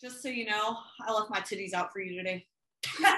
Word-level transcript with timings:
Just 0.00 0.22
so 0.22 0.30
you 0.30 0.46
know, 0.46 0.78
I 1.06 1.12
left 1.12 1.28
my 1.28 1.40
titties 1.40 1.74
out 1.74 1.92
for 1.92 2.00
you 2.00 2.16
today. 2.16 2.46
All 3.04 3.10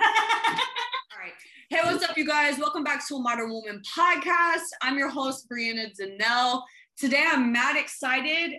right. 1.16 1.32
Hey, 1.70 1.78
what's 1.84 2.02
up, 2.02 2.18
you 2.18 2.26
guys? 2.26 2.58
Welcome 2.58 2.82
back 2.82 3.06
to 3.06 3.14
a 3.14 3.20
Modern 3.20 3.50
Woman 3.50 3.80
podcast. 3.96 4.64
I'm 4.82 4.98
your 4.98 5.08
host, 5.08 5.48
Brianna 5.48 5.92
Danelle. 5.96 6.62
Today, 6.98 7.24
I'm 7.24 7.52
mad 7.52 7.76
excited. 7.76 8.58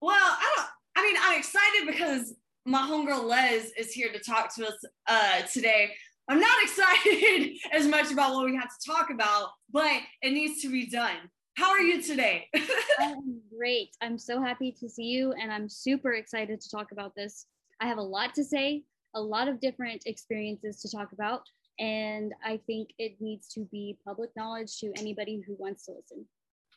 Well, 0.00 0.16
I 0.16 0.54
don't, 0.56 0.66
I 0.96 1.02
mean, 1.06 1.16
I'm 1.20 1.38
excited 1.38 1.86
because 1.86 2.34
my 2.64 2.80
homegirl 2.80 3.24
Les 3.24 3.70
is 3.76 3.92
here 3.92 4.10
to 4.14 4.18
talk 4.18 4.54
to 4.54 4.66
us 4.66 4.82
uh, 5.06 5.42
today. 5.52 5.92
I'm 6.26 6.40
not 6.40 6.56
excited 6.62 7.50
as 7.74 7.86
much 7.86 8.10
about 8.10 8.32
what 8.32 8.46
we 8.46 8.56
have 8.56 8.70
to 8.70 8.90
talk 8.90 9.10
about, 9.10 9.50
but 9.70 10.00
it 10.22 10.30
needs 10.30 10.62
to 10.62 10.72
be 10.72 10.86
done. 10.86 11.16
How 11.58 11.72
are 11.72 11.82
you 11.82 12.00
today? 12.00 12.48
I'm 12.98 13.42
great. 13.54 13.90
I'm 14.00 14.16
so 14.16 14.40
happy 14.40 14.72
to 14.80 14.88
see 14.88 15.04
you, 15.04 15.34
and 15.34 15.52
I'm 15.52 15.68
super 15.68 16.12
excited 16.12 16.62
to 16.62 16.70
talk 16.70 16.92
about 16.92 17.14
this. 17.14 17.44
I 17.80 17.86
have 17.86 17.98
a 17.98 18.02
lot 18.02 18.34
to 18.34 18.44
say, 18.44 18.84
a 19.14 19.20
lot 19.20 19.48
of 19.48 19.60
different 19.60 20.02
experiences 20.06 20.80
to 20.82 20.90
talk 20.90 21.12
about, 21.12 21.42
and 21.78 22.32
I 22.44 22.60
think 22.66 22.90
it 22.98 23.20
needs 23.20 23.48
to 23.54 23.60
be 23.70 23.98
public 24.04 24.30
knowledge 24.36 24.78
to 24.80 24.92
anybody 24.96 25.42
who 25.46 25.56
wants 25.58 25.86
to 25.86 25.92
listen. 25.92 26.26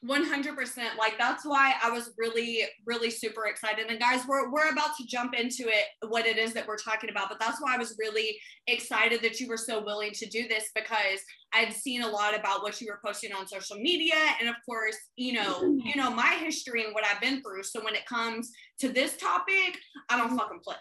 100% 0.05 0.97
like 0.97 1.15
that's 1.19 1.45
why 1.45 1.75
i 1.83 1.89
was 1.91 2.11
really 2.17 2.63
really 2.85 3.11
super 3.11 3.45
excited. 3.45 3.85
And 3.87 3.99
guys 3.99 4.21
we're, 4.27 4.51
we're 4.51 4.69
about 4.69 4.95
to 4.97 5.05
jump 5.05 5.35
into 5.35 5.67
it 5.67 6.09
what 6.09 6.25
it 6.25 6.37
is 6.37 6.53
that 6.53 6.67
we're 6.67 6.77
talking 6.77 7.11
about 7.11 7.29
but 7.29 7.39
that's 7.39 7.61
why 7.61 7.75
i 7.75 7.77
was 7.77 7.95
really 7.99 8.37
excited 8.67 9.21
that 9.21 9.39
you 9.39 9.47
were 9.47 9.57
so 9.57 9.83
willing 9.83 10.11
to 10.13 10.25
do 10.27 10.47
this 10.47 10.71
because 10.73 11.19
i've 11.53 11.73
seen 11.73 12.01
a 12.01 12.07
lot 12.07 12.37
about 12.37 12.63
what 12.63 12.81
you 12.81 12.87
were 12.87 12.99
posting 13.05 13.31
on 13.31 13.47
social 13.47 13.77
media 13.77 14.15
and 14.39 14.49
of 14.49 14.55
course 14.67 14.97
you 15.17 15.33
know 15.33 15.61
mm-hmm. 15.61 15.87
you 15.87 15.95
know 15.95 16.09
my 16.09 16.33
history 16.39 16.83
and 16.83 16.93
what 16.93 17.05
i've 17.05 17.21
been 17.21 17.41
through. 17.41 17.63
So 17.63 17.83
when 17.83 17.95
it 17.95 18.05
comes 18.05 18.51
to 18.79 18.89
this 18.89 19.17
topic 19.17 19.77
i 20.09 20.17
don't 20.17 20.29
mm-hmm. 20.29 20.37
fucking 20.37 20.59
play. 20.63 20.75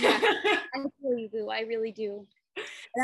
Yeah, 0.00 0.18
i 0.74 0.84
really 1.02 1.30
do. 1.32 1.48
I 1.48 1.60
really 1.60 1.92
do 1.92 2.26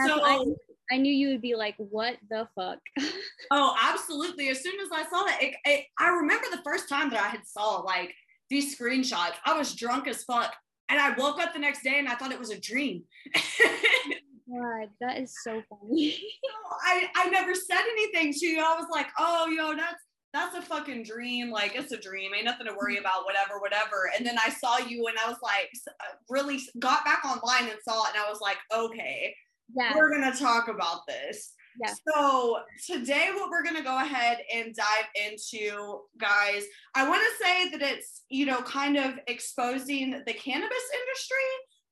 so, 0.07 0.21
I, 0.23 0.45
I 0.92 0.97
knew 0.98 1.12
you 1.12 1.28
would 1.28 1.42
be 1.42 1.55
like, 1.55 1.75
what 1.78 2.17
the 2.28 2.48
fuck? 2.55 2.78
oh, 3.51 3.75
absolutely. 3.83 4.48
As 4.48 4.62
soon 4.62 4.78
as 4.81 4.89
I 4.92 5.05
saw 5.05 5.25
that, 5.25 5.39
it, 5.42 5.55
it, 5.65 5.87
I 5.98 6.09
remember 6.11 6.47
the 6.51 6.62
first 6.65 6.89
time 6.89 7.11
that 7.11 7.23
I 7.23 7.28
had 7.28 7.47
saw 7.47 7.81
like 7.81 8.15
these 8.51 8.78
screenshots. 8.78 9.34
I 9.45 9.56
was 9.56 9.75
drunk 9.75 10.06
as 10.06 10.25
fuck, 10.25 10.55
and 10.89 11.01
I 11.01 11.15
woke 11.17 11.41
up 11.41 11.53
the 11.53 11.59
next 11.59 11.83
day 11.83 11.98
and 11.98 12.09
I 12.09 12.15
thought 12.15 12.33
it 12.33 12.39
was 12.39 12.51
a 12.51 12.61
dream. 12.61 13.05
God, 13.34 14.89
that 15.01 15.19
is 15.19 15.34
so 15.43 15.62
funny. 15.71 16.23
I 16.87 17.09
I 17.17 17.31
never 17.31 17.55
said 17.55 17.81
anything 17.81 18.33
to 18.33 18.47
you. 18.47 18.61
I 18.61 18.77
was 18.77 18.87
like, 18.91 19.09
oh, 19.19 19.48
yo, 19.48 19.75
that's 19.75 20.03
that's 20.34 20.56
a 20.56 20.62
fucking 20.62 21.05
dream. 21.05 21.50
Like 21.50 21.75
it's 21.75 21.93
a 21.93 22.00
dream. 22.00 22.33
Ain't 22.34 22.45
nothing 22.45 22.67
to 22.67 22.75
worry 22.75 22.98
about. 22.98 23.25
Whatever, 23.25 23.59
whatever. 23.61 24.11
And 24.17 24.27
then 24.27 24.37
I 24.45 24.50
saw 24.50 24.78
you, 24.78 25.06
and 25.06 25.17
I 25.25 25.28
was 25.28 25.39
like, 25.43 25.71
uh, 25.89 26.17
really 26.28 26.61
got 26.78 27.05
back 27.05 27.25
online 27.25 27.71
and 27.71 27.78
saw 27.89 28.05
it, 28.05 28.11
and 28.15 28.23
I 28.23 28.28
was 28.28 28.41
like, 28.43 28.59
okay, 28.75 29.34
yeah. 29.75 29.93
we're 29.95 30.11
gonna 30.11 30.34
talk 30.34 30.69
about 30.69 31.07
this. 31.07 31.53
Yeah. 31.81 31.93
So 32.09 32.59
today, 32.87 33.31
what 33.34 33.51
we're 33.51 33.65
gonna 33.65 33.83
go 33.83 33.97
ahead 33.97 34.39
and 34.53 34.75
dive 34.75 35.06
into, 35.27 36.01
guys, 36.19 36.65
I 36.95 37.09
want 37.09 37.23
to 37.23 37.45
say 37.45 37.69
that 37.71 37.83
it's 37.83 38.23
you 38.29 38.47
know 38.47 38.62
kind 38.62 38.97
of 38.97 39.15
exposing 39.27 40.23
the 40.27 40.34
cannabis 40.34 40.91
industry 41.01 41.47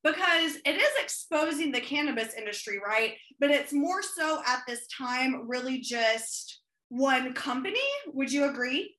because 0.04 0.56
it 0.64 0.76
is 0.76 0.90
exposing 1.02 1.72
the 1.72 1.80
cannabis 1.80 2.34
industry, 2.34 2.78
right? 2.84 3.14
But 3.38 3.50
it's 3.50 3.72
more 3.72 4.02
so 4.02 4.42
at 4.46 4.62
this 4.66 4.86
time, 4.86 5.48
really 5.48 5.78
just 5.78 6.60
one 6.88 7.32
company. 7.34 7.78
Would 8.12 8.32
you 8.32 8.44
agree? 8.46 8.94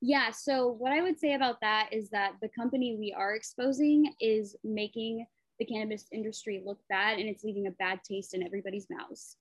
Yeah. 0.00 0.30
So 0.32 0.68
what 0.68 0.92
I 0.92 1.00
would 1.02 1.18
say 1.18 1.32
about 1.32 1.56
that 1.62 1.88
is 1.90 2.10
that 2.10 2.32
the 2.42 2.50
company 2.50 2.96
we 2.98 3.14
are 3.16 3.34
exposing 3.34 4.12
is 4.20 4.54
making 4.62 5.26
the 5.58 5.64
cannabis 5.64 6.06
industry 6.12 6.62
look 6.64 6.78
bad 6.88 7.18
and 7.18 7.28
it's 7.28 7.44
leaving 7.44 7.66
a 7.66 7.72
bad 7.72 8.00
taste 8.08 8.34
in 8.34 8.42
everybody's 8.42 8.86
mouths. 8.90 9.36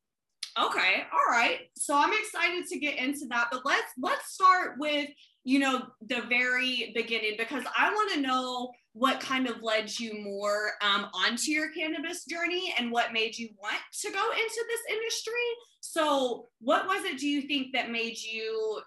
Okay, 0.60 1.04
all 1.12 1.32
right. 1.36 1.62
So 1.76 1.96
I'm 1.96 2.14
excited 2.14 2.68
to 2.68 2.80
get 2.80 2.98
into 2.98 3.26
that, 3.30 3.48
but 3.52 3.66
let's 3.66 3.92
let's 4.00 4.34
start 4.34 4.76
with, 4.78 5.10
you 5.44 5.58
know, 5.58 5.88
the 6.08 6.22
very 6.30 6.92
beginning 6.94 7.36
because 7.40 7.64
I 7.76 7.90
want 7.90 8.14
to 8.14 8.22
know 8.22 8.72
what 8.94 9.20
kind 9.20 9.48
of 9.48 9.64
led 9.64 10.00
you 10.00 10.14
more 10.14 10.74
um, 10.84 11.08
onto 11.12 11.50
your 11.50 11.72
cannabis 11.72 12.26
journey 12.26 12.72
and 12.78 12.92
what 12.92 13.14
made 13.14 13.36
you 13.36 13.50
want 13.60 13.82
to 14.02 14.12
go 14.12 14.32
into 14.32 14.66
this 14.68 14.96
industry. 14.96 15.34
So, 15.80 16.50
what 16.60 16.86
was 16.86 17.04
it 17.04 17.18
do 17.18 17.28
you 17.28 17.42
think 17.42 17.74
that 17.74 17.90
made 17.90 18.20
you 18.20 18.80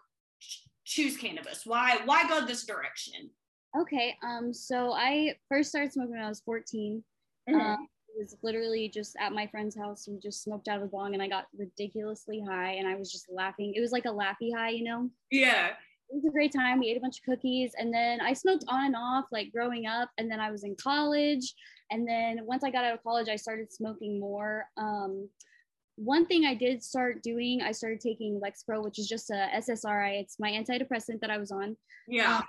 choose 0.84 1.16
cannabis? 1.16 1.62
Why 1.64 1.98
why 2.04 2.28
go 2.28 2.46
this 2.46 2.64
direction? 2.64 3.28
Okay, 3.76 4.14
um 4.22 4.54
so 4.54 4.92
I 4.92 5.34
first 5.48 5.70
started 5.70 5.92
smoking 5.92 6.12
when 6.12 6.22
I 6.22 6.28
was 6.28 6.40
14 6.42 7.02
Mm-hmm. 7.48 7.60
Um, 7.60 7.88
it 8.08 8.18
was 8.18 8.36
literally 8.42 8.88
just 8.88 9.16
at 9.20 9.32
my 9.32 9.46
friend's 9.46 9.76
house. 9.76 10.08
We 10.08 10.18
just 10.18 10.42
smoked 10.42 10.68
out 10.68 10.76
of 10.76 10.82
the 10.82 10.88
bong 10.88 11.14
and 11.14 11.22
I 11.22 11.28
got 11.28 11.46
ridiculously 11.56 12.42
high 12.46 12.72
and 12.72 12.88
I 12.88 12.96
was 12.96 13.12
just 13.12 13.26
laughing. 13.30 13.74
It 13.74 13.80
was 13.80 13.92
like 13.92 14.06
a 14.06 14.08
laughy 14.08 14.54
high, 14.54 14.70
you 14.70 14.84
know? 14.84 15.10
Yeah. 15.30 15.68
It 16.08 16.14
was 16.14 16.24
a 16.24 16.30
great 16.30 16.52
time. 16.52 16.78
We 16.80 16.88
ate 16.88 16.96
a 16.96 17.00
bunch 17.00 17.18
of 17.18 17.24
cookies 17.24 17.72
and 17.78 17.92
then 17.92 18.20
I 18.20 18.32
smoked 18.32 18.64
on 18.68 18.86
and 18.86 18.96
off 18.96 19.26
like 19.32 19.52
growing 19.52 19.86
up. 19.86 20.10
And 20.18 20.30
then 20.30 20.40
I 20.40 20.50
was 20.50 20.64
in 20.64 20.76
college. 20.76 21.54
And 21.90 22.08
then 22.08 22.40
once 22.44 22.64
I 22.64 22.70
got 22.70 22.84
out 22.84 22.94
of 22.94 23.02
college, 23.02 23.28
I 23.28 23.36
started 23.36 23.72
smoking 23.72 24.18
more. 24.18 24.64
Um, 24.78 25.28
one 25.96 26.26
thing 26.26 26.44
I 26.44 26.54
did 26.54 26.82
start 26.82 27.22
doing, 27.22 27.62
I 27.62 27.72
started 27.72 28.00
taking 28.00 28.40
Lexapro, 28.40 28.82
which 28.82 28.98
is 28.98 29.08
just 29.08 29.30
a 29.30 29.48
SSRI. 29.56 30.20
It's 30.20 30.38
my 30.38 30.50
antidepressant 30.50 31.20
that 31.20 31.30
I 31.30 31.38
was 31.38 31.50
on. 31.50 31.76
Yeah. 32.06 32.38
Um, 32.38 32.44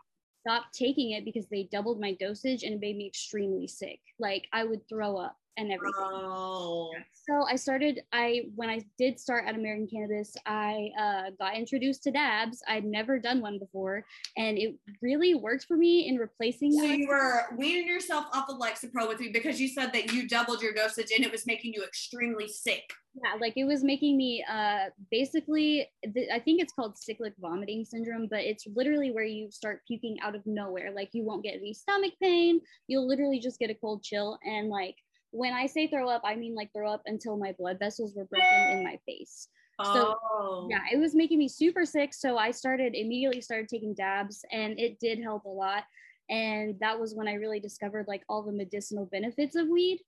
stopped 0.48 0.74
taking 0.74 1.12
it 1.12 1.26
because 1.26 1.46
they 1.48 1.64
doubled 1.64 2.00
my 2.00 2.14
dosage 2.14 2.64
and 2.64 2.74
it 2.74 2.80
made 2.80 2.96
me 2.96 3.06
extremely 3.08 3.68
sick. 3.68 4.00
Like 4.18 4.48
I 4.54 4.64
would 4.64 4.88
throw 4.88 5.18
up 5.18 5.36
and 5.58 5.72
everything. 5.72 5.94
Oh. 5.98 6.92
So 7.14 7.46
I 7.46 7.56
started. 7.56 8.02
I 8.14 8.44
when 8.56 8.70
I 8.70 8.82
did 8.98 9.20
start 9.20 9.46
at 9.48 9.56
American 9.56 9.88
Cannabis, 9.88 10.34
I 10.46 10.90
uh, 10.98 11.24
got 11.38 11.58
introduced 11.58 12.04
to 12.04 12.12
dabs. 12.12 12.62
I'd 12.68 12.86
never 12.86 13.20
done 13.20 13.42
one 13.42 13.60
before, 13.60 14.06
and 14.38 14.58
it 14.58 14.76
really 15.02 15.36
worked 15.36 15.66
for 15.66 15.76
me 15.76 16.08
in 16.08 16.16
replacing. 16.16 16.72
So 16.72 16.84
you 16.84 17.08
were 17.08 17.46
weaning 17.58 17.88
yourself 17.88 18.28
off 18.34 18.48
of 18.50 18.60
Lexapro 18.60 19.10
with 19.10 19.20
me 19.20 19.30
because 19.30 19.60
you 19.60 19.68
said 19.68 19.92
that 19.94 20.14
you 20.14 20.28
doubled 20.28 20.62
your 20.62 20.74
dosage 20.74 21.12
and 21.14 21.26
it 21.26 21.32
was 21.32 21.46
making 21.46 21.74
you 21.74 21.84
extremely 21.84 22.48
sick. 22.48 22.94
Yeah, 23.16 23.40
like 23.42 23.54
it 23.58 23.66
was 23.66 23.84
making 23.84 24.16
me 24.16 24.46
uh, 24.50 24.86
basically. 25.12 25.90
Th- 26.14 26.30
I 26.32 26.40
think 26.40 26.62
it's 26.62 26.72
called 26.72 26.98
cyclic 26.98 27.34
vomiting 27.40 27.84
syndrome, 27.84 28.28
but 28.30 28.42
it's 28.42 28.66
literally 28.74 29.12
where 29.12 29.26
you 29.26 29.52
start 29.52 29.82
puking 29.88 30.18
out 30.22 30.36
of 30.36 30.46
nowhere. 30.46 30.92
Like 30.96 31.10
you 31.14 31.26
won't 31.26 31.44
get 31.44 31.56
any 31.56 31.74
stomach 31.74 32.14
pain. 32.22 32.62
You'll 32.88 33.08
literally 33.08 33.40
just 33.40 33.60
get 33.60 33.70
a 33.70 33.76
cold 33.76 34.04
chill 34.04 34.38
and 34.46 34.70
like 34.70 34.96
when 35.32 35.54
I 35.54 35.66
say 35.66 35.88
throw 35.88 36.10
up, 36.10 36.22
I 36.24 36.36
mean 36.36 36.56
like 36.56 36.72
throw 36.74 36.92
up 36.92 37.02
until 37.06 37.38
my 37.38 37.54
blood 37.54 37.80
vessels 37.80 38.14
were 38.16 38.26
broken 38.26 38.78
in 38.78 38.84
my 38.84 39.00
face. 39.06 39.50
So 39.84 40.16
oh. 40.34 40.68
yeah, 40.72 40.82
it 40.92 40.98
was 40.98 41.14
making 41.14 41.38
me 41.38 41.48
super 41.48 41.86
sick. 41.86 42.14
So 42.14 42.38
I 42.38 42.50
started 42.50 42.96
immediately 42.96 43.42
started 43.42 43.70
taking 43.70 43.94
dabs 43.94 44.44
and 44.52 44.80
it 44.80 45.00
did 45.00 45.22
help 45.22 45.46
a 45.46 45.50
lot. 45.50 45.84
And 46.30 46.76
that 46.80 47.00
was 47.00 47.14
when 47.14 47.28
I 47.28 47.34
really 47.34 47.60
discovered 47.60 48.08
like 48.08 48.24
all 48.28 48.42
the 48.42 48.52
medicinal 48.52 49.06
benefits 49.06 49.56
of 49.56 49.68
weed. 49.68 50.00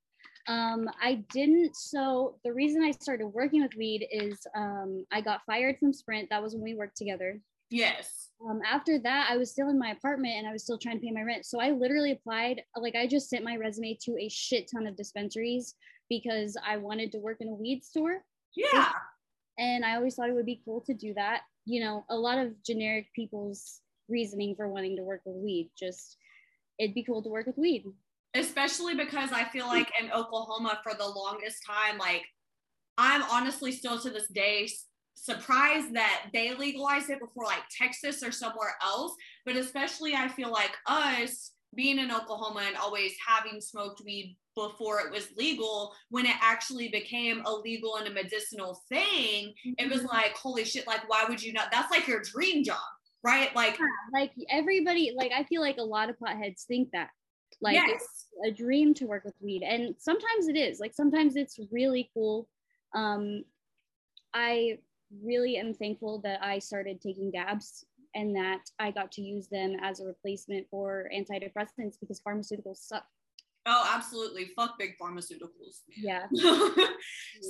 Um, 0.47 0.89
I 1.01 1.23
didn't. 1.31 1.75
So 1.75 2.39
the 2.43 2.51
reason 2.51 2.83
I 2.83 2.91
started 2.91 3.27
working 3.27 3.61
with 3.61 3.75
weed 3.77 4.07
is 4.11 4.39
um, 4.55 5.05
I 5.11 5.21
got 5.21 5.45
fired 5.45 5.77
from 5.77 5.93
Sprint. 5.93 6.29
That 6.31 6.41
was 6.41 6.53
when 6.53 6.63
we 6.63 6.73
worked 6.73 6.97
together. 6.97 7.39
Yes 7.69 8.19
um, 8.47 8.61
after 8.65 8.99
that, 8.99 9.27
I 9.29 9.37
was 9.37 9.51
still 9.51 9.69
in 9.69 9.77
my 9.77 9.91
apartment 9.91 10.35
and 10.37 10.47
I 10.47 10.53
was 10.53 10.63
still 10.63 10.77
trying 10.77 10.99
to 10.99 11.05
pay 11.05 11.11
my 11.11 11.21
rent. 11.21 11.45
So 11.45 11.59
I 11.59 11.71
literally 11.71 12.11
applied, 12.11 12.61
like, 12.77 12.95
I 12.95 13.05
just 13.05 13.29
sent 13.29 13.43
my 13.43 13.57
resume 13.57 13.97
to 14.03 14.17
a 14.17 14.29
shit 14.29 14.69
ton 14.71 14.87
of 14.87 14.95
dispensaries 14.95 15.75
because 16.09 16.55
I 16.65 16.77
wanted 16.77 17.11
to 17.11 17.19
work 17.19 17.37
in 17.41 17.49
a 17.49 17.53
weed 17.53 17.83
store. 17.83 18.23
Yeah. 18.55 18.91
And 19.57 19.83
I 19.83 19.95
always 19.95 20.15
thought 20.15 20.29
it 20.29 20.35
would 20.35 20.45
be 20.45 20.61
cool 20.63 20.81
to 20.81 20.93
do 20.93 21.13
that. 21.15 21.41
You 21.65 21.81
know, 21.81 22.05
a 22.09 22.15
lot 22.15 22.37
of 22.37 22.53
generic 22.63 23.07
people's 23.13 23.81
reasoning 24.07 24.55
for 24.55 24.69
wanting 24.69 24.95
to 24.95 25.03
work 25.03 25.21
with 25.25 25.35
weed, 25.35 25.69
just 25.77 26.17
it'd 26.79 26.95
be 26.95 27.03
cool 27.03 27.21
to 27.21 27.29
work 27.29 27.45
with 27.45 27.57
weed. 27.57 27.83
Especially 28.35 28.95
because 28.95 29.33
I 29.33 29.43
feel 29.43 29.67
like 29.67 29.91
in 30.01 30.11
Oklahoma 30.11 30.79
for 30.81 30.93
the 30.93 31.05
longest 31.05 31.65
time, 31.67 31.97
like, 31.97 32.23
I'm 32.97 33.23
honestly 33.23 33.73
still 33.73 33.99
to 33.99 34.09
this 34.09 34.27
day 34.27 34.69
surprised 35.21 35.93
that 35.95 36.27
they 36.33 36.53
legalized 36.55 37.09
it 37.09 37.19
before 37.19 37.45
like 37.45 37.63
Texas 37.77 38.23
or 38.23 38.31
somewhere 38.31 38.75
else. 38.83 39.13
But 39.45 39.55
especially, 39.55 40.15
I 40.15 40.27
feel 40.27 40.51
like 40.51 40.71
us 40.87 41.51
being 41.75 41.99
in 41.99 42.11
Oklahoma 42.11 42.63
and 42.65 42.75
always 42.75 43.13
having 43.25 43.61
smoked 43.61 44.01
weed 44.03 44.35
before 44.55 45.01
it 45.01 45.11
was 45.11 45.29
legal, 45.37 45.93
when 46.09 46.25
it 46.25 46.35
actually 46.41 46.89
became 46.89 47.43
a 47.45 47.53
legal 47.53 47.97
and 47.97 48.07
a 48.07 48.11
medicinal 48.11 48.81
thing, 48.89 49.49
mm-hmm. 49.49 49.73
it 49.77 49.89
was 49.89 49.99
mm-hmm. 49.99 50.07
like, 50.07 50.33
holy 50.35 50.65
shit, 50.65 50.87
like, 50.87 51.07
why 51.07 51.25
would 51.29 51.41
you 51.41 51.53
not? 51.53 51.71
That's 51.71 51.91
like 51.91 52.07
your 52.07 52.21
dream 52.21 52.63
job, 52.63 52.77
right? 53.23 53.55
Like, 53.55 53.77
yeah, 53.79 53.85
like 54.19 54.31
everybody, 54.49 55.13
like, 55.15 55.31
I 55.31 55.43
feel 55.43 55.61
like 55.61 55.77
a 55.77 55.83
lot 55.83 56.09
of 56.09 56.17
potheads 56.17 56.63
think 56.63 56.89
that. 56.91 57.09
Like, 57.61 57.75
yes. 57.75 57.89
it's 57.91 58.25
a 58.47 58.51
dream 58.51 58.93
to 58.95 59.05
work 59.05 59.25
with 59.25 59.35
weed. 59.41 59.63
And 59.63 59.95
sometimes 59.97 60.47
it 60.47 60.55
is. 60.55 60.79
Like, 60.79 60.93
sometimes 60.93 61.35
it's 61.35 61.59
really 61.71 62.09
cool. 62.13 62.47
Um, 62.95 63.43
I 64.33 64.79
really 65.23 65.57
am 65.57 65.73
thankful 65.73 66.19
that 66.21 66.43
I 66.43 66.59
started 66.59 67.01
taking 67.01 67.31
dabs 67.31 67.85
and 68.15 68.35
that 68.35 68.61
I 68.79 68.91
got 68.91 69.11
to 69.13 69.21
use 69.21 69.47
them 69.47 69.75
as 69.81 69.99
a 69.99 70.05
replacement 70.05 70.67
for 70.69 71.09
antidepressants 71.15 71.95
because 71.99 72.21
pharmaceuticals 72.21 72.77
suck. 72.77 73.05
Oh, 73.65 73.87
absolutely. 73.93 74.45
Fuck 74.55 74.79
big 74.79 74.95
pharmaceuticals. 74.99 75.81
Yeah. 75.95 76.25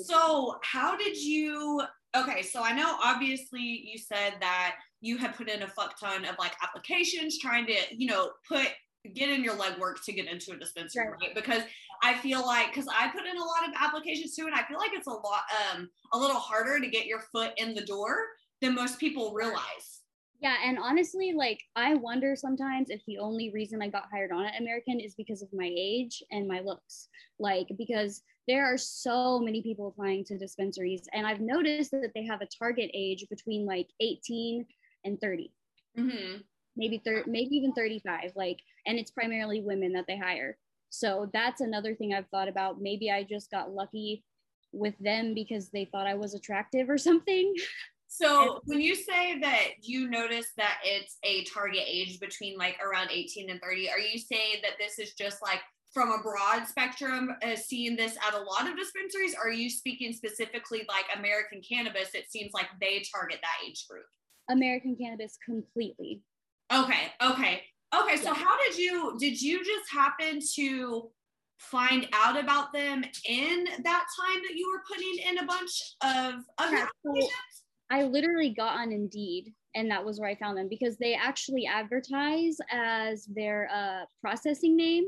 so, 0.03 0.57
how 0.63 0.97
did 0.97 1.15
you? 1.15 1.81
Okay, 2.17 2.41
so 2.41 2.63
I 2.63 2.73
know 2.73 2.97
obviously 3.01 3.61
you 3.61 3.97
said 3.97 4.33
that 4.41 4.75
you 5.01 5.17
had 5.17 5.35
put 5.35 5.47
in 5.47 5.61
a 5.61 5.67
fuck 5.67 5.99
ton 5.99 6.25
of 6.25 6.35
like 6.39 6.53
applications 6.63 7.37
trying 7.37 7.67
to, 7.67 7.75
you 7.91 8.07
know, 8.07 8.31
put 8.47 8.67
get 9.13 9.29
in 9.29 9.43
your 9.43 9.55
legwork 9.55 10.03
to 10.05 10.13
get 10.13 10.27
into 10.27 10.51
a 10.51 10.57
dispensary, 10.57 11.07
right? 11.07 11.19
right? 11.21 11.35
Because 11.35 11.63
I 12.03 12.15
feel 12.15 12.45
like 12.45 12.67
because 12.67 12.87
I 12.87 13.09
put 13.09 13.25
in 13.25 13.37
a 13.37 13.43
lot 13.43 13.67
of 13.67 13.73
applications 13.79 14.35
too, 14.35 14.45
and 14.45 14.55
I 14.55 14.63
feel 14.63 14.77
like 14.77 14.91
it's 14.93 15.07
a 15.07 15.11
lot 15.11 15.41
um 15.73 15.89
a 16.13 16.17
little 16.17 16.35
harder 16.35 16.79
to 16.79 16.87
get 16.87 17.05
your 17.05 17.21
foot 17.31 17.51
in 17.57 17.73
the 17.73 17.85
door 17.85 18.17
than 18.61 18.75
most 18.75 18.99
people 18.99 19.33
realize. 19.33 20.01
Yeah, 20.41 20.55
and 20.65 20.77
honestly, 20.77 21.33
like 21.35 21.59
I 21.75 21.95
wonder 21.95 22.35
sometimes 22.35 22.89
if 22.89 23.01
the 23.05 23.17
only 23.17 23.51
reason 23.53 23.81
I 23.81 23.89
got 23.89 24.09
hired 24.11 24.31
on 24.31 24.45
at 24.45 24.59
American 24.59 24.99
is 24.99 25.15
because 25.15 25.41
of 25.41 25.49
my 25.51 25.69
age 25.77 26.23
and 26.31 26.47
my 26.47 26.61
looks. 26.61 27.09
Like 27.39 27.67
because 27.77 28.21
there 28.47 28.65
are 28.65 28.77
so 28.77 29.39
many 29.39 29.61
people 29.61 29.87
applying 29.87 30.23
to 30.25 30.37
dispensaries, 30.37 31.03
and 31.13 31.27
I've 31.27 31.41
noticed 31.41 31.91
that 31.91 32.11
they 32.15 32.25
have 32.25 32.41
a 32.41 32.47
target 32.57 32.89
age 32.93 33.25
between 33.29 33.65
like 33.65 33.87
18 33.99 34.65
and 35.05 35.19
30. 35.19 35.51
Mm-hmm. 35.97 36.37
Maybe 36.79 37.01
30, 37.05 37.29
maybe 37.29 37.55
even 37.57 37.73
35. 37.73 38.31
Like, 38.35 38.61
and 38.87 38.97
it's 38.97 39.11
primarily 39.11 39.61
women 39.61 39.93
that 39.93 40.05
they 40.07 40.17
hire. 40.17 40.57
So 40.89 41.29
that's 41.33 41.61
another 41.61 41.93
thing 41.93 42.13
I've 42.13 42.29
thought 42.29 42.47
about. 42.47 42.81
Maybe 42.81 43.11
I 43.11 43.23
just 43.23 43.51
got 43.51 43.71
lucky 43.71 44.23
with 44.71 44.97
them 44.99 45.33
because 45.33 45.69
they 45.69 45.85
thought 45.85 46.07
I 46.07 46.15
was 46.15 46.33
attractive 46.33 46.89
or 46.89 46.97
something. 46.97 47.53
So 48.11 48.59
when 48.65 48.81
you 48.81 48.95
say 48.95 49.39
that 49.39 49.65
you 49.83 50.09
notice 50.09 50.47
that 50.57 50.79
it's 50.83 51.19
a 51.23 51.43
target 51.43 51.83
age 51.85 52.19
between 52.19 52.57
like 52.57 52.75
around 52.83 53.11
18 53.11 53.51
and 53.51 53.61
30, 53.61 53.91
are 53.91 53.99
you 53.99 54.17
saying 54.17 54.55
that 54.63 54.79
this 54.79 54.97
is 54.97 55.13
just 55.13 55.43
like 55.43 55.61
from 55.93 56.11
a 56.11 56.21
broad 56.23 56.67
spectrum 56.67 57.29
uh, 57.43 57.55
seeing 57.55 57.95
this 57.95 58.17
at 58.27 58.33
a 58.33 58.41
lot 58.41 58.67
of 58.67 58.75
dispensaries? 58.75 59.35
Are 59.35 59.51
you 59.51 59.69
speaking 59.69 60.11
specifically 60.11 60.85
like 60.87 61.05
American 61.15 61.61
cannabis? 61.61 62.15
It 62.15 62.31
seems 62.31 62.51
like 62.51 62.67
they 62.81 63.03
target 63.13 63.39
that 63.43 63.67
age 63.67 63.85
group. 63.87 64.05
American 64.49 64.95
cannabis 64.95 65.37
completely. 65.45 66.23
Okay. 66.71 67.11
Okay. 67.21 67.61
Okay. 67.95 68.17
So 68.17 68.25
yeah. 68.25 68.33
how 68.33 68.57
did 68.67 68.77
you 68.77 69.15
did 69.19 69.41
you 69.41 69.59
just 69.59 69.91
happen 69.91 70.39
to 70.55 71.09
find 71.57 72.07
out 72.13 72.39
about 72.39 72.71
them 72.71 73.03
in 73.27 73.65
that 73.83 74.05
time 74.19 74.41
that 74.47 74.55
you 74.55 74.71
were 74.71 74.81
putting 74.87 75.17
in 75.27 75.39
a 75.39 75.45
bunch 75.45 75.95
of 76.03 76.43
other 76.57 76.77
yeah, 76.77 76.87
applications? 77.05 77.63
I 77.91 78.03
literally 78.03 78.51
got 78.51 78.77
on 78.77 78.91
Indeed 78.91 79.53
and 79.75 79.89
that 79.91 80.03
was 80.03 80.19
where 80.19 80.29
I 80.29 80.35
found 80.35 80.57
them 80.57 80.67
because 80.67 80.97
they 80.97 81.13
actually 81.13 81.65
advertise 81.65 82.57
as 82.71 83.25
their 83.25 83.69
uh, 83.73 84.05
processing 84.21 84.75
name, 84.75 85.05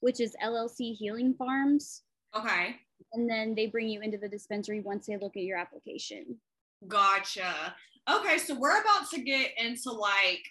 which 0.00 0.20
is 0.20 0.36
LLC 0.42 0.94
Healing 0.94 1.34
Farms. 1.34 2.02
Okay. 2.36 2.76
And 3.12 3.28
then 3.28 3.54
they 3.54 3.66
bring 3.66 3.88
you 3.88 4.00
into 4.00 4.18
the 4.18 4.28
dispensary 4.28 4.80
once 4.80 5.06
they 5.06 5.16
look 5.16 5.36
at 5.36 5.42
your 5.42 5.58
application. 5.58 6.36
Gotcha. 6.86 7.74
Okay, 8.10 8.38
so 8.38 8.54
we're 8.54 8.80
about 8.80 9.10
to 9.10 9.20
get 9.20 9.50
into 9.58 9.90
like 9.90 10.42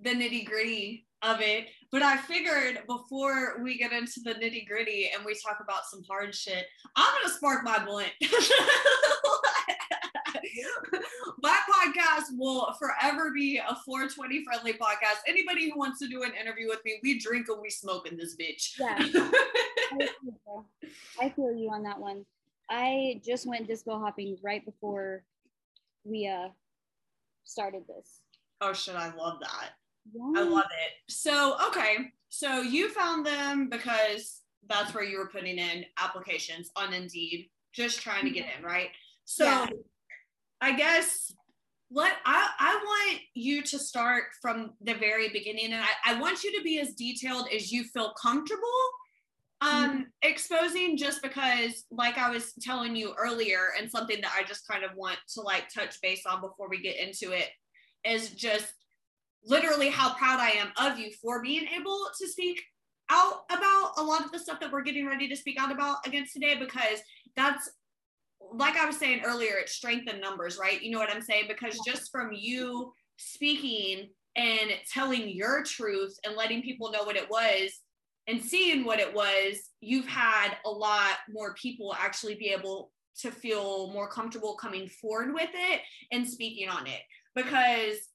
the 0.00 0.10
nitty 0.10 0.44
gritty 0.46 1.06
of 1.22 1.40
it, 1.40 1.66
but 1.90 2.02
I 2.02 2.16
figured 2.16 2.80
before 2.86 3.60
we 3.62 3.76
get 3.78 3.92
into 3.92 4.20
the 4.20 4.34
nitty 4.34 4.66
gritty 4.66 5.10
and 5.14 5.24
we 5.24 5.34
talk 5.34 5.58
about 5.60 5.86
some 5.86 6.02
hard 6.08 6.34
shit, 6.34 6.66
I'm 6.96 7.22
gonna 7.22 7.34
spark 7.34 7.64
my 7.64 7.84
blunt. 7.84 8.12
my 11.42 11.58
podcast 11.70 12.36
will 12.36 12.72
forever 12.78 13.32
be 13.34 13.58
a 13.58 13.76
420 13.84 14.44
friendly 14.44 14.72
podcast. 14.74 15.20
Anybody 15.26 15.70
who 15.70 15.78
wants 15.78 15.98
to 16.00 16.08
do 16.08 16.22
an 16.22 16.32
interview 16.40 16.68
with 16.68 16.84
me, 16.84 17.00
we 17.02 17.18
drink 17.18 17.48
and 17.48 17.60
we 17.60 17.70
smoke 17.70 18.10
in 18.10 18.16
this 18.16 18.36
bitch. 18.36 18.78
Yeah. 18.78 18.96
I 21.20 21.30
feel 21.30 21.52
you 21.52 21.70
on 21.70 21.82
that 21.84 21.98
one. 21.98 22.24
I 22.70 23.20
just 23.24 23.46
went 23.46 23.66
disco 23.66 23.98
hopping 23.98 24.36
right 24.42 24.64
before 24.64 25.24
we 26.04 26.28
uh 26.28 26.48
started 27.44 27.84
this. 27.88 28.20
Oh 28.60 28.72
shit, 28.72 28.94
I 28.94 29.14
love 29.14 29.40
that. 29.40 29.70
Yeah. 30.12 30.40
I 30.40 30.42
love 30.44 30.64
it. 30.64 31.12
So, 31.12 31.56
okay. 31.68 32.12
So 32.28 32.60
you 32.60 32.90
found 32.90 33.24
them 33.24 33.68
because 33.68 34.40
that's 34.68 34.94
where 34.94 35.04
you 35.04 35.18
were 35.18 35.28
putting 35.28 35.58
in 35.58 35.84
applications 35.98 36.70
on 36.76 36.92
Indeed, 36.92 37.48
just 37.72 38.00
trying 38.00 38.24
to 38.24 38.30
get 38.30 38.46
in, 38.56 38.64
right? 38.64 38.88
So 39.24 39.44
yeah. 39.44 39.66
I 40.60 40.76
guess 40.76 41.32
what 41.88 42.12
I, 42.26 42.50
I 42.58 42.74
want 42.74 43.20
you 43.34 43.62
to 43.62 43.78
start 43.78 44.24
from 44.42 44.72
the 44.80 44.94
very 44.94 45.30
beginning 45.30 45.72
and 45.72 45.82
I, 45.82 46.14
I 46.14 46.20
want 46.20 46.44
you 46.44 46.56
to 46.56 46.62
be 46.62 46.80
as 46.80 46.94
detailed 46.94 47.48
as 47.54 47.72
you 47.72 47.84
feel 47.84 48.12
comfortable 48.20 48.68
um 49.60 49.90
mm-hmm. 49.90 50.02
exposing 50.22 50.96
just 50.96 51.20
because 51.20 51.84
like 51.90 52.16
i 52.16 52.30
was 52.30 52.52
telling 52.60 52.94
you 52.94 53.12
earlier 53.18 53.70
and 53.76 53.90
something 53.90 54.20
that 54.20 54.30
i 54.38 54.44
just 54.44 54.68
kind 54.68 54.84
of 54.84 54.90
want 54.94 55.16
to 55.26 55.40
like 55.40 55.64
touch 55.68 56.00
base 56.00 56.24
on 56.26 56.40
before 56.40 56.68
we 56.68 56.80
get 56.80 56.96
into 56.96 57.32
it 57.32 57.48
is 58.04 58.30
just 58.30 58.72
literally 59.44 59.88
how 59.88 60.14
proud 60.14 60.40
i 60.40 60.50
am 60.50 60.68
of 60.78 60.98
you 60.98 61.10
for 61.22 61.42
being 61.42 61.66
able 61.78 62.08
to 62.18 62.28
speak 62.28 62.62
out 63.10 63.44
about 63.50 63.92
a 63.96 64.02
lot 64.02 64.24
of 64.24 64.32
the 64.32 64.38
stuff 64.38 64.60
that 64.60 64.70
we're 64.70 64.82
getting 64.82 65.06
ready 65.06 65.28
to 65.28 65.36
speak 65.36 65.58
out 65.58 65.72
about 65.72 66.06
against 66.06 66.34
today 66.34 66.56
because 66.58 67.00
that's 67.36 67.70
like 68.52 68.76
I 68.76 68.86
was 68.86 68.96
saying 68.96 69.22
earlier, 69.24 69.54
it's 69.58 69.72
strength 69.72 70.12
in 70.12 70.20
numbers, 70.20 70.58
right? 70.58 70.80
You 70.80 70.90
know 70.90 70.98
what 70.98 71.10
I'm 71.10 71.22
saying? 71.22 71.44
Because 71.48 71.78
just 71.86 72.10
from 72.10 72.30
you 72.32 72.92
speaking 73.16 74.08
and 74.36 74.70
telling 74.92 75.28
your 75.28 75.62
truth 75.64 76.16
and 76.24 76.36
letting 76.36 76.62
people 76.62 76.90
know 76.92 77.02
what 77.02 77.16
it 77.16 77.28
was 77.28 77.80
and 78.26 78.42
seeing 78.42 78.84
what 78.84 79.00
it 79.00 79.12
was, 79.12 79.70
you've 79.80 80.06
had 80.06 80.56
a 80.64 80.70
lot 80.70 81.16
more 81.30 81.54
people 81.54 81.94
actually 81.98 82.36
be 82.36 82.48
able 82.48 82.92
to 83.20 83.30
feel 83.30 83.90
more 83.92 84.08
comfortable 84.08 84.54
coming 84.54 84.88
forward 84.88 85.34
with 85.34 85.50
it 85.52 85.80
and 86.12 86.26
speaking 86.26 86.68
on 86.68 86.86
it. 86.86 87.00
Because 87.34 88.07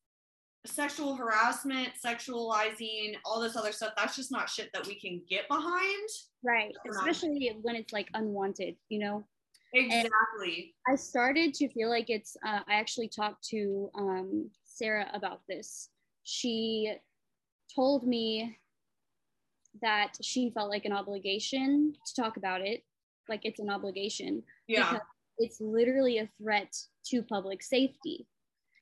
sexual 0.65 1.15
harassment, 1.15 1.89
sexualizing, 2.03 3.15
all 3.25 3.41
this 3.41 3.55
other 3.55 3.71
stuff, 3.71 3.93
that's 3.97 4.15
just 4.15 4.31
not 4.31 4.49
shit 4.49 4.69
that 4.73 4.87
we 4.87 4.95
can 4.95 5.21
get 5.29 5.47
behind. 5.47 6.09
Right. 6.43 6.73
Especially 6.89 7.55
when 7.61 7.75
it's 7.75 7.93
like 7.93 8.09
unwanted, 8.13 8.75
you 8.89 8.99
know? 8.99 9.23
Exactly. 9.73 10.75
And 10.87 10.93
I 10.93 10.95
started 10.95 11.53
to 11.55 11.67
feel 11.69 11.89
like 11.89 12.09
it's, 12.09 12.37
uh, 12.45 12.59
I 12.67 12.75
actually 12.75 13.09
talked 13.09 13.43
to 13.49 13.89
um, 13.95 14.49
Sarah 14.63 15.09
about 15.13 15.41
this. 15.49 15.89
She 16.23 16.93
told 17.75 18.07
me 18.07 18.57
that 19.81 20.13
she 20.21 20.51
felt 20.51 20.69
like 20.69 20.85
an 20.85 20.93
obligation 20.93 21.93
to 22.05 22.21
talk 22.21 22.37
about 22.37 22.61
it, 22.61 22.83
like 23.27 23.41
it's 23.43 23.59
an 23.59 23.69
obligation. 23.69 24.43
Yeah. 24.67 24.99
It's 25.39 25.59
literally 25.59 26.19
a 26.19 26.29
threat 26.41 26.71
to 27.07 27.23
public 27.23 27.63
safety. 27.63 28.27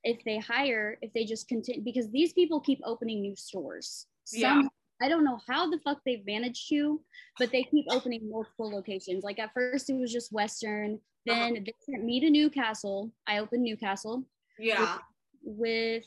If 0.03 0.23
they 0.23 0.39
hire, 0.39 0.97
if 1.01 1.13
they 1.13 1.25
just 1.25 1.47
continue, 1.47 1.81
because 1.83 2.09
these 2.09 2.33
people 2.33 2.59
keep 2.59 2.79
opening 2.83 3.21
new 3.21 3.35
stores. 3.35 4.07
Some, 4.23 4.61
yeah. 4.61 4.67
I 5.01 5.09
don't 5.09 5.23
know 5.23 5.39
how 5.47 5.69
the 5.69 5.79
fuck 5.79 5.99
they've 6.05 6.25
managed 6.25 6.69
to, 6.69 7.01
but 7.37 7.51
they 7.51 7.63
keep 7.63 7.85
opening 7.89 8.29
multiple 8.29 8.71
locations. 8.71 9.23
Like 9.23 9.39
at 9.39 9.53
first 9.53 9.89
it 9.89 9.95
was 9.95 10.11
just 10.11 10.31
Western, 10.31 10.99
then 11.25 11.53
uh-huh. 11.53 11.61
they 11.65 11.73
sent 11.89 12.03
me 12.03 12.19
to 12.19 12.29
Newcastle. 12.29 13.11
I 13.27 13.39
opened 13.39 13.63
Newcastle. 13.63 14.23
Yeah. 14.59 14.97
With, 15.43 15.57
with 15.57 16.05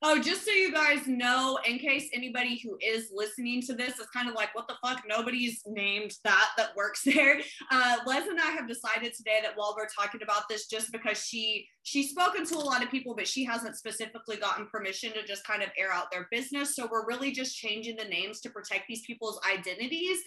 Oh, 0.00 0.20
just 0.20 0.44
so 0.44 0.52
you 0.52 0.72
guys 0.72 1.08
know, 1.08 1.58
in 1.66 1.80
case 1.80 2.08
anybody 2.12 2.60
who 2.62 2.78
is 2.80 3.10
listening 3.12 3.60
to 3.62 3.74
this 3.74 3.98
is 3.98 4.06
kind 4.14 4.28
of 4.28 4.36
like, 4.36 4.54
what 4.54 4.68
the 4.68 4.76
fuck? 4.80 5.02
Nobody's 5.08 5.60
named 5.66 6.12
that 6.22 6.50
that 6.56 6.76
works 6.76 7.02
there. 7.04 7.40
Uh, 7.72 7.96
Les 8.06 8.28
and 8.28 8.38
I 8.38 8.50
have 8.50 8.68
decided 8.68 9.12
today 9.12 9.40
that 9.42 9.56
while 9.56 9.74
we're 9.76 9.88
talking 9.88 10.22
about 10.22 10.42
this, 10.48 10.68
just 10.68 10.92
because 10.92 11.18
she 11.18 11.66
she's 11.82 12.10
spoken 12.10 12.46
to 12.46 12.56
a 12.56 12.58
lot 12.58 12.84
of 12.84 12.90
people, 12.90 13.16
but 13.16 13.26
she 13.26 13.44
hasn't 13.44 13.76
specifically 13.76 14.36
gotten 14.36 14.66
permission 14.66 15.12
to 15.14 15.26
just 15.26 15.44
kind 15.44 15.64
of 15.64 15.70
air 15.76 15.92
out 15.92 16.12
their 16.12 16.28
business. 16.30 16.76
So 16.76 16.88
we're 16.90 17.06
really 17.06 17.32
just 17.32 17.56
changing 17.56 17.96
the 17.96 18.04
names 18.04 18.40
to 18.42 18.50
protect 18.50 18.84
these 18.86 19.02
people's 19.04 19.40
identities 19.52 20.18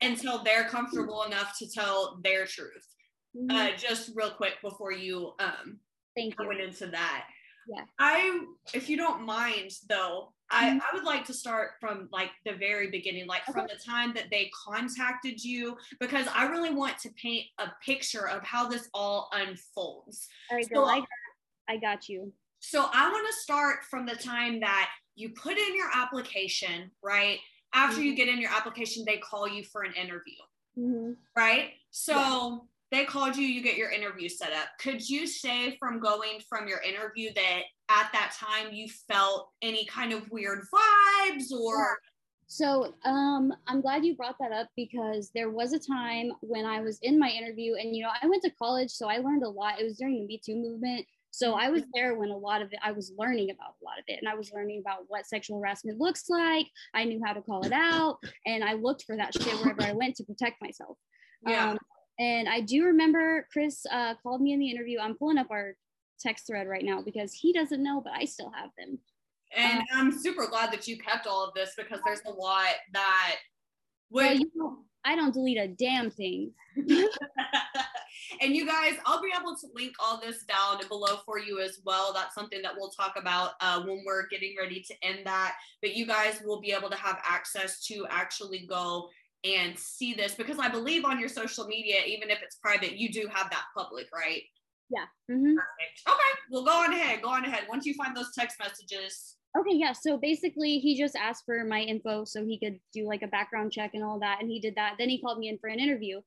until 0.00 0.42
they're 0.42 0.64
comfortable 0.64 1.22
enough 1.22 1.56
to 1.58 1.70
tell 1.70 2.18
their 2.24 2.46
truth. 2.46 2.86
Mm-hmm. 3.36 3.56
Uh, 3.56 3.76
just 3.76 4.10
real 4.16 4.30
quick 4.30 4.54
before 4.60 4.90
you 4.90 5.34
um, 5.38 5.78
Thank 6.16 6.34
you. 6.36 6.48
went 6.48 6.60
into 6.60 6.88
that 6.88 7.26
yeah 7.70 7.84
i 7.98 8.40
if 8.74 8.88
you 8.88 8.96
don't 8.96 9.24
mind 9.24 9.70
though 9.88 10.32
I, 10.50 10.70
mm-hmm. 10.70 10.78
I 10.78 10.94
would 10.94 11.04
like 11.04 11.24
to 11.26 11.32
start 11.32 11.72
from 11.78 12.08
like 12.12 12.30
the 12.44 12.54
very 12.54 12.90
beginning, 12.90 13.26
like 13.26 13.44
from 13.44 13.66
the 13.68 13.76
time 13.76 14.12
that 14.14 14.30
they 14.30 14.50
contacted 14.66 15.42
you, 15.42 15.76
because 16.00 16.26
I 16.34 16.46
really 16.46 16.74
want 16.74 16.98
to 16.98 17.10
paint 17.10 17.46
a 17.58 17.68
picture 17.84 18.28
of 18.28 18.42
how 18.42 18.68
this 18.68 18.88
all 18.92 19.30
unfolds. 19.32 20.28
All 20.50 20.56
right, 20.56 20.66
so, 20.72 20.84
I, 20.84 20.98
got, 20.98 21.08
I 21.68 21.76
got 21.76 22.08
you. 22.08 22.32
So 22.58 22.88
I 22.92 23.10
want 23.10 23.26
to 23.28 23.32
start 23.34 23.84
from 23.88 24.06
the 24.06 24.16
time 24.16 24.60
that 24.60 24.90
you 25.14 25.30
put 25.30 25.56
in 25.56 25.76
your 25.76 25.88
application, 25.94 26.90
right? 27.02 27.38
After 27.72 27.98
mm-hmm. 27.98 28.06
you 28.06 28.16
get 28.16 28.28
in 28.28 28.40
your 28.40 28.50
application, 28.50 29.04
they 29.06 29.18
call 29.18 29.48
you 29.48 29.62
for 29.64 29.82
an 29.82 29.92
interview, 29.94 30.34
mm-hmm. 30.76 31.12
right? 31.36 31.70
So 31.90 32.66
they 32.90 33.04
called 33.04 33.36
you, 33.36 33.46
you 33.46 33.62
get 33.62 33.76
your 33.76 33.90
interview 33.90 34.28
set 34.28 34.52
up. 34.52 34.68
Could 34.80 35.08
you 35.08 35.26
say 35.26 35.76
from 35.78 36.00
going 36.00 36.40
from 36.48 36.66
your 36.66 36.80
interview 36.80 37.30
that 37.34 37.62
at 37.88 38.10
that 38.12 38.34
time 38.38 38.72
you 38.72 38.88
felt 38.88 39.50
any 39.62 39.84
kind 39.86 40.12
of 40.12 40.28
weird 40.30 40.60
vibes 40.72 41.52
or 41.52 41.98
So 42.52 42.94
um, 43.04 43.52
I'm 43.68 43.80
glad 43.80 44.04
you 44.04 44.16
brought 44.16 44.34
that 44.40 44.50
up 44.50 44.66
because 44.76 45.30
there 45.36 45.50
was 45.50 45.72
a 45.72 45.78
time 45.78 46.32
when 46.40 46.66
I 46.66 46.80
was 46.80 46.98
in 47.02 47.16
my 47.16 47.28
interview, 47.28 47.74
and 47.76 47.94
you 47.94 48.02
know, 48.02 48.10
I 48.20 48.26
went 48.26 48.42
to 48.42 48.50
college, 48.50 48.90
so 48.90 49.08
I 49.08 49.18
learned 49.18 49.44
a 49.44 49.48
lot. 49.48 49.80
It 49.80 49.84
was 49.84 49.98
during 49.98 50.14
the 50.14 50.26
Me 50.26 50.40
Too 50.44 50.56
movement. 50.56 51.06
So 51.30 51.54
I 51.54 51.70
was 51.70 51.84
there 51.94 52.16
when 52.16 52.30
a 52.30 52.36
lot 52.36 52.60
of 52.60 52.72
it, 52.72 52.80
I 52.84 52.90
was 52.90 53.12
learning 53.16 53.50
about 53.50 53.74
a 53.80 53.84
lot 53.84 54.00
of 54.00 54.04
it, 54.08 54.18
and 54.20 54.28
I 54.28 54.34
was 54.34 54.50
learning 54.52 54.82
about 54.84 55.04
what 55.06 55.26
sexual 55.26 55.60
harassment 55.60 56.00
looks 56.00 56.28
like. 56.28 56.66
I 56.92 57.04
knew 57.04 57.20
how 57.24 57.34
to 57.34 57.40
call 57.40 57.64
it 57.64 57.72
out, 57.72 58.18
and 58.46 58.64
I 58.64 58.72
looked 58.72 59.04
for 59.04 59.16
that 59.16 59.32
shit 59.32 59.54
wherever 59.60 59.82
I 59.82 59.92
went 59.92 60.16
to 60.16 60.24
protect 60.24 60.60
myself. 60.60 60.98
Yeah. 61.46 61.70
Um, 61.70 61.78
and 62.20 62.48
I 62.50 62.60
do 62.60 62.84
remember 62.84 63.46
Chris 63.50 63.86
uh, 63.90 64.14
called 64.22 64.42
me 64.42 64.52
in 64.52 64.60
the 64.60 64.70
interview. 64.70 64.98
I'm 65.00 65.16
pulling 65.16 65.38
up 65.38 65.50
our 65.50 65.74
text 66.20 66.46
thread 66.46 66.68
right 66.68 66.84
now 66.84 67.00
because 67.00 67.32
he 67.32 67.50
doesn't 67.54 67.82
know, 67.82 68.02
but 68.02 68.12
I 68.12 68.26
still 68.26 68.52
have 68.54 68.68
them. 68.76 68.98
And 69.56 69.80
Um, 69.80 69.86
I'm 69.94 70.12
super 70.12 70.46
glad 70.46 70.70
that 70.70 70.86
you 70.86 70.98
kept 70.98 71.26
all 71.26 71.42
of 71.42 71.54
this 71.54 71.72
because 71.76 71.98
there's 72.04 72.20
a 72.26 72.30
lot 72.30 72.74
that 72.92 73.36
Well, 74.10 74.34
you 74.34 74.50
know, 74.54 74.80
I 75.02 75.16
don't 75.16 75.32
delete 75.32 75.56
a 75.56 75.68
damn 75.68 76.10
thing. 76.10 76.52
and 76.76 78.54
you 78.54 78.66
guys, 78.66 78.96
I'll 79.06 79.22
be 79.22 79.32
able 79.38 79.56
to 79.56 79.66
link 79.74 79.94
all 79.98 80.20
this 80.20 80.44
down 80.44 80.86
below 80.88 81.20
for 81.24 81.38
you 81.38 81.60
as 81.60 81.80
well. 81.86 82.12
That's 82.12 82.34
something 82.34 82.60
that 82.62 82.72
we'll 82.76 82.90
talk 82.90 83.14
about 83.16 83.52
uh, 83.62 83.82
when 83.82 84.02
we're 84.04 84.28
getting 84.28 84.54
ready 84.60 84.82
to 84.82 84.94
end 85.02 85.20
that. 85.24 85.54
But 85.80 85.96
you 85.96 86.06
guys 86.06 86.42
will 86.44 86.60
be 86.60 86.72
able 86.72 86.90
to 86.90 86.96
have 86.96 87.18
access 87.24 87.84
to 87.86 88.06
actually 88.10 88.66
go 88.68 89.08
and 89.44 89.78
see 89.78 90.14
this 90.14 90.34
because 90.34 90.58
I 90.58 90.68
believe 90.68 91.04
on 91.04 91.18
your 91.18 91.28
social 91.28 91.66
media, 91.66 92.02
even 92.06 92.30
if 92.30 92.42
it's 92.42 92.56
private, 92.56 92.96
you 92.96 93.10
do 93.10 93.28
have 93.32 93.50
that 93.50 93.64
public, 93.76 94.06
right? 94.14 94.42
Yeah. 94.90 95.06
Mhm. 95.30 95.54
Perfect. 95.56 96.02
Okay, 96.08 96.38
well, 96.50 96.64
go 96.64 96.72
on 96.72 96.92
ahead. 96.92 97.22
Go 97.22 97.28
on 97.28 97.44
ahead. 97.44 97.66
Once 97.68 97.86
you 97.86 97.94
find 97.94 98.16
those 98.16 98.34
text 98.34 98.58
messages, 98.58 99.36
Okay, 99.58 99.74
yeah. 99.74 99.92
So 99.92 100.16
basically, 100.16 100.78
he 100.78 100.96
just 100.96 101.16
asked 101.16 101.44
for 101.44 101.64
my 101.64 101.80
info 101.80 102.24
so 102.24 102.44
he 102.44 102.56
could 102.56 102.78
do 102.92 103.04
like 103.06 103.22
a 103.22 103.26
background 103.26 103.72
check 103.72 103.94
and 103.94 104.04
all 104.04 104.20
that, 104.20 104.40
and 104.40 104.48
he 104.48 104.60
did 104.60 104.76
that. 104.76 104.94
Then 104.96 105.08
he 105.08 105.20
called 105.20 105.38
me 105.38 105.48
in 105.48 105.58
for 105.58 105.68
an 105.68 105.80
interview. 105.80 106.20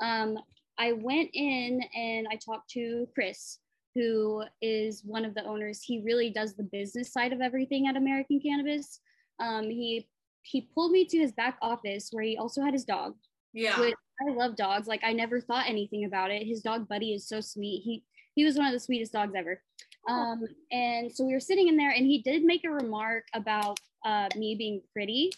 Um, 0.00 0.38
I 0.78 0.92
went 0.92 1.28
in 1.34 1.82
and 1.94 2.26
I 2.30 2.36
talked 2.36 2.70
to 2.70 3.06
Chris, 3.14 3.58
who 3.94 4.44
is 4.62 5.02
one 5.04 5.26
of 5.26 5.34
the 5.34 5.44
owners. 5.44 5.82
He 5.82 6.00
really 6.00 6.30
does 6.30 6.54
the 6.54 6.62
business 6.62 7.12
side 7.12 7.34
of 7.34 7.42
everything 7.42 7.86
at 7.86 7.96
American 7.96 8.40
Cannabis. 8.40 9.00
Um, 9.40 9.64
he 9.64 10.08
he 10.42 10.68
pulled 10.74 10.92
me 10.92 11.04
to 11.06 11.18
his 11.18 11.32
back 11.32 11.56
office 11.62 12.08
where 12.12 12.24
he 12.24 12.36
also 12.36 12.62
had 12.62 12.72
his 12.74 12.84
dog. 12.84 13.14
yeah. 13.52 13.78
Which 13.80 13.94
I 14.28 14.32
love 14.32 14.54
dogs. 14.56 14.86
Like 14.86 15.00
I 15.02 15.12
never 15.12 15.40
thought 15.40 15.66
anything 15.68 16.04
about 16.04 16.30
it. 16.30 16.46
His 16.46 16.60
dog 16.62 16.88
Buddy 16.88 17.14
is 17.14 17.26
so 17.26 17.40
sweet. 17.40 17.82
He 17.84 18.04
he 18.34 18.44
was 18.44 18.56
one 18.56 18.66
of 18.66 18.72
the 18.72 18.80
sweetest 18.80 19.12
dogs 19.12 19.34
ever. 19.36 19.62
Um, 20.08 20.44
and 20.70 21.12
so 21.12 21.24
we 21.24 21.32
were 21.34 21.40
sitting 21.40 21.68
in 21.68 21.76
there, 21.76 21.90
and 21.90 22.06
he 22.06 22.22
did 22.22 22.42
make 22.44 22.64
a 22.64 22.70
remark 22.70 23.24
about 23.34 23.78
uh, 24.04 24.28
me 24.36 24.54
being 24.56 24.80
pretty. 24.92 25.30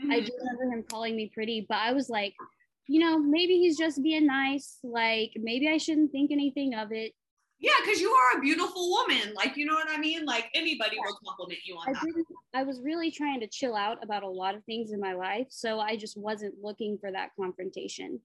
I 0.00 0.20
Mhm. 0.20 0.26
do 0.26 0.32
remember 0.38 0.76
him 0.76 0.82
calling 0.84 1.16
me 1.16 1.30
pretty, 1.34 1.66
but 1.68 1.78
I 1.78 1.92
was 1.92 2.08
like, 2.08 2.34
you 2.86 3.00
know, 3.00 3.18
maybe 3.18 3.58
he's 3.58 3.76
just 3.76 4.02
being 4.02 4.26
nice. 4.26 4.78
Like 4.84 5.32
maybe 5.36 5.68
I 5.68 5.78
shouldn't 5.78 6.12
think 6.12 6.30
anything 6.30 6.74
of 6.74 6.92
it. 6.92 7.12
Yeah, 7.60 7.72
because 7.84 8.00
you 8.00 8.10
are 8.10 8.38
a 8.38 8.40
beautiful 8.40 8.88
woman. 8.90 9.34
Like, 9.34 9.56
you 9.56 9.66
know 9.66 9.74
what 9.74 9.88
I 9.90 9.98
mean? 9.98 10.24
Like, 10.24 10.48
anybody 10.54 10.96
will 11.04 11.18
compliment 11.26 11.60
you 11.64 11.74
on 11.76 11.88
I 11.88 11.92
that. 11.92 12.24
I 12.54 12.62
was 12.62 12.80
really 12.80 13.10
trying 13.10 13.40
to 13.40 13.48
chill 13.48 13.74
out 13.74 14.02
about 14.02 14.22
a 14.22 14.28
lot 14.28 14.54
of 14.54 14.64
things 14.64 14.92
in 14.92 15.00
my 15.00 15.14
life, 15.14 15.48
so 15.50 15.80
I 15.80 15.96
just 15.96 16.16
wasn't 16.16 16.54
looking 16.62 16.98
for 16.98 17.10
that 17.10 17.30
confrontation. 17.38 18.20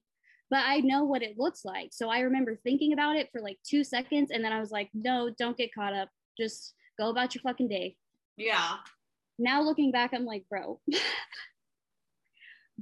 But 0.52 0.64
I 0.68 0.82
know 0.82 1.04
what 1.04 1.24
it 1.24 1.40
looks 1.40 1.66
like, 1.66 1.90
so 1.94 2.10
I 2.10 2.20
remember 2.20 2.56
thinking 2.64 2.94
about 2.94 3.16
it 3.16 3.30
for 3.32 3.42
like 3.42 3.58
two 3.68 3.84
seconds, 3.84 4.30
and 4.32 4.46
then 4.46 4.54
I 4.54 4.60
was 4.60 4.70
like, 4.70 4.90
"No, 4.94 5.32
don't 5.40 5.58
get 5.58 5.74
caught 5.74 5.94
up. 5.94 6.10
Just 6.38 6.76
go 7.00 7.10
about 7.10 7.34
your 7.34 7.42
fucking 7.42 7.70
day." 7.70 7.98
Yeah. 8.38 8.76
Now 9.40 9.64
looking 9.64 9.92
back, 9.92 10.12
I'm 10.14 10.26
like, 10.26 10.46
bro. 10.48 10.80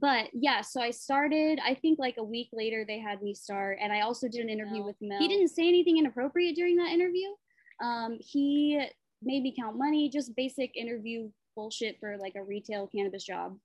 but 0.01 0.29
yeah, 0.33 0.61
so 0.61 0.81
I 0.81 0.89
started. 0.89 1.59
I 1.63 1.75
think 1.75 1.99
like 1.99 2.15
a 2.17 2.23
week 2.23 2.49
later, 2.51 2.83
they 2.85 2.99
had 2.99 3.21
me 3.21 3.35
start, 3.35 3.77
and 3.79 3.93
I 3.93 4.01
also 4.01 4.27
did 4.27 4.41
an 4.41 4.49
interview 4.49 4.79
Mel. 4.79 4.87
with 4.87 4.95
Mel. 4.99 5.19
He 5.19 5.27
didn't 5.27 5.49
say 5.49 5.67
anything 5.67 5.99
inappropriate 5.99 6.55
during 6.55 6.75
that 6.77 6.91
interview. 6.91 7.27
Um, 7.83 8.17
he 8.19 8.83
made 9.21 9.43
me 9.43 9.53
count 9.57 9.77
money, 9.77 10.09
just 10.09 10.35
basic 10.35 10.75
interview 10.75 11.29
bullshit 11.55 11.97
for 11.99 12.17
like 12.17 12.33
a 12.35 12.43
retail 12.43 12.87
cannabis 12.87 13.23
job. 13.23 13.55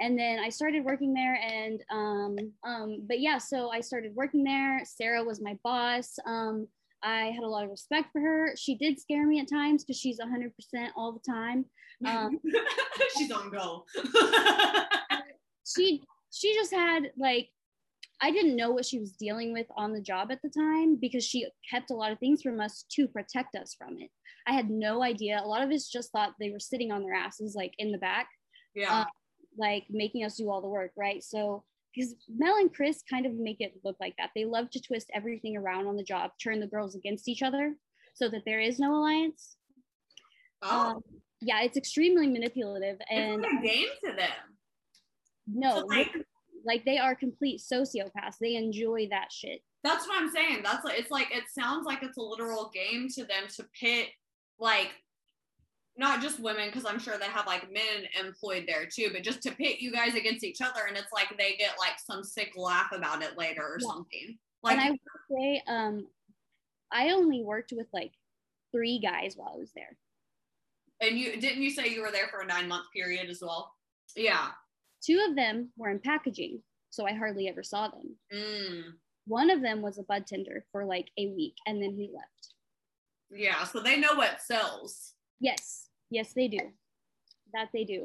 And 0.00 0.18
then 0.18 0.38
I 0.38 0.50
started 0.50 0.84
working 0.84 1.14
there, 1.14 1.40
and 1.42 1.82
um, 1.90 2.36
um, 2.64 3.06
but 3.08 3.20
yeah, 3.20 3.38
so 3.38 3.70
I 3.70 3.80
started 3.80 4.14
working 4.14 4.44
there. 4.44 4.82
Sarah 4.84 5.24
was 5.24 5.40
my 5.40 5.58
boss. 5.64 6.18
Um, 6.26 6.68
I 7.02 7.30
had 7.34 7.44
a 7.44 7.48
lot 7.48 7.64
of 7.64 7.70
respect 7.70 8.08
for 8.12 8.20
her. 8.20 8.54
She 8.56 8.76
did 8.76 9.00
scare 9.00 9.26
me 9.26 9.40
at 9.40 9.48
times 9.48 9.84
because 9.84 9.98
she's 9.98 10.18
100% 10.20 10.50
all 10.96 11.12
the 11.12 11.32
time. 11.32 11.64
Um, 12.06 12.38
She's 13.16 13.32
on 13.32 13.50
go. 13.50 13.84
she 15.76 16.02
she 16.30 16.54
just 16.54 16.72
had 16.72 17.12
like 17.16 17.48
I 18.20 18.30
didn't 18.30 18.56
know 18.56 18.72
what 18.72 18.84
she 18.84 18.98
was 18.98 19.12
dealing 19.12 19.52
with 19.52 19.66
on 19.76 19.92
the 19.92 20.00
job 20.00 20.32
at 20.32 20.42
the 20.42 20.50
time 20.50 20.96
because 20.96 21.24
she 21.24 21.46
kept 21.70 21.90
a 21.90 21.94
lot 21.94 22.10
of 22.10 22.18
things 22.18 22.42
from 22.42 22.60
us 22.60 22.84
to 22.92 23.06
protect 23.06 23.54
us 23.54 23.74
from 23.78 23.98
it. 23.98 24.10
I 24.46 24.52
had 24.52 24.70
no 24.70 25.02
idea. 25.02 25.40
A 25.42 25.46
lot 25.46 25.62
of 25.62 25.70
us 25.70 25.88
just 25.88 26.10
thought 26.10 26.34
they 26.40 26.50
were 26.50 26.58
sitting 26.58 26.90
on 26.90 27.02
their 27.02 27.14
asses 27.14 27.54
like 27.54 27.74
in 27.78 27.92
the 27.92 27.98
back, 27.98 28.28
yeah. 28.74 29.00
Uh, 29.00 29.04
like 29.56 29.84
making 29.90 30.24
us 30.24 30.36
do 30.36 30.50
all 30.50 30.60
the 30.60 30.68
work, 30.68 30.92
right? 30.96 31.22
So 31.22 31.64
because 31.94 32.14
Mel 32.28 32.56
and 32.56 32.72
Chris 32.72 33.02
kind 33.08 33.26
of 33.26 33.34
make 33.34 33.60
it 33.60 33.72
look 33.84 33.96
like 34.00 34.14
that. 34.18 34.30
They 34.34 34.44
love 34.44 34.70
to 34.70 34.80
twist 34.80 35.10
everything 35.14 35.56
around 35.56 35.86
on 35.86 35.96
the 35.96 36.02
job, 36.02 36.30
turn 36.42 36.60
the 36.60 36.66
girls 36.66 36.94
against 36.94 37.28
each 37.28 37.42
other 37.42 37.74
so 38.14 38.28
that 38.28 38.42
there 38.44 38.60
is 38.60 38.78
no 38.78 38.94
alliance. 38.94 39.56
oh, 40.62 40.90
Um, 40.90 41.02
yeah, 41.40 41.62
it's 41.62 41.76
extremely 41.76 42.26
manipulative 42.26 42.98
and 43.10 43.44
it's 43.44 43.52
a 43.52 43.66
game 43.66 43.88
to 44.04 44.12
them. 44.16 44.57
No, 45.52 45.80
So, 45.80 45.86
like, 45.86 46.14
like 46.64 46.84
they 46.84 46.98
are 46.98 47.14
complete 47.14 47.60
sociopaths. 47.60 48.38
They 48.40 48.56
enjoy 48.56 49.08
that 49.10 49.32
shit. 49.32 49.62
that's 49.84 50.06
what 50.08 50.20
I'm 50.20 50.30
saying. 50.30 50.60
That's 50.62 50.84
like, 50.84 50.98
it's 50.98 51.10
like, 51.10 51.28
it 51.30 51.44
sounds 51.48 51.86
like 51.86 52.02
it's 52.02 52.16
a 52.18 52.22
literal 52.22 52.70
game 52.74 53.08
to 53.14 53.24
them 53.24 53.44
to 53.56 53.64
pit, 53.78 54.08
like, 54.58 54.90
not 55.96 56.20
just 56.22 56.38
women, 56.38 56.68
because 56.68 56.84
I'm 56.84 56.98
sure 57.00 57.18
they 57.18 57.24
have 57.26 57.46
like 57.46 57.72
men 57.72 58.06
employed 58.24 58.64
there 58.68 58.86
too, 58.86 59.08
but 59.12 59.24
just 59.24 59.42
to 59.42 59.50
pit 59.50 59.80
you 59.80 59.90
guys 59.90 60.14
against 60.14 60.44
each 60.44 60.60
other. 60.60 60.82
And 60.86 60.96
it's 60.96 61.12
like 61.12 61.36
they 61.36 61.54
get 61.56 61.74
like 61.78 61.98
some 61.98 62.22
sick 62.22 62.52
laugh 62.56 62.92
about 62.92 63.20
it 63.22 63.36
later 63.36 63.62
or 63.62 63.78
Yeah. 63.80 63.88
something. 63.88 64.38
Like, 64.62 64.78
and 64.78 64.80
I 64.80 64.90
would 64.90 65.00
say, 65.36 65.62
um, 65.66 66.06
I 66.92 67.10
only 67.10 67.42
worked 67.42 67.72
with 67.76 67.88
like 67.92 68.12
three 68.70 69.00
guys 69.00 69.34
while 69.36 69.52
I 69.54 69.58
was 69.58 69.72
there. 69.74 69.96
and 71.00 71.18
you 71.18 71.40
didn't 71.40 71.62
you 71.62 71.70
say 71.70 71.88
you 71.88 72.02
were 72.02 72.12
there 72.12 72.28
for 72.28 72.40
a 72.42 72.46
nine 72.46 72.68
month 72.68 72.86
period 72.94 73.28
as 73.28 73.40
well? 73.42 73.72
Yeah. 74.14 74.50
Two 75.04 75.24
of 75.28 75.36
them 75.36 75.70
were 75.76 75.90
in 75.90 76.00
packaging, 76.00 76.62
so 76.90 77.06
I 77.06 77.12
hardly 77.12 77.48
ever 77.48 77.62
saw 77.62 77.88
them. 77.88 78.16
Mm. 78.32 78.82
One 79.26 79.50
of 79.50 79.62
them 79.62 79.82
was 79.82 79.98
a 79.98 80.02
bud 80.02 80.26
tender 80.26 80.64
for 80.72 80.84
like 80.84 81.08
a 81.18 81.28
week, 81.28 81.54
and 81.66 81.82
then 81.82 81.92
he 81.94 82.10
left. 82.12 82.54
Yeah. 83.30 83.64
So 83.64 83.80
they 83.80 83.98
know 83.98 84.14
what 84.14 84.40
sells. 84.40 85.14
Yes, 85.40 85.88
yes, 86.10 86.32
they 86.34 86.48
do. 86.48 86.60
That 87.52 87.68
they 87.72 87.84
do. 87.84 88.04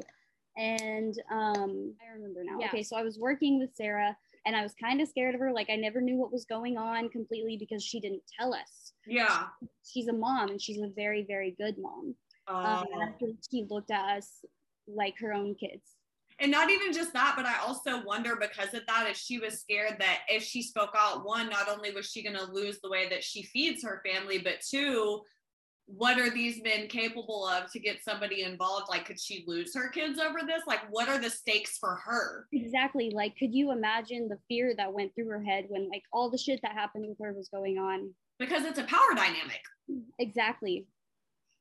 And 0.56 1.14
um, 1.32 1.94
I 2.00 2.12
remember 2.14 2.40
now. 2.44 2.58
Yeah. 2.60 2.68
Okay, 2.68 2.82
so 2.82 2.96
I 2.96 3.02
was 3.02 3.18
working 3.18 3.58
with 3.58 3.74
Sarah, 3.74 4.16
and 4.46 4.54
I 4.54 4.62
was 4.62 4.74
kind 4.80 5.00
of 5.00 5.08
scared 5.08 5.34
of 5.34 5.40
her. 5.40 5.52
Like 5.52 5.68
I 5.70 5.76
never 5.76 6.00
knew 6.00 6.16
what 6.16 6.32
was 6.32 6.44
going 6.44 6.76
on 6.76 7.08
completely 7.08 7.56
because 7.56 7.82
she 7.82 8.00
didn't 8.00 8.22
tell 8.38 8.54
us. 8.54 8.92
Yeah. 9.06 9.46
She's 9.84 10.08
a 10.08 10.12
mom, 10.12 10.50
and 10.50 10.62
she's 10.62 10.80
a 10.80 10.90
very, 10.94 11.24
very 11.26 11.56
good 11.58 11.76
mom. 11.78 12.14
Um, 12.46 12.56
Uh, 12.56 12.84
I 13.00 13.12
she 13.50 13.66
looked 13.68 13.90
at 13.90 14.16
us 14.16 14.44
like 14.86 15.14
her 15.18 15.32
own 15.32 15.54
kids. 15.54 15.96
And 16.40 16.50
not 16.50 16.70
even 16.70 16.92
just 16.92 17.12
that, 17.12 17.34
but 17.36 17.46
I 17.46 17.58
also 17.58 18.04
wonder 18.04 18.36
because 18.36 18.74
of 18.74 18.82
that, 18.86 19.08
if 19.08 19.16
she 19.16 19.38
was 19.38 19.60
scared 19.60 19.96
that 20.00 20.20
if 20.28 20.42
she 20.42 20.62
spoke 20.62 20.90
out, 20.98 21.24
one, 21.24 21.48
not 21.48 21.68
only 21.68 21.92
was 21.92 22.06
she 22.06 22.22
going 22.22 22.36
to 22.36 22.52
lose 22.52 22.78
the 22.82 22.90
way 22.90 23.08
that 23.08 23.22
she 23.22 23.44
feeds 23.44 23.84
her 23.84 24.02
family, 24.04 24.38
but 24.38 24.60
two, 24.68 25.20
what 25.86 26.18
are 26.18 26.30
these 26.30 26.62
men 26.62 26.88
capable 26.88 27.46
of 27.46 27.70
to 27.70 27.78
get 27.78 28.02
somebody 28.02 28.42
involved? 28.42 28.86
Like, 28.88 29.04
could 29.04 29.20
she 29.20 29.44
lose 29.46 29.74
her 29.74 29.90
kids 29.90 30.18
over 30.18 30.38
this? 30.46 30.62
Like, 30.66 30.80
what 30.90 31.08
are 31.08 31.18
the 31.18 31.30
stakes 31.30 31.76
for 31.78 31.96
her? 32.04 32.46
Exactly. 32.52 33.10
Like, 33.10 33.36
could 33.36 33.54
you 33.54 33.70
imagine 33.70 34.28
the 34.28 34.38
fear 34.48 34.74
that 34.76 34.92
went 34.92 35.14
through 35.14 35.28
her 35.28 35.42
head 35.42 35.66
when 35.68 35.90
like 35.90 36.02
all 36.12 36.30
the 36.30 36.38
shit 36.38 36.60
that 36.62 36.72
happened 36.72 37.06
with 37.08 37.18
her 37.22 37.34
was 37.34 37.48
going 37.48 37.78
on? 37.78 38.10
Because 38.38 38.64
it's 38.64 38.78
a 38.78 38.84
power 38.84 39.14
dynamic. 39.14 39.60
Exactly. 40.18 40.86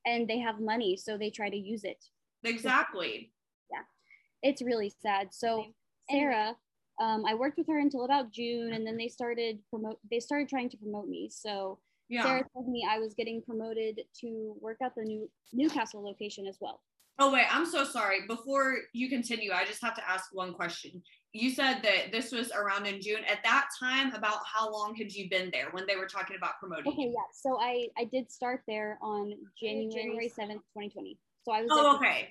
And 0.06 0.27
they 0.27 0.39
have 0.39 0.60
money, 0.60 0.96
so 0.98 1.18
they 1.18 1.30
try 1.30 1.50
to 1.50 1.58
use 1.58 1.84
it. 1.84 2.03
Exactly. 2.44 3.33
It's 4.44 4.62
really 4.62 4.94
sad. 5.02 5.34
So 5.34 5.66
Sarah, 6.12 6.56
um, 7.02 7.26
I 7.26 7.34
worked 7.34 7.58
with 7.58 7.68
her 7.68 7.80
until 7.80 8.06
about 8.06 8.32
June, 8.32 8.74
and 8.74 8.86
then 8.86 8.98
they 8.98 9.08
started 9.08 9.60
promote. 9.70 9.98
They 10.12 10.20
started 10.20 10.50
trying 10.50 10.70
to 10.70 10.78
promote 10.78 11.08
me. 11.08 11.30
So 11.30 11.80
Yeah. 12.10 12.24
Sarah 12.24 12.46
told 12.54 12.68
me 12.68 12.86
I 12.88 13.00
was 13.00 13.14
getting 13.14 13.42
promoted 13.42 14.02
to 14.22 14.56
work 14.60 14.78
at 14.84 14.94
the 14.96 15.04
new 15.04 15.30
Newcastle 15.54 16.04
location 16.04 16.46
as 16.46 16.58
well. 16.60 16.82
Oh 17.20 17.32
wait, 17.32 17.46
I'm 17.50 17.66
so 17.66 17.84
sorry. 17.84 18.28
Before 18.28 18.78
you 18.92 19.08
continue, 19.08 19.52
I 19.54 19.66
just 19.66 19.82
have 19.82 19.96
to 19.96 20.10
ask 20.10 20.34
one 20.34 20.54
question. 20.54 21.02
You 21.32 21.52
said 21.52 21.82
that 21.84 22.12
this 22.12 22.32
was 22.32 22.52
around 22.52 22.86
in 22.86 23.02
June. 23.02 23.24
At 23.28 23.44
that 23.44 23.70
time, 23.80 24.14
about 24.14 24.40
how 24.52 24.72
long 24.72 24.94
had 24.96 25.12
you 25.12 25.30
been 25.30 25.50
there 25.52 25.70
when 25.72 25.86
they 25.88 25.96
were 25.96 26.08
talking 26.08 26.36
about 26.36 26.60
promoting? 26.60 26.92
Okay, 26.92 27.08
yeah. 27.08 27.28
So 27.34 27.60
I 27.62 27.88
I 27.98 28.06
did 28.06 28.32
start 28.32 28.64
there 28.68 29.00
on 29.02 29.34
January 29.60 29.90
January 29.90 30.30
seventh, 30.30 30.64
twenty 30.74 30.90
twenty. 30.90 31.18
So 31.44 31.52
I 31.52 31.62
was. 31.62 31.70
Oh, 31.72 31.96
okay. 31.96 32.30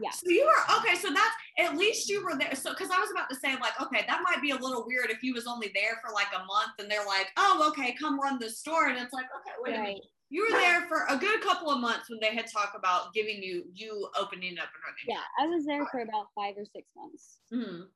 Yeah. 0.00 0.10
So 0.10 0.28
you 0.30 0.44
were 0.44 0.76
okay. 0.78 0.94
So 0.96 1.08
that's 1.08 1.34
at 1.58 1.76
least 1.76 2.08
you 2.08 2.24
were 2.24 2.36
there. 2.38 2.54
So 2.54 2.70
because 2.70 2.90
I 2.90 2.98
was 3.00 3.10
about 3.10 3.28
to 3.30 3.36
say 3.36 3.54
like, 3.60 3.80
okay, 3.80 4.04
that 4.06 4.20
might 4.22 4.40
be 4.40 4.50
a 4.50 4.56
little 4.56 4.84
weird 4.86 5.10
if 5.10 5.22
you 5.22 5.34
was 5.34 5.46
only 5.46 5.70
there 5.74 5.98
for 6.04 6.12
like 6.12 6.28
a 6.34 6.44
month 6.44 6.72
and 6.78 6.90
they're 6.90 7.06
like, 7.06 7.28
oh, 7.36 7.68
okay, 7.70 7.94
come 8.00 8.18
run 8.20 8.38
the 8.38 8.48
store, 8.50 8.88
and 8.88 8.98
it's 8.98 9.12
like, 9.12 9.26
okay, 9.40 9.54
wait 9.62 9.74
a 9.76 9.82
minute. 9.82 10.04
You 10.30 10.48
were 10.50 10.58
there 10.58 10.86
for 10.88 11.04
a 11.10 11.16
good 11.18 11.42
couple 11.42 11.70
of 11.70 11.78
months 11.80 12.08
when 12.08 12.18
they 12.20 12.34
had 12.34 12.46
talked 12.50 12.74
about 12.74 13.12
giving 13.12 13.42
you 13.42 13.64
you 13.74 14.08
opening 14.18 14.58
up 14.58 14.68
and 14.72 14.82
running. 14.86 15.06
Yeah, 15.06 15.20
I 15.38 15.46
was 15.46 15.66
there 15.66 15.84
for 15.86 16.00
about 16.00 16.28
five 16.34 16.54
or 16.56 16.64
six 16.64 16.88
months. 16.96 17.38
Mhm. 17.52 17.88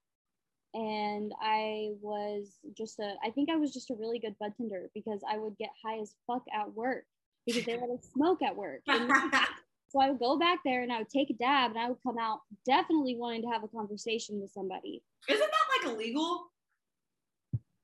and 0.75 1.33
I 1.41 1.93
was 2.03 2.59
just 2.77 2.99
a 2.99 3.15
I 3.25 3.31
think 3.31 3.49
I 3.51 3.57
was 3.57 3.73
just 3.73 3.91
a 3.91 3.95
really 3.95 4.19
good 4.19 4.37
bud 4.39 4.53
tender 4.59 4.91
because 4.95 5.23
I 5.27 5.39
would 5.39 5.57
get 5.57 5.71
high 5.83 5.99
as 6.01 6.15
fuck 6.27 6.43
at 6.53 6.75
work 6.75 7.05
because 7.47 7.65
they 7.65 7.73
let 7.81 7.89
us 7.89 8.11
smoke 8.13 8.43
at 8.43 8.55
work. 8.55 8.83
So 9.97 10.03
I 10.03 10.11
would 10.11 10.19
go 10.19 10.39
back 10.39 10.59
there 10.63 10.83
and 10.83 10.93
I 10.93 10.99
would 10.99 11.09
take 11.09 11.31
a 11.31 11.35
dab 11.35 11.71
and 11.71 11.81
I 11.81 11.89
would 11.89 12.03
come 12.03 12.19
out 12.19 12.41
definitely 12.67 13.17
wanting 13.17 13.41
to 13.43 13.49
have 13.49 13.65
a 13.65 13.69
conversation 13.69 14.39
with 14.43 14.51
somebody. 14.51 15.03
Isn't 15.27 15.41
that 15.41 15.89
like 15.89 15.95
illegal? 15.95 16.51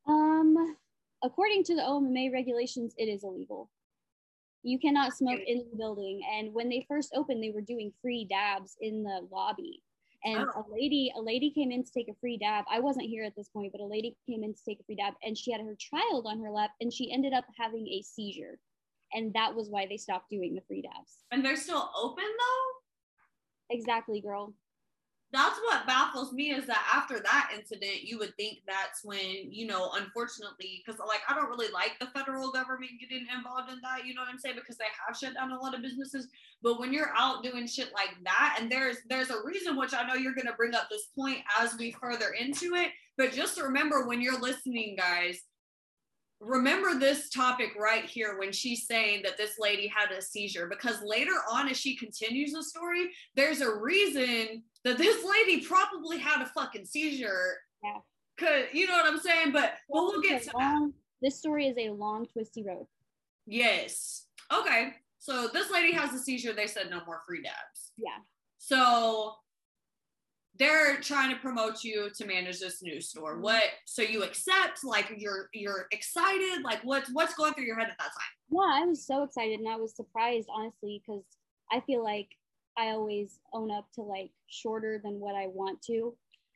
Um 0.07 0.77
according 1.25 1.65
to 1.65 1.75
the 1.75 1.81
OMMA 1.81 2.31
regulations 2.31 2.95
it 2.99 3.07
is 3.07 3.25
illegal. 3.25 3.71
You 4.63 4.79
cannot 4.79 5.15
smoke 5.15 5.41
Okay. 5.41 5.51
in 5.51 5.65
the 5.71 5.77
building 5.77 6.21
and 6.37 6.53
when 6.53 6.69
they 6.69 6.85
first 6.87 7.13
opened 7.15 7.43
they 7.43 7.51
were 7.51 7.63
doing 7.63 7.93
free 8.03 8.27
dabs 8.29 8.77
in 8.83 9.03
the 9.03 9.27
lobby. 9.31 9.83
And 10.25 10.47
Oh. 10.55 10.67
a 10.67 10.71
lady, 10.71 11.11
a 11.17 11.21
lady 11.23 11.51
came 11.51 11.73
in 11.73 11.83
to 11.83 11.91
take 11.91 12.09
a 12.09 12.15
free 12.21 12.37
dab. 12.37 12.67
I 12.69 12.79
wasn't 12.79 13.07
here 13.07 13.25
at 13.25 13.35
this 13.35 13.49
point, 13.49 13.73
but 13.73 13.81
a 13.81 13.87
lady 13.87 14.15
came 14.29 14.45
in 14.45 14.53
to 14.55 14.65
take 14.65 14.79
a 14.79 14.85
free 14.85 14.95
dab, 14.95 15.15
and 15.25 15.37
she 15.37 15.51
had 15.51 15.61
her 15.63 15.75
child 15.75 16.27
on 16.29 16.39
her 16.39 16.51
lap, 16.53 16.71
and 16.81 16.93
she 16.93 17.11
ended 17.11 17.33
up 17.33 17.45
having 17.59 17.89
a 17.89 18.03
seizure, 18.03 18.61
and 19.15 19.33
that 19.35 19.55
was 19.55 19.69
why 19.69 19.87
they 19.87 19.97
stopped 19.97 20.31
doing 20.31 20.55
the 20.55 20.61
free 20.63 20.83
dabs. 20.83 21.19
And 21.31 21.45
they're 21.45 21.57
still 21.57 21.91
open 21.97 22.25
though? 22.25 23.75
Exactly, 23.77 24.21
girl. 24.21 24.55
that's 25.33 25.59
what 25.65 25.87
baffles 25.87 26.33
me 26.35 26.51
is 26.51 26.67
that 26.67 26.87
after 26.95 27.19
that 27.19 27.51
incident, 27.57 28.03
you 28.03 28.19
would 28.19 28.37
think 28.37 28.59
that's 28.67 29.03
when, 29.03 29.51
you 29.51 29.67
know, 29.67 29.91
unfortunately, 29.95 30.83
because 30.85 31.01
like 31.01 31.21
I 31.27 31.35
don't 31.35 31.49
really 31.49 31.73
like 31.73 31.93
the 31.99 32.07
federal 32.09 32.53
government 32.53 32.93
getting 33.01 33.27
involved 33.35 33.71
in 33.73 33.79
that, 33.83 34.05
you 34.05 34.15
know 34.15 34.21
what 34.21 34.29
I'm 34.31 34.39
saying? 34.39 34.57
Because 34.57 34.77
they 34.77 34.85
have 35.07 35.17
shut 35.17 35.35
down 35.35 35.53
a 35.53 35.59
lot 35.59 35.75
of 35.75 35.81
businesses. 35.81 36.29
But 36.63 36.79
when 36.79 36.93
you're 36.93 37.15
out 37.17 37.43
doing 37.43 37.67
shit 37.67 37.93
like 37.95 38.15
that, 38.25 38.59
and 38.61 38.71
there's 38.71 38.99
there's 39.09 39.31
a 39.31 39.43
reason 39.43 39.77
which 39.77 39.95
I 39.95 40.07
know 40.07 40.15
you're 40.15 40.35
gonna 40.35 40.57
bring 40.57 40.75
up 40.75 40.89
this 40.91 41.07
point 41.17 41.39
as 41.59 41.77
we 41.79 41.93
further 41.93 42.35
into 42.39 42.75
it. 42.75 42.91
But 43.17 43.33
just 43.33 43.61
remember 43.61 44.07
when 44.07 44.21
you're 44.21 44.41
listening, 44.41 44.97
guys, 44.99 45.41
remember 46.43 46.99
this 46.99 47.31
topic 47.31 47.71
right 47.79 48.05
here 48.05 48.37
when 48.39 48.51
she's 48.53 48.87
saying 48.87 49.23
that 49.23 49.37
this 49.37 49.55
lady 49.61 49.87
had 49.87 50.11
a 50.11 50.21
seizure 50.21 50.67
because 50.67 51.01
later 51.05 51.35
on 51.51 51.69
as 51.69 51.77
she 51.77 51.97
continues 51.97 52.53
the 52.53 52.63
story 52.63 53.11
there's 53.37 53.61
a 53.61 53.77
reason 53.77 54.63
that 54.85 54.99
this 54.99 55.25
lady 55.25 55.65
probably 55.65 56.19
had 56.19 56.43
a 56.43 56.47
fucking 56.47 56.85
seizure. 56.85 57.59
Yeah. 57.85 57.99
cause 58.39 58.65
you 58.73 58.87
know 58.89 58.95
what 58.95 59.07
i'm 59.07 59.21
saying? 59.21 59.53
But 59.53 59.75
well 59.89 60.07
we'll 60.07 60.21
get 60.21 60.43
to 60.45 60.51
a 60.51 60.59
that 60.59 60.93
this 61.23 61.39
story 61.39 61.69
is 61.69 61.77
a 61.79 61.91
long, 61.91 62.27
twisty 62.27 62.65
road. 62.65 62.87
yes. 63.47 64.27
Okay. 64.53 64.95
So 65.21 65.49
this 65.53 65.71
lady 65.71 65.93
has 65.93 66.13
a 66.13 66.19
seizure. 66.19 66.53
They 66.53 66.67
said 66.67 66.91
no 66.91 67.01
more 67.07 67.21
free 67.27 67.43
dabs. 67.43 67.93
Yeah. 67.97 68.19
so 68.59 69.35
they're 70.63 71.01
trying 71.01 71.31
to 71.31 71.37
promote 71.37 71.83
you 71.83 72.09
to 72.15 72.25
manage 72.25 72.61
this 72.61 72.83
new 72.83 73.01
store 73.01 73.35
mm-hmm. 73.35 73.43
what 73.43 73.65
so 73.85 74.03
you 74.03 74.23
accept 74.23 74.85
like 74.85 75.13
you're 75.17 75.49
you're 75.53 75.87
excited 75.91 76.63
like 76.63 76.81
what's 76.85 77.11
what's 77.13 77.35
going 77.35 77.53
through 77.55 77.65
your 77.65 77.79
head 77.79 77.89
at 77.89 77.99
that 77.99 78.05
time 78.05 78.33
Yeah, 78.51 78.83
I 78.83 78.87
was 78.87 79.05
so 79.05 79.23
excited, 79.23 79.61
and 79.61 79.69
I 79.69 79.77
was 79.77 79.97
surprised, 79.97 80.49
honestly, 80.55 81.03
because 81.05 81.25
I 81.71 81.81
feel 81.81 82.05
like 82.05 82.29
I 82.77 82.89
always 82.89 83.39
own 83.53 83.71
up 83.71 83.87
to 83.95 84.03
like 84.03 84.31
shorter 84.47 85.01
than 85.03 85.21
what 85.21 85.35
I 85.35 85.47
want 85.49 85.81
to. 85.83 86.15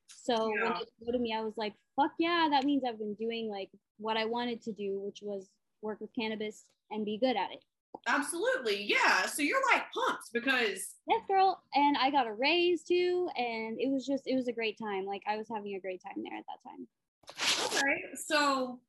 So 0.08 0.48
when 0.48 0.58
Yeah. 0.58 0.78
they 0.78 1.06
go 1.06 1.12
to 1.12 1.18
me, 1.18 1.34
I 1.34 1.42
was 1.42 1.54
like, 1.56 1.74
fuck 1.96 2.12
yeah, 2.18 2.48
that 2.50 2.64
means 2.64 2.84
I've 2.84 2.98
been 2.98 3.14
doing 3.14 3.48
like 3.48 3.70
what 3.98 4.16
I 4.16 4.24
wanted 4.24 4.62
to 4.62 4.72
do, 4.72 5.00
which 5.00 5.20
was 5.22 5.50
work 5.82 6.00
with 6.00 6.14
cannabis 6.14 6.64
and 6.90 7.04
be 7.04 7.18
good 7.18 7.36
at 7.36 7.52
it. 7.52 7.64
Absolutely. 8.08 8.84
Yeah. 8.84 9.26
So 9.26 9.42
you're 9.42 9.60
like 9.72 9.84
pumped 9.92 10.32
because 10.32 10.94
Yes, 11.08 11.22
girl. 11.28 11.62
And 11.74 11.96
I 11.96 12.10
got 12.10 12.26
a 12.26 12.32
raise 12.32 12.82
too. 12.82 13.28
And 13.36 13.78
it 13.80 13.88
was 13.90 14.04
just, 14.06 14.26
it 14.26 14.34
was 14.34 14.48
a 14.48 14.52
great 14.52 14.76
time. 14.78 15.04
Like 15.04 15.22
I 15.26 15.36
was 15.36 15.46
having 15.52 15.74
a 15.74 15.80
great 15.80 16.02
time 16.02 16.22
there 16.24 16.38
at 16.38 16.44
that 16.46 16.62
time. 16.68 17.78
okay. 17.82 18.00
So 18.14 18.80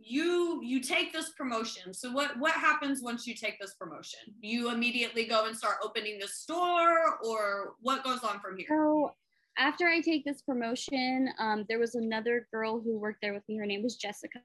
you 0.00 0.60
you 0.62 0.80
take 0.80 1.12
this 1.12 1.30
promotion. 1.30 1.92
So 1.92 2.12
what 2.12 2.38
what 2.38 2.52
happens 2.52 3.02
once 3.02 3.26
you 3.26 3.34
take 3.34 3.58
this 3.60 3.74
promotion? 3.74 4.20
You 4.40 4.70
immediately 4.70 5.26
go 5.26 5.46
and 5.46 5.56
start 5.56 5.76
opening 5.82 6.18
the 6.20 6.28
store 6.28 7.18
or 7.24 7.74
what 7.80 8.04
goes 8.04 8.20
on 8.22 8.38
from 8.40 8.56
here? 8.56 8.66
So 8.68 9.12
after 9.58 9.88
I 9.88 10.00
take 10.00 10.24
this 10.24 10.40
promotion, 10.42 11.30
um, 11.40 11.64
there 11.68 11.80
was 11.80 11.96
another 11.96 12.46
girl 12.52 12.80
who 12.80 12.96
worked 12.96 13.20
there 13.22 13.34
with 13.34 13.42
me. 13.48 13.56
Her 13.56 13.66
name 13.66 13.82
was 13.82 13.96
Jessica. 13.96 14.38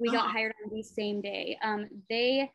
We 0.00 0.08
got 0.10 0.24
Uh-huh. 0.24 0.32
hired 0.32 0.54
on 0.64 0.74
the 0.74 0.82
same 0.82 1.20
day. 1.20 1.56
Um, 1.62 1.86
they 2.10 2.50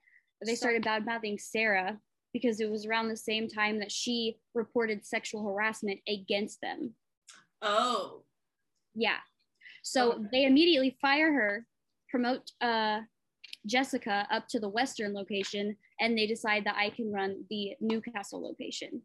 they 0.48 0.56
started 0.56 0.84
bad 0.84 1.06
mouthing 1.06 1.38
Sarah 1.38 2.00
because 2.34 2.60
it 2.60 2.70
was 2.70 2.86
around 2.86 3.10
the 3.10 3.18
same 3.18 3.48
time 3.48 3.80
that 3.80 3.92
she 3.92 4.38
reported 4.54 5.06
sexual 5.06 5.44
harassment 5.46 6.00
against 6.08 6.62
them. 6.62 6.94
Oh. 7.62 8.24
Yeah. 8.96 9.18
So 9.84 10.14
Okay. 10.14 10.24
they 10.32 10.46
immediately 10.46 10.98
fire 11.02 11.32
her, 11.34 11.66
promote 12.10 12.52
uh, 12.62 13.02
Jessica 13.66 14.28
up 14.32 14.48
to 14.50 14.60
the 14.60 14.70
Western 14.70 15.14
location, 15.14 15.76
and 16.00 16.18
they 16.18 16.26
decide 16.26 16.64
that 16.66 16.78
I 16.78 16.90
can 16.90 17.12
run 17.12 17.46
the 17.50 17.76
Newcastle 17.80 18.42
location. 18.42 19.02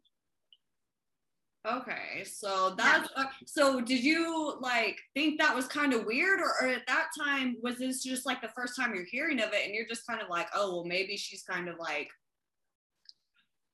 Okay. 1.67 2.23
So 2.23 2.75
that's 2.77 3.09
uh, 3.15 3.25
so 3.45 3.81
did 3.81 4.03
you 4.03 4.55
like 4.61 4.97
think 5.13 5.39
that 5.39 5.53
was 5.53 5.67
kind 5.67 5.93
of 5.93 6.05
weird 6.05 6.39
or, 6.39 6.53
or 6.61 6.67
at 6.69 6.87
that 6.87 7.07
time 7.17 7.57
was 7.61 7.77
this 7.77 8.03
just 8.03 8.25
like 8.25 8.41
the 8.41 8.51
first 8.55 8.75
time 8.75 8.95
you're 8.95 9.05
hearing 9.05 9.41
of 9.41 9.51
it 9.53 9.65
and 9.65 9.75
you're 9.75 9.87
just 9.87 10.07
kind 10.07 10.21
of 10.21 10.29
like, 10.29 10.47
"Oh, 10.55 10.75
well 10.75 10.85
maybe 10.85 11.17
she's 11.17 11.43
kind 11.43 11.67
of 11.67 11.77
like 11.77 12.09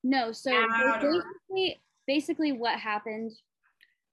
No, 0.03 0.32
so 0.32 0.51
basically, 1.01 1.82
basically 2.08 2.51
what 2.51 2.79
happened 2.79 3.32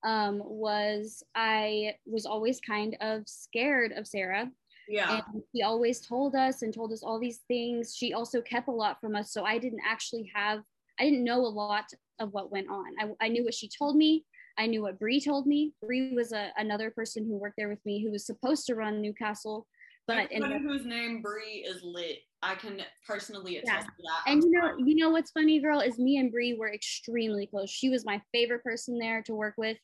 um, 0.04 0.42
was 0.44 1.22
I 1.34 1.94
was 2.04 2.26
always 2.26 2.60
kind 2.60 2.96
of 3.00 3.22
scared 3.26 3.92
of 3.92 4.06
Sarah, 4.06 4.50
yeah. 4.88 5.22
and 5.32 5.42
she 5.54 5.62
always 5.62 6.00
told 6.00 6.34
us 6.34 6.62
and 6.62 6.74
told 6.74 6.92
us 6.92 7.02
all 7.02 7.18
these 7.18 7.40
things. 7.48 7.94
She 7.96 8.12
also 8.12 8.42
kept 8.42 8.68
a 8.68 8.72
lot 8.72 9.00
from 9.00 9.16
us, 9.16 9.32
so 9.32 9.44
I 9.44 9.58
didn't 9.58 9.82
actually 9.86 10.30
have, 10.34 10.60
I 10.98 11.04
didn't 11.04 11.24
know 11.24 11.40
a 11.40 11.48
lot 11.48 11.86
of 12.20 12.32
what 12.32 12.52
went 12.52 12.68
on. 12.68 12.84
I, 13.00 13.26
I 13.26 13.28
knew 13.28 13.44
what 13.44 13.54
she 13.54 13.68
told 13.68 13.96
me. 13.96 14.24
I 14.58 14.66
knew 14.66 14.82
what 14.82 14.98
Bree 14.98 15.20
told 15.20 15.46
me. 15.46 15.72
Bree 15.82 16.12
was 16.14 16.32
a, 16.32 16.50
another 16.56 16.90
person 16.90 17.24
who 17.24 17.36
worked 17.36 17.54
there 17.56 17.68
with 17.68 17.84
me 17.84 18.04
who 18.04 18.12
was 18.12 18.26
supposed 18.26 18.66
to 18.66 18.74
run 18.74 19.00
Newcastle, 19.00 19.66
but 20.06 20.28
Everybody 20.30 20.54
up 20.54 20.62
whose 20.62 20.84
name 20.84 21.22
Bree 21.22 21.64
is 21.66 21.82
lit. 21.82 22.18
I 22.42 22.54
can 22.54 22.82
personally 23.06 23.58
attest 23.58 23.72
Yeah. 23.72 23.80
to 23.80 23.86
that. 23.86 24.30
And 24.30 24.42
you 24.42 24.50
know, 24.50 24.76
you 24.78 24.96
know 24.96 25.10
what's 25.10 25.30
funny, 25.30 25.60
girl, 25.60 25.80
is 25.80 25.98
me 25.98 26.18
and 26.18 26.30
Bree 26.30 26.54
were 26.58 26.72
extremely 26.72 27.46
close. 27.46 27.70
She 27.70 27.88
was 27.88 28.04
my 28.04 28.20
favorite 28.32 28.62
person 28.62 28.98
there 28.98 29.22
to 29.22 29.34
work 29.34 29.54
with. 29.56 29.76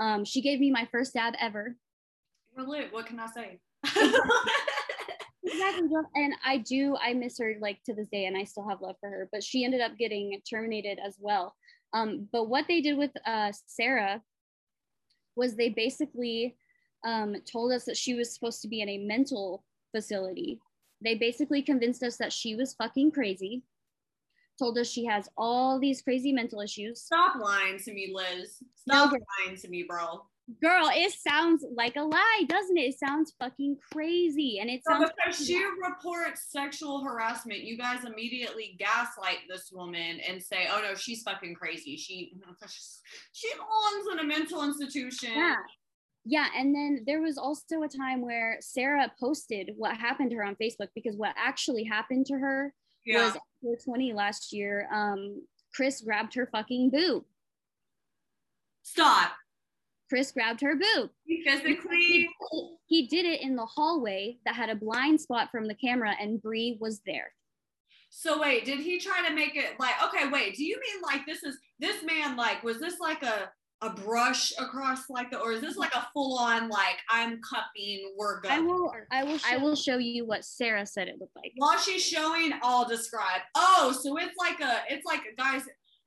Um, 0.00 0.24
she 0.24 0.40
gave 0.40 0.60
me 0.60 0.70
my 0.70 0.88
first 0.90 1.14
dab 1.14 1.34
ever. 1.40 1.76
We're 2.56 2.64
lit. 2.64 2.92
What 2.92 3.06
can 3.06 3.20
I 3.20 3.26
say? 3.26 3.60
Exactly. 5.44 5.88
And 6.14 6.34
I 6.44 6.58
do, 6.58 6.96
I 7.00 7.14
miss 7.14 7.38
her 7.38 7.54
like 7.60 7.82
to 7.84 7.94
this 7.94 8.08
day, 8.12 8.26
and 8.26 8.36
I 8.36 8.44
still 8.44 8.68
have 8.68 8.80
love 8.80 8.96
for 9.00 9.08
her. 9.08 9.28
But 9.32 9.42
she 9.42 9.64
ended 9.64 9.80
up 9.80 9.96
getting 9.98 10.40
terminated 10.48 10.98
as 11.04 11.16
well. 11.20 11.54
Um, 11.92 12.28
but 12.32 12.48
what 12.48 12.66
they 12.68 12.80
did 12.80 12.96
with 12.96 13.10
uh, 13.26 13.52
Sarah 13.66 14.22
was 15.36 15.54
they 15.54 15.68
basically 15.70 16.56
um, 17.04 17.36
told 17.50 17.72
us 17.72 17.84
that 17.84 17.96
she 17.96 18.14
was 18.14 18.32
supposed 18.32 18.62
to 18.62 18.68
be 18.68 18.80
in 18.80 18.88
a 18.88 18.98
mental 18.98 19.64
facility. 19.94 20.60
They 21.02 21.16
basically 21.16 21.62
convinced 21.62 22.02
us 22.02 22.16
that 22.18 22.32
she 22.32 22.54
was 22.54 22.74
fucking 22.74 23.10
crazy. 23.10 23.62
Told 24.58 24.78
us 24.78 24.88
she 24.88 25.04
has 25.06 25.28
all 25.36 25.80
these 25.80 26.02
crazy 26.02 26.32
mental 26.32 26.60
issues. 26.60 27.02
Stop 27.02 27.36
lying 27.40 27.78
to 27.78 27.92
me, 27.92 28.12
Liz. 28.14 28.58
Stop 28.76 29.10
girl. 29.10 29.20
lying 29.44 29.56
to 29.58 29.68
me, 29.68 29.84
bro. 29.88 30.22
Girl, 30.60 30.90
it 30.92 31.12
sounds 31.12 31.64
like 31.74 31.96
a 31.96 32.02
lie, 32.02 32.42
doesn't 32.48 32.76
it? 32.76 32.82
It 32.94 32.98
sounds 32.98 33.34
fucking 33.38 33.78
crazy. 33.92 34.58
And 34.60 34.68
it 34.68 34.82
So 34.86 34.94
sounds 34.94 35.10
because 35.16 35.46
she 35.46 35.62
reports 35.82 36.46
sexual 36.50 37.04
harassment, 37.04 37.60
you 37.60 37.78
guys 37.78 38.04
immediately 38.04 38.76
gaslight 38.78 39.38
this 39.48 39.70
woman 39.72 40.18
and 40.28 40.42
say, 40.42 40.66
"Oh 40.70 40.80
no, 40.82 40.94
she's 40.94 41.22
fucking 41.22 41.54
crazy. 41.54 41.96
She 41.96 42.34
she 43.32 43.48
belongs 43.54 44.06
in 44.12 44.18
a 44.18 44.24
mental 44.24 44.64
institution." 44.64 45.30
Yeah. 45.34 45.56
Yeah. 46.24 46.46
And 46.56 46.74
then 46.74 47.02
there 47.06 47.20
was 47.20 47.38
also 47.38 47.82
a 47.82 47.88
time 47.88 48.20
where 48.22 48.58
Sarah 48.60 49.10
posted 49.18 49.72
what 49.76 49.96
happened 49.96 50.30
to 50.30 50.36
her 50.36 50.44
on 50.44 50.56
Facebook 50.60 50.88
because 50.94 51.16
what 51.16 51.34
actually 51.36 51.84
happened 51.84 52.26
to 52.26 52.34
her 52.34 52.74
Yeah. 53.04 53.32
was 53.62 53.82
twenty 53.84 54.12
last 54.12 54.52
year. 54.52 54.88
Um, 54.92 55.46
Chris 55.74 56.00
grabbed 56.02 56.34
her 56.34 56.46
fucking 56.52 56.90
boob. 56.90 57.24
Stop. 58.82 59.32
Chris 60.12 60.30
grabbed 60.30 60.60
her 60.60 60.74
boob. 60.74 61.08
He 61.24 61.36
He, 61.36 61.42
physically. 61.42 62.28
he 62.84 63.06
did 63.06 63.24
it 63.24 63.40
in 63.40 63.56
the 63.56 63.64
hallway 63.64 64.36
that 64.44 64.54
had 64.54 64.68
a 64.68 64.74
blind 64.74 65.18
spot 65.18 65.50
from 65.50 65.66
the 65.66 65.74
camera, 65.74 66.14
and 66.20 66.42
Bree 66.42 66.76
was 66.78 67.00
there. 67.06 67.32
So 68.10 68.38
wait, 68.38 68.66
did 68.66 68.80
he 68.80 68.98
try 68.98 69.26
to 69.26 69.34
make 69.34 69.56
it 69.56 69.80
like 69.80 69.94
okay, 70.04 70.28
wait, 70.28 70.54
do 70.54 70.64
you 70.64 70.78
mean 70.78 71.00
like 71.02 71.24
this 71.24 71.42
is 71.42 71.58
this 71.78 72.02
man 72.02 72.36
like 72.36 72.62
was 72.62 72.78
this 72.78 73.00
like 73.00 73.22
a 73.22 73.50
a 73.80 73.88
brush 73.88 74.52
across 74.58 75.08
like 75.08 75.30
the 75.30 75.38
or 75.40 75.52
is 75.52 75.62
this 75.62 75.78
like 75.78 75.94
a 75.94 76.06
full 76.12 76.38
on 76.38 76.68
like 76.68 76.98
I'm 77.08 77.40
cupping 77.40 78.12
we're 78.18 78.42
good? 78.42 78.50
I 78.50 78.60
will 78.60 78.92
I 79.10 79.24
will 79.24 79.38
I 79.46 79.56
will 79.56 79.74
show 79.74 79.96
you 79.96 80.26
what 80.26 80.44
Sarah 80.44 80.84
said 80.84 81.08
it 81.08 81.16
looked 81.20 81.36
like. 81.36 81.52
While 81.56 81.78
she's 81.78 82.04
showing, 82.04 82.52
I'll 82.62 82.86
describe. 82.86 83.40
Oh, 83.54 83.98
so 83.98 84.18
it's 84.18 84.36
like 84.38 84.60
a 84.60 84.82
it's 84.90 85.06
like 85.06 85.22
guys 85.38 85.62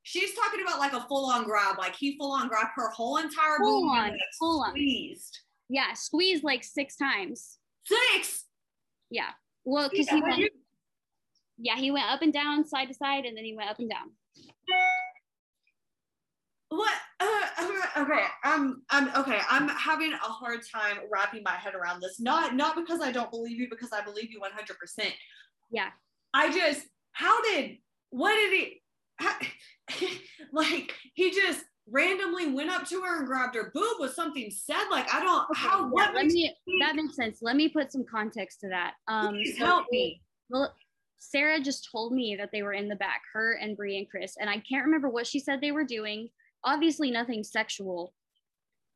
she's 0.07 0.33
talking 0.35 0.61
about 0.61 0.77
like 0.79 0.93
a 0.93 1.01
full 1.07 1.25
on 1.31 1.43
grab, 1.45 1.77
like 1.79 1.95
he 1.95 2.15
full 2.17 2.31
on 2.31 2.47
grabbed 2.47 2.69
her 2.75 2.89
whole 2.91 3.17
entire 3.17 3.57
Full 3.59 3.89
on, 3.89 4.09
and 4.09 4.19
full 4.39 4.61
on. 4.63 4.69
squeezed. 4.69 5.39
Yeah, 5.67 5.93
squeezed 5.93 6.43
like 6.43 6.63
six 6.63 6.95
times. 6.95 7.57
Six. 7.85 8.45
Yeah. 9.09 9.31
Well, 9.65 9.89
because 9.89 10.05
Yeah, 10.07 10.15
he 10.15 10.21
went 10.21 10.37
you- 10.37 10.49
yeah, 11.57 11.75
he 11.77 11.89
went 11.89 12.05
up 12.05 12.21
and 12.21 12.31
down, 12.31 12.65
side 12.67 12.87
to 12.89 12.93
side, 12.93 13.25
and 13.25 13.35
then 13.35 13.43
he 13.45 13.55
went 13.55 13.69
up 13.69 13.79
and 13.79 13.89
down. 13.89 14.11
What? 16.69 16.93
Uh, 17.19 17.25
uh, 17.57 18.01
okay, 18.03 18.25
I'm, 18.43 18.81
I'm 18.89 19.07
okay. 19.15 19.39
I'm 19.49 19.69
having 19.69 20.11
a 20.13 20.17
hard 20.17 20.59
time 20.71 20.97
wrapping 21.11 21.43
my 21.43 21.53
head 21.53 21.73
around 21.73 22.01
this. 22.01 22.19
Not, 22.19 22.55
not 22.55 22.75
because 22.75 23.01
I 23.01 23.11
don't 23.11 23.31
believe 23.31 23.57
you, 23.57 23.67
because 23.69 23.91
I 23.93 24.01
believe 24.03 24.31
you 24.31 24.39
100. 24.41 24.77
percent 24.77 25.13
Yeah. 25.71 25.89
I 26.33 26.51
just, 26.51 26.85
how 27.13 27.41
did, 27.43 27.77
what 28.09 28.33
did 28.35 28.51
he, 28.53 28.81
like 30.51 30.93
he 31.13 31.31
just 31.31 31.63
randomly 31.89 32.51
went 32.51 32.69
up 32.69 32.87
to 32.87 33.01
her 33.01 33.19
and 33.19 33.27
grabbed 33.27 33.55
her 33.55 33.71
boob 33.73 33.97
with 33.99 34.13
something 34.13 34.49
said 34.49 34.85
like 34.89 35.11
I 35.13 35.19
don't 35.19 35.45
how 35.55 35.81
Yeah, 35.81 35.89
what 35.89 36.13
let 36.15 36.23
makes 36.23 36.33
me 36.33 36.55
that 36.81 36.95
makes 36.95 37.15
sense. 37.15 37.39
Let 37.41 37.55
me 37.55 37.69
put 37.69 37.91
some 37.91 38.03
context 38.09 38.59
to 38.61 38.69
that. 38.69 38.93
Um 39.07 39.35
Please 39.35 39.57
so 39.57 39.65
help 39.65 39.85
me. 39.91 40.21
Well, 40.49 40.73
Sarah 41.17 41.59
just 41.59 41.89
told 41.91 42.13
me 42.13 42.35
that 42.35 42.49
they 42.51 42.61
were 42.61 42.73
in 42.73 42.87
the 42.87 42.95
back, 42.95 43.21
her 43.33 43.53
and 43.53 43.75
Bree 43.75 43.97
and 43.97 44.09
Chris, 44.09 44.37
and 44.39 44.49
I 44.49 44.59
can't 44.59 44.85
remember 44.85 45.09
what 45.09 45.27
she 45.27 45.39
said 45.39 45.61
they 45.61 45.71
were 45.71 45.83
doing. 45.83 46.29
Obviously, 46.63 47.11
nothing 47.11 47.43
sexual. 47.43 48.13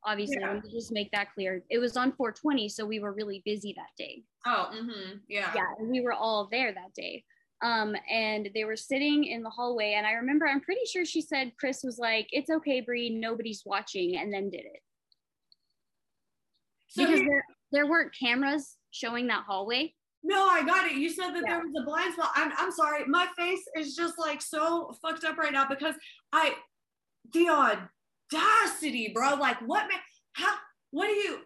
Obviously, 0.04 0.38
Yeah. 0.40 0.52
let 0.54 0.64
me 0.64 0.70
just 0.70 0.92
make 0.92 1.10
that 1.12 1.32
clear. 1.34 1.62
It 1.70 1.78
was 1.78 1.96
on 1.96 2.12
420, 2.12 2.68
so 2.68 2.86
we 2.86 3.00
were 3.00 3.12
really 3.12 3.42
busy 3.44 3.74
that 3.74 3.90
day. 3.98 4.22
Oh, 4.46 4.70
mm-hmm. 4.72 5.18
yeah. 5.28 5.52
Yeah, 5.54 5.66
and 5.78 5.90
we 5.90 6.00
were 6.00 6.12
all 6.12 6.48
there 6.50 6.72
that 6.72 6.94
day. 6.94 7.24
Um, 7.62 7.94
and 8.10 8.48
they 8.54 8.64
were 8.64 8.76
sitting 8.76 9.24
in 9.24 9.42
the 9.42 9.50
hallway, 9.50 9.92
and 9.96 10.06
I 10.06 10.12
remember, 10.12 10.46
I'm 10.46 10.60
pretty 10.62 10.86
sure 10.90 11.04
she 11.04 11.20
said 11.20 11.52
Chris 11.58 11.82
was 11.84 11.98
like, 11.98 12.26
"It's 12.32 12.48
okay, 12.50 12.80
Bree, 12.80 13.10
nobody's 13.10 13.62
watching," 13.66 14.16
and 14.16 14.32
then 14.32 14.48
did 14.48 14.62
it 14.64 14.82
So 16.88 17.04
because 17.04 17.20
there 17.20 17.44
there 17.72 17.86
weren't 17.86 18.14
cameras 18.18 18.76
showing 18.90 19.26
that 19.28 19.44
hallway. 19.46 19.94
no, 20.22 20.48
I 20.48 20.62
got 20.64 20.86
it. 20.86 20.92
You 20.94 21.08
said 21.10 21.30
that 21.34 21.42
Yeah. 21.46 21.56
there 21.56 21.66
was 21.66 21.74
a 21.80 21.84
blind 21.84 22.14
spot. 22.14 22.30
I'm 22.34 22.52
I'm 22.56 22.72
sorry. 22.72 23.04
My 23.06 23.26
face 23.36 23.62
is 23.76 23.94
just 23.94 24.18
like 24.18 24.40
so 24.42 24.92
fucked 25.02 25.24
up 25.24 25.36
right 25.38 25.52
now 25.52 25.68
because 25.68 25.94
I 26.32 26.54
the 27.32 27.48
audacity, 28.32 29.12
bro. 29.14 29.34
Like 29.34 29.60
what 29.60 29.86
man 29.88 29.98
how 30.32 30.54
what 30.92 31.06
do 31.08 31.12
you 31.14 31.38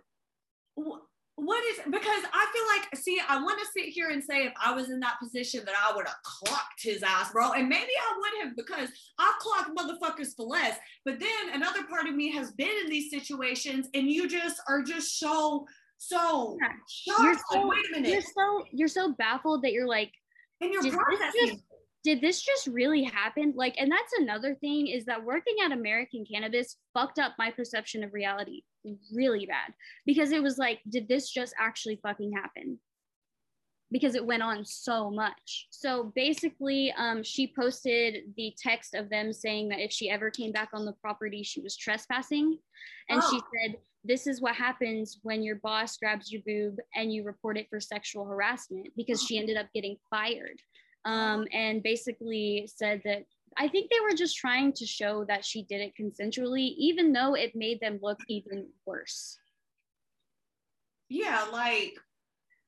wh- 0.79 1.05
what 1.37 1.65
is 1.65 1.79
because 1.87 2.23
I 2.33 2.47
feel 2.53 2.67
like 2.77 2.97
see 3.03 3.21
I 3.29 3.43
want 3.43 3.59
to 3.59 3.67
sit 3.77 3.89
here 3.93 4.11
and 4.11 4.23
say 4.23 4.45
if 4.47 4.53
I 4.65 4.73
was 4.73 4.91
in 4.91 5.01
that 5.01 5.17
position 5.21 5.63
that 5.67 5.75
I 5.77 5.95
would 5.95 6.07
have 6.07 6.23
clocked 6.23 6.81
his 6.83 7.03
ass, 7.03 7.33
bro. 7.33 7.53
And 7.53 7.69
maybe 7.69 7.91
I 8.01 8.19
would 8.19 8.47
have 8.47 8.57
because 8.57 8.89
I 9.19 9.33
clock 9.41 9.71
motherfuckers 9.77 10.37
for 10.37 10.47
less. 10.47 10.79
But 11.05 11.19
then 11.19 11.51
another 11.53 11.83
part 11.85 12.07
of 12.07 12.15
me 12.15 12.31
has 12.33 12.53
been 12.53 12.71
in 12.85 12.89
these 12.89 13.11
situations 13.11 13.89
and 13.95 14.09
you 14.09 14.29
just 14.29 14.61
are 14.69 14.83
just 14.83 15.19
so 15.19 15.67
so 15.99 16.57
Yeah. 16.61 16.69
You're 17.23 17.33
Like, 17.35 17.43
so- 17.51 17.67
wait 17.67 17.85
a 17.89 17.91
minute. 17.97 18.11
You're 18.13 18.21
so 18.23 18.65
you're 18.71 18.89
so 18.89 19.13
baffled 19.15 19.63
that 19.63 19.73
you're 19.73 19.89
like, 19.89 20.13
and 20.61 20.73
you're 20.73 20.83
processing. 20.93 21.47
just 21.49 21.63
did 22.05 22.21
this 22.21 22.43
just 22.43 22.67
really 22.67 23.03
happen? 23.03 23.55
Like, 23.57 23.75
and 23.79 23.91
that's 23.91 24.13
another 24.19 24.55
thing 24.55 24.89
is 24.89 25.07
that 25.07 25.25
working 25.25 25.57
at 25.65 25.73
American 25.73 26.25
Cannabis 26.31 26.77
fucked 26.93 27.19
up 27.19 27.33
my 27.39 27.51
perception 27.51 28.05
of 28.05 28.13
reality 28.13 28.63
really 29.15 29.47
bad 29.47 29.73
because 30.05 30.31
it 30.31 30.43
was 30.43 30.59
like, 30.59 30.81
did 30.89 31.09
this 31.09 31.31
just 31.31 31.55
actually 31.59 31.99
fucking 32.03 32.33
happen? 32.33 32.79
Because 33.91 34.15
it 34.15 34.27
went 34.27 34.43
on 34.43 34.65
so 34.67 35.11
much. 35.11 35.69
So 35.71 36.13
basically, 36.15 36.93
um, 36.99 37.23
she 37.23 37.53
posted 37.59 38.35
the 38.37 38.53
text 38.59 38.95
of 38.95 39.09
them 39.09 39.33
saying 39.33 39.69
that 39.71 39.81
if 39.81 39.91
she 39.91 40.11
ever 40.11 40.31
came 40.31 40.53
back 40.53 40.71
on 40.75 40.85
the 40.85 40.95
property, 41.01 41.43
she 41.43 41.61
was 41.63 41.77
trespassing. 41.77 42.59
And 43.09 43.23
she 43.23 43.37
Oh. 43.37 43.43
said, 43.63 43.77
This 44.07 44.27
is 44.27 44.43
what 44.43 44.55
happens 44.55 45.21
when 45.23 45.43
your 45.43 45.57
boss 45.57 45.97
grabs 45.97 46.31
your 46.31 46.43
boob 46.45 46.77
and 46.95 47.11
you 47.11 47.25
report 47.25 47.57
it 47.57 47.69
for 47.71 47.81
sexual 47.81 48.27
harassment 48.27 48.89
because 48.97 49.23
she 49.23 49.39
ended 49.39 49.57
up 49.57 49.69
getting 49.73 49.97
fired 50.11 50.61
um, 51.05 51.47
and 51.53 51.83
basically 51.83 52.69
said 52.75 53.03
that 53.05 53.25
I 53.57 53.69
think 53.69 53.91
they 53.91 54.01
were 54.01 54.17
just 54.17 54.37
trying 54.37 54.73
to 54.75 54.87
show 54.87 55.25
that 55.27 55.45
she 55.45 55.63
did 55.63 55.81
it 55.81 55.93
consensually, 56.01 56.75
even 56.77 57.13
though 57.13 57.35
it 57.35 57.55
made 57.55 57.81
them 57.81 57.99
look 58.03 58.19
even 58.29 58.67
worse. 58.87 59.39
yeah, 61.09 61.47
like 61.53 61.95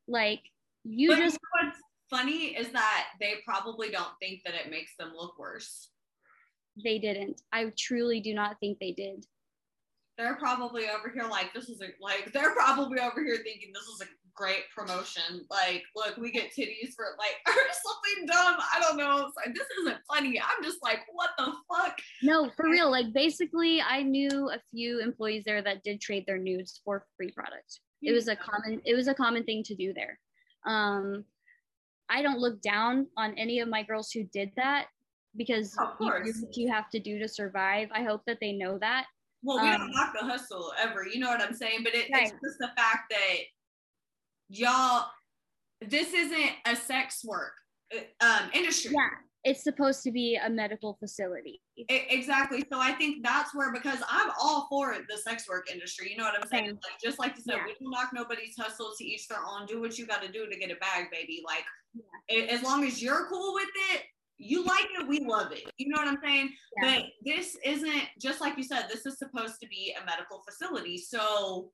Like 0.06 0.42
you 0.84 1.10
but 1.10 1.18
just, 1.18 1.38
what's 1.60 1.78
funny 2.08 2.56
is 2.56 2.68
that 2.68 3.08
they 3.20 3.34
probably 3.44 3.90
don't 3.90 4.12
think 4.20 4.42
that 4.44 4.54
it 4.54 4.70
makes 4.70 4.92
them 4.96 5.12
look 5.16 5.38
worse. 5.38 5.90
they 6.84 6.98
didn't. 6.98 7.42
I 7.52 7.72
truly 7.76 8.20
do 8.20 8.34
not 8.34 8.60
think 8.60 8.78
they 8.78 8.92
did. 8.92 9.24
They're 10.18 10.36
probably 10.36 10.84
over 10.88 11.10
here 11.12 11.24
like 11.28 11.52
this 11.52 11.68
is 11.68 11.82
a 11.82 11.88
like 12.00 12.32
they're 12.32 12.54
probably 12.54 13.00
over 13.00 13.22
here 13.24 13.38
thinking 13.42 13.72
this 13.74 13.88
is 13.88 14.00
a 14.02 14.06
great 14.36 14.64
promotion. 14.74 15.44
Like, 15.50 15.82
look, 15.96 16.16
we 16.18 16.30
get 16.30 16.52
titties 16.56 16.94
for 16.94 17.06
like 17.18 17.36
or 17.48 17.52
something 17.54 18.26
dumb. 18.26 18.56
I 18.74 18.78
don't 18.80 18.96
know. 18.96 19.30
Like, 19.36 19.54
this 19.54 19.66
isn't 19.80 19.98
funny. 20.08 20.38
I'm 20.40 20.62
just 20.62 20.78
like, 20.82 21.00
what 21.12 21.30
the 21.38 21.52
fuck? 21.74 21.98
No, 22.22 22.50
for 22.56 22.66
real. 22.70 22.90
Like 22.90 23.12
basically, 23.12 23.80
I 23.82 24.02
knew 24.02 24.50
a 24.50 24.60
few 24.70 25.00
employees 25.00 25.42
there 25.44 25.62
that 25.62 25.82
did 25.82 26.00
trade 26.00 26.24
their 26.26 26.38
nudes 26.38 26.80
for 26.84 27.06
free 27.16 27.30
product. 27.32 27.80
It 28.02 28.12
was 28.12 28.28
a 28.28 28.36
common. 28.36 28.80
It 28.84 28.94
was 28.94 29.08
a 29.08 29.14
common 29.14 29.42
thing 29.44 29.62
to 29.64 29.74
do 29.74 29.92
there. 29.94 30.18
Um, 30.66 31.24
I 32.08 32.22
don't 32.22 32.38
look 32.38 32.60
down 32.60 33.06
on 33.16 33.34
any 33.36 33.58
of 33.60 33.68
my 33.68 33.82
girls 33.82 34.10
who 34.12 34.24
did 34.24 34.52
that 34.56 34.86
because 35.36 35.76
Of 35.78 35.88
you 36.00 36.06
course. 36.10 36.38
what 36.42 36.56
you 36.56 36.68
have 36.70 36.88
to 36.90 37.00
do 37.00 37.18
to 37.18 37.26
survive. 37.28 37.88
I 37.92 38.02
hope 38.04 38.22
that 38.26 38.38
they 38.40 38.52
know 38.52 38.78
that. 38.78 39.06
Well, 39.42 39.62
we 39.62 39.68
Um, 39.68 39.78
don't 39.80 39.90
knock 39.92 40.12
the 40.18 40.24
hustle 40.26 40.72
ever. 40.78 41.06
You 41.06 41.20
know 41.20 41.28
what 41.28 41.40
I'm 41.40 41.54
saying? 41.54 41.80
But 41.84 41.94
it, 41.94 42.08
Right. 42.12 42.24
it's 42.24 42.32
just 42.32 42.58
the 42.58 42.70
fact 42.76 43.10
that 43.10 43.36
y'all, 44.48 45.06
this 45.80 46.12
isn't 46.12 46.50
a 46.66 46.76
sex 46.76 47.22
work 47.24 47.52
uh, 47.94 48.24
um, 48.24 48.50
industry. 48.54 48.92
Yeah, 48.94 49.08
it's 49.44 49.62
supposed 49.62 50.02
to 50.04 50.10
be 50.10 50.36
a 50.42 50.48
medical 50.50 50.96
facility. 50.98 51.60
Exactly. 51.88 52.64
So 52.72 52.80
I 52.80 52.92
think 52.92 53.22
that's 53.24 53.54
where 53.54 53.72
because 53.72 53.98
I'm 54.08 54.30
all 54.40 54.66
for 54.68 54.96
the 55.08 55.16
sex 55.18 55.48
work 55.48 55.70
industry. 55.70 56.10
You 56.10 56.16
know 56.16 56.24
what 56.24 56.34
I'm 56.40 56.48
saying? 56.48 56.66
Like 56.70 57.00
just 57.02 57.18
like 57.18 57.36
you 57.36 57.42
said, 57.42 57.56
Yeah. 57.58 57.64
we 57.66 57.74
don't 57.80 57.90
knock 57.92 58.10
nobody's 58.14 58.56
hustle 58.58 58.92
to 58.98 59.04
each 59.04 59.28
their 59.28 59.38
own. 59.46 59.66
Do 59.66 59.80
what 59.80 59.98
you 59.98 60.06
got 60.06 60.22
to 60.22 60.32
do 60.32 60.46
to 60.48 60.58
get 60.58 60.70
a 60.70 60.76
bag, 60.76 61.10
baby. 61.12 61.42
Like 61.46 61.64
a- 62.30 62.48
as 62.48 62.62
long 62.62 62.84
as 62.84 63.02
you're 63.02 63.26
cool 63.28 63.54
with 63.54 63.68
it, 63.92 64.02
you 64.38 64.64
like 64.64 64.86
it, 64.98 65.06
we 65.08 65.20
love 65.20 65.52
it. 65.52 65.62
You 65.78 65.88
know 65.88 65.96
what 65.98 66.08
I'm 66.08 66.18
saying? 66.22 66.50
Yeah. 66.82 66.96
But 66.96 67.04
this 67.24 67.56
isn't 67.64 68.02
just 68.20 68.40
like 68.40 68.56
you 68.56 68.64
said. 68.64 68.86
This 68.90 69.06
is 69.06 69.18
supposed 69.18 69.60
to 69.62 69.68
be 69.68 69.94
a 70.00 70.04
medical 70.04 70.42
facility. 70.46 70.98
So 70.98 71.70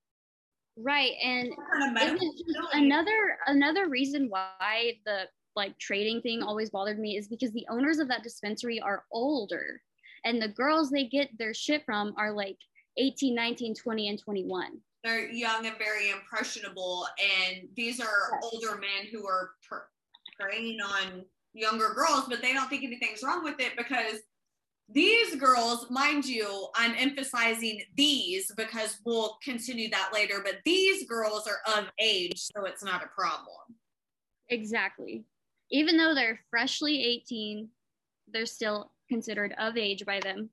Right, 0.77 1.13
and 1.23 1.51
kind 1.71 1.83
of 1.85 1.89
it 1.91 1.93
medical 1.95 2.27
was 2.29 2.35
just 2.35 2.45
facility? 2.47 2.87
another 2.87 3.37
another 3.47 3.89
reason 3.89 4.27
why 4.29 4.95
the 5.05 5.25
like 5.55 5.79
trading 5.79 6.23
thing 6.23 6.43
always 6.43 6.71
bothered 6.71 6.99
me 6.99 7.17
is 7.19 7.29
because 7.29 7.53
the 7.53 7.67
owners 7.71 7.99
of 7.99 8.09
that 8.09 8.23
dispensary 8.23 8.81
are 8.81 9.05
older 9.13 9.83
and 10.25 10.41
the 10.41 10.49
girls 10.49 10.89
they 10.91 11.05
get 11.05 11.29
their 11.39 11.53
shit 11.53 11.85
from 11.85 12.15
are 12.17 12.33
like 12.33 12.57
18 12.97 13.35
19 13.35 13.75
20 13.75 14.09
and 14.09 14.19
21 14.19 14.79
they're 15.05 15.31
young 15.31 15.67
and 15.67 15.77
very 15.77 16.09
impressionable 16.11 17.07
and 17.21 17.69
these 17.77 18.01
are 18.01 18.07
Yes. 18.41 18.51
older 18.53 18.77
men 18.81 19.07
who 19.13 19.27
are 19.27 19.51
pr- 19.69 19.89
preying 20.41 20.81
on 20.81 21.23
younger 21.53 21.93
girls 21.95 22.25
but 22.31 22.41
they 22.41 22.55
don't 22.55 22.69
think 22.71 22.83
anything's 22.83 23.23
wrong 23.23 23.45
with 23.45 23.61
it 23.61 23.77
because 23.77 24.21
these 24.91 25.37
girls 25.37 25.87
mind 25.91 26.25
you 26.25 26.69
i'm 26.75 26.95
emphasizing 26.99 27.81
these 27.97 28.51
because 28.57 28.99
we'll 29.05 29.39
continue 29.43 29.89
that 29.91 30.11
later 30.13 30.41
but 30.45 30.57
these 30.65 31.07
girls 31.09 31.47
are 31.47 31.79
of 31.79 31.87
age 31.99 32.39
so 32.55 32.65
it's 32.65 32.83
not 32.85 33.03
a 33.05 33.09
problem. 33.09 33.57
Exactly. 34.49 35.25
Even 35.71 35.97
though 35.97 36.15
they're 36.15 36.41
freshly 36.51 37.03
18 37.03 37.69
they're 38.33 38.45
still 38.47 38.91
considered 39.09 39.55
of 39.59 39.77
age 39.77 40.05
by 40.05 40.21
them 40.21 40.51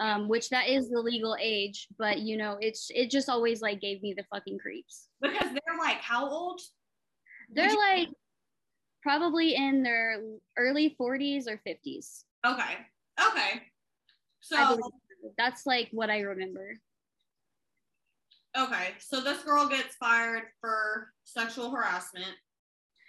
um, 0.00 0.28
which 0.28 0.48
that 0.50 0.68
is 0.68 0.88
the 0.90 0.98
legal 1.00 1.36
age 1.40 1.88
but 1.98 2.20
you 2.20 2.36
know 2.36 2.56
it's 2.60 2.90
it 2.94 3.10
just 3.10 3.28
always 3.28 3.60
like 3.60 3.80
gave 3.80 4.02
me 4.02 4.14
the 4.14 4.24
fucking 4.32 4.58
creeps. 4.58 5.08
Because 5.20 5.50
they're 5.50 5.78
like 5.78 5.98
how 6.00 6.28
old? 6.28 6.60
They're 7.50 7.70
you- 7.70 7.78
like 7.78 8.08
probably 9.02 9.54
in 9.54 9.82
their 9.82 10.22
early 10.56 10.96
40s 10.98 11.46
or 11.46 11.60
50s 11.68 12.24
okay 12.46 12.78
okay 13.20 13.62
so 14.40 14.78
that's 15.38 15.66
like 15.66 15.88
what 15.92 16.10
I 16.10 16.20
remember. 16.20 16.78
okay 18.56 18.94
so 18.98 19.20
this 19.20 19.42
girl 19.42 19.68
gets 19.68 19.96
fired 19.96 20.42
for 20.60 21.12
sexual 21.24 21.70
harassment 21.70 22.34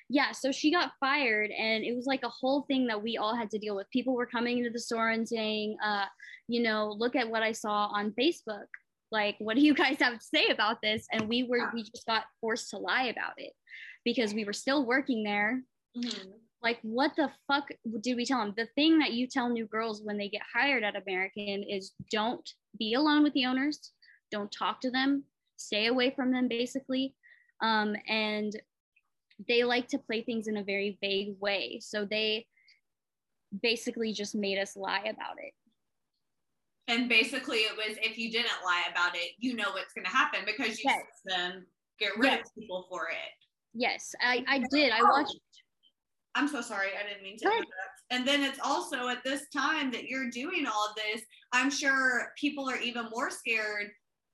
yeah, 0.07 0.33
so 0.33 0.51
she 0.51 0.71
got 0.71 0.91
fired, 0.99 1.49
and 1.49 1.83
it 1.83 1.95
was 1.95 2.05
like 2.05 2.23
a 2.23 2.29
whole 2.29 2.61
thing 2.63 2.85
that 2.87 3.01
we 3.01 3.17
all 3.17 3.35
had 3.35 3.49
to 3.51 3.57
deal 3.57 3.75
with. 3.75 3.89
People 3.89 4.13
were 4.13 4.27
coming 4.27 4.59
into 4.59 4.69
the 4.69 4.79
store 4.79 5.09
and 5.09 5.27
saying, 5.27 5.77
uh, 5.83 6.05
you 6.47 6.61
know, 6.61 6.93
look 6.95 7.15
at 7.15 7.29
what 7.29 7.41
I 7.41 7.51
saw 7.51 7.87
on 7.87 8.13
Facebook. 8.19 8.67
Like, 9.11 9.35
what 9.39 9.55
do 9.55 9.61
you 9.61 9.73
guys 9.73 9.97
have 9.99 10.19
to 10.19 10.25
say 10.25 10.49
about 10.49 10.81
this? 10.81 11.07
And 11.11 11.27
we 11.27 11.43
were, 11.43 11.71
we 11.73 11.83
just 11.83 12.05
got 12.05 12.23
forced 12.39 12.69
to 12.71 12.77
lie 12.77 13.05
about 13.05 13.33
it 13.37 13.53
because 14.03 14.33
we 14.33 14.45
were 14.45 14.53
still 14.53 14.85
working 14.85 15.23
there. 15.23 15.63
Mm-hmm. 15.97 16.29
Like, 16.65 16.79
what 16.81 17.11
the 17.15 17.29
fuck 17.45 17.69
did 18.01 18.17
we 18.17 18.25
tell 18.25 18.39
them? 18.39 18.55
The 18.57 18.67
thing 18.73 18.97
that 18.97 19.13
you 19.13 19.27
tell 19.27 19.49
new 19.49 19.67
girls 19.67 20.01
when 20.01 20.17
they 20.17 20.27
get 20.27 20.41
hired 20.51 20.83
at 20.83 20.95
American 20.95 21.61
is 21.61 21.91
don't 22.11 22.49
be 22.79 22.95
alone 22.95 23.21
with 23.21 23.33
the 23.33 23.45
owners, 23.45 23.91
don't 24.31 24.51
talk 24.51 24.81
to 24.81 24.89
them, 24.89 25.25
stay 25.57 25.85
away 25.85 26.09
from 26.15 26.31
them, 26.31 26.47
basically. 26.47 27.13
Um, 27.61 27.95
and 28.09 28.51
they 29.47 29.63
like 29.63 29.87
to 29.89 29.99
play 29.99 30.23
things 30.23 30.47
in 30.47 30.57
a 30.57 30.63
very 30.63 30.97
vague 31.01 31.35
way. 31.39 31.81
So 31.83 32.03
they 32.03 32.47
basically 33.61 34.11
just 34.11 34.33
made 34.33 34.57
us 34.57 34.75
lie 34.75 35.03
about 35.03 35.35
it. 35.37 35.53
And 36.87 37.07
basically, 37.07 37.57
it 37.59 37.77
was 37.77 37.95
if 38.01 38.17
you 38.17 38.31
didn't 38.31 38.65
lie 38.65 38.85
about 38.91 39.15
it, 39.15 39.33
you 39.37 39.55
know 39.55 39.69
what's 39.73 39.93
going 39.93 40.05
to 40.05 40.11
happen 40.11 40.39
because 40.47 40.79
you 40.79 40.85
yes. 40.89 41.03
them 41.25 41.67
get 41.99 42.17
rid 42.17 42.31
yes. 42.31 42.47
of 42.47 42.55
people 42.59 42.87
for 42.89 43.09
it. 43.09 43.45
Yes, 43.75 44.15
I, 44.19 44.43
I 44.47 44.63
did. 44.71 44.91
I 44.91 45.03
watched. 45.03 45.35
I'm 46.35 46.47
so 46.47 46.61
sorry. 46.61 46.89
I 46.99 47.07
didn't 47.07 47.23
mean 47.23 47.37
to 47.37 47.45
interrupt. 47.45 47.69
And 48.11 48.27
then 48.27 48.43
it's 48.43 48.59
also 48.63 49.07
at 49.07 49.23
this 49.23 49.47
time 49.49 49.89
that 49.91 50.05
you're 50.05 50.29
doing 50.29 50.65
all 50.67 50.89
of 50.89 50.95
this, 50.95 51.23
I'm 51.51 51.71
sure 51.71 52.33
people 52.37 52.69
are 52.69 52.79
even 52.79 53.07
more 53.09 53.31
scared 53.31 53.87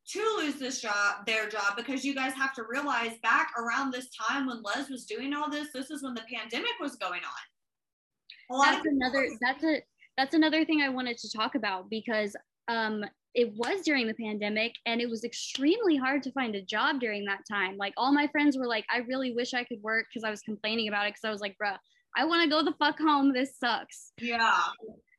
to 0.10 0.20
lose 0.40 0.56
this 0.56 0.82
job, 0.82 1.26
their 1.26 1.48
job, 1.48 1.78
because 1.78 2.04
you 2.04 2.16
guys 2.16 2.34
have 2.34 2.54
to 2.56 2.64
realize 2.68 3.14
back 3.22 3.52
around 3.58 3.92
this 3.94 4.10
time 4.10 4.48
when 4.48 4.62
Les 4.64 4.90
was 4.90 5.06
doing 5.06 5.34
all 5.34 5.50
this, 5.50 5.70
this 5.74 5.92
is 5.92 6.04
when 6.04 6.16
the 6.16 6.24
pandemic 6.34 6.72
was 6.82 6.96
going 6.96 7.22
on. 7.22 8.64
that's 8.64 8.86
another 8.86 9.28
that's 9.40 9.64
a 9.64 9.82
that's 10.18 10.34
another 10.34 10.66
thing 10.66 10.82
I 10.82 10.90
wanted 10.90 11.18
to 11.20 11.32
talk 11.32 11.56
about 11.56 11.90
because 11.90 12.36
um 12.68 13.06
it 13.34 13.54
was 13.56 13.82
during 13.84 14.08
the 14.08 14.14
pandemic 14.16 14.74
and 14.86 15.00
it 15.00 15.10
was 15.10 15.24
extremely 15.24 15.96
hard 15.96 16.22
to 16.24 16.32
find 16.34 16.56
a 16.56 16.62
job 16.62 17.00
during 17.00 17.24
that 17.26 17.40
time. 17.50 17.78
Like 17.78 17.94
all 17.96 18.12
my 18.12 18.28
friends 18.28 18.58
were 18.58 18.68
like, 18.68 18.86
I 18.90 18.98
really 19.08 19.34
wish 19.34 19.54
I 19.54 19.64
could 19.64 19.82
work 19.82 20.08
because 20.12 20.26
I 20.26 20.30
was 20.30 20.42
complaining 20.42 20.90
about 20.90 21.08
it 21.08 21.14
because 21.14 21.24
I 21.24 21.32
was 21.32 21.40
like, 21.40 21.56
bruh, 21.62 21.78
I 22.16 22.26
want 22.26 22.44
to 22.44 22.50
go 22.50 22.64
the 22.64 22.76
fuck 22.78 23.00
home. 23.00 23.34
This 23.34 23.58
sucks. 23.58 24.12
Yeah 24.20 24.60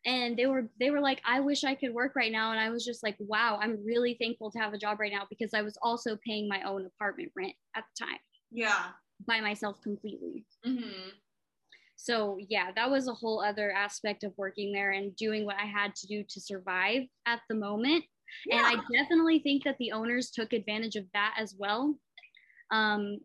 and 0.04 0.36
they 0.36 0.46
were 0.46 0.68
they 0.80 0.90
were 0.90 1.00
like 1.00 1.20
i 1.24 1.40
wish 1.40 1.64
i 1.64 1.74
could 1.74 1.92
work 1.92 2.14
right 2.16 2.32
now 2.32 2.50
and 2.50 2.60
i 2.60 2.70
was 2.70 2.84
just 2.84 3.02
like 3.02 3.16
wow 3.20 3.58
i'm 3.62 3.84
really 3.84 4.16
thankful 4.20 4.50
to 4.50 4.58
have 4.58 4.72
a 4.72 4.78
job 4.78 4.98
right 4.98 5.12
now 5.12 5.26
because 5.30 5.54
i 5.54 5.62
was 5.62 5.78
also 5.82 6.18
paying 6.26 6.48
my 6.48 6.62
own 6.62 6.86
apartment 6.86 7.30
rent 7.36 7.52
at 7.76 7.84
the 7.84 8.04
time 8.04 8.18
yeah 8.50 8.86
by 9.26 9.40
myself 9.40 9.80
completely 9.82 10.44
mm-hmm. 10.66 11.10
so 11.96 12.36
yeah 12.48 12.70
that 12.74 12.90
was 12.90 13.06
a 13.06 13.14
whole 13.14 13.42
other 13.42 13.70
aspect 13.70 14.24
of 14.24 14.32
working 14.36 14.72
there 14.72 14.90
and 14.90 15.14
doing 15.16 15.46
what 15.46 15.56
i 15.56 15.66
had 15.66 15.94
to 15.94 16.06
do 16.06 16.24
to 16.28 16.40
survive 16.40 17.02
at 17.26 17.40
the 17.48 17.54
moment 17.54 18.04
yeah. 18.46 18.56
and 18.56 18.66
i 18.66 18.82
definitely 18.92 19.38
think 19.38 19.62
that 19.62 19.76
the 19.78 19.92
owners 19.92 20.30
took 20.30 20.52
advantage 20.52 20.96
of 20.96 21.04
that 21.14 21.34
as 21.38 21.54
well 21.58 21.94
um, 22.72 23.18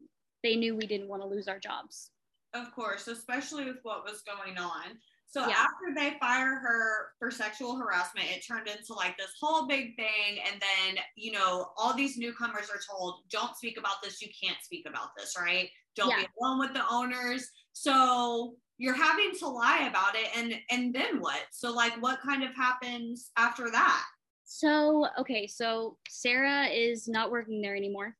they 0.44 0.58
knew 0.58 0.76
we 0.76 0.86
didn't 0.86 1.08
want 1.08 1.22
to 1.22 1.28
lose 1.28 1.48
our 1.48 1.58
jobs 1.58 2.12
of 2.54 2.74
course 2.74 3.08
especially 3.08 3.66
with 3.66 3.78
what 3.84 4.04
was 4.04 4.22
going 4.22 4.58
on 4.58 4.98
so 5.30 5.42
yeah. 5.42 5.56
after 5.56 5.94
they 5.94 6.18
fire 6.20 6.58
her 6.58 7.10
for 7.20 7.30
sexual 7.30 7.76
harassment, 7.76 8.28
it 8.32 8.46
turned 8.48 8.70
into 8.70 8.94
like 8.94 9.18
this 9.18 9.34
whole 9.42 9.68
big 9.68 9.96
thing. 9.98 10.40
And 10.48 10.62
then, 10.62 11.04
you 11.16 11.34
know, 11.34 11.68
all 11.76 11.94
these 11.94 12.18
newcomers 12.18 12.70
are 12.74 12.80
told, 12.90 13.16
don't 13.30 13.56
speak 13.58 13.78
about 13.78 13.96
this. 14.02 14.22
You 14.22 14.30
can't 14.42 14.58
speak 14.64 14.88
about 14.88 15.10
this, 15.18 15.36
right? 15.38 15.70
Don't 15.98 16.12
yeah. 16.12 16.22
be 16.22 16.28
alone 16.42 16.60
with 16.60 16.74
the 16.74 16.84
owners. 16.90 17.50
So 17.74 18.56
you're 18.78 18.96
having 18.96 19.32
to 19.40 19.48
lie 19.48 19.90
about 19.90 20.16
it. 20.16 20.30
And 20.36 20.54
and 20.72 20.96
then 20.96 21.20
what? 21.20 21.42
So 21.52 21.74
like 21.74 22.02
what 22.02 22.22
kind 22.22 22.44
of 22.44 22.56
happens 22.56 23.32
after 23.38 23.70
that? 23.70 24.06
So 24.46 25.08
okay, 25.20 25.46
so 25.46 25.98
Sarah 26.08 26.68
is 26.68 27.10
not 27.10 27.32
working 27.32 27.62
there 27.62 27.76
anymore. 27.76 28.16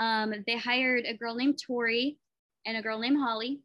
Um, 0.00 0.34
they 0.46 0.56
hired 0.56 1.04
a 1.06 1.16
girl 1.16 1.36
named 1.36 1.60
Tori 1.64 2.18
and 2.66 2.76
a 2.76 2.82
girl 2.82 2.98
named 2.98 3.18
Holly. 3.20 3.60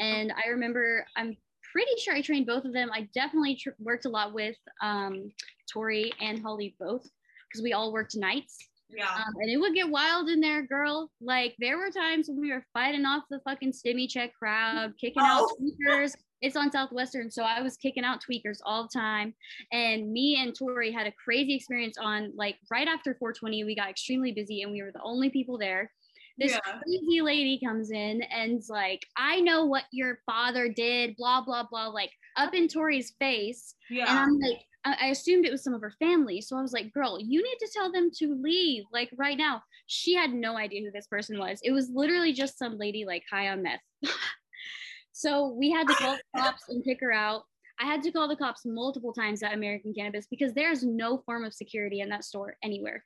And 0.00 0.32
I 0.32 0.48
remember 0.50 1.06
I'm 1.16 1.36
pretty 1.72 1.92
sure 1.98 2.14
I 2.14 2.22
trained 2.22 2.46
both 2.46 2.64
of 2.64 2.72
them. 2.72 2.90
I 2.92 3.08
definitely 3.14 3.56
tr- 3.56 3.70
worked 3.78 4.04
a 4.04 4.08
lot 4.08 4.32
with 4.32 4.56
um, 4.82 5.30
Tori 5.72 6.12
and 6.20 6.40
Holly 6.40 6.76
both 6.78 7.02
because 7.48 7.62
we 7.62 7.72
all 7.72 7.92
worked 7.92 8.16
nights. 8.16 8.56
Yeah. 8.96 9.08
Um, 9.08 9.34
and 9.40 9.50
it 9.50 9.56
would 9.56 9.74
get 9.74 9.88
wild 9.88 10.28
in 10.28 10.40
there, 10.40 10.62
girl. 10.62 11.10
Like 11.20 11.54
there 11.58 11.78
were 11.78 11.90
times 11.90 12.28
when 12.28 12.40
we 12.40 12.52
were 12.52 12.64
fighting 12.72 13.04
off 13.04 13.24
the 13.28 13.40
fucking 13.40 13.72
stimmy 13.72 14.08
check 14.08 14.32
crowd, 14.34 14.92
kicking 15.00 15.22
oh. 15.22 15.24
out 15.24 15.50
tweakers. 15.60 16.12
It's 16.40 16.56
on 16.56 16.70
Southwestern, 16.70 17.30
so 17.30 17.42
I 17.42 17.62
was 17.62 17.78
kicking 17.78 18.04
out 18.04 18.20
tweakers 18.22 18.58
all 18.66 18.82
the 18.82 18.98
time. 18.98 19.34
And 19.72 20.12
me 20.12 20.38
and 20.42 20.54
Tori 20.54 20.92
had 20.92 21.06
a 21.06 21.12
crazy 21.12 21.54
experience 21.54 21.96
on 21.96 22.32
like 22.36 22.56
right 22.70 22.86
after 22.86 23.14
420. 23.14 23.64
We 23.64 23.74
got 23.74 23.88
extremely 23.88 24.30
busy, 24.30 24.62
and 24.62 24.70
we 24.70 24.82
were 24.82 24.92
the 24.92 25.02
only 25.02 25.30
people 25.30 25.56
there 25.56 25.90
this 26.38 26.52
yeah. 26.52 26.58
crazy 26.82 27.20
lady 27.20 27.60
comes 27.64 27.90
in 27.90 28.22
and's 28.22 28.68
like, 28.68 29.06
I 29.16 29.40
know 29.40 29.64
what 29.66 29.84
your 29.92 30.18
father 30.26 30.68
did, 30.68 31.16
blah, 31.16 31.42
blah, 31.42 31.64
blah, 31.70 31.88
like 31.88 32.10
up 32.36 32.54
in 32.54 32.68
Tori's 32.68 33.14
face. 33.18 33.74
Yeah. 33.88 34.10
And 34.10 34.18
I'm 34.18 34.38
like, 34.40 34.60
I 34.84 35.08
assumed 35.08 35.46
it 35.46 35.52
was 35.52 35.64
some 35.64 35.72
of 35.72 35.80
her 35.80 35.94
family. 35.98 36.42
So 36.42 36.58
I 36.58 36.62
was 36.62 36.74
like, 36.74 36.92
girl, 36.92 37.18
you 37.18 37.42
need 37.42 37.56
to 37.60 37.70
tell 37.72 37.90
them 37.90 38.10
to 38.18 38.34
leave, 38.34 38.84
like 38.92 39.10
right 39.16 39.38
now. 39.38 39.62
She 39.86 40.14
had 40.14 40.32
no 40.32 40.56
idea 40.56 40.82
who 40.82 40.90
this 40.90 41.06
person 41.06 41.38
was. 41.38 41.60
It 41.62 41.72
was 41.72 41.90
literally 41.90 42.32
just 42.32 42.58
some 42.58 42.78
lady 42.78 43.04
like 43.06 43.22
high 43.30 43.48
on 43.48 43.62
meth. 43.62 43.80
so 45.12 45.48
we 45.58 45.70
had 45.70 45.86
to 45.88 45.94
call 45.94 46.16
the 46.16 46.22
cops 46.40 46.68
and 46.68 46.84
pick 46.84 47.00
her 47.00 47.12
out. 47.12 47.44
I 47.80 47.84
had 47.84 48.02
to 48.02 48.12
call 48.12 48.28
the 48.28 48.36
cops 48.36 48.66
multiple 48.66 49.12
times 49.12 49.42
at 49.42 49.54
American 49.54 49.94
Cannabis 49.94 50.26
because 50.30 50.52
there's 50.52 50.84
no 50.84 51.18
form 51.18 51.44
of 51.44 51.54
security 51.54 52.00
in 52.00 52.08
that 52.10 52.24
store 52.24 52.56
anywhere 52.62 53.04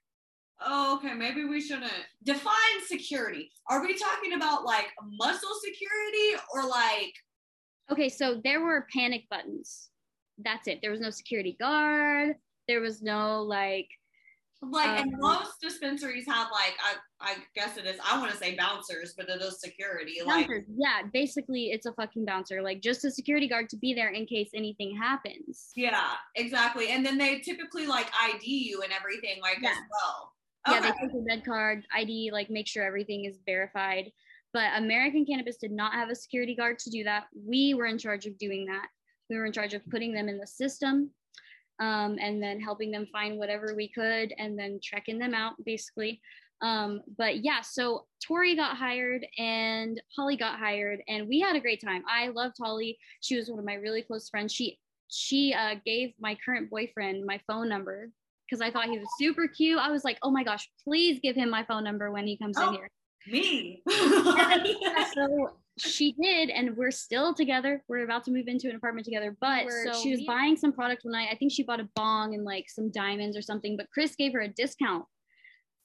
oh, 0.64 0.96
okay, 0.96 1.14
maybe 1.14 1.44
we 1.44 1.60
shouldn't 1.60 1.92
define 2.24 2.54
security. 2.86 3.50
Are 3.68 3.82
we 3.82 3.96
talking 3.96 4.34
about 4.34 4.64
like 4.64 4.86
muscle 5.18 5.50
security 5.62 6.42
or 6.54 6.68
like? 6.68 7.12
Okay, 7.90 8.08
so 8.08 8.40
there 8.44 8.60
were 8.60 8.86
panic 8.92 9.24
buttons. 9.30 9.90
That's 10.38 10.68
it. 10.68 10.80
There 10.82 10.90
was 10.90 11.00
no 11.00 11.10
security 11.10 11.56
guard. 11.58 12.36
There 12.66 12.80
was 12.80 13.02
no 13.02 13.42
like. 13.42 13.88
Like, 14.60 14.88
um, 14.88 14.96
and 14.96 15.12
most 15.18 15.52
dispensaries 15.62 16.26
have 16.26 16.48
like 16.50 16.74
I 16.82 16.96
I 17.20 17.36
guess 17.54 17.76
it 17.76 17.86
is. 17.86 17.96
I 18.04 18.18
want 18.18 18.32
to 18.32 18.36
say 18.36 18.56
bouncers, 18.56 19.14
but 19.16 19.28
it 19.28 19.40
is 19.40 19.60
security. 19.60 20.14
Bouncers, 20.26 20.48
like, 20.48 20.64
yeah, 20.76 21.02
basically 21.12 21.66
it's 21.66 21.86
a 21.86 21.92
fucking 21.92 22.24
bouncer, 22.24 22.60
like 22.60 22.82
just 22.82 23.04
a 23.04 23.10
security 23.12 23.46
guard 23.48 23.68
to 23.68 23.76
be 23.76 23.94
there 23.94 24.08
in 24.08 24.26
case 24.26 24.50
anything 24.56 24.96
happens. 24.96 25.70
Yeah, 25.76 26.10
exactly. 26.34 26.88
And 26.88 27.06
then 27.06 27.18
they 27.18 27.38
typically 27.38 27.86
like 27.86 28.10
ID 28.20 28.46
you 28.46 28.82
and 28.82 28.92
everything, 28.92 29.40
like 29.40 29.58
yeah. 29.62 29.70
as 29.70 29.76
well. 29.76 30.32
Okay. 30.68 30.76
Yeah, 30.76 30.80
they 30.80 30.98
take 31.00 31.12
your 31.12 31.22
med 31.22 31.44
card, 31.44 31.84
ID, 31.94 32.30
like 32.32 32.50
make 32.50 32.66
sure 32.66 32.84
everything 32.84 33.24
is 33.24 33.38
verified. 33.46 34.10
But 34.52 34.70
American 34.76 35.26
Cannabis 35.26 35.56
did 35.56 35.72
not 35.72 35.92
have 35.92 36.08
a 36.08 36.14
security 36.14 36.54
guard 36.54 36.78
to 36.80 36.90
do 36.90 37.04
that. 37.04 37.26
We 37.34 37.74
were 37.74 37.86
in 37.86 37.98
charge 37.98 38.26
of 38.26 38.38
doing 38.38 38.66
that. 38.66 38.86
We 39.28 39.36
were 39.36 39.44
in 39.44 39.52
charge 39.52 39.74
of 39.74 39.86
putting 39.90 40.12
them 40.12 40.28
in 40.28 40.38
the 40.38 40.46
system 40.46 41.10
um, 41.80 42.16
and 42.20 42.42
then 42.42 42.60
helping 42.60 42.90
them 42.90 43.06
find 43.12 43.38
whatever 43.38 43.74
we 43.74 43.88
could 43.88 44.32
and 44.38 44.58
then 44.58 44.80
checking 44.82 45.18
them 45.18 45.34
out 45.34 45.52
basically. 45.64 46.20
Um, 46.60 47.02
but 47.16 47.44
yeah, 47.44 47.60
so 47.60 48.06
Tori 48.26 48.56
got 48.56 48.76
hired 48.76 49.24
and 49.38 50.00
Holly 50.16 50.36
got 50.36 50.58
hired 50.58 51.02
and 51.08 51.28
we 51.28 51.40
had 51.40 51.54
a 51.54 51.60
great 51.60 51.80
time. 51.80 52.02
I 52.08 52.28
loved 52.28 52.56
Holly. 52.60 52.98
She 53.20 53.36
was 53.36 53.48
one 53.48 53.58
of 53.58 53.64
my 53.64 53.74
really 53.74 54.02
close 54.02 54.28
friends. 54.28 54.52
She 54.52 54.78
she 55.10 55.54
uh, 55.54 55.76
gave 55.86 56.12
my 56.20 56.36
current 56.44 56.68
boyfriend 56.68 57.24
my 57.24 57.40
phone 57.46 57.68
number 57.68 58.10
because 58.48 58.60
I 58.60 58.70
thought 58.70 58.86
he 58.86 58.98
was 58.98 59.08
super 59.18 59.46
cute. 59.46 59.78
I 59.78 59.90
was 59.90 60.04
like, 60.04 60.18
oh 60.22 60.30
my 60.30 60.44
gosh, 60.44 60.68
please 60.82 61.18
give 61.22 61.36
him 61.36 61.50
my 61.50 61.64
phone 61.64 61.84
number 61.84 62.10
when 62.10 62.26
he 62.26 62.36
comes 62.36 62.56
oh, 62.58 62.68
in 62.68 62.74
here. 62.74 62.90
Me. 63.26 63.82
so 65.14 65.50
she 65.76 66.12
did, 66.20 66.50
and 66.50 66.76
we're 66.76 66.90
still 66.90 67.34
together. 67.34 67.82
We're 67.88 68.04
about 68.04 68.24
to 68.24 68.30
move 68.30 68.48
into 68.48 68.68
an 68.68 68.76
apartment 68.76 69.04
together. 69.04 69.36
But 69.40 69.66
so 69.70 69.92
she 70.02 70.10
was 70.10 70.22
buying 70.26 70.56
some 70.56 70.72
product 70.72 71.04
one 71.04 71.12
night. 71.12 71.28
I 71.30 71.36
think 71.36 71.52
she 71.52 71.62
bought 71.62 71.80
a 71.80 71.88
bong 71.94 72.34
and 72.34 72.44
like 72.44 72.68
some 72.68 72.90
diamonds 72.90 73.36
or 73.36 73.42
something. 73.42 73.76
But 73.76 73.90
Chris 73.92 74.16
gave 74.16 74.32
her 74.32 74.40
a 74.40 74.48
discount 74.48 75.04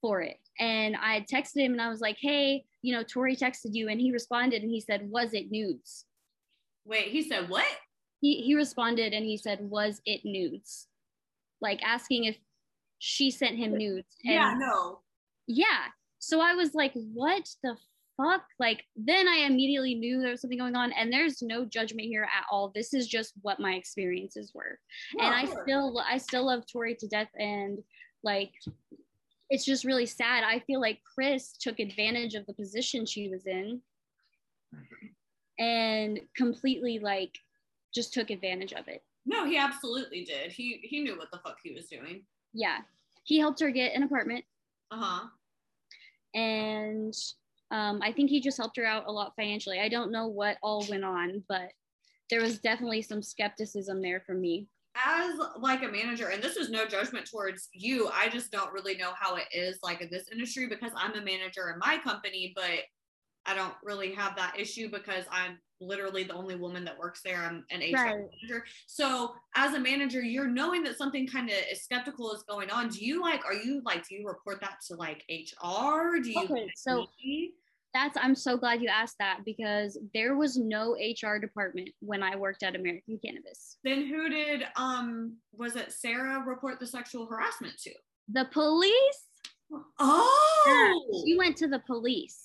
for 0.02 0.22
it. 0.22 0.38
And 0.60 0.96
I 0.96 1.16
had 1.16 1.28
texted 1.28 1.64
him 1.64 1.72
and 1.72 1.82
I 1.82 1.90
was 1.90 2.02
like, 2.02 2.18
hey, 2.20 2.66
you 2.82 2.94
know, 2.94 3.04
Tori 3.04 3.36
texted 3.36 3.74
you. 3.74 3.90
And 3.90 4.00
he 4.00 4.12
responded 4.12 4.62
and 4.62 4.70
he 4.70 4.82
said, 4.82 5.10
was 5.10 5.34
it 5.34 5.50
nudes? 5.50 6.06
Wait, 6.86 7.08
he 7.08 7.24
said 7.24 7.50
what? 7.50 7.66
He, 8.22 8.42
he 8.42 8.54
responded 8.56 9.14
and 9.14 9.26
he 9.26 9.38
said, 9.38 9.60
was 9.62 10.02
it 10.06 10.22
nudes? 10.26 10.88
Like 11.62 11.82
asking 11.84 12.26
if 12.26 12.38
she 13.06 13.30
sent 13.30 13.58
him 13.58 13.78
nudes. 13.78 14.16
And 14.24 14.34
yeah, 14.34 14.56
no. 14.58 15.00
Yeah. 15.46 15.88
So 16.20 16.40
I 16.40 16.54
was 16.54 16.74
like, 16.74 16.94
what 16.94 17.50
the 17.62 17.76
fuck? 18.16 18.46
Like, 18.60 18.86
then 18.96 19.28
I 19.28 19.40
immediately 19.40 19.94
knew 19.94 20.22
there 20.22 20.32
was 20.32 20.40
something 20.40 20.58
going 20.58 20.78
on, 20.78 20.94
and 20.94 21.12
there's 21.12 21.42
no 21.42 21.66
judgment 21.66 22.08
here 22.08 22.24
at 22.24 22.46
all. 22.50 22.72
This 22.74 22.94
is 22.94 23.06
just 23.06 23.34
what 23.42 23.60
my 23.60 23.74
experiences 23.74 24.54
were. 24.56 24.80
Yeah, 25.18 25.26
and 25.26 25.36
I 25.36 25.44
sure. 25.44 25.64
still, 25.64 26.02
I 26.10 26.18
still 26.18 26.46
love 26.46 26.64
Tori 26.66 26.96
to 26.96 27.08
death, 27.10 27.28
and 27.38 27.80
like, 28.24 28.54
it's 29.50 29.66
just 29.66 29.84
really 29.84 30.06
sad. 30.06 30.46
I 30.46 30.60
feel 30.60 30.80
like 30.80 31.02
Chris 31.14 31.58
took 31.60 31.80
advantage 31.80 32.36
of 32.36 32.46
the 32.46 32.54
position 32.54 33.06
she 33.06 33.28
was 33.28 33.46
in. 33.46 33.82
and 35.60 36.20
completely 36.36 37.00
like 37.00 37.38
just 37.94 38.14
took 38.14 38.30
advantage 38.30 38.74
of 38.74 38.88
it. 38.88 39.04
No, 39.26 39.46
he 39.46 39.58
absolutely 39.58 40.24
did. 40.24 40.52
He 40.52 40.80
he 40.84 41.02
knew 41.02 41.18
what 41.18 41.32
the 41.32 41.40
fuck 41.40 41.58
he 41.64 41.74
was 41.74 41.86
doing. 41.88 42.24
Yeah. 42.54 42.80
He 43.24 43.40
helped 43.40 43.60
her 43.62 43.72
get 43.72 43.96
an 43.96 44.04
apartment 44.04 44.44
Uh-huh. 44.92 45.28
and 46.34 47.14
um, 47.72 48.02
I 48.04 48.12
think 48.12 48.30
he 48.30 48.40
just 48.40 48.58
helped 48.58 48.78
her 48.78 48.86
out 48.86 49.06
a 49.08 49.12
lot 49.12 49.34
financially. 49.36 49.80
I 49.80 49.90
don't 49.90 50.12
know 50.12 50.28
what 50.28 50.58
all 50.62 50.86
went 50.90 51.04
on, 51.04 51.44
but 51.50 51.72
there 52.30 52.42
was 52.42 52.60
definitely 52.60 53.02
some 53.02 53.24
skepticism 53.24 54.02
there 54.02 54.20
from 54.20 54.42
me. 54.42 54.68
As 54.96 55.34
like 55.58 55.82
a 55.82 55.88
manager, 55.88 56.28
and 56.28 56.44
this 56.44 56.56
is 56.56 56.70
no 56.70 56.86
judgment 56.86 57.28
towards 57.28 57.70
you, 57.74 58.10
I 58.14 58.30
just 58.30 58.52
don't 58.52 58.72
really 58.72 58.96
know 58.96 59.12
how 59.20 59.36
it 59.38 59.46
is 59.52 59.80
like 59.82 60.02
in 60.02 60.10
this 60.12 60.28
industry 60.32 60.68
because 60.68 60.92
I'm 60.96 61.16
a 61.16 61.22
manager 61.22 61.72
in 61.74 61.80
my 61.80 61.98
company, 61.98 62.54
but 62.56 62.82
I 63.48 63.56
don't 63.56 63.74
really 63.84 64.14
have 64.14 64.36
that 64.36 64.60
issue 64.60 64.92
because 64.92 65.26
I'm 65.32 65.58
literally 65.88 66.24
the 66.24 66.34
only 66.34 66.56
woman 66.56 66.84
that 66.86 66.98
works 66.98 67.22
there. 67.24 67.38
I'm 67.38 67.66
an 67.72 67.82
HR 67.82 67.96
Right. 67.96 68.26
manager. 68.42 68.66
So 68.88 69.34
as 69.56 69.74
a 69.74 69.80
manager, 69.80 70.22
you're 70.22 70.48
knowing 70.48 70.84
that 70.84 70.98
something 70.98 71.28
kind 71.28 71.50
of 71.50 71.56
skeptical 71.78 72.34
is 72.34 72.44
going 72.44 72.70
on. 72.70 72.90
Do 72.90 73.06
you 73.06 73.22
like, 73.22 73.46
are 73.46 73.54
you 73.54 73.82
like, 73.86 74.08
do 74.08 74.16
you 74.16 74.28
report 74.28 74.62
that 74.62 74.78
to 74.88 74.96
like 74.96 75.24
HR? 75.30 76.20
Do 76.22 76.32
you 76.32 76.44
Okay, 76.46 76.72
so 76.76 77.06
that's 77.94 78.18
I'm 78.18 78.34
so 78.36 78.58
glad 78.58 78.82
you 78.82 78.90
asked 78.90 79.18
that 79.20 79.42
because 79.46 80.00
there 80.16 80.36
was 80.36 80.58
no 80.58 80.96
HR 80.96 81.38
department 81.38 81.90
when 82.00 82.24
I 82.24 82.36
worked 82.36 82.64
at 82.64 82.76
American 82.76 83.20
Cannabis. 83.24 83.78
then 83.84 84.08
who 84.08 84.30
did 84.30 84.64
um 84.76 85.38
was 85.52 85.76
it 85.76 85.92
Sarah 85.92 86.44
report 86.44 86.80
the 86.80 86.88
sexual 86.88 87.28
harassment 87.28 87.78
to? 87.84 87.92
The 88.32 88.46
police? 88.46 89.28
Oh 90.00 91.24
She 91.26 91.38
went 91.38 91.56
to 91.58 91.68
the 91.68 91.80
police. 91.80 92.43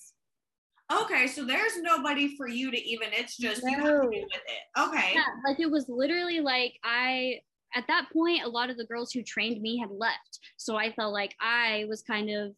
Okay, 0.91 1.27
so 1.27 1.45
there's 1.45 1.77
nobody 1.81 2.35
for 2.35 2.47
you 2.47 2.71
to 2.71 2.77
even 2.77 3.09
it's 3.11 3.37
just 3.37 3.61
you 3.63 3.69
have 3.77 3.83
to 3.85 3.91
No. 3.93 4.09
deal 4.09 4.21
with 4.21 4.41
it. 4.47 4.79
Okay. 4.79 5.11
Yeah, 5.13 5.25
like 5.47 5.59
it 5.59 5.69
was 5.69 5.85
literally 5.89 6.39
like 6.39 6.73
I 6.83 7.41
at 7.75 7.85
that 7.87 8.07
point 8.11 8.43
a 8.43 8.49
lot 8.49 8.69
of 8.69 8.77
the 8.77 8.85
girls 8.85 9.11
who 9.11 9.21
trained 9.23 9.61
me 9.61 9.77
had 9.77 9.91
left. 9.91 10.39
So 10.57 10.75
I 10.75 10.91
felt 10.91 11.13
like 11.13 11.35
I 11.39 11.85
was 11.87 12.01
kind 12.01 12.29
of 12.29 12.55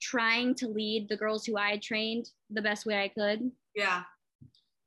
trying 0.00 0.54
to 0.56 0.68
lead 0.68 1.08
the 1.08 1.16
girls 1.16 1.44
who 1.44 1.56
I 1.56 1.70
had 1.70 1.82
trained 1.82 2.30
the 2.50 2.62
best 2.62 2.86
way 2.86 3.02
I 3.02 3.08
could. 3.08 3.50
Yeah. 3.74 4.02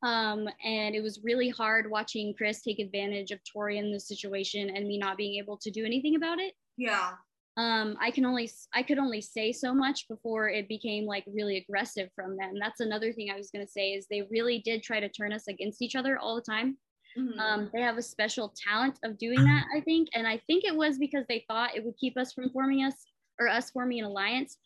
Um, 0.03 0.49
and 0.65 0.95
it 0.95 1.01
was 1.01 1.21
really 1.23 1.49
hard 1.49 1.89
watching 1.89 2.33
Chris 2.35 2.61
take 2.61 2.79
advantage 2.79 3.31
of 3.31 3.39
Tori 3.51 3.77
in 3.77 3.91
this 3.91 4.07
situation 4.07 4.69
and 4.69 4.85
me 4.87 4.97
not 4.97 5.15
being 5.17 5.37
able 5.41 5.57
to 5.57 5.71
do 5.71 5.85
anything 5.85 6.15
about 6.15 6.39
it. 6.39 6.53
Yeah. 6.77 7.11
Um, 7.55 7.97
I 8.01 8.09
can 8.09 8.25
only 8.25 8.49
I 8.73 8.81
could 8.81 8.97
only 8.97 9.21
say 9.21 9.51
so 9.51 9.73
much 9.75 10.07
before 10.07 10.49
it 10.49 10.67
became 10.67 11.05
like 11.05 11.23
really 11.27 11.57
aggressive 11.57 12.09
from 12.15 12.35
them. 12.35 12.53
That's 12.59 12.79
another 12.79 13.13
thing 13.13 13.29
I 13.31 13.37
was 13.37 13.51
gonna 13.51 13.67
say 13.67 13.91
is 13.93 14.07
they 14.09 14.23
really 14.31 14.59
did 14.59 14.81
try 14.81 14.99
to 14.99 15.09
turn 15.09 15.31
us 15.31 15.47
against 15.47 15.81
each 15.81 15.95
other 15.95 16.17
all 16.17 16.35
the 16.35 16.41
time. 16.41 16.77
Mhm. 17.15 17.37
Um, 17.37 17.69
they 17.71 17.81
have 17.81 17.97
a 17.97 18.01
special 18.01 18.51
talent 18.57 18.97
of 19.03 19.19
doing 19.19 19.43
that, 19.43 19.65
I 19.75 19.81
think, 19.81 20.09
and 20.15 20.27
I 20.27 20.37
think 20.47 20.63
it 20.63 20.75
was 20.75 20.97
because 20.97 21.25
they 21.29 21.45
thought 21.47 21.75
it 21.75 21.85
would 21.85 21.95
keep 21.97 22.17
us 22.17 22.33
from 22.33 22.49
forming 22.49 22.83
us 22.83 22.95
or 23.39 23.47
us 23.47 23.69
forming 23.69 23.99
an 23.99 24.05
alliance. 24.05 24.57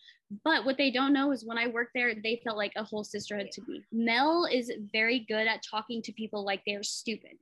But 0.45 0.63
what 0.63 0.78
they 0.78 0.89
don't 0.91 1.12
know 1.13 1.32
is 1.32 1.43
when 1.45 1.58
I 1.58 1.67
worked 1.67 1.91
there, 1.93 2.13
they 2.15 2.39
felt 2.45 2.56
like 2.58 2.71
a 2.78 2.84
whole 2.86 3.04
sisterhood 3.04 3.50
to 3.52 3.62
me. 3.67 3.82
Mel 3.91 4.45
is 4.45 4.71
very 4.93 5.19
good 5.28 5.45
at 5.47 5.62
talking 5.69 6.02
to 6.04 6.13
people 6.13 6.45
like 6.45 6.62
they're 6.65 6.84
stupid. 6.84 7.38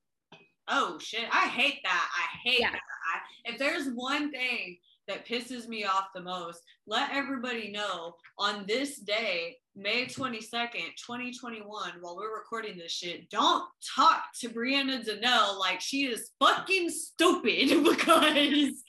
oh 0.68 0.98
shit. 0.98 1.28
I 1.32 1.48
hate 1.48 1.82
that. 1.84 2.10
I 2.18 2.38
hate 2.50 2.60
Yeah. 2.62 2.72
that. 2.72 2.82
I, 3.14 3.52
if 3.52 3.60
there's 3.60 3.88
one 3.94 4.32
thing 4.32 4.80
that 5.08 5.28
pisses 5.28 5.68
me 5.68 5.84
off 5.84 6.08
the 6.14 6.22
most, 6.22 6.62
let 6.88 7.12
everybody 7.14 7.72
know 7.72 8.16
on 8.40 8.66
this 8.68 9.00
day, 9.00 9.58
May 9.76 10.06
22nd, 10.06 10.96
2021, 11.06 11.66
while 12.00 12.16
we're 12.16 12.36
recording 12.36 12.78
this 12.78 12.92
shit, 12.92 13.30
don't 13.30 13.66
talk 13.96 14.24
to 14.40 14.50
Brianna 14.50 15.06
Danelle 15.06 15.60
like 15.60 15.82
she 15.82 16.06
is 16.06 16.32
fucking 16.40 16.90
stupid 16.90 17.70
because 17.84 18.84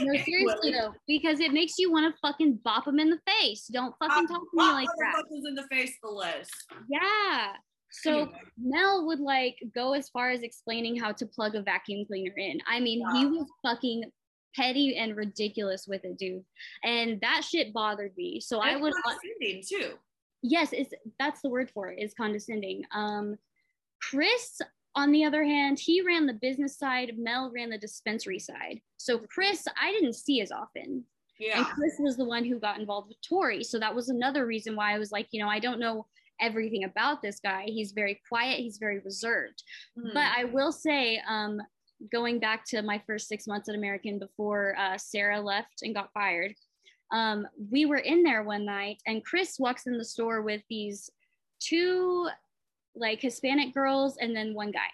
No, 0.00 0.12
seriously 0.24 0.72
though, 0.72 0.92
because 1.06 1.40
it 1.40 1.52
makes 1.52 1.78
you 1.78 1.92
want 1.92 2.12
to 2.12 2.18
fucking 2.20 2.60
bop 2.64 2.86
them 2.86 2.98
in 2.98 3.10
the 3.10 3.20
face. 3.26 3.66
Don't 3.72 3.94
fucking 3.98 4.26
talk 4.26 4.40
to 4.40 4.48
me 4.54 4.62
like 4.72 4.88
that. 4.98 5.22
in 5.30 5.54
the 5.54 5.66
face 5.70 5.96
the 6.02 6.08
less. 6.08 6.48
Yeah. 6.88 7.52
So 7.90 8.10
Anyway. 8.10 8.32
Mel 8.58 9.06
would 9.06 9.20
like 9.20 9.56
go 9.74 9.94
as 9.94 10.08
far 10.10 10.30
as 10.30 10.42
explaining 10.42 10.96
how 10.98 11.12
to 11.12 11.26
plug 11.26 11.54
a 11.54 11.62
vacuum 11.62 12.04
cleaner 12.06 12.34
in. 12.36 12.58
I 12.66 12.80
mean, 12.80 13.02
he 13.14 13.26
was 13.26 13.46
fucking 13.64 14.04
petty 14.54 14.96
and 14.96 15.16
ridiculous 15.16 15.86
with 15.86 16.04
it, 16.04 16.18
dude. 16.18 16.44
And 16.84 17.20
that 17.20 17.42
shit 17.44 17.72
bothered 17.72 18.16
me. 18.16 18.40
So 18.40 18.60
I 18.60 18.76
would 18.76 18.92
condescending 19.04 19.62
too. 19.68 19.94
yes, 20.42 20.72
it's 20.72 20.92
that's 21.18 21.40
the 21.42 21.50
word 21.50 21.70
for 21.70 21.90
it, 21.90 22.02
is 22.02 22.14
condescending. 22.14 22.84
Um 22.92 23.38
Chris, 24.00 24.60
on 24.94 25.10
the 25.12 25.24
other 25.24 25.44
hand, 25.44 25.78
he 25.78 26.00
ran 26.02 26.26
the 26.26 26.32
business 26.34 26.76
side, 26.78 27.12
Mel 27.18 27.50
ran 27.54 27.70
the 27.70 27.78
dispensary 27.78 28.38
side. 28.38 28.80
So 28.96 29.18
Chris, 29.18 29.66
I 29.80 29.92
didn't 29.92 30.14
see 30.14 30.40
as 30.40 30.52
often. 30.52 31.04
Yeah. 31.38 31.58
And 31.58 31.66
Chris 31.66 31.94
was 32.00 32.16
the 32.16 32.24
one 32.24 32.44
who 32.44 32.58
got 32.58 32.80
involved 32.80 33.08
with 33.08 33.20
Tori. 33.22 33.62
So 33.62 33.78
that 33.78 33.94
was 33.94 34.08
another 34.08 34.44
reason 34.46 34.74
why 34.74 34.94
I 34.94 34.98
was 34.98 35.12
like, 35.12 35.28
you 35.30 35.40
know, 35.40 35.48
I 35.48 35.60
don't 35.60 35.78
know 35.78 36.06
everything 36.40 36.84
about 36.84 37.22
this 37.22 37.38
guy. 37.40 37.64
He's 37.66 37.92
very 37.92 38.20
quiet, 38.28 38.58
he's 38.60 38.78
very 38.78 38.98
reserved. 39.00 39.62
Mhm. 39.96 40.14
But 40.14 40.32
I 40.36 40.44
will 40.44 40.72
say, 40.72 41.20
um, 41.28 41.60
going 42.12 42.38
back 42.38 42.64
to 42.66 42.82
my 42.82 43.02
first 43.06 43.28
six 43.28 43.46
months 43.46 43.68
at 43.68 43.74
American 43.74 44.18
before 44.18 44.76
uh, 44.78 44.96
Sarah 44.98 45.40
left 45.40 45.82
and 45.82 45.94
got 45.94 46.12
fired, 46.12 46.54
um, 47.12 47.46
we 47.70 47.86
were 47.86 47.98
in 47.98 48.22
there 48.22 48.42
one 48.42 48.64
night 48.64 48.98
and 49.06 49.24
Chris 49.24 49.58
walks 49.58 49.86
in 49.86 49.96
the 49.96 50.04
store 50.04 50.42
with 50.42 50.62
these 50.68 51.10
two 51.60 52.28
like 52.94 53.20
Hispanic 53.20 53.72
girls 53.74 54.16
and 54.20 54.34
then 54.34 54.54
one 54.54 54.70
guy. 54.70 54.88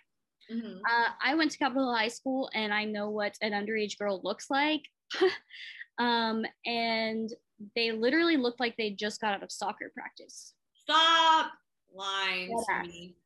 Mhm. 0.50 0.78
Uh, 0.78 1.10
I 1.22 1.34
went 1.34 1.50
to 1.52 1.58
Capitol 1.58 1.94
High 1.94 2.08
School 2.08 2.50
and 2.54 2.72
I 2.72 2.84
know 2.84 3.10
what 3.10 3.36
an 3.40 3.52
underage 3.52 3.98
girl 3.98 4.20
looks 4.22 4.50
like. 4.50 4.82
um, 5.98 6.44
and 6.66 7.30
they 7.74 7.92
literally 7.92 8.36
looked 8.36 8.60
like 8.60 8.76
they 8.76 8.90
just 8.90 9.20
got 9.20 9.34
out 9.34 9.42
of 9.42 9.50
soccer 9.50 9.90
practice. 9.94 10.54
Stop 10.74 11.52
lying 11.94 12.50
to 12.50 12.82
me. 12.82 13.16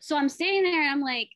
So 0.00 0.16
I'm 0.16 0.28
standing 0.28 0.64
there 0.64 0.82
and 0.82 0.90
I'm 0.90 1.00
like, 1.00 1.30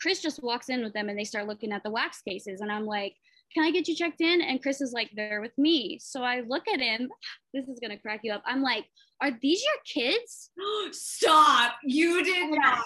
Chris 0.00 0.20
just 0.20 0.42
walks 0.42 0.68
in 0.68 0.82
with 0.82 0.92
them 0.92 1.08
and 1.08 1.18
they 1.18 1.24
start 1.24 1.46
looking 1.46 1.72
at 1.72 1.82
the 1.82 1.90
wax 1.90 2.20
cases. 2.22 2.60
And 2.60 2.70
I'm 2.72 2.86
like, 2.86 3.14
can 3.54 3.64
I 3.64 3.70
get 3.70 3.86
you 3.88 3.94
checked 3.94 4.20
in? 4.20 4.40
And 4.40 4.60
Chris 4.62 4.80
is 4.80 4.92
like, 4.92 5.10
they're 5.14 5.40
with 5.40 5.56
me. 5.56 5.98
So 6.02 6.22
I 6.22 6.40
look 6.46 6.66
at 6.68 6.80
him. 6.80 7.08
This 7.54 7.68
is 7.68 7.78
going 7.78 7.92
to 7.92 8.02
crack 8.02 8.20
you 8.24 8.32
up. 8.32 8.42
I'm 8.44 8.62
like, 8.62 8.84
are 9.22 9.30
these 9.40 9.62
your 9.62 10.04
kids? 10.10 10.50
Stop. 10.90 11.74
You 11.84 12.24
did 12.24 12.50
Deadass. 12.50 12.56
not. 12.56 12.84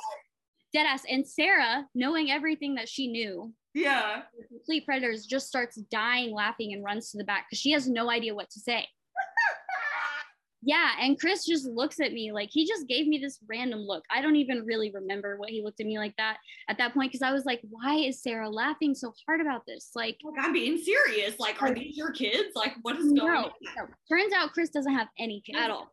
Deadass. 0.77 1.01
And 1.09 1.27
Sarah, 1.27 1.87
knowing 1.95 2.31
everything 2.31 2.75
that 2.75 2.87
she 2.89 3.07
knew, 3.07 3.53
Yeah. 3.73 4.23
complete 4.49 4.85
predators 4.85 5.25
just 5.25 5.49
starts 5.49 5.77
dying 5.91 6.33
laughing 6.35 6.75
and 6.75 6.85
runs 6.85 7.11
to 7.13 7.19
the 7.19 7.25
back 7.25 7.47
because 7.49 7.61
she 7.61 7.71
has 7.73 7.89
no 7.89 8.11
idea 8.11 8.35
what 8.35 8.51
to 8.51 8.61
say. 8.61 8.87
Yeah, 10.61 10.91
and 11.01 11.19
Chris 11.19 11.47
just 11.47 11.67
looks 11.67 12.01
at 12.01 12.13
me 12.13 12.33
like 12.33 12.49
he 12.51 12.67
just 12.67 12.89
gave 12.89 13.07
me 13.07 13.19
this 13.19 13.39
random 13.49 13.81
look. 13.81 14.03
I 14.11 14.21
don't 14.21 14.37
even 14.37 14.65
really 14.67 14.91
remember 14.91 15.37
what 15.39 15.51
he 15.51 15.63
looked 15.63 15.81
at 15.81 15.87
me 15.87 15.99
like 15.99 16.17
that 16.19 16.39
at 16.69 16.79
that 16.79 16.95
point 16.95 17.13
because 17.13 17.23
I 17.23 17.33
was 17.33 17.45
like, 17.45 17.61
why 17.71 17.95
is 17.95 18.23
Sarah 18.23 18.51
laughing 18.51 18.95
so 18.95 19.13
hard 19.27 19.41
about 19.41 19.63
this? 19.67 19.91
Like, 19.95 20.19
Like, 20.25 20.45
I'm 20.45 20.53
being 20.53 20.77
serious. 20.79 21.39
Like, 21.39 21.63
are 21.63 21.73
these 21.73 21.97
your 21.97 22.11
kids? 22.11 22.51
Like, 22.57 22.75
what 22.83 22.97
is 22.97 23.05
going 23.05 23.17
no. 23.17 23.45
on? 23.45 23.51
Turns 24.09 24.33
out 24.35 24.53
Chris 24.53 24.71
doesn't 24.71 24.95
have 24.95 25.09
any 25.19 25.43
kids 25.47 25.59
at 25.59 25.71
all. 25.71 25.93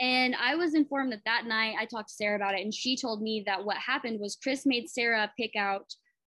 And 0.00 0.36
I 0.36 0.54
was 0.54 0.74
informed 0.74 1.12
that 1.12 1.24
that 1.24 1.46
night 1.46 1.74
I 1.78 1.86
talked 1.86 2.10
to 2.10 2.14
Sarah 2.14 2.36
about 2.36 2.54
it, 2.54 2.60
and 2.60 2.72
she 2.72 2.96
told 2.96 3.22
me 3.22 3.42
that 3.46 3.64
what 3.64 3.78
happened 3.78 4.20
was 4.20 4.36
Chris 4.40 4.64
made 4.66 4.88
Sarah 4.88 5.32
pick 5.36 5.56
out 5.56 5.86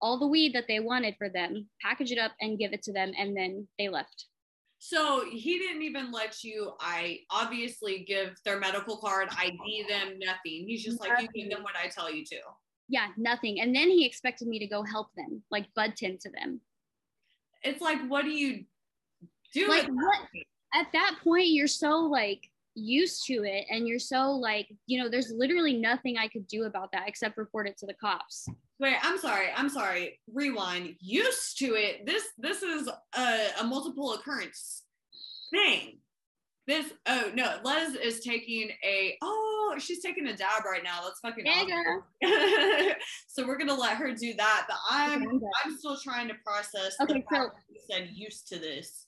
all 0.01 0.19
the 0.19 0.27
weed 0.27 0.53
that 0.53 0.65
they 0.67 0.81
wanted 0.81 1.15
for 1.17 1.29
them, 1.29 1.69
package 1.81 2.11
it 2.11 2.17
up, 2.17 2.33
and 2.41 2.59
give 2.59 2.73
it 2.73 2.83
to 2.83 2.91
them, 2.91 3.13
and 3.17 3.37
then 3.37 3.67
they 3.79 3.87
left. 3.87 4.25
So 4.85 5.23
he 5.31 5.57
didn't 5.59 5.81
even 5.81 6.11
let 6.11 6.43
you. 6.43 6.73
I 6.81 7.19
obviously 7.29 8.03
give 8.05 8.35
their 8.43 8.59
medical 8.59 8.97
card, 8.97 9.29
ID 9.37 9.85
them, 9.87 10.19
nothing. 10.19 10.67
He's 10.67 10.83
just 10.83 10.99
like, 10.99 11.21
you 11.21 11.29
give 11.33 11.49
them 11.49 11.63
what 11.63 11.71
I 11.81 11.87
tell 11.87 12.13
you 12.13 12.25
to. 12.25 12.35
Yeah, 12.89 13.07
nothing. 13.15 13.61
And 13.61 13.73
then 13.73 13.87
he 13.89 14.05
expected 14.05 14.49
me 14.49 14.59
to 14.59 14.67
go 14.67 14.83
help 14.83 15.07
them, 15.15 15.41
like 15.49 15.73
bud 15.73 15.93
tend 15.95 16.19
to 16.19 16.29
them. 16.31 16.59
It's 17.61 17.79
like, 17.79 18.05
what 18.09 18.25
do 18.25 18.31
you 18.31 18.65
do? 19.53 19.69
Like, 19.69 19.87
what- 19.87 20.27
At 20.73 20.87
that 20.91 21.15
point, 21.23 21.47
you're 21.47 21.65
so 21.65 21.99
like 22.01 22.49
used 22.75 23.25
to 23.27 23.45
it, 23.45 23.65
and 23.69 23.87
you're 23.87 23.99
so 23.99 24.31
like, 24.31 24.67
you 24.85 25.01
know, 25.01 25.07
there's 25.07 25.31
literally 25.31 25.77
nothing 25.77 26.17
I 26.17 26.27
could 26.27 26.45
do 26.47 26.63
about 26.65 26.91
that 26.91 27.07
except 27.07 27.37
report 27.37 27.69
it 27.69 27.77
to 27.77 27.85
the 27.85 27.93
cops. 27.93 28.49
Wait, 28.79 28.95
I'm 29.01 29.17
sorry. 29.17 29.47
I'm 29.55 29.69
sorry. 29.69 30.19
Rewind. 30.33 30.95
Used 30.99 31.57
to 31.59 31.75
it. 31.75 32.05
This 32.05 32.23
this 32.37 32.63
is 32.63 32.89
a, 33.17 33.47
a 33.61 33.63
multiple 33.63 34.13
occurrence 34.13 34.83
thing. 35.51 35.99
This 36.65 36.85
oh 37.07 37.31
no, 37.35 37.57
Les 37.63 37.93
is 37.95 38.21
taking 38.21 38.71
a 38.85 39.17
oh 39.21 39.75
she's 39.79 40.01
taking 40.01 40.27
a 40.27 40.35
dab 40.35 40.63
right 40.65 40.83
now. 40.83 41.01
That's 41.03 41.19
fucking 41.19 41.45
Yeah, 41.45 41.63
awesome. 42.23 42.95
so 43.27 43.45
we're 43.45 43.57
gonna 43.57 43.73
let 43.73 43.97
her 43.97 44.13
do 44.13 44.33
that. 44.35 44.65
But 44.67 44.77
I'm 44.89 45.21
Okay, 45.23 45.27
I'm. 45.31 45.41
I'm 45.65 45.77
still 45.77 45.97
trying 45.97 46.27
to 46.29 46.35
process 46.45 46.95
Okay, 47.01 47.13
the 47.13 47.19
fact 47.19 47.31
so- 47.31 47.39
that 47.39 47.53
you 47.69 47.79
said 47.89 48.09
used 48.13 48.47
to 48.49 48.59
this. 48.59 49.07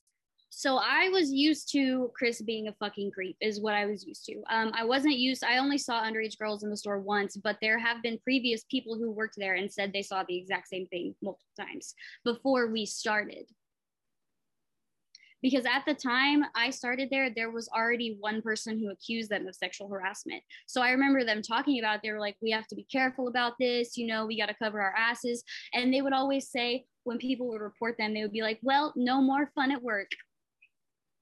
So 0.58 0.78
I 0.78 1.10
was 1.10 1.34
used 1.34 1.70
to 1.74 2.10
Chris 2.18 2.41
being 2.41 2.70
a 2.70 2.74
fucking 2.80 3.12
creep, 3.12 3.36
is 3.41 3.60
what 3.60 3.74
I 3.74 3.86
was 3.86 4.06
used 4.06 4.24
to. 4.28 4.41
Um, 4.49 4.72
I 4.74 4.86
wasn't 4.86 5.18
used. 5.18 5.43
I 5.43 5.58
only 5.58 5.78
saw 5.78 6.01
underage 6.01 6.39
girls 6.39 6.64
in 6.64 6.70
the 6.70 6.78
store 6.78 7.01
once, 7.01 7.36
but 7.36 7.58
there 7.62 7.78
have 7.78 8.01
been 8.01 8.18
previous 8.24 8.64
people 8.72 8.95
who 8.95 9.12
worked 9.12 9.36
there 9.38 9.56
and 9.56 9.70
said 9.70 9.91
they 9.91 10.01
saw 10.01 10.24
the 10.24 10.38
exact 10.38 10.70
same 10.70 10.88
thing 10.88 11.14
multiple 11.22 11.51
times 11.60 11.93
before 12.24 12.68
we 12.68 12.86
started. 12.86 13.49
Because 15.41 15.66
at 15.66 15.84
the 15.86 15.93
time 15.93 16.45
I 16.56 16.70
started 16.70 17.10
there, 17.12 17.30
there 17.30 17.51
was 17.51 17.68
already 17.76 18.16
one 18.22 18.41
person 18.41 18.80
who 18.80 18.91
accused 18.91 19.30
them 19.30 19.47
of 19.47 19.56
sexual 19.56 19.89
harassment. 19.89 20.41
So 20.68 20.82
I 20.82 20.91
remember 20.91 21.26
them 21.26 21.41
talking 21.41 21.80
about. 21.80 21.99
They 22.01 22.14
were 22.14 22.20
like, 22.22 22.38
"We 22.41 22.51
have 22.51 22.68
to 22.68 22.76
be 22.76 22.88
careful 22.89 23.28
about 23.28 23.56
this. 23.60 23.97
You 23.97 24.08
know, 24.08 24.26
we 24.26 24.39
got 24.39 24.45
to 24.45 24.56
cover 24.56 24.82
our 24.82 24.95
asses." 24.97 25.43
And 25.74 25.93
they 25.93 26.01
would 26.01 26.14
always 26.14 26.49
say, 26.49 26.86
when 27.03 27.18
people 27.18 27.49
would 27.49 27.62
report 27.62 27.97
them, 27.97 28.14
they 28.14 28.22
would 28.22 28.32
be 28.32 28.41
like, 28.41 28.60
"Well, 28.64 28.93
no 28.95 29.22
more 29.22 29.51
fun 29.53 29.72
at 29.72 29.84
work." 29.84 30.12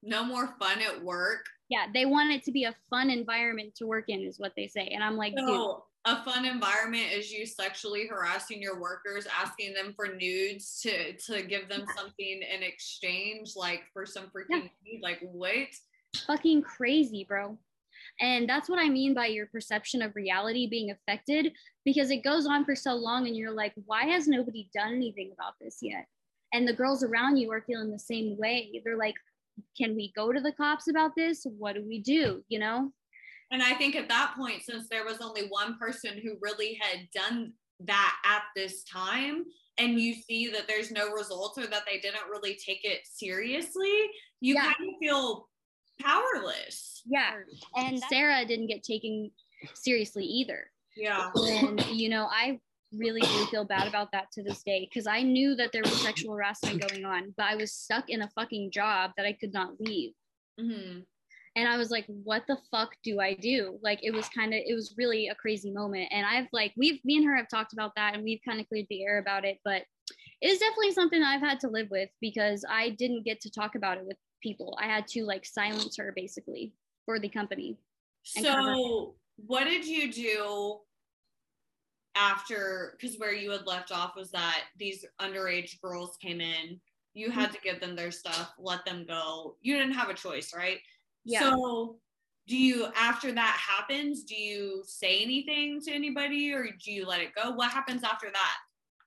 No 0.03 0.23
more 0.23 0.55
fun 0.59 0.81
at 0.81 1.03
work. 1.03 1.45
Yeah, 1.69 1.85
they 1.93 2.05
want 2.05 2.31
it 2.31 2.43
to 2.43 2.51
be 2.51 2.65
a 2.65 2.75
fun 2.89 3.09
environment 3.09 3.73
to 3.75 3.87
work 3.87 4.05
in, 4.09 4.21
is 4.21 4.39
what 4.39 4.53
they 4.55 4.67
say. 4.67 4.89
And 4.93 5.03
I'm 5.03 5.17
like, 5.17 5.33
so, 5.37 5.45
dude. 5.45 5.75
A 6.05 6.23
fun 6.23 6.45
environment 6.45 7.13
is 7.13 7.31
you 7.31 7.45
sexually 7.45 8.07
harassing 8.07 8.61
your 8.61 8.79
workers, 8.79 9.25
asking 9.39 9.73
them 9.73 9.93
for 9.95 10.13
nudes 10.13 10.81
to 10.81 11.13
to 11.13 11.43
give 11.43 11.69
them 11.69 11.85
something 11.95 12.41
in 12.41 12.61
exchange, 12.61 13.53
like 13.55 13.83
for 13.93 14.05
some 14.05 14.25
freaking 14.25 14.69
yeah. 14.85 14.99
like 15.01 15.19
what? 15.21 15.69
Fucking 16.27 16.61
crazy, 16.63 17.25
bro. 17.27 17.57
And 18.19 18.47
that's 18.47 18.69
what 18.69 18.79
I 18.79 18.89
mean 18.89 19.13
by 19.13 19.27
your 19.27 19.47
perception 19.47 20.01
of 20.01 20.15
reality 20.15 20.67
being 20.67 20.91
affected 20.91 21.53
because 21.85 22.11
it 22.11 22.23
goes 22.23 22.45
on 22.45 22.65
for 22.65 22.75
so 22.75 22.93
long 22.93 23.27
and 23.27 23.35
you're 23.35 23.51
like, 23.51 23.73
why 23.85 24.05
has 24.05 24.27
nobody 24.27 24.69
done 24.73 24.93
anything 24.93 25.31
about 25.33 25.53
this 25.59 25.77
yet? 25.81 26.05
And 26.53 26.67
the 26.67 26.73
girls 26.73 27.03
around 27.03 27.37
you 27.37 27.51
are 27.51 27.63
feeling 27.65 27.91
the 27.91 27.97
same 27.97 28.37
way. 28.37 28.81
They're 28.83 28.97
like, 28.97 29.15
can 29.77 29.95
we 29.95 30.11
go 30.15 30.31
to 30.31 30.41
the 30.41 30.51
cops 30.51 30.87
about 30.87 31.11
this? 31.15 31.45
What 31.57 31.75
do 31.75 31.83
we 31.87 31.99
do? 31.99 32.43
You 32.47 32.59
know? 32.59 32.91
And 33.51 33.61
I 33.61 33.73
think 33.73 33.95
at 33.95 34.09
that 34.09 34.33
point, 34.35 34.63
since 34.63 34.87
there 34.89 35.05
was 35.05 35.19
only 35.21 35.47
one 35.49 35.77
person 35.77 36.19
who 36.23 36.37
really 36.41 36.79
had 36.81 37.07
done 37.13 37.53
that 37.81 38.15
at 38.25 38.43
this 38.55 38.83
time, 38.83 39.43
and 39.77 39.99
you 39.99 40.13
see 40.13 40.49
that 40.49 40.67
there's 40.67 40.91
no 40.91 41.11
results 41.11 41.57
or 41.57 41.67
that 41.67 41.83
they 41.85 41.99
didn't 41.99 42.29
really 42.29 42.55
take 42.55 42.83
it 42.83 43.01
seriously, 43.05 44.09
you 44.41 44.55
yeah. 44.55 44.73
kind 44.73 44.89
of 44.89 44.95
feel 44.99 45.49
powerless. 46.01 47.01
Yeah. 47.05 47.33
And 47.75 48.01
Sarah 48.09 48.45
didn't 48.45 48.67
get 48.67 48.83
taken 48.83 49.31
seriously 49.73 50.25
either. 50.25 50.69
Yeah. 50.95 51.29
And, 51.35 51.83
you 51.87 52.09
know, 52.09 52.27
I 52.31 52.59
really 52.97 53.21
do 53.21 53.45
feel 53.47 53.65
bad 53.65 53.87
about 53.87 54.11
that 54.11 54.31
to 54.33 54.43
this 54.43 54.63
day 54.63 54.87
because 54.89 55.07
I 55.07 55.21
knew 55.21 55.55
that 55.55 55.71
there 55.71 55.83
was 55.83 56.01
sexual 56.01 56.33
harassment 56.33 56.87
going 56.87 57.05
on, 57.05 57.33
but 57.37 57.45
I 57.45 57.55
was 57.55 57.73
stuck 57.73 58.09
in 58.09 58.21
a 58.21 58.29
fucking 58.29 58.71
job 58.71 59.11
that 59.17 59.25
I 59.25 59.33
could 59.33 59.53
not 59.53 59.79
leave. 59.79 60.13
Mm-hmm. 60.59 60.99
And 61.55 61.67
I 61.67 61.77
was 61.77 61.91
like, 61.91 62.05
what 62.07 62.43
the 62.47 62.57
fuck 62.71 62.95
do 63.03 63.19
I 63.19 63.35
do? 63.35 63.77
Like, 63.83 63.99
it 64.01 64.11
was 64.11 64.27
kind 64.29 64.53
of, 64.53 64.61
it 64.65 64.73
was 64.73 64.95
really 64.97 65.27
a 65.27 65.35
crazy 65.35 65.71
moment. 65.71 66.07
And 66.11 66.25
I've 66.25 66.47
like, 66.51 66.73
we've, 66.75 67.03
me 67.05 67.17
and 67.17 67.25
her 67.25 67.35
have 67.35 67.47
talked 67.47 67.73
about 67.73 67.91
that 67.95 68.15
and 68.15 68.23
we've 68.23 68.41
kind 68.43 68.59
of 68.59 68.67
cleared 68.67 68.87
the 68.89 69.03
air 69.03 69.19
about 69.19 69.45
it, 69.45 69.59
but 69.63 69.83
it 70.41 70.47
is 70.47 70.59
definitely 70.59 70.93
something 70.93 71.21
I've 71.21 71.41
had 71.41 71.59
to 71.61 71.69
live 71.69 71.89
with 71.91 72.09
because 72.21 72.65
I 72.67 72.89
didn't 72.89 73.23
get 73.23 73.39
to 73.41 73.51
talk 73.51 73.75
about 73.75 73.97
it 73.97 74.05
with 74.05 74.17
people. 74.41 74.77
I 74.81 74.87
had 74.87 75.07
to 75.09 75.25
like 75.25 75.45
silence 75.45 75.95
her 75.97 76.11
basically 76.15 76.73
for 77.05 77.19
the 77.19 77.29
company. 77.29 77.77
So, 78.23 79.15
what 79.37 79.65
did 79.65 79.85
you 79.85 80.11
do 80.11 80.79
after 82.16 82.97
because 82.99 83.18
where 83.18 83.34
you 83.34 83.51
had 83.51 83.66
left 83.66 83.91
off 83.91 84.16
was 84.16 84.32
that 84.32 84.61
these 84.78 85.05
underage 85.20 85.82
girls 85.82 86.18
came 86.22 86.41
in 86.41 86.80
you 87.14 87.30
had 87.30 87.51
to 87.51 87.59
give 87.61 87.80
them 87.80 87.95
their 87.95 88.11
stuff 88.11 88.53
let 88.57 88.84
them 88.86 89.05
go. 89.07 89.55
You 89.61 89.78
didn't 89.78 89.93
have 89.93 90.09
a 90.09 90.14
choice 90.14 90.53
right? 90.55 90.80
Yeah. 91.26 91.41
So 91.41 91.97
do 92.47 92.57
you 92.57 92.88
after 92.95 93.32
that 93.32 93.57
happens 93.66 94.24
do 94.24 94.36
you 94.36 94.84
say 94.86 95.22
anything 95.22 95.80
to 95.82 95.91
anybody 95.91 96.51
or 96.53 96.68
do 96.84 96.91
you 96.91 97.05
let 97.05 97.22
it 97.22 97.36
go? 97.36 97.51
What 97.51 97.72
happens 97.72 98.03
after 98.03 98.28
that? 98.32 98.55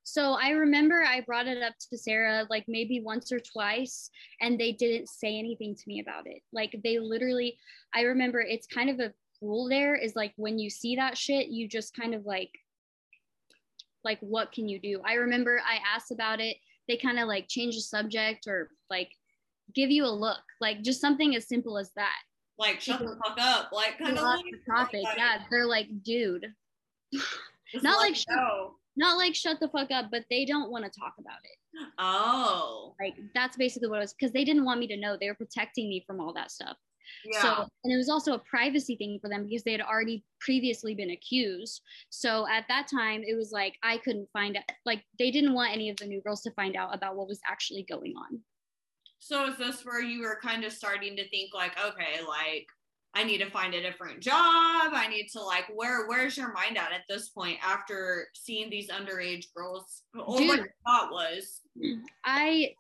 So 0.09 0.35
I 0.41 0.51
remember 0.51 1.03
I 1.03 1.23
brought 1.23 1.49
it 1.49 1.61
up 1.65 1.75
to 1.91 1.99
Sarah 1.99 2.47
like 2.49 2.65
maybe 2.69 3.01
once 3.01 3.33
or 3.33 3.41
twice, 3.41 4.09
and 4.41 4.59
they 4.59 4.71
didn't 4.71 5.09
say 5.09 5.37
anything 5.37 5.75
to 5.75 5.83
me 5.89 5.99
about 5.99 6.29
it. 6.29 6.43
Like 6.53 6.79
they 6.85 7.01
literally, 7.01 7.59
I 7.93 8.03
remember 8.03 8.41
it's 8.41 8.69
kind 8.69 8.89
of 8.89 9.01
a 9.01 9.13
rule 9.43 9.69
there 9.69 9.97
is 9.97 10.15
like 10.15 10.33
when 10.37 10.61
you 10.61 10.71
see 10.71 10.95
that 10.95 11.19
shit, 11.19 11.49
you 11.49 11.69
just 11.69 11.93
kind 11.97 12.15
of 12.15 12.25
like 12.25 12.51
like 14.05 14.18
what 14.20 14.53
can 14.53 14.68
you 14.68 14.78
do? 14.80 15.01
I 15.05 15.14
remember 15.14 15.61
i 15.66 15.78
asked 15.94 16.11
about 16.11 16.40
it. 16.40 16.57
They 16.88 16.97
kind 16.97 17.18
of 17.18 17.26
like 17.28 17.49
change 17.49 17.74
the 17.74 17.80
subject 17.80 18.47
or 18.47 18.70
like 18.90 19.11
give 19.74 19.90
you 19.90 20.05
a 20.05 20.09
look 20.09 20.38
like 20.61 20.82
just 20.82 21.01
something 21.01 21.34
as 21.34 21.49
simple 21.49 21.78
as 21.78 21.90
that. 21.97 22.18
Like 22.59 22.80
shut 22.80 23.01
the 23.01 23.18
fuck 23.24 23.36
up. 23.40 23.72
Like 23.72 23.99
kind 23.99 24.16
of 24.16 24.22
like, 24.22 24.44
the 24.44 24.72
topic 24.72 25.03
like, 25.03 25.16
yeah 25.16 25.38
they're 25.51 25.66
like 25.66 25.88
dude. 26.03 26.47
Not 27.82 27.99
like 27.99 28.14
shut, 28.14 28.28
not 28.97 29.18
like 29.18 29.34
shut 29.34 29.59
the 29.59 29.68
fuck 29.68 29.90
up 29.90 30.07
but 30.11 30.24
they 30.30 30.44
don't 30.44 30.70
want 30.70 30.84
to 30.84 31.01
talk 31.01 31.14
about 31.18 31.40
it. 31.42 31.88
Oh. 31.99 32.94
Like 33.01 33.14
that's 33.34 33.57
basically 33.57 33.88
what 33.88 33.97
it 33.97 34.03
was 34.03 34.14
because 34.14 34.32
they 34.32 34.44
didn't 34.44 34.64
want 34.64 34.78
me 34.78 34.86
to 34.86 34.97
know. 34.97 35.16
They 35.16 35.28
were 35.28 35.34
protecting 35.34 35.88
me 35.88 36.05
from 36.07 36.20
all 36.20 36.32
that 36.34 36.53
stuff 36.53 36.76
yeah. 37.25 37.43
So, 37.43 37.69
and 37.85 37.93
it 37.93 37.97
was 37.97 38.09
also 38.09 38.35
a 38.35 38.39
privacy 38.39 38.97
thing 38.97 39.19
for 39.21 39.29
them 39.29 39.47
because 39.47 39.63
they 39.63 39.73
had 39.73 39.81
already 39.81 40.25
previously 40.41 40.95
been 40.95 41.11
accused. 41.11 41.83
So 42.11 42.47
at 42.49 42.65
that 42.69 42.89
time, 42.89 43.23
it 43.27 43.37
was 43.37 43.53
like 43.53 43.75
I 43.83 43.99
couldn't 43.99 44.29
find 44.33 44.57
out, 44.57 44.65
like, 44.85 45.03
they 45.19 45.31
didn't 45.31 45.55
want 45.55 45.73
any 45.73 45.91
of 45.91 45.97
the 45.97 46.07
new 46.07 46.21
girls 46.21 46.43
to 46.43 46.51
find 46.53 46.77
out 46.77 46.95
about 46.95 47.17
what 47.17 47.29
was 47.29 47.41
actually 47.49 47.85
going 47.89 48.15
on. 48.17 48.41
So 49.19 49.49
is 49.49 49.57
this 49.59 49.85
where 49.85 50.03
you 50.03 50.23
were 50.23 50.39
kind 50.43 50.65
of 50.65 50.73
starting 50.73 51.17
to 51.17 51.29
think, 51.29 51.55
like, 51.55 51.73
okay, 51.85 52.21
like, 52.27 52.67
I 53.17 53.25
need 53.25 53.39
to 53.39 53.51
find 53.51 53.73
a 53.73 53.81
different 53.81 54.21
job. 54.21 54.93
I 54.93 55.07
need 55.09 55.29
to 55.33 55.41
like 55.43 55.65
where 55.75 56.07
where's 56.07 56.37
your 56.37 56.53
mind 56.53 56.77
at 56.77 56.93
at 56.93 57.01
this 57.09 57.31
point 57.31 57.59
after 57.67 58.29
seeing 58.35 58.69
these 58.69 58.91
underage 58.91 59.47
girls? 59.57 60.03
Or 60.15 60.37
Dude, 60.37 60.49
what 60.49 60.59
your 60.59 60.75
thought 60.87 61.11
was? 61.11 61.63
I 62.27 62.75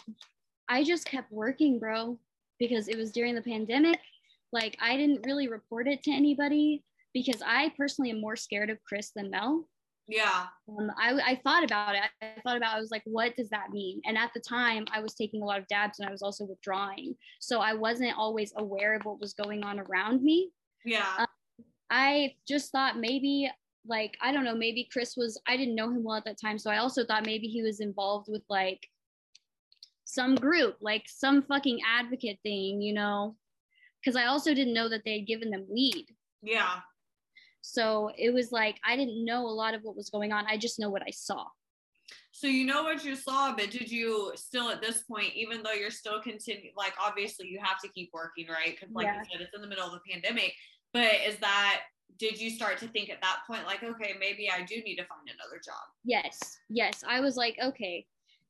I 0.68 0.84
just 0.84 1.06
kept 1.06 1.32
working, 1.32 1.78
bro, 1.78 2.18
because 2.58 2.88
it 2.88 2.98
was 2.98 3.12
during 3.12 3.34
the 3.34 3.40
pandemic 3.40 3.98
like 4.56 4.76
I 4.80 4.96
didn't 4.96 5.26
really 5.26 5.48
report 5.48 5.86
it 5.86 6.02
to 6.04 6.10
anybody 6.10 6.82
because 7.12 7.42
I 7.44 7.72
personally 7.76 8.10
am 8.10 8.20
more 8.20 8.36
scared 8.36 8.70
of 8.70 8.82
Chris 8.88 9.12
than 9.14 9.30
Mel. 9.30 9.68
Yeah. 10.08 10.46
Um, 10.68 10.90
I, 10.98 11.32
I 11.32 11.40
thought 11.44 11.64
about 11.64 11.94
it. 11.94 12.02
I 12.22 12.40
thought 12.42 12.56
about, 12.56 12.74
I 12.76 12.80
was 12.80 12.90
like, 12.90 13.02
what 13.04 13.36
does 13.36 13.50
that 13.50 13.70
mean? 13.70 14.00
And 14.06 14.16
at 14.16 14.30
the 14.34 14.40
time, 14.40 14.86
I 14.92 15.00
was 15.00 15.14
taking 15.14 15.42
a 15.42 15.44
lot 15.44 15.58
of 15.58 15.66
dabs 15.66 15.98
and 15.98 16.08
I 16.08 16.12
was 16.12 16.22
also 16.22 16.44
withdrawing. 16.44 17.16
So 17.40 17.60
I 17.60 17.74
wasn't 17.74 18.16
always 18.16 18.52
aware 18.56 18.94
of 18.94 19.04
what 19.04 19.20
was 19.20 19.34
going 19.34 19.64
on 19.64 19.80
around 19.80 20.22
me. 20.22 20.52
Yeah. 20.84 21.12
Um, 21.18 21.26
I 21.90 22.34
just 22.46 22.70
thought 22.70 22.98
maybe, 22.98 23.50
like, 23.86 24.16
I 24.22 24.32
don't 24.32 24.44
know, 24.44 24.54
maybe 24.54 24.88
Chris 24.92 25.16
was, 25.16 25.40
I 25.46 25.56
didn't 25.56 25.74
know 25.74 25.90
him 25.90 26.04
well 26.04 26.16
at 26.16 26.24
that 26.26 26.40
time. 26.40 26.58
So 26.58 26.70
I 26.70 26.78
also 26.78 27.04
thought 27.04 27.26
maybe 27.26 27.48
he 27.48 27.62
was 27.62 27.80
involved 27.80 28.28
with 28.30 28.44
like 28.48 28.88
some 30.04 30.34
group, 30.36 30.76
like 30.80 31.04
some 31.08 31.42
fucking 31.42 31.80
advocate 31.84 32.38
thing, 32.42 32.80
you 32.80 32.94
know? 32.94 33.36
Because 34.06 34.16
I 34.16 34.26
also 34.26 34.54
didn't 34.54 34.72
know 34.72 34.88
that 34.88 35.02
they 35.04 35.18
had 35.18 35.26
given 35.26 35.50
them 35.50 35.66
weed. 35.68 36.06
Yeah. 36.40 36.76
So 37.60 38.12
it 38.16 38.32
was 38.32 38.52
like 38.52 38.78
I 38.84 38.94
didn't 38.96 39.24
know 39.24 39.44
a 39.44 39.50
lot 39.50 39.74
of 39.74 39.82
what 39.82 39.96
was 39.96 40.10
going 40.10 40.32
on. 40.32 40.46
I 40.46 40.56
just 40.56 40.78
know 40.78 40.90
what 40.90 41.02
I 41.02 41.10
saw. 41.10 41.44
So 42.30 42.46
you 42.46 42.64
know 42.64 42.84
what 42.84 43.04
you 43.04 43.16
saw, 43.16 43.56
but 43.56 43.70
did 43.70 43.90
you 43.90 44.32
still 44.36 44.68
at 44.68 44.80
this 44.80 45.02
point, 45.02 45.32
even 45.34 45.62
though 45.64 45.72
you're 45.72 45.90
still 45.90 46.20
continuing, 46.20 46.72
like 46.76 46.92
obviously 47.02 47.48
you 47.48 47.58
have 47.60 47.80
to 47.80 47.88
keep 47.88 48.10
working, 48.12 48.46
right? 48.46 48.76
Because 48.78 48.94
like 48.94 49.06
yeah. 49.06 49.18
you 49.18 49.24
said, 49.32 49.40
it's 49.40 49.54
in 49.54 49.62
the 49.62 49.66
middle 49.66 49.86
of 49.86 49.94
a 49.94 50.00
pandemic. 50.08 50.52
But 50.92 51.14
is 51.26 51.38
that 51.38 51.80
did 52.18 52.40
you 52.40 52.50
start 52.50 52.78
to 52.78 52.86
think 52.88 53.10
at 53.10 53.20
that 53.22 53.38
point, 53.46 53.66
like, 53.66 53.82
okay, 53.82 54.14
maybe 54.20 54.48
I 54.48 54.62
do 54.62 54.76
need 54.76 54.96
to 54.96 55.04
find 55.04 55.22
another 55.26 55.60
job? 55.62 55.82
Yes, 56.04 56.38
yes. 56.68 57.02
I 57.06 57.20
was 57.20 57.36
like, 57.36 57.56
okay. 57.62 58.06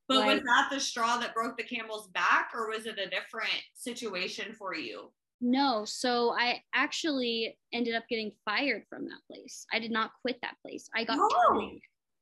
But 0.09 0.18
like, 0.18 0.34
was 0.34 0.40
that 0.40 0.68
the 0.70 0.78
straw 0.78 1.16
that 1.18 1.34
broke 1.34 1.57
the 1.57 1.64
camel's 1.64 2.09
back, 2.09 2.50
or 2.54 2.68
was 2.68 2.86
it 2.86 2.98
a 2.98 3.09
different 3.09 3.50
situation 3.74 4.52
for 4.52 4.74
you? 4.74 5.11
No, 5.41 5.84
so 5.84 6.34
I 6.39 6.62
actually 6.74 7.59
ended 7.72 7.95
up 7.95 8.05
getting 8.09 8.32
fired 8.45 8.84
from 8.89 9.05
that 9.05 9.20
place. 9.30 9.66
I 9.72 9.78
did 9.78 9.91
not 9.91 10.12
quit 10.22 10.39
that 10.43 10.57
place. 10.64 10.89
I 10.95 11.05
got 11.05 11.18
oh. 11.20 11.70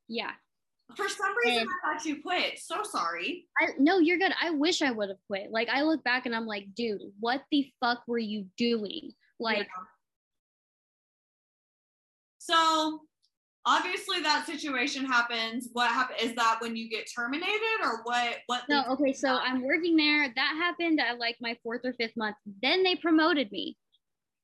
Yeah. 0.09 0.33
For 0.97 1.09
some 1.09 1.35
reason, 1.45 1.62
and 1.62 1.69
I 1.85 1.95
thought 1.95 2.05
you 2.05 2.21
quit. 2.23 2.59
So 2.59 2.83
sorry. 2.83 3.47
I, 3.61 3.69
no, 3.79 3.99
you're 3.99 4.19
good. 4.19 4.33
I 4.41 4.51
wish 4.51 4.83
I 4.83 4.91
would 4.91 5.09
have 5.09 5.19
quit. 5.29 5.51
Like 5.51 5.69
I 5.69 5.83
look 5.83 6.05
back 6.05 6.27
and 6.27 6.35
I'm 6.35 6.47
like, 6.47 6.67
dude, 6.75 7.01
what 7.21 7.43
the 7.51 7.73
fuck 7.81 8.03
were 8.07 8.19
you 8.19 8.47
doing? 8.59 9.12
Like. 9.41 9.59
Yeah. 9.59 9.65
So 12.39 13.01
obviously 13.67 14.21
that 14.21 14.45
situation 14.47 15.05
happens 15.05 15.69
what 15.73 15.91
happened 15.91 16.19
is 16.21 16.35
that 16.35 16.57
when 16.61 16.77
you 16.77 16.89
get 16.89 17.09
terminated 17.15 17.81
or 17.83 18.03
what 18.05 18.37
what 18.47 18.62
no 18.69 18.85
okay 18.91 19.12
so 19.12 19.39
i'm 19.43 19.65
working 19.65 19.97
there 19.97 20.29
that 20.37 20.55
happened 20.59 21.01
at 21.01 21.19
like 21.19 21.37
my 21.41 21.57
fourth 21.62 21.81
or 21.85 21.93
fifth 21.95 22.17
month 22.17 22.37
then 22.62 22.83
they 22.83 22.95
promoted 22.95 23.51
me 23.51 23.77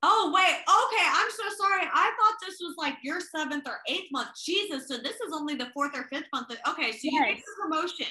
oh 0.02 0.32
wait 0.34 0.44
okay 0.44 1.06
i'm 1.12 1.30
so 1.30 1.42
sorry 1.58 1.82
i 1.92 2.10
thought 2.18 2.34
this 2.46 2.58
was 2.60 2.74
like 2.78 2.94
your 3.02 3.20
seventh 3.20 3.66
or 3.66 3.80
eighth 3.88 4.10
month 4.10 4.30
jesus 4.42 4.88
so 4.88 4.96
this 4.96 5.16
is 5.16 5.32
only 5.34 5.54
the 5.54 5.68
fourth 5.74 5.94
or 5.94 6.04
fifth 6.04 6.28
month 6.32 6.50
okay 6.66 6.92
so 6.92 6.98
yes. 7.02 7.12
you 7.12 7.34
get 7.34 7.36
the 7.36 7.62
promotion 7.62 8.06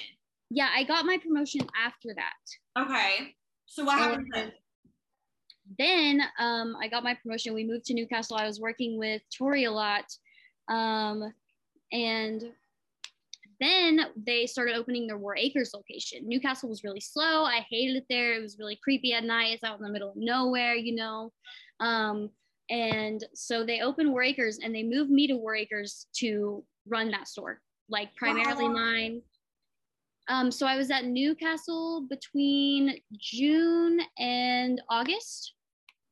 yeah 0.50 0.68
i 0.76 0.84
got 0.84 1.04
my 1.04 1.18
promotion 1.18 1.60
after 1.84 2.14
that 2.14 2.80
okay 2.80 3.34
So 3.70 3.84
what 3.84 3.98
happened 3.98 4.26
then? 4.34 4.52
Then 5.78 6.22
um, 6.40 6.76
I 6.82 6.88
got 6.88 7.04
my 7.04 7.14
promotion. 7.14 7.54
We 7.54 7.64
moved 7.64 7.84
to 7.86 7.94
Newcastle. 7.94 8.36
I 8.36 8.44
was 8.44 8.58
working 8.60 8.98
with 8.98 9.22
Tori 9.36 9.62
a 9.62 9.70
lot. 9.70 10.04
Um, 10.70 11.32
and 11.92 12.44
then 13.60 14.06
they 14.16 14.46
started 14.46 14.74
opening 14.74 15.06
their 15.06 15.18
Warr 15.18 15.36
Acres 15.36 15.72
location. 15.74 16.26
Newcastle 16.26 16.68
was 16.68 16.82
really 16.82 17.00
slow. 17.00 17.44
I 17.44 17.66
hated 17.68 17.96
it 17.96 18.06
there. 18.08 18.34
It 18.34 18.40
was 18.40 18.58
really 18.58 18.78
creepy 18.82 19.12
at 19.12 19.24
night. 19.24 19.52
It's 19.52 19.64
out 19.64 19.78
in 19.78 19.84
the 19.84 19.90
middle 19.90 20.10
of 20.10 20.16
nowhere, 20.16 20.74
you 20.74 20.94
know. 20.94 21.32
Um, 21.78 22.30
and 22.70 23.22
so 23.34 23.66
they 23.66 23.80
opened 23.80 24.10
Warr 24.10 24.22
Acres 24.22 24.60
and 24.62 24.74
they 24.74 24.82
moved 24.82 25.10
me 25.10 25.26
to 25.26 25.36
Warr 25.36 25.56
Acres 25.56 26.06
to 26.16 26.64
run 26.88 27.10
that 27.10 27.28
store, 27.28 27.60
like 27.90 28.14
primarily 28.16 28.68
wow. 28.68 28.74
mine. 28.74 29.22
Um, 30.28 30.50
so 30.50 30.66
I 30.66 30.76
was 30.76 30.90
at 30.90 31.04
Newcastle 31.04 32.06
between 32.08 33.00
June 33.18 34.00
and 34.18 34.80
August. 34.88 35.54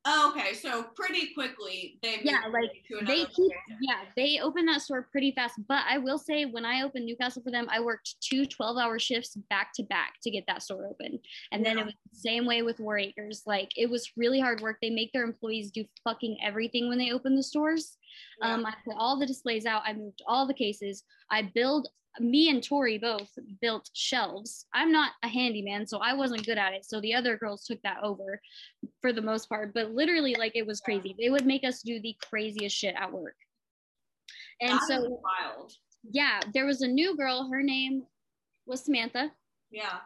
Oh, 0.05 0.33
okay, 0.33 0.53
so 0.53 0.83
pretty 0.95 1.33
quickly 1.33 1.99
they 2.01 2.19
yeah, 2.23 2.43
like 2.53 2.71
they 3.05 3.25
keep 3.25 3.51
yeah 3.81 3.99
they 4.15 4.39
open 4.41 4.65
that 4.67 4.81
store 4.81 5.09
pretty 5.11 5.33
fast. 5.33 5.59
But 5.67 5.83
I 5.89 5.97
will 5.97 6.17
say 6.17 6.45
when 6.45 6.63
I 6.63 6.83
opened 6.83 7.05
Newcastle 7.05 7.43
for 7.43 7.51
them, 7.51 7.67
I 7.69 7.81
worked 7.81 8.15
two 8.21 8.45
12 8.45 8.77
hour 8.77 8.97
shifts 8.97 9.35
back 9.49 9.71
to 9.75 9.83
back 9.83 10.13
to 10.23 10.31
get 10.31 10.45
that 10.47 10.63
store 10.63 10.87
open, 10.87 11.19
and 11.51 11.63
yeah. 11.63 11.69
then 11.69 11.79
it 11.79 11.85
was 11.85 11.95
the 12.13 12.17
same 12.17 12.45
way 12.45 12.61
with 12.61 12.79
Warr 12.79 12.97
Acres. 12.97 13.43
Like 13.45 13.71
it 13.75 13.89
was 13.89 14.09
really 14.15 14.39
hard 14.39 14.61
work. 14.61 14.77
They 14.81 14.89
make 14.89 15.11
their 15.11 15.25
employees 15.25 15.69
do 15.69 15.83
fucking 16.05 16.37
everything 16.41 16.87
when 16.87 16.97
they 16.97 17.11
open 17.11 17.35
the 17.35 17.43
stores. 17.43 17.97
Yeah. 18.41 18.53
Um, 18.53 18.65
I 18.65 18.73
put 18.85 18.95
all 18.97 19.19
the 19.19 19.27
displays 19.27 19.65
out. 19.65 19.81
I 19.85 19.91
moved 19.91 20.21
all 20.25 20.47
the 20.47 20.53
cases. 20.53 21.03
I 21.29 21.51
build 21.53 21.89
me 22.19 22.49
and 22.49 22.63
Tori 22.63 22.97
both 22.97 23.29
built 23.61 23.89
shelves. 23.93 24.65
I'm 24.73 24.91
not 24.91 25.11
a 25.23 25.27
handyman, 25.27 25.87
so 25.87 25.99
I 25.99 26.13
wasn't 26.13 26.45
good 26.45 26.57
at 26.57 26.73
it. 26.73 26.85
So 26.85 26.99
the 27.01 27.13
other 27.13 27.37
girls 27.37 27.65
took 27.65 27.81
that 27.83 28.03
over 28.03 28.41
for 29.01 29.13
the 29.13 29.21
most 29.21 29.49
part. 29.49 29.73
But 29.73 29.91
literally, 29.91 30.35
like 30.35 30.55
it 30.55 30.65
was 30.65 30.81
crazy. 30.81 31.15
They 31.19 31.29
would 31.29 31.45
make 31.45 31.63
us 31.63 31.81
do 31.81 31.99
the 31.99 32.15
craziest 32.21 32.75
shit 32.75 32.95
at 32.97 33.11
work. 33.11 33.35
And 34.61 34.73
that 34.73 34.87
so 34.87 35.21
wild. 35.21 35.73
Yeah, 36.09 36.39
there 36.53 36.65
was 36.65 36.81
a 36.81 36.87
new 36.87 37.15
girl. 37.15 37.49
Her 37.51 37.63
name 37.63 38.03
was 38.65 38.85
Samantha. 38.85 39.31
Yeah. 39.71 39.99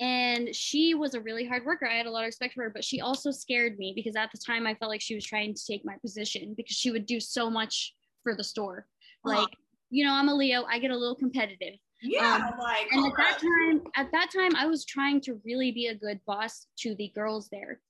And 0.00 0.54
she 0.54 0.94
was 0.94 1.14
a 1.14 1.20
really 1.20 1.44
hard 1.46 1.64
worker. 1.64 1.86
I 1.86 1.96
had 1.96 2.06
a 2.06 2.10
lot 2.10 2.22
of 2.22 2.26
respect 2.26 2.54
for 2.54 2.62
her, 2.62 2.70
but 2.70 2.84
she 2.84 3.00
also 3.00 3.30
scared 3.30 3.78
me 3.78 3.92
because 3.96 4.14
at 4.14 4.30
the 4.30 4.38
time 4.38 4.66
I 4.66 4.74
felt 4.74 4.90
like 4.90 5.00
she 5.00 5.14
was 5.14 5.24
trying 5.24 5.54
to 5.54 5.66
take 5.66 5.84
my 5.84 5.96
position 6.00 6.54
because 6.56 6.76
she 6.76 6.92
would 6.92 7.06
do 7.06 7.18
so 7.18 7.50
much 7.50 7.94
for 8.22 8.36
the 8.36 8.44
store. 8.44 8.86
Uh-huh. 9.26 9.46
You 9.90 10.04
know, 10.04 10.12
I'm 10.12 10.28
a 10.28 10.34
Leo. 10.34 10.64
I 10.64 10.78
get 10.78 10.90
a 10.90 10.96
little 10.96 11.14
competitive. 11.14 11.74
Yeah, 12.00 12.48
um, 12.52 12.58
like 12.58 12.86
and 12.92 13.06
at 13.06 13.12
that 13.16 13.40
time, 13.40 13.82
at 13.96 14.12
that 14.12 14.30
time, 14.30 14.54
I 14.54 14.66
was 14.66 14.84
trying 14.84 15.20
to 15.22 15.40
really 15.44 15.72
be 15.72 15.88
a 15.88 15.94
good 15.94 16.20
boss 16.26 16.66
to 16.80 16.94
the 16.94 17.10
girls 17.14 17.48
there. 17.50 17.80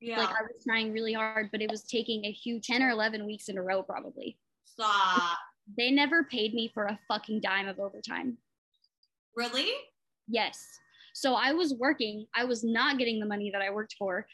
Yeah, 0.00 0.18
like 0.18 0.30
I 0.30 0.42
was 0.42 0.64
trying 0.66 0.92
really 0.92 1.12
hard, 1.12 1.50
but 1.52 1.62
it 1.62 1.70
was 1.70 1.84
taking 1.84 2.24
a 2.24 2.32
huge 2.32 2.66
ten 2.66 2.82
or 2.82 2.90
eleven 2.90 3.24
weeks 3.24 3.48
in 3.48 3.58
a 3.58 3.62
row, 3.62 3.82
probably. 3.82 4.36
Stop. 4.64 5.38
They 5.76 5.92
never 5.92 6.24
paid 6.24 6.54
me 6.54 6.70
for 6.74 6.86
a 6.86 6.98
fucking 7.06 7.40
dime 7.40 7.68
of 7.68 7.78
overtime. 7.78 8.36
Really? 9.36 9.70
Yes. 10.26 10.66
So 11.14 11.34
I 11.34 11.52
was 11.52 11.74
working. 11.74 12.26
I 12.34 12.44
was 12.44 12.64
not 12.64 12.98
getting 12.98 13.20
the 13.20 13.26
money 13.26 13.50
that 13.52 13.62
I 13.62 13.70
worked 13.70 13.94
for. 13.98 14.26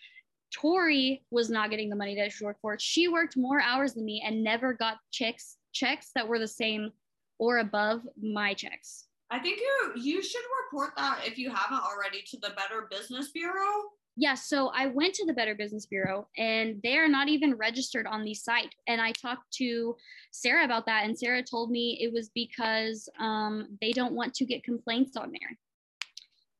Tori 0.54 1.22
was 1.30 1.50
not 1.50 1.70
getting 1.70 1.90
the 1.90 1.96
money 1.96 2.16
that 2.16 2.32
she 2.32 2.44
worked 2.44 2.60
for. 2.62 2.78
She 2.78 3.08
worked 3.08 3.36
more 3.36 3.60
hours 3.60 3.94
than 3.94 4.04
me 4.04 4.22
and 4.24 4.42
never 4.42 4.72
got 4.72 4.96
checks 5.10 5.58
checks 5.72 6.10
that 6.14 6.26
were 6.26 6.38
the 6.38 6.48
same 6.48 6.90
or 7.38 7.58
above 7.58 8.02
my 8.20 8.54
checks. 8.54 9.06
I 9.30 9.38
think 9.38 9.60
you 9.60 9.92
you 10.00 10.22
should 10.22 10.42
report 10.64 10.94
that 10.96 11.20
if 11.24 11.38
you 11.38 11.50
haven't 11.50 11.82
already 11.84 12.22
to 12.28 12.38
the 12.38 12.50
Better 12.50 12.88
Business 12.90 13.30
Bureau. 13.30 13.90
Yeah, 14.16 14.34
so 14.34 14.72
I 14.74 14.86
went 14.86 15.14
to 15.14 15.26
the 15.26 15.32
Better 15.32 15.54
Business 15.54 15.86
Bureau 15.86 16.26
and 16.36 16.80
they 16.82 16.96
are 16.96 17.08
not 17.08 17.28
even 17.28 17.54
registered 17.54 18.06
on 18.06 18.24
the 18.24 18.34
site. 18.34 18.74
And 18.88 19.00
I 19.00 19.12
talked 19.12 19.52
to 19.58 19.94
Sarah 20.32 20.64
about 20.64 20.86
that, 20.86 21.04
and 21.04 21.16
Sarah 21.16 21.42
told 21.42 21.70
me 21.70 21.98
it 22.00 22.12
was 22.12 22.30
because 22.34 23.08
um, 23.20 23.78
they 23.80 23.92
don't 23.92 24.14
want 24.14 24.34
to 24.34 24.44
get 24.44 24.64
complaints 24.64 25.16
on 25.16 25.30
there. 25.30 25.56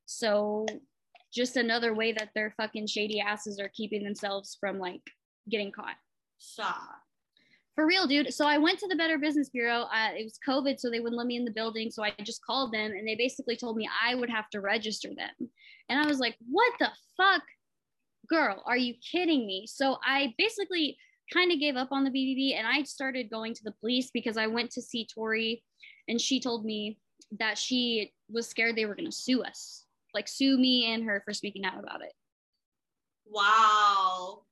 So 0.06 0.66
just 1.34 1.56
another 1.56 1.94
way 1.94 2.12
that 2.12 2.30
their 2.34 2.54
fucking 2.56 2.86
shady 2.86 3.20
asses 3.20 3.58
are 3.58 3.70
keeping 3.74 4.04
themselves 4.04 4.56
from 4.60 4.78
like 4.78 5.02
getting 5.48 5.72
caught. 5.72 5.96
Stop 6.38 7.00
for 7.78 7.86
real, 7.86 8.08
dude. 8.08 8.34
So 8.34 8.44
I 8.44 8.58
went 8.58 8.80
to 8.80 8.88
the 8.88 8.96
Better 8.96 9.18
Business 9.18 9.50
Bureau. 9.50 9.82
Uh, 9.82 10.10
it 10.18 10.24
was 10.24 10.40
COVID, 10.46 10.80
so 10.80 10.90
they 10.90 10.98
wouldn't 10.98 11.16
let 11.16 11.28
me 11.28 11.36
in 11.36 11.44
the 11.44 11.52
building. 11.52 11.92
So 11.92 12.02
I 12.02 12.12
just 12.24 12.44
called 12.44 12.72
them 12.72 12.90
and 12.90 13.06
they 13.06 13.14
basically 13.14 13.56
told 13.56 13.76
me 13.76 13.88
I 14.04 14.16
would 14.16 14.28
have 14.28 14.50
to 14.50 14.60
register 14.60 15.10
them. 15.16 15.48
And 15.88 16.00
I 16.00 16.08
was 16.08 16.18
like, 16.18 16.34
what 16.50 16.72
the 16.80 16.88
fuck? 17.16 17.42
Girl, 18.28 18.64
are 18.66 18.76
you 18.76 18.94
kidding 19.12 19.46
me? 19.46 19.64
So 19.68 19.98
I 20.04 20.34
basically 20.36 20.96
kind 21.32 21.52
of 21.52 21.60
gave 21.60 21.76
up 21.76 21.92
on 21.92 22.02
the 22.02 22.10
BBB 22.10 22.58
and 22.58 22.66
I 22.66 22.82
started 22.82 23.30
going 23.30 23.54
to 23.54 23.62
the 23.62 23.74
police 23.78 24.10
because 24.12 24.36
I 24.36 24.48
went 24.48 24.72
to 24.72 24.82
see 24.82 25.06
Tori 25.06 25.62
and 26.08 26.20
she 26.20 26.40
told 26.40 26.64
me 26.64 26.98
that 27.38 27.58
she 27.58 28.12
was 28.28 28.48
scared 28.48 28.74
they 28.74 28.86
were 28.86 28.96
going 28.96 29.08
to 29.08 29.16
sue 29.16 29.44
us, 29.44 29.84
like 30.14 30.26
sue 30.26 30.58
me 30.58 30.92
and 30.92 31.04
her 31.04 31.22
for 31.24 31.32
speaking 31.32 31.64
out 31.64 31.78
about 31.78 32.02
it. 32.02 32.12
Wow. 33.24 34.42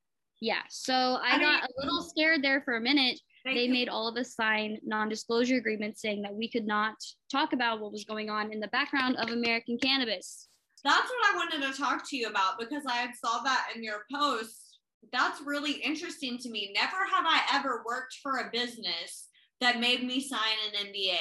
Yeah. 0.41 0.63
So 0.69 0.93
I, 0.93 1.37
I 1.37 1.39
got 1.39 1.41
mean, 1.41 1.63
a 1.63 1.85
little 1.85 2.03
scared 2.03 2.43
there 2.43 2.61
for 2.63 2.77
a 2.77 2.81
minute. 2.81 3.19
They 3.45 3.69
made 3.69 3.89
all 3.89 4.09
of 4.09 4.17
us 4.17 4.35
sign 4.35 4.79
non 4.85 5.09
disclosure 5.09 5.57
agreements 5.57 6.03
saying 6.03 6.23
that 6.23 6.35
we 6.35 6.51
could 6.51 6.67
not 6.67 6.95
talk 7.31 7.53
about 7.53 7.81
what 7.81 7.93
was 7.93 8.05
going 8.05 8.29
on 8.29 8.53
in 8.53 8.59
the 8.59 8.69
background 8.69 9.17
of 9.17 9.31
American 9.31 9.79
cannabis. 9.79 10.49
That's 10.83 11.09
what 11.09 11.35
I 11.35 11.37
wanted 11.37 11.73
to 11.73 11.81
talk 11.81 12.09
to 12.11 12.17
you 12.17 12.29
about 12.29 12.59
because 12.59 12.83
I 12.89 12.97
had 12.97 13.11
saw 13.15 13.43
that 13.43 13.69
in 13.75 13.85
your 13.85 14.05
post. 14.13 14.79
That's 15.13 15.41
really 15.45 15.75
interesting 15.75 16.39
to 16.39 16.51
me. 16.51 16.73
Never 16.75 16.97
have 16.97 17.25
I 17.25 17.43
ever 17.55 17.83
worked 17.87 18.17
for 18.23 18.39
a 18.39 18.51
business 18.53 19.29
that 19.61 19.81
made 19.81 20.03
me 20.05 20.21
sign 20.21 20.41
an 20.69 20.87
NDA. 20.87 21.19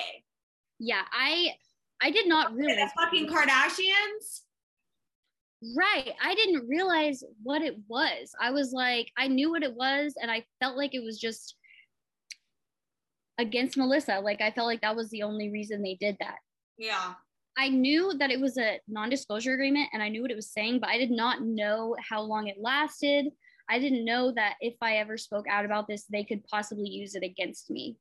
Yeah, 0.80 1.04
I 1.12 1.56
I 2.02 2.12
did 2.12 2.28
not 2.28 2.54
realize 2.54 2.90
the 2.96 3.04
fucking 3.04 3.28
Kardashians. 3.28 4.42
Right. 5.76 6.14
I 6.22 6.36
didn't 6.36 6.68
realize 6.68 7.24
what 7.44 7.62
it 7.62 7.78
was. 7.88 8.32
I 8.40 8.52
was 8.52 8.74
like, 8.74 9.12
I 9.18 9.28
knew 9.28 9.50
what 9.50 9.64
it 9.64 9.74
was, 9.74 10.16
and 10.22 10.30
I 10.30 10.46
felt 10.60 10.78
like 10.78 10.94
it 10.94 11.04
was 11.04 11.18
just 11.20 11.56
against 13.38 13.78
Melissa. 13.78 14.20
Like, 14.20 14.42
I 14.42 14.52
felt 14.52 14.68
like 14.68 14.82
that 14.82 14.96
was 14.96 15.10
the 15.10 15.24
only 15.24 15.50
reason 15.50 15.82
they 15.82 15.98
did 16.00 16.18
that. 16.20 16.38
Yeah. 16.78 17.14
I 17.58 17.70
knew 17.70 18.14
that 18.18 18.32
it 18.32 18.40
was 18.40 18.58
a 18.58 18.80
non 18.88 19.10
disclosure 19.10 19.54
agreement 19.54 19.90
and 19.94 20.04
I 20.04 20.10
knew 20.10 20.22
what 20.22 20.32
it 20.32 20.36
was 20.36 20.52
saying, 20.52 20.80
but 20.80 20.90
I 20.90 20.98
did 20.98 21.12
not 21.12 21.42
know 21.42 21.96
how 22.10 22.22
long 22.22 22.48
it 22.48 22.58
lasted. 22.60 23.28
I 23.70 23.80
didn't 23.80 24.06
know 24.06 24.32
that 24.34 24.56
if 24.60 24.76
I 24.82 24.98
ever 24.98 25.18
spoke 25.18 25.46
out 25.50 25.66
about 25.66 25.88
this, 25.88 26.06
they 26.06 26.24
could 26.24 26.46
possibly 26.48 26.90
use 26.90 27.16
it 27.16 27.24
against 27.24 27.70
me 27.70 27.98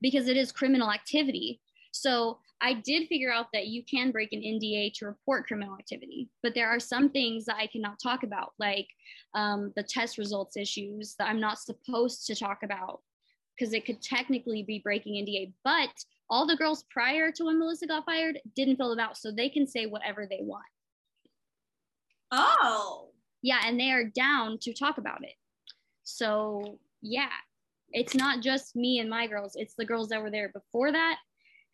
because 0.00 0.28
it 0.28 0.36
is 0.36 0.52
criminal 0.52 0.90
activity. 0.90 1.60
So 1.92 2.38
I 2.60 2.74
did 2.74 3.08
figure 3.08 3.32
out 3.32 3.46
that 3.52 3.68
you 3.68 3.82
can 3.84 4.10
break 4.10 4.32
an 4.32 4.40
NDA 4.40 4.92
to 4.94 5.06
report 5.06 5.46
criminal 5.46 5.74
activity, 5.74 6.28
but 6.42 6.54
there 6.54 6.68
are 6.68 6.80
some 6.80 7.08
things 7.08 7.44
that 7.46 7.56
I 7.56 7.66
cannot 7.66 7.98
talk 8.02 8.22
about, 8.22 8.52
like 8.58 8.86
um, 9.34 9.72
the 9.76 9.82
test 9.82 10.18
results 10.18 10.56
issues 10.56 11.14
that 11.18 11.28
I'm 11.28 11.40
not 11.40 11.58
supposed 11.58 12.26
to 12.26 12.34
talk 12.34 12.62
about 12.62 13.00
because 13.56 13.74
it 13.74 13.84
could 13.86 14.02
technically 14.02 14.62
be 14.62 14.78
breaking 14.78 15.14
NDA. 15.14 15.52
But 15.64 15.90
all 16.28 16.46
the 16.46 16.56
girls 16.56 16.84
prior 16.90 17.32
to 17.32 17.44
when 17.44 17.58
Melissa 17.58 17.86
got 17.86 18.04
fired 18.04 18.38
didn't 18.54 18.76
fill 18.76 18.90
them 18.90 19.00
out, 19.00 19.16
so 19.16 19.30
they 19.30 19.48
can 19.48 19.66
say 19.66 19.86
whatever 19.86 20.26
they 20.26 20.40
want. 20.42 20.64
Oh. 22.30 23.08
Yeah, 23.42 23.60
and 23.64 23.80
they 23.80 23.90
are 23.90 24.04
down 24.04 24.58
to 24.58 24.74
talk 24.74 24.98
about 24.98 25.24
it. 25.24 25.34
So, 26.04 26.78
yeah, 27.00 27.30
it's 27.90 28.14
not 28.14 28.42
just 28.42 28.76
me 28.76 28.98
and 28.98 29.08
my 29.08 29.26
girls, 29.26 29.56
it's 29.56 29.74
the 29.74 29.84
girls 29.84 30.10
that 30.10 30.22
were 30.22 30.30
there 30.30 30.50
before 30.50 30.92
that 30.92 31.16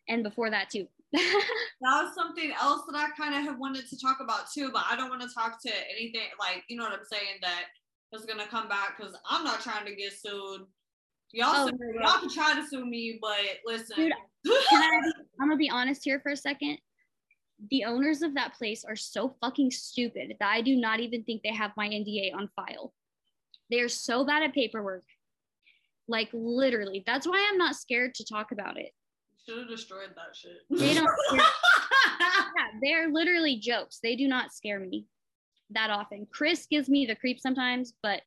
and 0.07 0.23
before 0.23 0.49
that 0.49 0.69
too. 0.69 0.87
that 1.13 1.43
was 1.81 2.13
something 2.15 2.51
else 2.59 2.81
that 2.89 2.97
I 2.97 3.09
kind 3.17 3.33
of 3.33 3.41
have 3.43 3.59
wanted 3.59 3.87
to 3.89 3.99
talk 3.99 4.17
about 4.19 4.51
too, 4.51 4.71
but 4.73 4.83
I 4.89 4.95
don't 4.95 5.09
want 5.09 5.21
to 5.21 5.33
talk 5.33 5.61
to 5.61 5.71
anything 5.89 6.27
like 6.39 6.63
you 6.67 6.77
know 6.77 6.83
what 6.83 6.93
I'm 6.93 7.05
saying 7.05 7.39
that 7.41 7.65
is 8.13 8.25
gonna 8.25 8.47
come 8.47 8.67
back 8.67 8.97
because 8.97 9.15
I'm 9.29 9.43
not 9.43 9.61
trying 9.61 9.85
to 9.85 9.95
get 9.95 10.13
sued. 10.13 10.61
Y'all, 11.33 11.51
oh, 11.53 11.67
sue, 11.67 11.99
y'all 12.01 12.19
can 12.19 12.29
try 12.29 12.55
to 12.55 12.67
sue 12.67 12.85
me, 12.85 13.19
but 13.21 13.37
listen. 13.65 13.95
Dude, 13.95 14.13
I, 14.71 15.01
I'm 15.39 15.47
gonna 15.47 15.57
be 15.57 15.69
honest 15.69 16.03
here 16.03 16.19
for 16.19 16.31
a 16.31 16.37
second. 16.37 16.77
The 17.71 17.85
owners 17.85 18.21
of 18.21 18.35
that 18.35 18.53
place 18.53 18.85
are 18.85 18.95
so 18.95 19.35
fucking 19.41 19.71
stupid 19.71 20.35
that 20.39 20.49
I 20.49 20.61
do 20.61 20.75
not 20.75 20.99
even 20.99 21.23
think 21.23 21.41
they 21.41 21.53
have 21.53 21.71
my 21.75 21.87
NDA 21.87 22.33
on 22.35 22.49
file. 22.55 22.93
They 23.71 23.79
are 23.79 23.89
so 23.89 24.25
bad 24.25 24.43
at 24.43 24.53
paperwork. 24.53 25.03
Like 26.07 26.29
literally, 26.33 27.03
that's 27.05 27.27
why 27.27 27.45
I'm 27.49 27.57
not 27.57 27.75
scared 27.75 28.13
to 28.15 28.25
talk 28.25 28.51
about 28.51 28.77
it 28.77 28.91
should 29.47 29.59
have 29.59 29.69
destroyed 29.69 30.09
that 30.15 30.35
shit. 30.35 30.57
They 30.69 30.93
don't. 30.93 31.07
yeah, 31.31 31.41
they're 32.81 33.11
literally 33.11 33.57
jokes. 33.57 33.99
They 34.01 34.15
do 34.15 34.27
not 34.27 34.53
scare 34.53 34.79
me 34.79 35.05
that 35.71 35.89
often. 35.89 36.27
Chris 36.31 36.65
gives 36.69 36.89
me 36.89 37.05
the 37.05 37.15
creep 37.15 37.39
sometimes, 37.39 37.93
but 38.01 38.21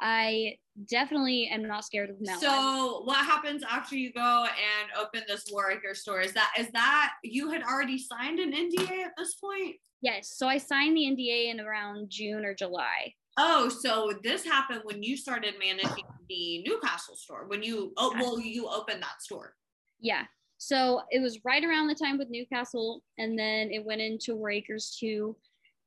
I 0.00 0.56
definitely 0.90 1.48
am 1.48 1.66
not 1.66 1.84
scared 1.84 2.10
of 2.10 2.16
Mel. 2.20 2.38
So 2.38 3.02
what 3.04 3.24
happens 3.24 3.62
after 3.68 3.96
you 3.96 4.12
go 4.12 4.46
and 4.46 4.90
open 4.98 5.22
this 5.26 5.46
Waracre 5.50 5.94
store? 5.94 6.20
Is 6.20 6.32
that 6.32 6.52
is 6.58 6.68
that 6.72 7.12
you 7.22 7.50
had 7.50 7.62
already 7.62 7.98
signed 7.98 8.38
an 8.38 8.52
NDA 8.52 9.04
at 9.04 9.12
this 9.16 9.36
point? 9.36 9.76
Yes. 10.02 10.34
So 10.36 10.46
I 10.46 10.58
signed 10.58 10.96
the 10.96 11.02
NDA 11.02 11.50
in 11.50 11.60
around 11.60 12.10
June 12.10 12.44
or 12.44 12.54
July. 12.54 13.14
Oh, 13.38 13.68
so 13.68 14.12
this 14.22 14.44
happened 14.44 14.80
when 14.84 15.02
you 15.02 15.16
started 15.16 15.54
managing 15.58 16.04
the 16.28 16.62
Newcastle 16.66 17.16
store. 17.16 17.46
When 17.46 17.62
you 17.62 17.92
oh 17.96 18.12
well, 18.18 18.40
you 18.40 18.68
opened 18.68 19.02
that 19.02 19.22
store. 19.22 19.54
Yeah. 20.00 20.24
So 20.58 21.02
it 21.10 21.20
was 21.20 21.44
right 21.44 21.62
around 21.64 21.88
the 21.88 21.94
time 21.94 22.18
with 22.18 22.30
Newcastle, 22.30 23.02
and 23.18 23.38
then 23.38 23.70
it 23.70 23.84
went 23.84 24.00
into 24.00 24.34
Warr 24.34 24.50
Acres 24.50 24.96
too. 24.98 25.36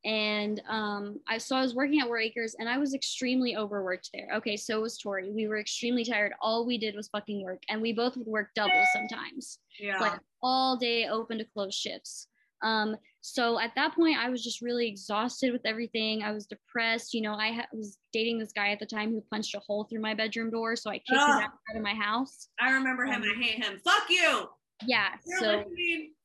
And 0.06 0.62
um, 0.70 1.20
I 1.28 1.38
so 1.38 1.58
I 1.58 1.62
was 1.62 1.76
working 1.76 2.00
at 2.00 2.08
Warr 2.08 2.20
Acres, 2.20 2.56
and 2.58 2.70
I 2.70 2.78
was 2.78 2.94
extremely 2.94 3.58
overworked 3.58 4.10
there. 4.14 4.30
Okay, 4.36 4.56
so 4.56 4.82
was 4.82 4.98
Tori. 4.98 5.32
We 5.32 5.48
were 5.48 5.60
extremely 5.60 6.06
tired. 6.06 6.34
All 6.42 6.66
we 6.66 6.78
did 6.78 6.96
was 6.96 7.10
fucking 7.10 7.44
work, 7.44 7.62
and 7.68 7.82
we 7.82 7.92
both 7.92 8.16
would 8.16 8.28
work 8.28 8.50
double 8.56 8.84
sometimes. 8.94 9.60
Yeah. 9.80 10.00
Like 10.00 10.20
all 10.42 10.78
day, 10.78 11.08
open 11.08 11.38
to 11.40 11.46
close 11.46 11.76
shifts. 11.76 12.28
Um, 12.62 12.96
so 13.22 13.60
at 13.60 13.72
that 13.76 13.94
point, 13.94 14.18
I 14.18 14.30
was 14.30 14.44
just 14.44 14.62
really 14.62 14.88
exhausted 14.88 15.52
with 15.52 15.66
everything. 15.66 16.24
I 16.24 16.32
was 16.32 16.46
depressed. 16.46 17.14
You 17.14 17.22
know, 17.22 17.34
I 17.34 17.52
ha- 17.52 17.68
was 17.74 17.98
dating 18.14 18.40
this 18.40 18.54
guy 18.54 18.70
at 18.70 18.80
the 18.80 18.86
time 18.86 19.12
who 19.12 19.22
punched 19.30 19.56
a 19.56 19.60
hole 19.60 19.84
through 19.84 20.02
my 20.02 20.14
bedroom 20.14 20.50
door, 20.50 20.76
so 20.76 20.90
I 20.90 20.96
kicked 20.96 21.10
his 21.10 21.20
Ugh. 21.20 21.44
ass 21.44 21.50
out 21.72 21.76
of 21.76 21.84
my 21.84 21.94
house. 21.94 22.48
I 22.60 22.72
remember 22.72 23.06
him. 23.06 23.22
Um, 23.22 23.24
I 23.24 23.42
hate 23.42 23.64
him. 23.64 23.80
Fuck 23.84 24.10
you. 24.10 24.48
Yeah. 24.86 25.10
You're 25.26 25.40
So 25.40 25.64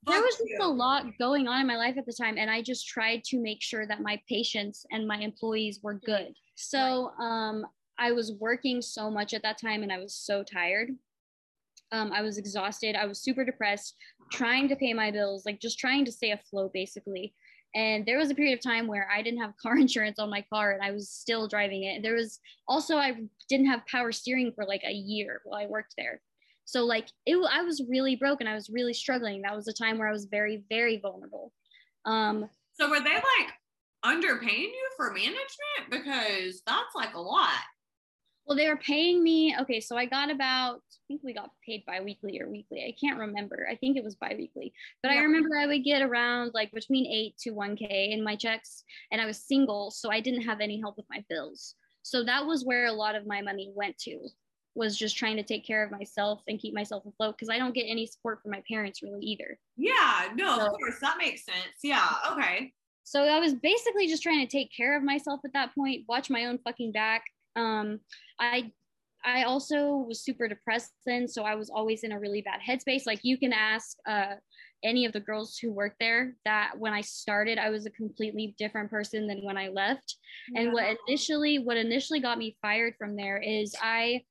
there 0.07 0.21
was 0.21 0.37
just 0.37 0.61
a 0.61 0.67
lot 0.67 1.07
going 1.19 1.49
on 1.49 1.61
in 1.61 1.67
my 1.67 1.77
life 1.77 1.97
at 1.97 2.07
the 2.07 2.13
time, 2.13 2.37
and 2.39 2.51
I 2.51 2.63
just 2.63 2.87
tried 2.87 3.25
to 3.25 3.41
make 3.41 3.63
sure 3.63 3.87
that 3.87 4.01
my 4.01 4.21
patients 4.29 4.85
and 4.91 5.07
my 5.07 5.17
employees 5.17 5.81
were 5.83 5.95
good. 5.95 6.35
So 6.57 7.11
um, 7.19 7.67
I 7.99 8.13
was 8.13 8.33
working 8.33 8.83
so 8.83 9.11
much 9.11 9.35
at 9.35 9.43
that 9.43 9.59
time, 9.59 9.83
and 9.83 9.93
I 9.93 9.99
was 9.99 10.15
so 10.15 10.43
tired. 10.43 10.91
Um, 11.93 12.13
I 12.13 12.23
was 12.23 12.39
exhausted. 12.39 12.97
I 12.97 13.07
was 13.07 13.23
super 13.23 13.45
depressed, 13.45 13.95
trying 14.33 14.69
to 14.69 14.77
pay 14.77 14.93
my 14.93 15.11
bills, 15.11 15.47
like 15.47 15.61
just 15.61 15.79
trying 15.79 16.05
to 16.05 16.13
stay 16.13 16.33
afloat, 16.33 16.73
basically. 16.73 17.35
And 17.75 18.07
there 18.07 18.19
was 18.19 18.31
a 18.31 18.35
period 18.35 18.55
of 18.55 18.63
time 18.63 18.87
where 18.87 19.09
I 19.13 19.23
didn't 19.23 19.41
have 19.41 19.57
car 19.63 19.77
insurance 19.77 20.19
on 20.19 20.31
my 20.31 20.45
car, 20.53 20.73
and 20.73 20.83
I 20.83 20.91
was 20.91 21.09
still 21.09 21.49
driving 21.49 21.85
it. 21.85 22.03
There 22.03 22.15
was 22.15 22.41
also 22.69 22.97
I 22.97 23.17
didn't 23.49 23.67
have 23.67 23.87
power 23.87 24.13
steering 24.13 24.53
for 24.55 24.65
like 24.65 24.83
a 24.85 24.93
year 24.93 25.41
while 25.45 25.61
I 25.61 25.67
worked 25.67 25.95
there. 25.97 26.21
So 26.65 26.85
like 26.85 27.09
it, 27.27 27.37
I 27.51 27.63
was 27.63 27.83
really 27.89 28.17
broken. 28.17 28.47
I 28.47 28.55
was 28.55 28.71
really 28.71 28.95
struggling. 28.95 29.43
That 29.43 29.55
was 29.57 29.69
a 29.69 29.73
time 29.73 29.99
where 29.99 30.09
I 30.09 30.13
was 30.13 30.27
very, 30.27 30.65
very 30.71 30.99
vulnerable. 30.99 31.53
Um, 32.05 32.49
So 32.79 32.89
were 32.91 33.01
they 33.01 33.15
like 33.15 33.53
underpaying 34.05 34.69
you 34.73 34.89
for 34.97 35.11
management? 35.13 35.91
Because 35.91 36.63
that's 36.67 36.95
like 36.95 37.15
a 37.15 37.21
lot. 37.21 37.61
well, 38.47 38.57
they 38.57 38.69
were 38.69 38.77
paying 38.77 39.23
me. 39.23 39.57
Okay, 39.61 39.81
so 39.81 39.97
I 39.97 40.05
got 40.07 40.31
about, 40.31 40.77
I 40.77 41.01
think 41.09 41.23
we 41.25 41.33
got 41.33 41.51
paid 41.65 41.85
bi-weekly 41.87 42.39
or 42.41 42.51
weekly. 42.51 42.85
I 42.85 42.95
can't 43.01 43.19
remember. 43.19 43.67
I 43.71 43.77
think 43.77 43.97
it 43.97 44.05
was 44.05 44.17
bi-weekly. 44.17 44.75
But 45.03 45.13
I 45.13 45.19
remember 45.19 45.57
I 45.57 45.67
would 45.67 45.83
get 45.85 46.03
around 46.03 46.51
like 46.53 46.71
between 46.73 47.07
eight 47.07 47.39
to 47.39 47.53
1K 47.55 48.13
in 48.13 48.23
my 48.23 48.37
checks. 48.37 48.85
And 49.11 49.21
I 49.21 49.27
was 49.27 49.47
single, 49.47 49.91
so 49.91 50.11
I 50.11 50.21
didn't 50.21 50.43
have 50.43 50.61
any 50.61 50.79
help 50.79 50.97
with 50.99 51.07
my 51.09 51.25
bills. 51.31 51.75
So 52.03 52.23
that 52.25 52.45
was 52.45 52.67
where 52.67 52.85
a 52.87 52.93
lot 52.93 53.15
of 53.15 53.27
my 53.27 53.41
money 53.41 53.73
went 53.75 53.97
to, 54.01 54.19
was 54.75 54.97
just 54.99 55.17
trying 55.17 55.37
to 55.37 55.43
take 55.43 55.65
care 55.67 55.85
of 55.85 55.91
myself 55.91 56.43
and 56.49 56.59
keep 56.59 56.75
myself 56.75 57.05
afloat 57.07 57.37
because 57.37 57.49
I 57.49 57.59
don't 57.59 57.75
get 57.75 57.85
any 57.89 58.07
support 58.07 58.43
from 58.43 58.51
my 58.51 58.63
parents 58.69 59.03
really 59.03 59.25
either. 59.25 59.59
Yeah, 59.77 60.29
no, 60.35 60.59
So- 60.59 60.67
of 60.67 60.73
course. 60.73 60.99
That 61.01 61.17
makes 61.19 61.45
sense. 61.45 61.75
Yeah, 61.83 62.09
okay. 62.33 62.73
so 63.05 63.25
I 63.25 63.39
was 63.39 63.55
basically 63.55 64.07
just 64.09 64.23
trying 64.23 64.41
to 64.47 64.51
take 64.51 64.71
care 64.77 64.97
of 64.97 65.03
myself 65.03 65.41
at 65.45 65.53
that 65.53 65.75
point, 65.75 66.05
watch 66.09 66.31
my 66.31 66.47
own 66.47 66.59
fucking 66.65 66.93
back. 66.93 67.23
Um, 67.57 68.01
I 68.41 68.73
I 69.27 69.45
also 69.45 70.05
was 70.07 70.21
super 70.23 70.49
depressed 70.49 70.93
then, 71.07 71.27
so 71.29 71.45
I 71.45 71.55
was 71.55 71.71
always 71.71 72.05
in 72.05 72.13
a 72.13 72.19
really 72.21 72.43
bad 72.43 72.61
headspace. 72.61 73.07
Like 73.07 73.21
you 73.23 73.39
can 73.39 73.55
ask 73.55 73.97
uh, 74.07 74.35
any 74.83 75.07
of 75.07 75.13
the 75.15 75.21
girls 75.21 75.57
who 75.57 75.73
worked 75.73 75.99
there 75.99 76.37
that 76.45 76.73
when 76.79 76.93
I 76.93 77.01
started, 77.01 77.57
I 77.59 77.71
was 77.71 77.87
a 77.87 77.91
completely 77.91 78.55
different 78.59 78.91
person 78.91 79.27
than 79.27 79.43
when 79.43 79.57
I 79.57 79.69
left. 79.69 80.17
And 80.55 80.75
what 80.75 80.85
initially 81.09 81.59
what 81.59 81.79
initially 81.79 82.21
got 82.21 82.37
me 82.37 82.59
fired 82.61 82.97
from 82.99 83.17
there 83.17 83.39
is 83.39 83.75
I 83.83 84.25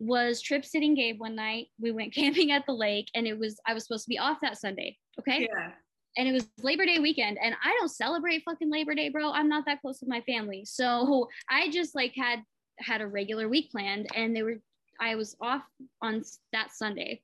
was 0.00 0.40
trip 0.40 0.64
sitting 0.64 0.94
Gabe 0.94 1.20
one 1.20 1.34
night. 1.34 1.68
We 1.80 1.90
went 1.90 2.14
camping 2.14 2.52
at 2.52 2.64
the 2.66 2.72
lake, 2.72 3.08
and 3.14 3.26
it 3.26 3.38
was 3.38 3.58
I 3.66 3.74
was 3.74 3.84
supposed 3.84 4.04
to 4.04 4.08
be 4.10 4.18
off 4.18 4.38
that 4.42 4.58
Sunday. 4.58 4.96
Okay 5.18 5.48
Yeah. 5.52 5.72
and 6.16 6.28
it 6.28 6.32
was 6.32 6.48
Labor 6.62 6.86
Day 6.86 6.98
weekend, 6.98 7.38
and 7.42 7.54
I 7.62 7.76
don't 7.78 7.88
celebrate 7.88 8.42
fucking 8.44 8.70
Labor 8.70 8.94
Day, 8.94 9.08
bro. 9.08 9.30
I'm 9.30 9.48
not 9.48 9.64
that 9.66 9.80
close 9.80 10.00
with 10.00 10.08
my 10.08 10.20
family, 10.22 10.64
so 10.64 11.28
I 11.50 11.70
just 11.70 11.94
like 11.94 12.14
had 12.16 12.42
had 12.78 13.00
a 13.00 13.06
regular 13.06 13.48
week 13.48 13.70
planned, 13.70 14.06
and 14.14 14.34
they 14.34 14.42
were 14.42 14.56
I 15.00 15.14
was 15.14 15.36
off 15.40 15.62
on 16.02 16.22
that 16.52 16.72
Sunday, 16.72 17.22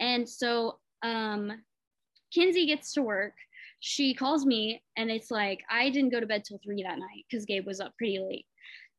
and 0.00 0.28
so 0.28 0.78
um, 1.02 1.52
Kinsey 2.34 2.66
gets 2.66 2.92
to 2.94 3.02
work. 3.02 3.34
She 3.80 4.12
calls 4.12 4.44
me, 4.44 4.82
and 4.96 5.10
it's 5.10 5.30
like 5.30 5.62
I 5.70 5.88
didn't 5.90 6.10
go 6.10 6.20
to 6.20 6.26
bed 6.26 6.44
till 6.44 6.58
three 6.64 6.82
that 6.82 6.98
night 6.98 7.24
because 7.30 7.44
Gabe 7.46 7.66
was 7.66 7.80
up 7.80 7.96
pretty 7.96 8.18
late. 8.18 8.46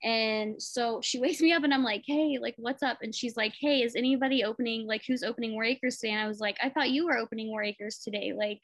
And 0.04 0.62
so 0.62 1.02
she 1.04 1.20
wakes 1.20 1.41
me 1.41 1.52
up 1.52 1.64
and 1.64 1.74
I'm 1.74 1.84
like, 1.84 2.04
hey, 2.06 2.38
like, 2.41 2.56
what's 2.58 2.84
up? 2.84 3.00
And 3.02 3.14
she's 3.14 3.36
like, 3.36 3.54
hey, 3.60 3.82
is 3.82 3.95
anybody 3.95 4.43
opening, 4.45 4.88
like, 4.88 5.02
who's 5.06 5.24
opening 5.24 5.54
Warr 5.54 5.66
Acres 5.66 5.97
today? 5.97 6.14
And 6.14 6.22
I 6.22 6.28
was 6.28 6.39
like, 6.39 6.58
I 6.64 6.70
thought 6.70 6.89
you 6.91 7.06
were 7.06 7.18
opening 7.18 7.50
Warr 7.50 7.64
Acres 7.64 7.97
today. 7.97 8.34
Like, 8.36 8.62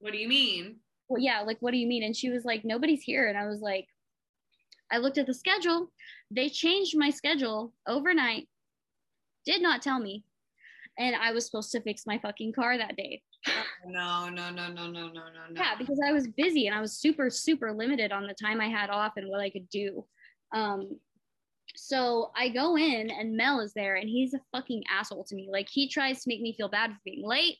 What 0.00 0.12
do 0.12 0.18
you 0.18 0.28
mean? 0.28 0.76
well, 1.08 1.20
yeah, 1.22 1.40
like, 1.40 1.58
what 1.60 1.72
do 1.72 1.76
you 1.76 1.86
mean? 1.88 2.02
And 2.04 2.16
she 2.16 2.30
was 2.30 2.44
like, 2.44 2.64
nobody's 2.64 3.02
here. 3.02 3.28
And 3.28 3.36
I 3.36 3.46
was 3.46 3.60
like, 3.60 3.86
I 4.92 4.98
looked 4.98 5.18
at 5.18 5.26
the 5.26 5.34
schedule. 5.34 5.90
They 6.30 6.48
changed 6.48 6.96
my 6.96 7.10
schedule 7.10 7.72
overnight, 7.86 8.48
did 9.44 9.60
not 9.62 9.82
tell 9.82 9.98
me. 9.98 10.24
And 10.98 11.14
I 11.16 11.32
was 11.32 11.46
supposed 11.46 11.72
to 11.72 11.80
fix 11.80 12.06
my 12.06 12.18
fucking 12.18 12.52
car 12.52 12.76
that 12.76 12.96
day. 12.96 13.22
Oh, 13.48 13.52
no, 13.86 14.28
no, 14.28 14.50
no, 14.50 14.68
no, 14.68 14.90
no, 14.90 14.90
no, 14.90 15.08
no, 15.08 15.20
no. 15.50 15.60
Yeah, 15.62 15.74
because 15.78 16.00
I 16.04 16.12
was 16.12 16.28
busy 16.28 16.66
and 16.66 16.76
I 16.76 16.80
was 16.80 16.92
super, 16.92 17.30
super 17.30 17.72
limited 17.72 18.12
on 18.12 18.26
the 18.26 18.34
time 18.34 18.60
I 18.60 18.68
had 18.68 18.90
off 18.90 19.12
and 19.16 19.28
what 19.28 19.40
I 19.40 19.50
could 19.50 19.68
do. 19.70 20.04
Um, 20.52 20.98
so 21.76 22.30
I 22.36 22.48
go 22.48 22.76
in 22.76 23.10
and 23.10 23.36
Mel 23.36 23.60
is 23.60 23.72
there 23.72 23.96
and 23.96 24.08
he's 24.08 24.34
a 24.34 24.40
fucking 24.52 24.84
asshole 24.90 25.24
to 25.24 25.34
me. 25.34 25.48
Like 25.50 25.68
he 25.70 25.88
tries 25.88 26.22
to 26.22 26.28
make 26.28 26.40
me 26.40 26.54
feel 26.54 26.68
bad 26.68 26.90
for 26.90 26.98
being 27.04 27.26
late. 27.26 27.56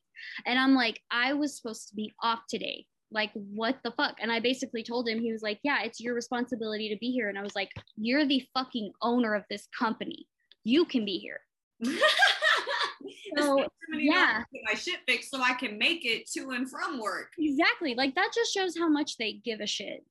And 0.46 0.58
I'm 0.58 0.74
like, 0.74 1.00
I 1.10 1.32
was 1.32 1.56
supposed 1.56 1.88
to 1.88 1.94
be 1.94 2.12
off 2.22 2.40
today. 2.48 2.86
Like, 3.12 3.30
what 3.34 3.78
the 3.82 3.92
fuck? 3.92 4.16
And 4.20 4.30
I 4.30 4.38
basically 4.38 4.84
told 4.84 5.08
him, 5.08 5.20
he 5.20 5.32
was 5.32 5.42
like, 5.42 5.58
Yeah, 5.64 5.82
it's 5.82 6.00
your 6.00 6.14
responsibility 6.14 6.88
to 6.90 6.98
be 6.98 7.10
here. 7.10 7.28
And 7.28 7.38
I 7.38 7.42
was 7.42 7.56
like, 7.56 7.70
You're 7.96 8.26
the 8.26 8.46
fucking 8.54 8.92
owner 9.02 9.34
of 9.34 9.44
this 9.50 9.66
company. 9.76 10.26
You 10.64 10.84
can 10.84 11.04
be 11.04 11.18
here. 11.18 11.40
So, 13.36 13.64
yeah. 13.92 14.42
Get 14.52 14.62
my 14.64 14.74
shit 14.74 15.00
fixed 15.06 15.30
so 15.30 15.40
I 15.40 15.54
can 15.54 15.78
make 15.78 16.04
it 16.04 16.28
to 16.32 16.50
and 16.50 16.68
from 16.68 17.00
work. 17.00 17.32
Exactly. 17.38 17.94
Like 17.94 18.14
that 18.14 18.30
just 18.34 18.52
shows 18.52 18.76
how 18.76 18.88
much 18.88 19.16
they 19.18 19.40
give 19.44 19.60
a 19.60 19.66
shit. 19.66 20.04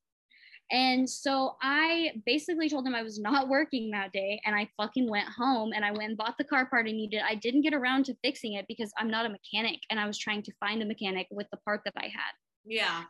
And 0.71 1.09
so 1.09 1.55
I 1.61 2.11
basically 2.25 2.69
told 2.69 2.85
him 2.85 2.93
I 2.93 3.01
was 3.01 3.19
not 3.19 3.49
working 3.49 3.89
that 3.91 4.11
day 4.11 4.39
and 4.45 4.55
I 4.55 4.69
fucking 4.77 5.09
went 5.09 5.27
home 5.27 5.71
and 5.73 5.83
I 5.83 5.91
went 5.91 6.09
and 6.09 6.17
bought 6.17 6.37
the 6.37 6.43
car 6.43 6.67
part 6.67 6.87
I 6.87 6.91
needed. 6.91 7.21
I 7.27 7.35
didn't 7.35 7.61
get 7.61 7.73
around 7.73 8.05
to 8.05 8.15
fixing 8.23 8.53
it 8.53 8.65
because 8.67 8.91
I'm 8.97 9.09
not 9.09 9.25
a 9.25 9.29
mechanic 9.29 9.79
and 9.89 9.99
I 9.99 10.05
was 10.05 10.17
trying 10.17 10.43
to 10.43 10.53
find 10.59 10.81
a 10.83 10.85
mechanic 10.85 11.27
with 11.31 11.47
the 11.51 11.57
part 11.57 11.81
that 11.85 11.95
I 11.97 12.05
had. 12.05 12.33
Yeah. 12.65 13.03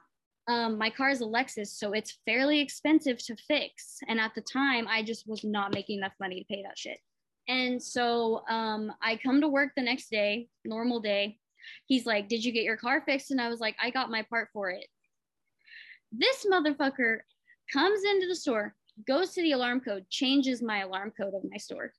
Um, 0.47 0.77
my 0.77 0.89
car 0.89 1.09
is 1.09 1.21
a 1.21 1.25
Lexus, 1.25 1.67
so 1.67 1.91
it's 1.91 2.17
fairly 2.25 2.59
expensive 2.59 3.23
to 3.25 3.35
fix. 3.35 3.99
And 4.07 4.19
at 4.19 4.33
the 4.35 4.41
time, 4.41 4.87
I 4.87 5.03
just 5.03 5.27
was 5.27 5.43
not 5.43 5.73
making 5.73 5.99
enough 5.99 6.13
money 6.19 6.39
to 6.39 6.45
pay 6.45 6.63
that 6.63 6.77
shit. 6.77 6.97
And 7.47 7.81
so 7.81 8.43
um, 8.49 8.91
I 9.01 9.17
come 9.17 9.41
to 9.41 9.47
work 9.47 9.71
the 9.75 9.83
next 9.83 10.09
day, 10.09 10.47
normal 10.65 11.01
day. 11.01 11.37
He's 11.87 12.05
like, 12.05 12.29
Did 12.29 12.43
you 12.43 12.51
get 12.51 12.63
your 12.63 12.77
car 12.77 13.03
fixed? 13.05 13.31
And 13.31 13.41
I 13.41 13.49
was 13.49 13.59
like, 13.59 13.75
I 13.81 13.89
got 13.89 14.09
my 14.09 14.23
part 14.29 14.49
for 14.53 14.69
it. 14.69 14.87
This 16.11 16.47
motherfucker 16.51 17.19
comes 17.71 18.03
into 18.03 18.27
the 18.27 18.35
store, 18.35 18.75
goes 19.07 19.31
to 19.33 19.41
the 19.41 19.51
alarm 19.53 19.81
code, 19.81 20.05
changes 20.09 20.61
my 20.61 20.79
alarm 20.79 21.11
code 21.19 21.33
of 21.33 21.43
my 21.49 21.57
store, 21.57 21.93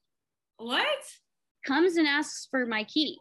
What? 0.59 0.87
comes 1.67 1.97
and 1.97 2.07
asks 2.07 2.49
for 2.51 2.67
my 2.67 2.85
key. 2.85 3.19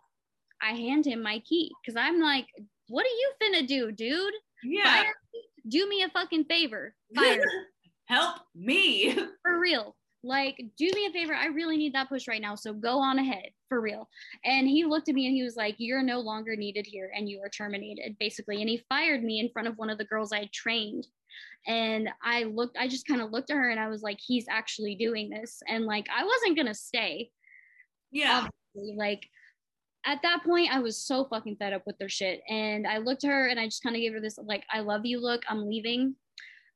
I 0.61 0.71
hand 0.71 1.05
him 1.05 1.21
my 1.21 1.39
key 1.39 1.71
because 1.83 1.95
I'm 1.97 2.19
like, 2.19 2.47
What 2.87 3.05
are 3.05 3.09
you 3.09 3.31
finna 3.41 3.67
do, 3.67 3.91
dude? 3.91 4.33
Yeah. 4.63 4.83
Fire? 4.83 5.13
Do 5.67 5.87
me 5.87 6.03
a 6.03 6.09
fucking 6.09 6.45
favor. 6.45 6.95
Fire. 7.15 7.43
Help 8.05 8.37
me. 8.55 9.13
for 9.43 9.59
real. 9.59 9.95
Like, 10.21 10.57
do 10.77 10.89
me 10.93 11.05
a 11.05 11.11
favor. 11.11 11.33
I 11.33 11.45
really 11.45 11.77
need 11.77 11.93
that 11.93 12.09
push 12.09 12.27
right 12.27 12.41
now. 12.41 12.55
So 12.55 12.73
go 12.73 12.97
on 12.99 13.19
ahead 13.19 13.51
for 13.69 13.79
real. 13.79 14.09
And 14.43 14.67
he 14.67 14.83
looked 14.83 15.07
at 15.07 15.15
me 15.15 15.27
and 15.27 15.35
he 15.35 15.43
was 15.43 15.55
like, 15.55 15.75
You're 15.77 16.03
no 16.03 16.19
longer 16.19 16.55
needed 16.57 16.85
here 16.85 17.11
and 17.15 17.29
you 17.29 17.39
are 17.41 17.49
terminated, 17.49 18.17
basically. 18.19 18.59
And 18.61 18.69
he 18.69 18.83
fired 18.89 19.23
me 19.23 19.39
in 19.39 19.49
front 19.49 19.67
of 19.67 19.77
one 19.77 19.89
of 19.89 19.97
the 19.97 20.05
girls 20.05 20.33
I 20.33 20.39
had 20.39 20.51
trained. 20.51 21.07
And 21.67 22.09
I 22.23 22.43
looked, 22.43 22.77
I 22.77 22.87
just 22.87 23.07
kind 23.07 23.21
of 23.21 23.31
looked 23.31 23.51
at 23.51 23.57
her 23.57 23.69
and 23.69 23.79
I 23.79 23.87
was 23.87 24.01
like, 24.01 24.19
He's 24.19 24.45
actually 24.49 24.95
doing 24.95 25.29
this. 25.29 25.61
And 25.67 25.85
like, 25.85 26.07
I 26.15 26.23
wasn't 26.23 26.55
going 26.55 26.67
to 26.67 26.73
stay. 26.73 27.31
Yeah. 28.11 28.47
Obviously. 28.75 28.95
Like, 28.97 29.27
at 30.05 30.21
that 30.23 30.43
point, 30.43 30.73
I 30.73 30.79
was 30.79 30.97
so 30.97 31.25
fucking 31.25 31.57
fed 31.57 31.73
up 31.73 31.83
with 31.85 31.97
their 31.97 32.09
shit. 32.09 32.41
And 32.49 32.87
I 32.87 32.97
looked 32.99 33.23
at 33.23 33.29
her 33.29 33.47
and 33.47 33.59
I 33.59 33.65
just 33.65 33.83
kind 33.83 33.95
of 33.95 34.01
gave 34.01 34.13
her 34.13 34.21
this, 34.21 34.39
like, 34.41 34.63
I 34.71 34.79
love 34.79 35.05
you 35.05 35.21
look. 35.21 35.43
I'm 35.49 35.67
leaving. 35.67 36.15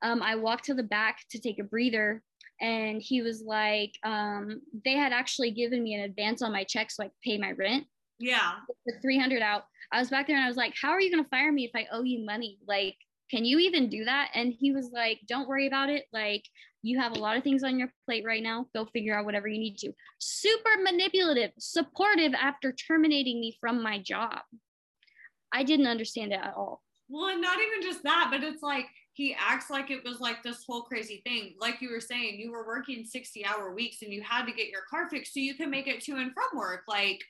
Um, 0.02 0.22
I 0.22 0.36
walked 0.36 0.66
to 0.66 0.74
the 0.74 0.84
back 0.84 1.20
to 1.32 1.40
take 1.40 1.60
a 1.60 1.64
breather 1.64 2.22
and 2.62 3.02
he 3.02 3.22
was 3.22 3.42
like, 3.42 3.98
um, 4.04 4.62
they 4.86 4.94
had 4.94 5.14
actually 5.14 5.52
given 5.52 5.82
me 5.84 5.96
an 5.96 6.02
advance 6.02 6.42
on 6.42 6.52
my 6.52 6.64
check 6.64 6.92
so 6.92 7.04
I 7.04 7.08
could 7.08 7.22
pay 7.24 7.38
my 7.38 7.52
rent. 7.52 7.86
Yeah. 8.20 8.54
The 8.86 8.94
300 9.02 9.42
out. 9.42 9.66
I 9.92 10.00
was 10.00 10.10
back 10.10 10.28
there 10.28 10.36
and 10.36 10.46
I 10.46 10.48
was 10.48 10.58
like, 10.58 10.74
how 10.82 10.90
are 10.90 11.02
you 11.02 11.12
going 11.12 11.24
to 11.24 11.30
fire 11.30 11.52
me 11.52 11.66
if 11.66 11.72
I 11.76 11.88
owe 11.92 12.04
you 12.04 12.26
money? 12.26 12.60
Like, 12.68 12.96
can 13.30 13.46
you 13.46 13.60
even 13.60 13.90
do 13.90 14.06
that? 14.06 14.30
And 14.34 14.54
he 14.54 14.72
was 14.72 14.92
like, 14.94 15.20
don't 15.28 15.48
worry 15.48 15.68
about 15.68 15.90
it. 15.90 16.06
Like, 16.12 16.44
you 16.82 17.00
have 17.00 17.14
a 17.14 17.20
lot 17.20 17.38
of 17.38 17.44
things 17.44 17.64
on 17.64 17.80
your 17.80 17.92
plate 18.06 18.26
right 18.26 18.44
now. 18.44 18.68
Go 18.76 18.86
figure 18.86 19.18
out 19.18 19.26
whatever 19.26 19.48
you 19.48 19.60
need 19.60 19.78
to. 19.80 19.94
Super 20.20 20.72
manipulative, 20.82 21.52
supportive 21.58 22.34
after 22.34 22.74
terminating 22.74 23.40
me 23.40 23.58
from 23.60 23.82
my 23.82 24.00
job. 24.00 24.40
I 25.54 25.64
didn't 25.64 25.88
understand 25.88 26.34
it 26.34 26.40
at 26.44 26.54
all. 26.56 26.82
Well, 27.10 27.28
and 27.28 27.42
not 27.42 27.58
even 27.60 27.88
just 27.90 28.04
that, 28.04 28.30
but 28.32 28.44
it's 28.44 28.64
like 28.64 28.88
he 29.14 29.36
acts 29.40 29.70
like 29.70 29.92
it 29.92 30.04
was 30.04 30.20
like 30.20 30.42
this 30.44 30.64
whole 30.68 30.82
crazy 30.82 31.22
thing. 31.26 31.56
Like 31.60 31.82
you 31.82 31.92
were 31.92 32.02
saying, 32.02 32.40
you 32.40 32.52
were 32.52 32.66
working 32.66 33.06
60 33.06 33.46
hour 33.46 33.74
weeks 33.74 34.02
and 34.02 34.12
you 34.12 34.22
had 34.22 34.46
to 34.46 34.52
get 34.52 34.70
your 34.70 34.82
car 34.90 35.10
fixed 35.10 35.34
so 35.34 35.40
you 35.40 35.56
can 35.56 35.70
make 35.70 35.88
it 35.88 36.02
to 36.02 36.14
and 36.14 36.34
from 36.34 36.58
work. 36.58 36.82
Like, 36.88 37.22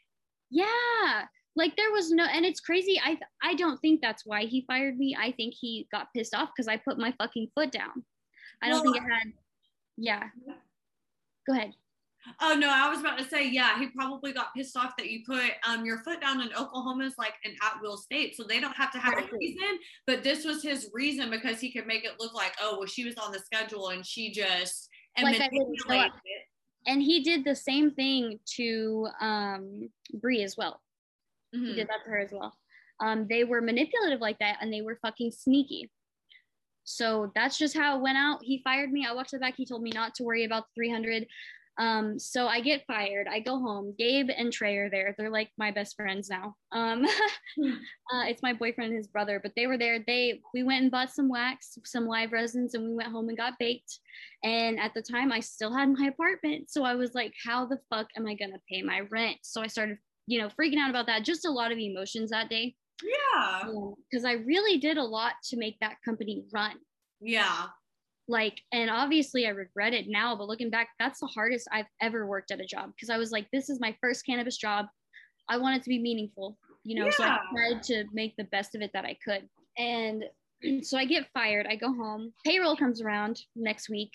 yeah. 0.50 1.26
Like 1.56 1.76
there 1.76 1.91
was 1.91 2.12
no 2.12 2.26
and 2.26 2.45
it's 2.45 2.60
crazy. 2.60 2.99
I 3.04 3.18
I 3.43 3.54
don't 3.54 3.78
think 3.78 4.01
that's 4.01 4.26
why 4.26 4.45
he 4.45 4.66
fired 4.66 4.97
me. 4.97 5.16
I 5.20 5.32
think 5.32 5.54
he 5.60 5.88
got 5.91 6.08
pissed 6.16 6.34
off 6.34 6.49
because 6.56 6.68
I 6.68 6.78
put 6.78 6.97
my 6.97 7.14
fucking 7.18 7.49
foot 7.54 7.72
down. 7.72 8.04
I 8.62 8.70
don't 8.70 8.84
well, 8.84 8.93
think 8.93 9.06
it 9.06 9.12
had 9.12 9.34
yeah. 9.97 10.24
Go 11.47 11.54
ahead. 11.54 11.74
Oh 12.41 12.56
no, 12.56 12.70
I 12.70 12.89
was 12.89 13.01
about 13.01 13.18
to 13.20 13.26
say, 13.26 13.49
yeah, 13.49 13.78
he 13.78 13.88
probably 13.88 14.32
got 14.32 14.54
pissed 14.56 14.78
off 14.78 14.95
that 14.97 15.10
you 15.10 15.24
put 15.26 15.43
um 15.68 15.86
your 15.86 15.99
foot 15.99 16.22
down 16.22 16.41
in 16.41 16.49
Oklahoma 16.54 17.04
is 17.04 17.16
like 17.18 17.34
an 17.43 17.54
at 17.62 17.82
will 17.82 17.97
state. 17.97 18.36
So 18.36 18.43
they 18.43 18.60
don't 18.60 18.76
have 18.76 18.91
to 18.93 18.99
have 18.99 19.14
a 19.14 19.28
reason. 19.38 19.80
But 20.08 20.24
this 20.24 20.45
was 20.45 20.64
his 20.64 20.89
reason 20.93 21.30
because 21.30 21.60
he 21.60 21.72
could 21.72 21.86
make 21.86 22.06
it 22.06 22.14
look 22.20 22.34
like, 22.34 22.54
oh, 22.62 22.78
well, 22.80 22.88
she 22.88 23.06
was 23.06 23.16
on 23.18 23.32
the 23.32 23.39
schedule 23.39 23.89
and 23.89 24.06
she 24.06 24.32
just 24.32 24.89
and 25.18 25.26
like 25.26 25.39
manipulated 25.39 26.12
it. 26.26 26.47
And 26.88 27.01
he 27.01 27.24
did 27.24 27.45
the 27.45 27.56
same 27.56 27.91
thing 27.91 28.39
to 28.56 29.08
um 29.20 29.89
Bree 30.14 30.43
as 30.43 30.56
well. 30.58 30.80
Mm-hmm. 31.56 31.66
He 31.66 31.74
did 31.76 31.88
that 31.88 32.04
to 32.04 32.10
her 32.10 32.20
as 32.20 32.32
well. 32.32 32.54
Um, 32.99 33.28
they 33.30 33.43
were 33.43 33.62
manipulative 33.62 34.22
like 34.22 34.39
that 34.39 34.58
and 34.62 34.72
they 34.72 34.82
were 34.82 34.99
fucking 35.01 35.32
sneaky. 35.32 35.91
So 36.84 37.32
that's 37.34 37.58
just 37.58 37.76
how 37.76 37.97
it 37.97 38.01
went 38.01 38.18
out. 38.18 38.39
He 38.43 38.62
fired 38.64 38.91
me. 38.91 39.06
I 39.08 39.14
walked 39.14 39.30
to 39.30 39.38
the 39.38 39.41
back. 39.41 39.56
He 39.56 39.66
told 39.66 39.82
me 39.82 39.91
not 39.91 40.16
to 40.16 40.24
worry 40.24 40.43
about 40.43 40.64
the 40.64 40.82
300. 40.82 41.26
Um, 41.80 42.20
so 42.20 42.47
I 42.47 42.62
get 42.62 42.86
fired. 42.86 43.28
I 43.28 43.39
go 43.39 43.60
home. 43.60 43.95
Gabe 43.97 44.30
and 44.36 44.54
Trey 44.54 44.78
are 44.78 44.89
there. 44.89 45.16
They're 45.18 45.32
like 45.32 45.49
my 45.58 45.72
best 45.72 45.95
friends 45.95 46.30
now. 46.30 46.56
Um, 46.72 47.06
uh, 47.64 48.26
it's 48.28 48.43
my 48.43 48.54
boyfriend 48.54 48.91
and 48.91 48.97
his 48.97 49.08
brother, 49.08 49.39
but 49.41 49.54
they 49.56 49.66
were 49.66 49.78
there. 49.78 50.04
They 50.06 50.41
we 50.54 50.62
went 50.62 50.84
and 50.84 50.91
bought 50.91 51.10
some 51.10 51.30
wax, 51.30 51.78
some 51.86 52.06
live 52.06 52.32
resins, 52.32 52.76
and 52.76 52.84
we 52.84 52.93
went 52.93 53.12
home 53.12 53.30
and 53.30 53.38
got 53.38 53.58
baked. 53.60 53.99
And 54.43 54.80
at 54.80 54.93
the 54.93 55.01
time, 55.01 55.32
I 55.32 55.39
still 55.39 55.76
had 55.76 55.89
my 55.89 56.08
apartment, 56.08 56.70
so 56.70 56.84
I 56.84 56.93
was 56.93 57.16
like, 57.16 57.34
"How 57.43 57.66
the 57.66 57.80
fuck 57.89 58.08
am 58.16 58.28
I 58.28 58.36
gonna 58.36 58.62
pay 58.70 58.84
my 58.84 59.01
rent?" 59.12 59.38
So 59.41 59.62
I 59.62 59.68
started, 59.68 59.97
you 60.28 60.40
know, 60.40 60.48
freaking 60.48 60.78
out 60.78 60.90
about 60.90 61.08
that. 61.08 61.24
Just 61.24 61.46
a 61.46 61.52
lot 61.52 61.72
of 61.72 61.78
emotions 61.78 62.32
that 62.32 62.50
day. 62.50 62.76
Yeah. 63.04 63.70
Um, 63.70 63.96
because 64.10 64.26
I 64.26 64.34
really 64.34 64.78
did 64.78 64.98
a 64.98 65.04
lot 65.04 65.34
to 65.46 65.58
make 65.58 65.78
that 65.82 65.98
company 66.06 66.44
run. 66.54 66.74
Yeah 67.20 67.68
like 68.28 68.62
and 68.72 68.90
obviously 68.90 69.46
i 69.46 69.50
regret 69.50 69.94
it 69.94 70.06
now 70.08 70.36
but 70.36 70.48
looking 70.48 70.70
back 70.70 70.90
that's 71.00 71.20
the 71.20 71.28
hardest 71.28 71.68
i've 71.72 71.88
ever 72.02 72.26
worked 72.26 72.52
at 72.52 72.62
a 72.62 72.66
job 72.66 72.92
because 72.96 73.10
i 73.10 73.18
was 73.18 73.32
like 73.32 73.48
this 73.52 73.70
is 73.70 73.80
my 73.82 73.96
first 74.02 74.26
cannabis 74.26 74.58
job 74.58 74.86
i 75.50 75.58
want 75.58 75.76
it 75.76 75.84
to 75.84 75.90
be 75.90 76.00
meaningful 76.00 76.58
you 76.84 76.96
know 76.96 77.06
yeah. 77.06 77.12
so 77.12 77.24
i 77.24 77.38
tried 77.54 77.84
to 77.84 78.06
make 78.14 78.34
the 78.38 78.46
best 78.46 78.76
of 78.76 78.82
it 78.82 78.92
that 78.94 79.06
i 79.06 79.18
could 79.26 79.48
and 79.78 80.24
so 80.84 80.98
i 80.98 81.04
get 81.04 81.28
fired 81.34 81.68
i 81.70 81.76
go 81.76 81.94
home 81.94 82.32
payroll 82.46 82.78
comes 82.78 83.02
around 83.02 83.42
next 83.56 83.90
week 83.90 84.12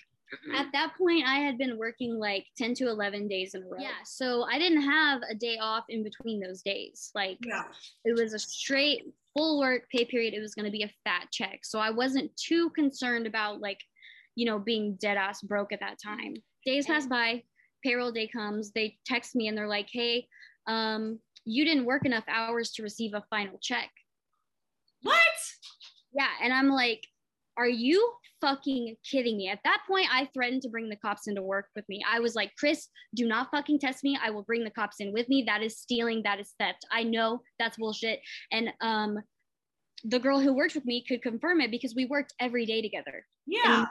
at 0.55 0.67
that 0.73 0.91
point 0.97 1.25
i 1.27 1.37
had 1.37 1.57
been 1.57 1.77
working 1.77 2.17
like 2.19 2.45
10 2.57 2.75
to 2.75 2.87
11 2.87 3.27
days 3.27 3.55
in 3.55 3.63
a 3.63 3.65
row 3.65 3.77
yeah 3.79 4.03
so 4.05 4.43
i 4.43 4.57
didn't 4.59 4.81
have 4.81 5.21
a 5.29 5.35
day 5.35 5.57
off 5.59 5.85
in 5.89 6.03
between 6.03 6.39
those 6.39 6.61
days 6.61 7.11
like 7.15 7.37
yeah. 7.45 7.63
it 8.05 8.15
was 8.15 8.33
a 8.33 8.39
straight 8.39 9.03
full 9.35 9.59
work 9.59 9.83
pay 9.91 10.05
period 10.05 10.33
it 10.33 10.41
was 10.41 10.55
going 10.55 10.65
to 10.65 10.71
be 10.71 10.83
a 10.83 10.93
fat 11.03 11.27
check 11.31 11.59
so 11.63 11.79
i 11.79 11.89
wasn't 11.89 12.29
too 12.35 12.69
concerned 12.71 13.27
about 13.27 13.59
like 13.59 13.79
you 14.39 14.45
know, 14.45 14.57
being 14.57 14.95
dead 15.01 15.17
ass 15.17 15.41
broke 15.41 15.73
at 15.73 15.81
that 15.81 15.97
time. 16.01 16.33
Days 16.65 16.85
pass 16.85 17.05
by, 17.05 17.43
payroll 17.83 18.13
day 18.13 18.25
comes, 18.25 18.71
they 18.71 18.97
text 19.05 19.35
me 19.35 19.49
and 19.49 19.57
they're 19.57 19.67
like, 19.67 19.89
hey, 19.91 20.27
um, 20.65 21.19
you 21.43 21.65
didn't 21.65 21.83
work 21.83 22.05
enough 22.05 22.23
hours 22.29 22.71
to 22.71 22.83
receive 22.83 23.13
a 23.13 23.23
final 23.29 23.59
check. 23.61 23.89
What? 25.01 25.17
Yeah. 26.13 26.29
And 26.41 26.53
I'm 26.53 26.69
like, 26.69 27.05
are 27.57 27.67
you 27.67 28.13
fucking 28.41 28.95
kidding 29.09 29.37
me? 29.37 29.49
At 29.49 29.59
that 29.63 29.81
point, 29.87 30.07
I 30.11 30.29
threatened 30.33 30.61
to 30.63 30.69
bring 30.69 30.89
the 30.89 30.95
cops 30.95 31.27
into 31.27 31.41
work 31.41 31.67
with 31.75 31.85
me. 31.89 32.01
I 32.09 32.19
was 32.19 32.35
like, 32.35 32.51
Chris, 32.57 32.87
do 33.15 33.27
not 33.27 33.49
fucking 33.51 33.79
test 33.79 34.03
me. 34.03 34.17
I 34.21 34.29
will 34.29 34.43
bring 34.43 34.63
the 34.63 34.69
cops 34.71 34.97
in 34.99 35.13
with 35.13 35.27
me. 35.29 35.43
That 35.45 35.61
is 35.61 35.77
stealing. 35.77 36.21
That 36.23 36.39
is 36.39 36.53
theft. 36.59 36.85
I 36.91 37.03
know 37.03 37.41
that's 37.57 37.77
bullshit. 37.77 38.19
And 38.51 38.71
um, 38.81 39.19
the 40.03 40.19
girl 40.19 40.39
who 40.39 40.53
worked 40.53 40.75
with 40.75 40.85
me 40.85 41.03
could 41.07 41.21
confirm 41.21 41.61
it 41.61 41.71
because 41.71 41.95
we 41.95 42.05
worked 42.05 42.33
every 42.39 42.65
day 42.65 42.81
together. 42.81 43.25
Yeah. 43.45 43.85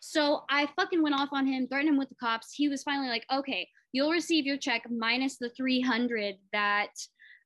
So 0.00 0.42
I 0.50 0.68
fucking 0.76 1.02
went 1.02 1.14
off 1.14 1.30
on 1.32 1.46
him, 1.46 1.66
threatened 1.66 1.90
him 1.90 1.98
with 1.98 2.08
the 2.08 2.14
cops. 2.14 2.52
He 2.54 2.68
was 2.68 2.82
finally 2.82 3.08
like, 3.08 3.24
okay, 3.32 3.68
you'll 3.92 4.10
receive 4.10 4.46
your 4.46 4.56
check 4.56 4.82
minus 4.90 5.36
the 5.38 5.50
300 5.50 6.36
that 6.52 6.90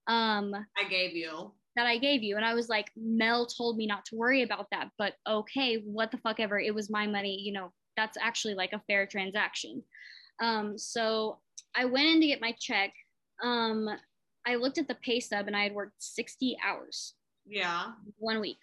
um 0.09 0.53
I 0.77 0.89
gave 0.89 1.15
you. 1.15 1.53
That 1.77 1.87
I 1.87 1.97
gave 1.97 2.23
you. 2.23 2.37
And 2.37 2.45
I 2.45 2.55
was 2.55 2.69
like, 2.69 2.91
Mel 2.97 3.47
told 3.47 3.77
me 3.77 3.87
not 3.87 4.05
to 4.07 4.17
worry 4.17 4.43
about 4.43 4.67
that. 4.73 4.91
But 4.99 5.15
okay, 5.27 5.77
what 5.85 6.11
the 6.11 6.19
fuck 6.19 6.39
ever. 6.39 6.61
It 6.61 6.75
was 6.75 6.91
my 6.91 7.07
money, 7.07 7.41
you 7.41 7.53
know, 7.53 7.73
that's 7.97 8.19
actually 8.21 8.55
like 8.55 8.73
a 8.73 8.83
fair 8.87 9.07
transaction. 9.07 9.83
Um, 10.41 10.77
so 10.77 11.39
I 11.75 11.87
went 11.87 12.07
in 12.07 12.21
to 12.21 12.27
get 12.27 12.41
my 12.41 12.55
check. 12.59 12.93
Um, 13.43 13.89
I 14.47 14.57
looked 14.57 14.79
at 14.79 14.89
the 14.89 14.97
pay 14.97 15.21
stub 15.21 15.47
and 15.47 15.57
I 15.57 15.63
had 15.63 15.75
worked 15.75 16.03
60 16.03 16.59
hours. 16.67 17.15
Yeah. 17.47 17.93
One 18.19 18.41
week. 18.41 18.59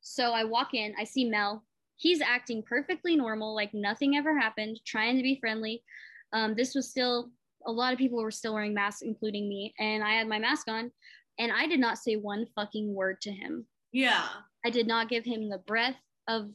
So 0.00 0.32
I 0.32 0.44
walk 0.44 0.74
in, 0.74 0.94
I 0.98 1.04
see 1.04 1.28
Mel 1.28 1.62
he's 2.02 2.20
acting 2.20 2.62
perfectly 2.62 3.14
normal, 3.14 3.54
like 3.54 3.72
nothing 3.72 4.16
ever 4.16 4.36
happened, 4.36 4.80
trying 4.84 5.16
to 5.16 5.22
be 5.22 5.38
friendly. 5.38 5.84
Um, 6.32 6.54
this 6.54 6.74
was 6.74 6.90
still, 6.90 7.30
a 7.64 7.70
lot 7.70 7.92
of 7.92 7.98
people 7.98 8.20
were 8.20 8.32
still 8.32 8.54
wearing 8.54 8.74
masks, 8.74 9.02
including 9.02 9.48
me, 9.48 9.72
and 9.78 10.02
I 10.02 10.14
had 10.14 10.26
my 10.26 10.40
mask 10.40 10.68
on, 10.68 10.90
and 11.38 11.52
I 11.52 11.66
did 11.66 11.80
not 11.80 11.98
say 11.98 12.16
one 12.16 12.46
fucking 12.54 12.94
word 12.94 13.20
to 13.22 13.30
him. 13.30 13.66
Yeah. 13.92 14.26
I 14.64 14.70
did 14.70 14.86
not 14.86 15.08
give 15.08 15.24
him 15.24 15.48
the 15.48 15.58
breath 15.58 15.96
of 16.28 16.50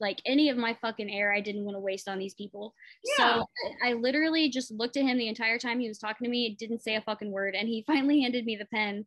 like 0.00 0.20
any 0.26 0.48
of 0.48 0.56
my 0.56 0.76
fucking 0.82 1.10
air 1.10 1.32
I 1.32 1.40
didn't 1.40 1.64
want 1.64 1.76
to 1.76 1.80
waste 1.80 2.08
on 2.08 2.18
these 2.18 2.34
people. 2.34 2.74
Yeah. 3.18 3.38
So 3.38 3.46
I 3.84 3.92
literally 3.92 4.50
just 4.50 4.72
looked 4.72 4.96
at 4.96 5.04
him 5.04 5.16
the 5.16 5.28
entire 5.28 5.58
time 5.58 5.78
he 5.78 5.88
was 5.88 5.98
talking 5.98 6.24
to 6.24 6.30
me, 6.30 6.56
didn't 6.58 6.82
say 6.82 6.96
a 6.96 7.00
fucking 7.00 7.30
word. 7.30 7.54
And 7.54 7.68
he 7.68 7.82
finally 7.86 8.20
handed 8.20 8.44
me 8.44 8.56
the 8.56 8.66
pen. 8.66 9.06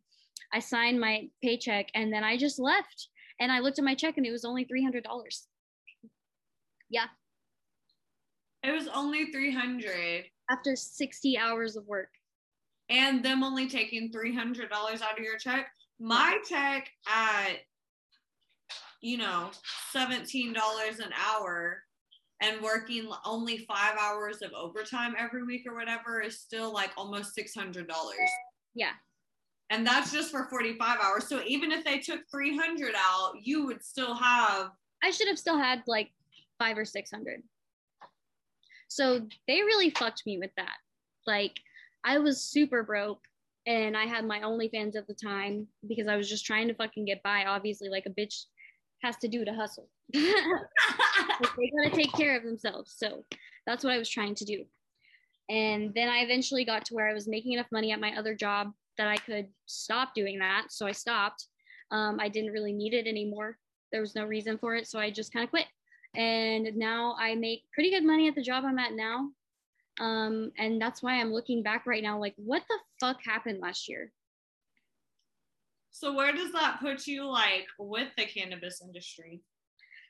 I 0.52 0.60
signed 0.60 1.00
my 1.00 1.28
paycheck 1.42 1.88
and 1.94 2.12
then 2.12 2.24
I 2.24 2.36
just 2.36 2.58
left. 2.58 3.08
And 3.38 3.52
I 3.52 3.58
looked 3.58 3.78
at 3.78 3.84
my 3.84 3.94
check 3.94 4.16
and 4.16 4.24
it 4.24 4.30
was 4.30 4.46
only 4.46 4.64
$300. 4.64 5.02
Yeah. 6.88 7.04
It 8.62 8.72
was 8.72 8.88
only 8.88 9.30
300 9.30 10.24
after 10.50 10.74
60 10.74 11.38
hours 11.38 11.76
of 11.76 11.86
work. 11.86 12.08
And 12.88 13.24
them 13.24 13.42
only 13.42 13.68
taking 13.68 14.12
$300 14.12 14.70
out 14.72 15.18
of 15.18 15.24
your 15.24 15.38
check. 15.38 15.68
My 15.98 16.38
check 16.48 16.88
at, 17.08 17.56
you 19.00 19.18
know, 19.18 19.50
$17 19.94 20.54
an 20.98 21.12
hour 21.28 21.82
and 22.42 22.60
working 22.60 23.08
only 23.24 23.58
five 23.66 23.96
hours 23.98 24.42
of 24.42 24.52
overtime 24.52 25.14
every 25.18 25.42
week 25.42 25.62
or 25.66 25.74
whatever 25.74 26.20
is 26.20 26.38
still 26.38 26.72
like 26.72 26.90
almost 26.96 27.36
$600. 27.36 27.86
Yeah. 28.74 28.90
And 29.70 29.86
that's 29.86 30.12
just 30.12 30.30
for 30.30 30.46
45 30.48 30.98
hours. 31.02 31.28
So 31.28 31.42
even 31.46 31.72
if 31.72 31.84
they 31.84 31.98
took 31.98 32.20
300 32.30 32.94
out, 32.96 33.32
you 33.42 33.66
would 33.66 33.82
still 33.82 34.14
have. 34.14 34.70
I 35.02 35.10
should 35.10 35.28
have 35.28 35.38
still 35.38 35.58
had 35.58 35.82
like 35.86 36.10
five 36.58 36.78
or 36.78 36.84
six 36.84 37.10
hundred. 37.10 37.42
So 38.88 39.26
they 39.48 39.60
really 39.60 39.90
fucked 39.90 40.22
me 40.26 40.38
with 40.38 40.52
that. 40.56 40.76
Like 41.26 41.58
I 42.06 42.18
was 42.18 42.42
super 42.42 42.82
broke 42.82 43.20
and 43.66 43.96
I 43.96 44.04
had 44.04 44.24
my 44.24 44.40
OnlyFans 44.40 44.96
at 44.96 45.06
the 45.06 45.14
time 45.14 45.66
because 45.88 46.06
I 46.06 46.16
was 46.16 46.28
just 46.28 46.46
trying 46.46 46.68
to 46.68 46.74
fucking 46.74 47.04
get 47.04 47.22
by. 47.22 47.44
Obviously, 47.44 47.88
like 47.88 48.06
a 48.06 48.10
bitch 48.10 48.44
has 49.02 49.16
to 49.18 49.28
do 49.28 49.44
to 49.44 49.52
hustle. 49.52 49.88
they 50.12 50.22
gotta 50.22 51.90
take 51.92 52.12
care 52.12 52.36
of 52.36 52.44
themselves. 52.44 52.94
So 52.96 53.24
that's 53.66 53.82
what 53.82 53.92
I 53.92 53.98
was 53.98 54.08
trying 54.08 54.36
to 54.36 54.44
do. 54.44 54.64
And 55.50 55.92
then 55.94 56.08
I 56.08 56.18
eventually 56.18 56.64
got 56.64 56.84
to 56.86 56.94
where 56.94 57.08
I 57.08 57.14
was 57.14 57.28
making 57.28 57.52
enough 57.52 57.70
money 57.70 57.92
at 57.92 58.00
my 58.00 58.16
other 58.16 58.34
job 58.34 58.72
that 58.98 59.08
I 59.08 59.16
could 59.16 59.48
stop 59.66 60.14
doing 60.14 60.38
that. 60.38 60.66
So 60.70 60.86
I 60.86 60.92
stopped. 60.92 61.46
Um, 61.90 62.18
I 62.20 62.28
didn't 62.28 62.52
really 62.52 62.72
need 62.72 62.94
it 62.94 63.06
anymore. 63.06 63.58
There 63.92 64.00
was 64.00 64.14
no 64.14 64.24
reason 64.24 64.58
for 64.58 64.74
it. 64.74 64.88
So 64.88 64.98
I 64.98 65.10
just 65.10 65.32
kind 65.32 65.44
of 65.44 65.50
quit 65.50 65.66
and 66.16 66.74
now 66.76 67.14
I 67.20 67.34
make 67.34 67.64
pretty 67.72 67.90
good 67.90 68.04
money 68.04 68.26
at 68.26 68.34
the 68.34 68.42
job 68.42 68.64
I'm 68.66 68.78
at 68.78 68.94
now. 68.94 69.30
Um, 70.00 70.52
and 70.58 70.80
that's 70.80 71.02
why 71.02 71.20
I'm 71.20 71.32
looking 71.32 71.62
back 71.62 71.86
right 71.86 72.02
now, 72.02 72.18
like, 72.18 72.34
what 72.36 72.62
the 72.68 72.78
fuck 73.00 73.18
happened 73.24 73.60
last 73.60 73.88
year? 73.88 74.12
So 75.90 76.14
where 76.14 76.32
does 76.32 76.52
that 76.52 76.78
put 76.80 77.06
you, 77.06 77.26
like, 77.26 77.66
with 77.78 78.08
the 78.18 78.26
cannabis 78.26 78.82
industry? 78.82 79.40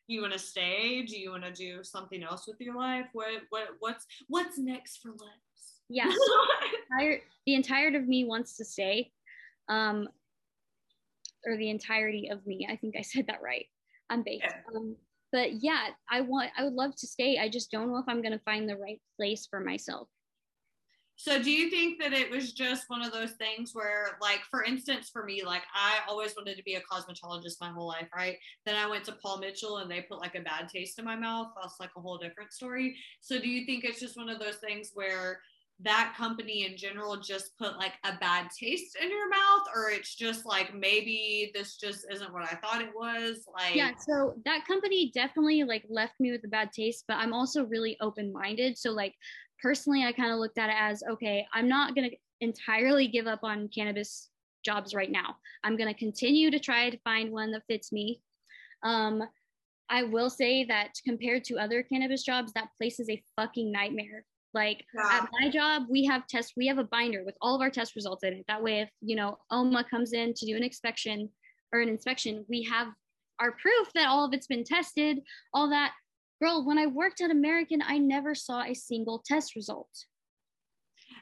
You 0.09 0.23
want 0.23 0.33
to 0.33 0.39
stay? 0.39 1.03
Do 1.03 1.19
you 1.19 1.31
want 1.31 1.45
to 1.45 1.53
do 1.53 1.83
something 1.83 2.23
else 2.23 2.47
with 2.47 2.61
your 2.61 2.77
life? 2.77 3.07
What 3.13 3.43
what 3.51 3.69
what's 3.81 4.07
what's 4.29 4.57
next 4.57 4.99
for 4.99 5.11
Lex? 5.11 5.81
Yeah. 5.89 6.11
entire, 6.93 7.21
the 7.45 7.55
entirety 7.55 7.97
of 7.97 8.07
me 8.07 8.25
wants 8.25 8.57
to 8.59 8.65
stay. 8.65 9.11
Um, 9.69 10.09
or 11.45 11.57
the 11.57 11.71
entirety 11.71 12.29
of 12.29 12.47
me. 12.47 12.67
I 12.71 12.77
think 12.77 12.97
I 12.97 13.03
said 13.03 13.27
that 13.29 13.43
right. 13.43 13.67
I'm 14.11 14.23
based. 14.23 14.45
Yeah. 14.45 14.77
Um, 14.77 14.97
but 15.37 15.63
yeah, 15.63 15.89
I 16.11 16.23
want 16.23 16.51
I 16.57 16.65
would 16.65 16.73
love 16.73 16.97
to 16.97 17.07
stay. 17.07 17.37
I 17.37 17.51
just 17.51 17.71
don't 17.71 17.89
know 17.89 17.99
if 17.99 18.07
I'm 18.09 18.23
gonna 18.23 18.41
find 18.47 18.67
the 18.67 18.79
right 18.79 18.99
place 19.19 19.47
for 19.47 19.61
myself. 19.61 20.09
So 21.17 21.43
do 21.43 21.51
you 21.51 21.69
think 21.69 22.01
that 22.01 22.15
it 22.15 22.31
was 22.31 22.55
just 22.55 22.85
one 22.89 23.03
of 23.03 23.13
those 23.13 23.33
things 23.33 23.73
where 23.75 24.17
like 24.23 24.41
for 24.51 24.65
instance 24.65 25.11
for 25.13 25.25
me 25.25 25.43
like 25.45 25.65
I 25.75 25.99
always 26.09 26.35
wanted 26.35 26.57
to 26.57 26.63
be 26.63 26.77
a 26.77 26.81
cosmetologist 26.81 27.61
my 27.61 27.69
whole 27.71 27.87
life, 27.87 28.09
right? 28.17 28.39
Then 28.65 28.77
I 28.77 28.89
went 28.89 29.05
to 29.05 29.13
Paul 29.23 29.39
Mitchell 29.41 29.77
and 29.79 29.91
they 29.91 30.01
put 30.01 30.21
like 30.21 30.37
a 30.37 30.41
bad 30.41 30.71
taste 30.71 30.99
in 30.99 31.05
my 31.05 31.17
mouth. 31.17 31.49
That's 31.61 31.79
like 31.81 31.91
a 31.99 32.01
whole 32.01 32.17
different 32.17 32.55
story. 32.55 32.97
So 33.21 33.39
do 33.39 33.51
you 33.51 33.67
think 33.67 33.85
it's 33.85 34.01
just 34.01 34.17
one 34.17 34.31
of 34.31 34.39
those 34.39 34.57
things 34.57 34.93
where 34.95 35.41
that 35.81 36.15
company 36.17 36.65
in 36.65 36.77
general 36.77 37.19
just 37.19 37.57
put 37.59 37.77
like 37.77 37.93
a 38.05 38.17
bad 38.19 38.49
taste 38.51 38.97
in 39.03 39.11
your 39.11 39.29
mouth 39.29 39.67
or 39.75 39.91
it's 39.91 40.15
just 40.15 40.47
like 40.47 40.75
maybe 40.75 41.51
this 41.55 41.77
just 41.77 42.07
isn't 42.11 42.33
what 42.33 42.43
i 42.43 42.57
thought 42.57 42.81
it 42.81 42.91
was 42.95 43.45
like 43.55 43.75
yeah 43.75 43.91
so 43.99 44.35
that 44.47 44.67
company 44.67 45.11
definitely 45.15 45.65
like 45.65 45.85
left 45.91 46.15
me 46.19 46.31
with 46.33 46.43
a 46.45 46.49
bad 46.49 46.73
taste 46.73 47.05
but 47.07 47.19
i'm 47.19 47.35
also 47.35 47.67
really 47.67 47.97
open-minded. 48.01 48.79
So 48.79 48.91
like 48.91 49.15
personally 49.63 50.05
i 50.05 50.13
kind 50.13 50.33
of 50.33 50.39
looked 50.39 50.59
at 50.59 50.71
it 50.71 50.77
as 50.79 51.03
okay 51.11 51.47
i'm 51.53 51.69
not 51.69 51.95
going 51.95 52.11
to 52.11 52.17
entirely 52.41 53.09
give 53.09 53.27
up 53.27 53.41
on 53.43 53.69
cannabis 53.69 54.31
jobs 54.67 54.95
right 54.95 55.11
now. 55.11 55.37
I'm 55.65 55.77
going 55.77 55.93
to 55.93 55.99
continue 55.99 56.51
to 56.51 56.59
try 56.59 56.91
to 56.91 56.99
find 56.99 57.33
one 57.33 57.53
that 57.53 57.63
fits 57.69 57.93
me. 57.93 58.21
Um 58.83 59.23
I 59.89 60.03
will 60.03 60.29
say 60.29 60.65
that 60.65 60.95
compared 61.05 61.45
to 61.45 61.59
other 61.59 61.85
cannabis 61.85 62.25
jobs, 62.25 62.53
that 62.53 62.71
place 62.77 62.99
is 62.99 63.09
a 63.09 63.23
fucking 63.37 63.71
nightmare. 63.71 64.25
Like 64.55 64.85
yeah. 64.95 65.21
at 65.21 65.29
my 65.41 65.51
job, 65.51 65.85
we 65.91 66.05
have 66.07 66.27
tests, 66.27 66.53
we 66.57 66.67
have 66.67 66.79
a 66.79 66.85
binder 66.85 67.25
with 67.25 67.37
all 67.41 67.55
of 67.55 67.61
our 67.61 67.71
test 67.71 67.95
results 67.95 68.25
in 68.25 68.33
it. 68.33 68.45
That 68.49 68.63
way, 68.63 68.81
if 68.81 68.91
you 69.01 69.17
know 69.17 69.39
OMA 69.51 69.85
comes 69.85 70.13
in 70.13 70.35
to 70.35 70.47
do 70.47 70.57
an 70.57 70.63
inspection 70.63 71.29
or 71.73 71.81
an 71.81 71.89
inspection, 71.89 72.45
we 72.49 72.63
have 72.65 72.89
our 73.39 73.53
proof 73.53 73.91
that 73.95 74.09
all 74.09 74.25
of 74.25 74.33
it's 74.33 74.47
been 74.47 74.65
tested, 74.65 75.21
all 75.53 75.69
that. 75.71 75.93
Girl, 76.41 76.67
when 76.67 76.79
I 76.79 76.87
worked 76.87 77.23
at 77.23 77.31
American, 77.31 77.81
I 77.83 77.97
never 77.99 78.35
saw 78.35 78.63
a 78.63 78.75
single 78.75 79.23
test 79.27 79.57
result. 79.57 79.89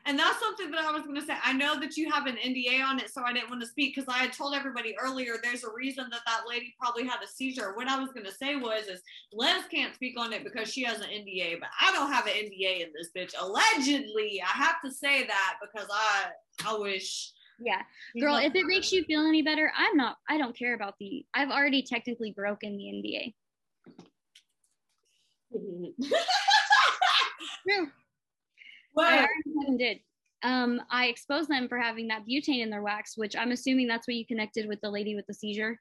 And 0.07 0.19
that's 0.19 0.39
something 0.39 0.71
that 0.71 0.85
I 0.85 0.93
was 0.93 1.03
going 1.03 1.15
to 1.15 1.25
say. 1.25 1.35
I 1.43 1.55
know 1.55 1.81
that 1.81 1.97
you 1.97 2.11
have 2.11 2.27
an 2.27 2.37
NDA 2.37 2.85
on 2.85 2.99
it, 2.99 3.11
so 3.11 3.23
I 3.25 3.33
didn't 3.33 3.49
want 3.49 3.63
to 3.63 3.67
speak 3.67 3.95
because 3.95 4.13
I 4.13 4.19
had 4.19 4.35
told 4.35 4.55
everybody 4.55 4.95
earlier 5.03 5.37
there's 5.43 5.65
a 5.65 5.73
reason 5.75 6.07
that 6.11 6.21
that 6.27 6.43
lady 6.47 6.75
probably 6.79 7.07
had 7.07 7.23
a 7.25 7.27
seizure. 7.27 7.75
What 7.75 7.89
I 7.89 7.99
was 7.99 8.13
going 8.13 8.27
to 8.27 8.33
say 8.33 8.57
was, 8.57 8.87
is 8.87 9.01
Les 9.33 9.67
can't 9.69 9.95
speak 9.95 10.19
on 10.19 10.35
it 10.35 10.45
because 10.45 10.71
she 10.71 10.83
has 10.85 11.01
an 11.01 11.07
NDA, 11.07 11.59
but 11.59 11.71
I 11.81 11.91
don't 11.93 12.13
have 12.13 12.27
an 12.27 12.35
NDA 12.35 12.83
in 12.83 12.89
this 12.95 13.11
bitch. 13.17 13.33
Allegedly, 13.41 14.43
I 14.43 14.57
have 14.57 14.77
to 14.85 14.91
say 14.91 15.27
that 15.27 15.55
because 15.63 15.89
I, 15.91 16.27
I 16.67 16.77
wish. 16.79 17.33
Yeah, 17.59 17.81
girl, 18.21 18.37
if 18.37 18.55
it 18.55 18.67
makes 18.67 18.93
you 18.93 19.05
feel 19.05 19.23
any 19.23 19.41
better, 19.41 19.73
I'm 19.75 19.97
not. 19.97 20.17
I 20.29 20.37
don't 20.37 20.59
care 20.59 20.75
about 20.75 20.95
the. 21.01 21.25
I've 21.33 21.51
already 21.51 21.83
technically 21.83 22.33
broken 22.33 22.77
the 22.77 22.85
NDA. 22.85 23.35
True. 27.67 27.89
What? 28.95 29.13
I 29.13 29.19
already 29.19 29.77
did. 29.79 30.01
Um, 30.43 30.81
I 30.91 31.07
exposed 31.07 31.49
them 31.49 31.69
for 31.69 31.79
having 31.79 32.09
that 32.09 32.25
butane 32.29 32.63
in 32.63 32.71
their 32.71 32.83
wax, 32.83 33.17
which 33.17 33.35
I'm 33.37 33.53
assuming 33.53 33.87
that's 33.87 34.07
what 34.07 34.17
you 34.17 34.27
connected 34.27 34.69
with 34.69 34.81
the 34.81 34.91
lady 34.91 35.15
with 35.15 35.27
the 35.27 35.35
seizure. 35.35 35.79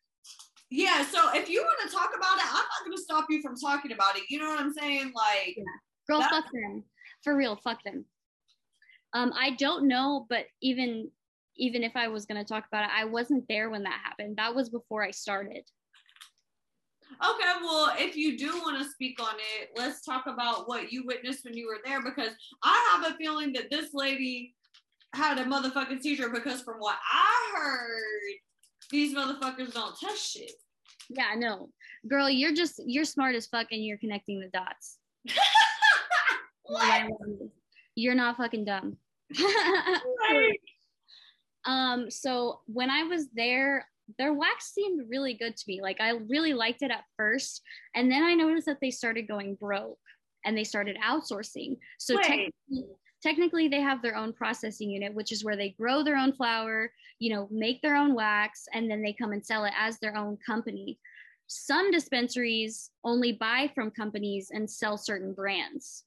Yeah. 0.69 1.03
So 1.05 1.31
if 1.33 1.49
you 1.49 1.61
want 1.61 1.89
to 1.89 1.95
talk 1.95 2.11
about 2.15 2.37
it, 2.37 2.45
I'm 2.47 2.53
not 2.53 2.85
going 2.85 2.95
to 2.95 3.01
stop 3.03 3.25
you 3.29 3.41
from 3.41 3.55
talking 3.55 3.91
about 3.91 4.17
it. 4.17 4.23
You 4.29 4.39
know 4.39 4.47
what 4.47 4.59
I'm 4.59 4.73
saying? 4.73 5.11
Like, 5.15 5.55
yeah. 5.57 5.63
girl, 6.07 6.21
fuck 6.21 6.45
them 6.51 6.83
for 7.23 7.35
real. 7.35 7.57
Fuck 7.57 7.83
them. 7.83 8.05
Um, 9.13 9.31
I 9.37 9.51
don't 9.51 9.87
know, 9.87 10.25
but 10.29 10.45
even 10.61 11.11
even 11.55 11.83
if 11.83 11.95
I 11.95 12.07
was 12.07 12.25
going 12.25 12.43
to 12.43 12.47
talk 12.47 12.65
about 12.67 12.85
it, 12.85 12.89
I 12.95 13.05
wasn't 13.05 13.45
there 13.47 13.69
when 13.69 13.83
that 13.83 14.01
happened. 14.03 14.37
That 14.37 14.55
was 14.55 14.69
before 14.69 15.03
I 15.03 15.11
started. 15.11 15.63
Okay, 17.21 17.51
well, 17.61 17.93
if 17.97 18.15
you 18.15 18.37
do 18.37 18.51
want 18.59 18.81
to 18.81 18.89
speak 18.89 19.21
on 19.21 19.35
it, 19.59 19.69
let's 19.75 20.03
talk 20.03 20.25
about 20.27 20.67
what 20.67 20.91
you 20.91 21.05
witnessed 21.05 21.45
when 21.45 21.55
you 21.55 21.67
were 21.67 21.79
there 21.85 22.01
because 22.01 22.31
I 22.63 22.91
have 22.91 23.11
a 23.11 23.17
feeling 23.17 23.53
that 23.53 23.69
this 23.69 23.93
lady 23.93 24.55
had 25.13 25.37
a 25.37 25.45
motherfucking 25.45 26.01
seizure 26.01 26.29
because 26.29 26.61
from 26.61 26.79
what 26.79 26.97
I 27.11 27.57
heard, 27.57 28.39
these 28.89 29.15
motherfuckers 29.15 29.73
don't 29.73 29.97
test 29.97 30.33
shit. 30.33 30.51
Yeah, 31.09 31.35
no. 31.37 31.69
Girl, 32.07 32.29
you're 32.29 32.53
just 32.53 32.81
you're 32.85 33.05
smart 33.05 33.35
as 33.35 33.47
fuck 33.47 33.67
and 33.71 33.83
you're 33.83 33.97
connecting 33.97 34.39
the 34.39 34.49
dots. 34.49 34.97
you're 37.95 38.15
not 38.15 38.37
fucking 38.37 38.65
dumb. 38.65 38.97
um 41.65 42.09
so 42.11 42.61
when 42.67 42.89
I 42.89 43.03
was 43.03 43.27
there, 43.33 43.87
their 44.17 44.33
wax 44.33 44.73
seemed 44.73 45.09
really 45.09 45.33
good 45.33 45.55
to 45.55 45.63
me. 45.67 45.81
Like 45.81 45.99
I 45.99 46.11
really 46.29 46.53
liked 46.53 46.81
it 46.81 46.91
at 46.91 47.03
first. 47.17 47.61
And 47.95 48.11
then 48.11 48.23
I 48.23 48.33
noticed 48.33 48.65
that 48.67 48.79
they 48.81 48.91
started 48.91 49.27
going 49.27 49.55
broke 49.55 49.99
and 50.45 50.57
they 50.57 50.63
started 50.63 50.97
outsourcing. 51.03 51.77
So 51.99 52.17
technically, 52.17 52.85
technically 53.21 53.67
they 53.67 53.81
have 53.81 54.01
their 54.01 54.15
own 54.15 54.33
processing 54.33 54.89
unit, 54.89 55.13
which 55.13 55.31
is 55.31 55.43
where 55.43 55.55
they 55.55 55.69
grow 55.79 56.03
their 56.03 56.17
own 56.17 56.33
flower, 56.33 56.91
you 57.19 57.33
know, 57.33 57.47
make 57.51 57.81
their 57.81 57.95
own 57.95 58.13
wax, 58.13 58.65
and 58.73 58.91
then 58.91 59.01
they 59.01 59.13
come 59.13 59.31
and 59.31 59.45
sell 59.45 59.65
it 59.65 59.73
as 59.77 59.99
their 59.99 60.15
own 60.17 60.37
company. 60.45 60.99
Some 61.47 61.91
dispensaries 61.91 62.91
only 63.03 63.33
buy 63.33 63.71
from 63.73 63.91
companies 63.91 64.49
and 64.51 64.69
sell 64.69 64.97
certain 64.97 65.33
brands. 65.33 66.03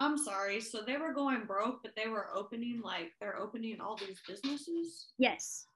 I'm 0.00 0.16
sorry. 0.16 0.60
So 0.60 0.80
they 0.80 0.96
were 0.96 1.12
going 1.12 1.44
broke, 1.46 1.82
but 1.82 1.92
they 1.94 2.08
were 2.08 2.28
opening 2.34 2.80
like 2.82 3.12
they're 3.20 3.38
opening 3.38 3.80
all 3.80 3.96
these 3.96 4.18
businesses? 4.26 5.08
Yes. 5.18 5.66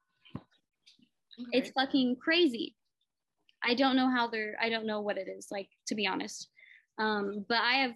Okay. 1.40 1.58
It's 1.58 1.70
fucking 1.70 2.16
crazy. 2.16 2.74
I 3.62 3.74
don't 3.74 3.96
know 3.96 4.10
how 4.10 4.28
they're, 4.28 4.56
I 4.60 4.68
don't 4.68 4.86
know 4.86 5.00
what 5.00 5.18
it 5.18 5.28
is, 5.28 5.48
like, 5.50 5.68
to 5.88 5.94
be 5.94 6.06
honest. 6.06 6.48
Um, 6.98 7.44
but 7.48 7.58
I 7.58 7.72
have, 7.74 7.94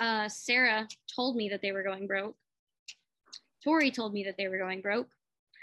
uh, 0.00 0.28
Sarah 0.28 0.86
told 1.14 1.36
me 1.36 1.48
that 1.48 1.62
they 1.62 1.72
were 1.72 1.82
going 1.82 2.06
broke. 2.06 2.36
Tori 3.64 3.90
told 3.90 4.12
me 4.12 4.24
that 4.24 4.36
they 4.36 4.48
were 4.48 4.58
going 4.58 4.80
broke. 4.80 5.08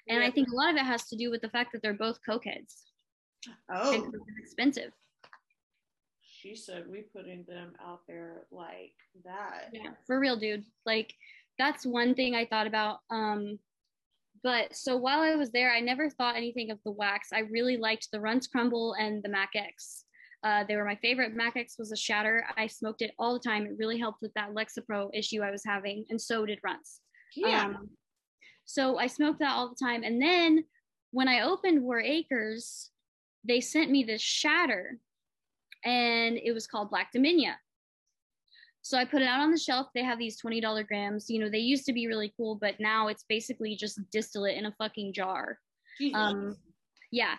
And 0.07 0.21
yeah. 0.21 0.27
I 0.27 0.31
think 0.31 0.49
a 0.49 0.55
lot 0.55 0.71
of 0.71 0.77
it 0.77 0.85
has 0.85 1.05
to 1.09 1.15
do 1.15 1.29
with 1.29 1.41
the 1.41 1.49
fact 1.49 1.71
that 1.73 1.81
they're 1.81 1.93
both 1.93 2.19
cokeheads. 2.27 2.73
Oh. 3.71 3.93
And 3.93 4.13
expensive. 4.41 4.91
She 6.21 6.55
said 6.55 6.85
we 6.89 7.01
putting 7.01 7.43
them 7.47 7.73
out 7.85 8.01
there 8.07 8.43
like 8.51 8.93
that. 9.25 9.69
Yeah, 9.73 9.91
for 10.07 10.19
real, 10.19 10.37
dude. 10.37 10.63
Like 10.85 11.13
that's 11.57 11.85
one 11.85 12.15
thing 12.15 12.33
I 12.33 12.45
thought 12.45 12.67
about. 12.67 12.99
Um, 13.11 13.59
but 14.43 14.75
so 14.75 14.97
while 14.97 15.21
I 15.21 15.35
was 15.35 15.51
there, 15.51 15.71
I 15.71 15.79
never 15.79 16.09
thought 16.09 16.35
anything 16.35 16.71
of 16.71 16.79
the 16.83 16.91
wax. 16.91 17.29
I 17.33 17.39
really 17.39 17.77
liked 17.77 18.09
the 18.11 18.19
Runts 18.19 18.47
Crumble 18.47 18.95
and 18.99 19.21
the 19.23 19.29
Mac 19.29 19.51
X. 19.55 20.05
Uh, 20.43 20.63
they 20.67 20.75
were 20.75 20.85
my 20.85 20.95
favorite. 20.95 21.35
Mac 21.35 21.57
X 21.57 21.75
was 21.77 21.91
a 21.91 21.97
shatter. 21.97 22.45
I 22.57 22.67
smoked 22.67 23.01
it 23.01 23.11
all 23.19 23.33
the 23.33 23.39
time. 23.39 23.65
It 23.65 23.77
really 23.77 23.99
helped 23.99 24.21
with 24.21 24.33
that 24.35 24.51
Lexapro 24.53 25.09
issue 25.13 25.41
I 25.41 25.51
was 25.51 25.63
having, 25.65 26.05
and 26.09 26.21
so 26.21 26.45
did 26.45 26.59
Runts. 26.63 27.01
Yeah. 27.35 27.65
Um, 27.65 27.89
so 28.65 28.97
I 28.97 29.07
smoked 29.07 29.39
that 29.39 29.55
all 29.55 29.69
the 29.69 29.83
time. 29.83 30.03
And 30.03 30.21
then 30.21 30.63
when 31.11 31.27
I 31.27 31.41
opened 31.41 31.81
Warr 31.81 32.01
Acres, 32.01 32.91
they 33.47 33.61
sent 33.61 33.89
me 33.89 34.03
this 34.03 34.21
shatter, 34.21 34.97
and 35.83 36.37
it 36.37 36.53
was 36.53 36.67
called 36.67 36.89
Black 36.89 37.11
Domina. 37.11 37.57
So 38.81 38.97
I 38.97 39.05
put 39.05 39.21
it 39.21 39.27
out 39.27 39.41
on 39.41 39.51
the 39.51 39.57
shelf. 39.57 39.87
They 39.93 40.03
have 40.03 40.17
these 40.17 40.41
$20 40.41 40.87
grams. 40.87 41.29
You 41.29 41.39
know, 41.39 41.49
they 41.49 41.59
used 41.59 41.85
to 41.85 41.93
be 41.93 42.07
really 42.07 42.33
cool, 42.37 42.55
but 42.55 42.79
now 42.79 43.07
it's 43.07 43.25
basically 43.27 43.75
just 43.75 43.99
distillate 44.11 44.57
in 44.57 44.65
a 44.65 44.75
fucking 44.77 45.13
jar. 45.13 45.59
Um, 46.13 46.55
yeah. 47.11 47.35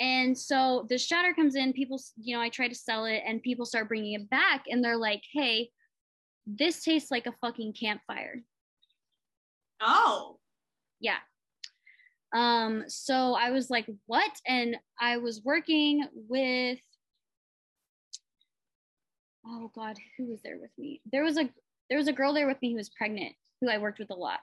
And 0.00 0.36
so 0.36 0.86
the 0.88 0.96
shatter 0.96 1.34
comes 1.34 1.56
in, 1.56 1.72
people, 1.72 2.00
you 2.16 2.34
know, 2.34 2.42
I 2.42 2.48
try 2.48 2.68
to 2.68 2.74
sell 2.74 3.04
it 3.04 3.22
and 3.26 3.42
people 3.42 3.66
start 3.66 3.88
bringing 3.88 4.14
it 4.14 4.30
back 4.30 4.64
and 4.68 4.82
they're 4.82 4.96
like, 4.96 5.22
hey, 5.32 5.70
this 6.46 6.82
tastes 6.82 7.10
like 7.10 7.26
a 7.26 7.34
fucking 7.40 7.74
campfire. 7.74 8.42
Oh. 9.80 10.38
Yeah. 11.00 11.18
Um, 12.34 12.84
so 12.88 13.34
I 13.34 13.50
was 13.50 13.70
like, 13.70 13.86
what? 14.06 14.30
And 14.46 14.76
I 15.00 15.16
was 15.18 15.42
working 15.44 16.04
with 16.14 16.78
oh 19.48 19.70
god 19.74 19.96
who 20.16 20.26
was 20.26 20.40
there 20.42 20.58
with 20.60 20.70
me? 20.78 21.00
There 21.10 21.24
was 21.24 21.38
a 21.38 21.48
there 21.88 21.98
was 21.98 22.08
a 22.08 22.12
girl 22.12 22.32
there 22.32 22.46
with 22.46 22.60
me 22.60 22.70
who 22.70 22.76
was 22.76 22.90
pregnant 22.90 23.34
who 23.60 23.68
i 23.68 23.78
worked 23.78 23.98
with 23.98 24.10
a 24.10 24.14
lot. 24.14 24.40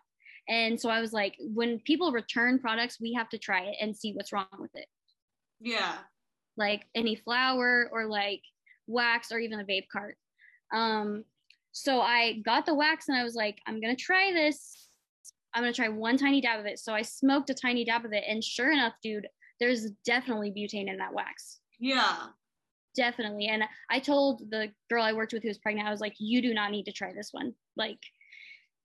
And 0.47 0.79
so 0.79 0.89
i 0.89 1.01
was 1.01 1.13
like 1.13 1.35
when 1.39 1.79
people 1.79 2.11
return 2.11 2.59
products 2.59 2.99
we 2.99 3.13
have 3.13 3.29
to 3.29 3.37
try 3.37 3.61
it 3.61 3.77
and 3.81 3.95
see 3.95 4.13
what's 4.13 4.33
wrong 4.33 4.47
with 4.59 4.71
it. 4.73 4.87
Yeah. 5.59 5.95
Like 6.57 6.85
any 6.95 7.15
flour 7.15 7.89
or 7.91 8.05
like 8.05 8.41
wax 8.87 9.31
or 9.31 9.39
even 9.39 9.59
a 9.59 9.65
vape 9.65 9.87
cart. 9.91 10.17
Um 10.73 11.23
so 11.71 12.01
i 12.01 12.41
got 12.45 12.65
the 12.65 12.75
wax 12.75 13.09
and 13.09 13.17
i 13.17 13.23
was 13.23 13.35
like 13.35 13.59
i'm 13.67 13.81
gonna 13.81 13.95
try 13.95 14.31
this. 14.33 14.89
I'm 15.53 15.63
gonna 15.63 15.73
try 15.73 15.87
one 15.87 16.17
tiny 16.17 16.41
dab 16.41 16.59
of 16.59 16.65
it. 16.65 16.79
So 16.79 16.93
i 16.93 17.01
smoked 17.01 17.49
a 17.49 17.53
tiny 17.53 17.85
dab 17.85 18.05
of 18.05 18.13
it. 18.13 18.23
And 18.27 18.43
sure 18.43 18.71
enough 18.71 18.93
dude 19.01 19.27
there's 19.59 19.91
definitely 20.05 20.51
butane 20.51 20.89
in 20.89 20.97
that 20.97 21.13
wax. 21.13 21.59
Yeah 21.79 22.15
definitely. 22.95 23.47
And 23.47 23.63
I 23.89 23.99
told 23.99 24.49
the 24.49 24.71
girl 24.89 25.03
I 25.03 25.13
worked 25.13 25.33
with 25.33 25.43
who 25.43 25.49
was 25.49 25.57
pregnant, 25.57 25.87
I 25.87 25.91
was 25.91 26.01
like, 26.01 26.15
you 26.19 26.41
do 26.41 26.53
not 26.53 26.71
need 26.71 26.85
to 26.85 26.91
try 26.91 27.13
this 27.13 27.29
one. 27.31 27.53
Like, 27.75 27.99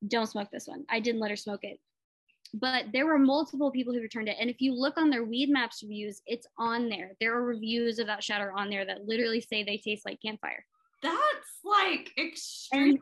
don't 0.07 0.27
smoke 0.27 0.49
this 0.51 0.67
one. 0.67 0.85
I 0.89 1.01
didn't 1.01 1.21
let 1.21 1.31
her 1.31 1.37
smoke 1.37 1.61
it. 1.63 1.79
But 2.53 2.87
there 2.93 3.07
were 3.07 3.19
multiple 3.19 3.71
people 3.71 3.93
who 3.93 4.01
returned 4.01 4.29
it. 4.29 4.37
And 4.41 4.51
if 4.51 4.61
you 4.61 4.75
look 4.75 4.99
on 4.99 5.09
their 5.09 5.25
Weedmaps 5.25 5.83
reviews, 5.83 6.21
it's 6.27 6.47
on 6.59 6.89
there. 6.89 7.13
There 7.21 7.37
are 7.37 7.45
reviews 7.45 7.99
of 7.99 8.07
that 8.09 8.25
shatter 8.25 8.53
on 8.53 8.71
there 8.71 8.85
that 8.85 9.07
literally 9.07 9.41
say 9.41 9.63
they 9.63 9.77
taste 9.77 10.05
like 10.05 10.21
campfire. 10.25 10.65
That's 11.03 11.61
like 11.65 12.11
extreme. 12.19 12.91
And 12.91 12.99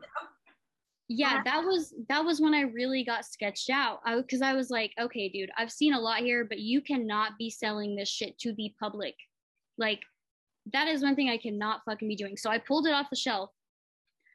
yeah, 1.09 1.41
that 1.43 1.63
was 1.63 1.93
that 2.09 2.23
was 2.23 2.39
when 2.39 2.53
I 2.53 2.61
really 2.61 3.03
got 3.03 3.25
sketched 3.25 3.71
out. 3.71 4.01
I 4.05 4.17
because 4.17 4.43
I 4.43 4.53
was 4.53 4.69
like, 4.69 4.93
okay, 4.99 5.29
dude, 5.29 5.49
I've 5.57 5.71
seen 5.71 5.93
a 5.95 5.99
lot 5.99 6.19
here, 6.19 6.45
but 6.45 6.59
you 6.59 6.81
cannot 6.81 7.37
be 7.39 7.49
selling 7.49 7.95
this 7.95 8.09
shit 8.09 8.37
to 8.39 8.53
the 8.53 8.73
public. 8.79 9.15
Like, 9.79 10.01
that 10.73 10.87
is 10.87 11.01
one 11.01 11.15
thing 11.15 11.29
I 11.29 11.37
cannot 11.37 11.81
fucking 11.85 12.07
be 12.07 12.15
doing. 12.15 12.37
So 12.37 12.49
I 12.49 12.57
pulled 12.57 12.87
it 12.87 12.93
off 12.93 13.09
the 13.09 13.15
shelf. 13.15 13.51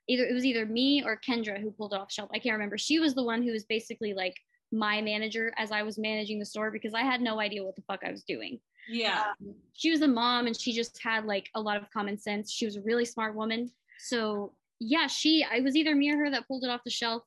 Either 0.08 0.24
it 0.24 0.34
was 0.34 0.44
either 0.44 0.66
me 0.66 1.02
or 1.04 1.18
Kendra 1.26 1.60
who 1.60 1.70
pulled 1.70 1.94
it 1.94 2.00
off 2.00 2.08
the 2.08 2.14
shelf. 2.14 2.30
I 2.34 2.38
can't 2.38 2.54
remember. 2.54 2.76
She 2.76 2.98
was 2.98 3.14
the 3.14 3.24
one 3.24 3.42
who 3.42 3.52
was 3.52 3.64
basically 3.64 4.12
like 4.12 4.36
my 4.70 5.00
manager 5.00 5.52
as 5.56 5.70
I 5.70 5.82
was 5.82 5.98
managing 5.98 6.38
the 6.38 6.44
store 6.44 6.70
because 6.70 6.94
I 6.94 7.02
had 7.02 7.20
no 7.20 7.40
idea 7.40 7.64
what 7.64 7.76
the 7.76 7.82
fuck 7.82 8.00
I 8.04 8.10
was 8.10 8.24
doing. 8.24 8.60
Yeah. 8.88 9.24
Um, 9.40 9.54
she 9.72 9.90
was 9.90 10.02
a 10.02 10.08
mom 10.08 10.46
and 10.46 10.58
she 10.58 10.72
just 10.72 11.00
had 11.02 11.24
like 11.24 11.48
a 11.54 11.60
lot 11.60 11.76
of 11.76 11.90
common 11.90 12.18
sense. 12.18 12.52
She 12.52 12.66
was 12.66 12.76
a 12.76 12.82
really 12.82 13.04
smart 13.04 13.34
woman. 13.34 13.70
So 13.98 14.52
yeah, 14.80 15.06
she 15.06 15.44
I 15.44 15.60
was 15.60 15.76
either 15.76 15.94
me 15.94 16.12
or 16.12 16.18
her 16.18 16.30
that 16.30 16.46
pulled 16.46 16.64
it 16.64 16.70
off 16.70 16.84
the 16.84 16.90
shelf 16.90 17.22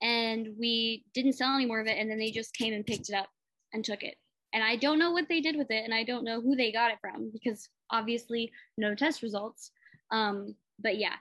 and 0.00 0.48
we 0.58 1.04
didn't 1.14 1.32
sell 1.32 1.54
any 1.54 1.66
more 1.66 1.80
of 1.80 1.86
it 1.86 1.98
and 1.98 2.10
then 2.10 2.18
they 2.18 2.30
just 2.30 2.54
came 2.54 2.72
and 2.72 2.86
picked 2.86 3.08
it 3.08 3.14
up 3.14 3.28
and 3.72 3.84
took 3.84 4.02
it. 4.02 4.16
And 4.52 4.62
I 4.62 4.76
don't 4.76 4.98
know 4.98 5.12
what 5.12 5.28
they 5.28 5.40
did 5.40 5.56
with 5.56 5.70
it 5.70 5.84
and 5.84 5.94
I 5.94 6.04
don't 6.04 6.24
know 6.24 6.40
who 6.40 6.54
they 6.54 6.72
got 6.72 6.90
it 6.90 6.98
from 7.00 7.30
because 7.32 7.68
obviously 7.92 8.50
no 8.78 8.94
test 8.94 9.22
results. 9.22 9.70
Um, 10.10 10.54
but 10.80 10.98
yeah. 10.98 11.14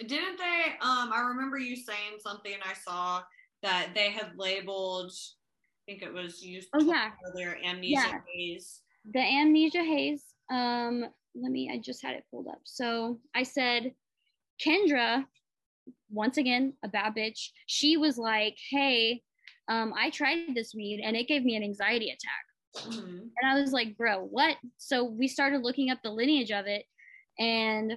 Didn't 0.00 0.38
they 0.38 0.62
um 0.80 1.12
I 1.12 1.20
remember 1.28 1.58
you 1.58 1.76
saying 1.76 2.18
something 2.20 2.54
I 2.68 2.74
saw 2.74 3.22
that 3.62 3.90
they 3.94 4.10
had 4.10 4.32
labeled 4.36 5.12
I 5.12 5.92
think 5.92 6.02
it 6.02 6.12
was 6.12 6.42
used 6.42 6.68
Oh 6.74 6.80
yeah. 6.80 7.10
their 7.36 7.56
amnesia 7.64 7.90
Yeah. 7.92 8.18
haze. 8.34 8.80
the 9.12 9.20
amnesia 9.20 9.84
haze 9.84 10.24
um 10.50 11.04
let 11.34 11.50
me 11.52 11.70
i 11.72 11.78
just 11.78 12.02
had 12.02 12.14
it 12.14 12.24
pulled 12.30 12.48
up 12.48 12.60
so 12.64 13.18
i 13.34 13.42
said 13.42 13.92
kendra 14.64 15.24
once 16.10 16.36
again 16.38 16.72
a 16.84 16.88
bad 16.88 17.14
bitch 17.14 17.48
she 17.66 17.96
was 17.96 18.16
like 18.18 18.56
hey 18.70 19.22
um 19.68 19.92
i 19.96 20.10
tried 20.10 20.54
this 20.54 20.74
weed 20.74 21.00
and 21.04 21.16
it 21.16 21.28
gave 21.28 21.44
me 21.44 21.54
an 21.56 21.62
anxiety 21.62 22.08
attack 22.10 22.44
Mhm. 22.76 23.30
and 23.36 23.50
i 23.50 23.60
was 23.60 23.72
like 23.72 23.96
bro 23.96 24.22
what? 24.24 24.56
So 24.78 25.04
we 25.04 25.28
started 25.28 25.62
looking 25.62 25.90
up 25.90 25.98
the 26.02 26.10
lineage 26.10 26.50
of 26.50 26.66
it. 26.66 26.84
And 27.38 27.96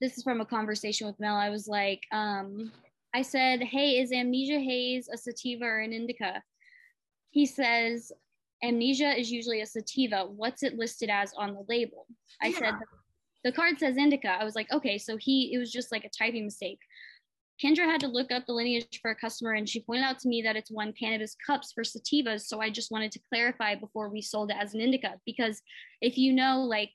this 0.00 0.16
is 0.18 0.24
from 0.24 0.40
a 0.40 0.46
conversation 0.46 1.06
with 1.06 1.20
mel. 1.20 1.36
I 1.36 1.50
was 1.50 1.68
like 1.68 2.00
um 2.12 2.72
i 3.14 3.22
said 3.22 3.62
hey 3.62 3.98
is 4.00 4.12
amnesia 4.12 4.58
haze 4.58 5.08
a 5.12 5.16
sativa 5.16 5.64
or 5.64 5.80
an 5.80 5.92
indica? 5.92 6.42
He 7.30 7.46
says 7.46 8.12
amnesia 8.62 9.18
is 9.18 9.30
usually 9.30 9.60
a 9.60 9.66
sativa. 9.66 10.24
What's 10.26 10.62
it 10.62 10.76
listed 10.78 11.10
as 11.10 11.32
on 11.34 11.54
the 11.54 11.64
label? 11.68 12.06
I 12.40 12.48
Yeah. 12.48 12.58
said 12.58 12.74
the 13.44 13.52
card 13.52 13.78
says 13.78 13.96
indica. 13.96 14.28
I 14.28 14.44
was 14.44 14.54
like 14.54 14.70
okay 14.72 14.98
so 14.98 15.16
he 15.16 15.52
it 15.52 15.58
was 15.58 15.70
just 15.72 15.92
like 15.92 16.04
a 16.04 16.10
typing 16.10 16.44
mistake 16.44 16.80
kendra 17.62 17.84
had 17.84 18.00
to 18.00 18.08
look 18.08 18.30
up 18.32 18.44
the 18.46 18.52
lineage 18.52 18.98
for 19.00 19.10
a 19.10 19.14
customer 19.16 19.52
and 19.52 19.68
she 19.68 19.80
pointed 19.80 20.04
out 20.04 20.18
to 20.18 20.28
me 20.28 20.42
that 20.42 20.56
it's 20.56 20.70
won 20.70 20.92
cannabis 20.92 21.36
cups 21.46 21.72
for 21.72 21.82
sativas 21.84 22.42
so 22.42 22.60
i 22.60 22.68
just 22.70 22.90
wanted 22.90 23.12
to 23.12 23.20
clarify 23.28 23.74
before 23.74 24.08
we 24.08 24.20
sold 24.20 24.50
it 24.50 24.56
as 24.60 24.74
an 24.74 24.80
indica 24.80 25.14
because 25.24 25.62
if 26.00 26.18
you 26.18 26.32
know 26.32 26.60
like 26.62 26.90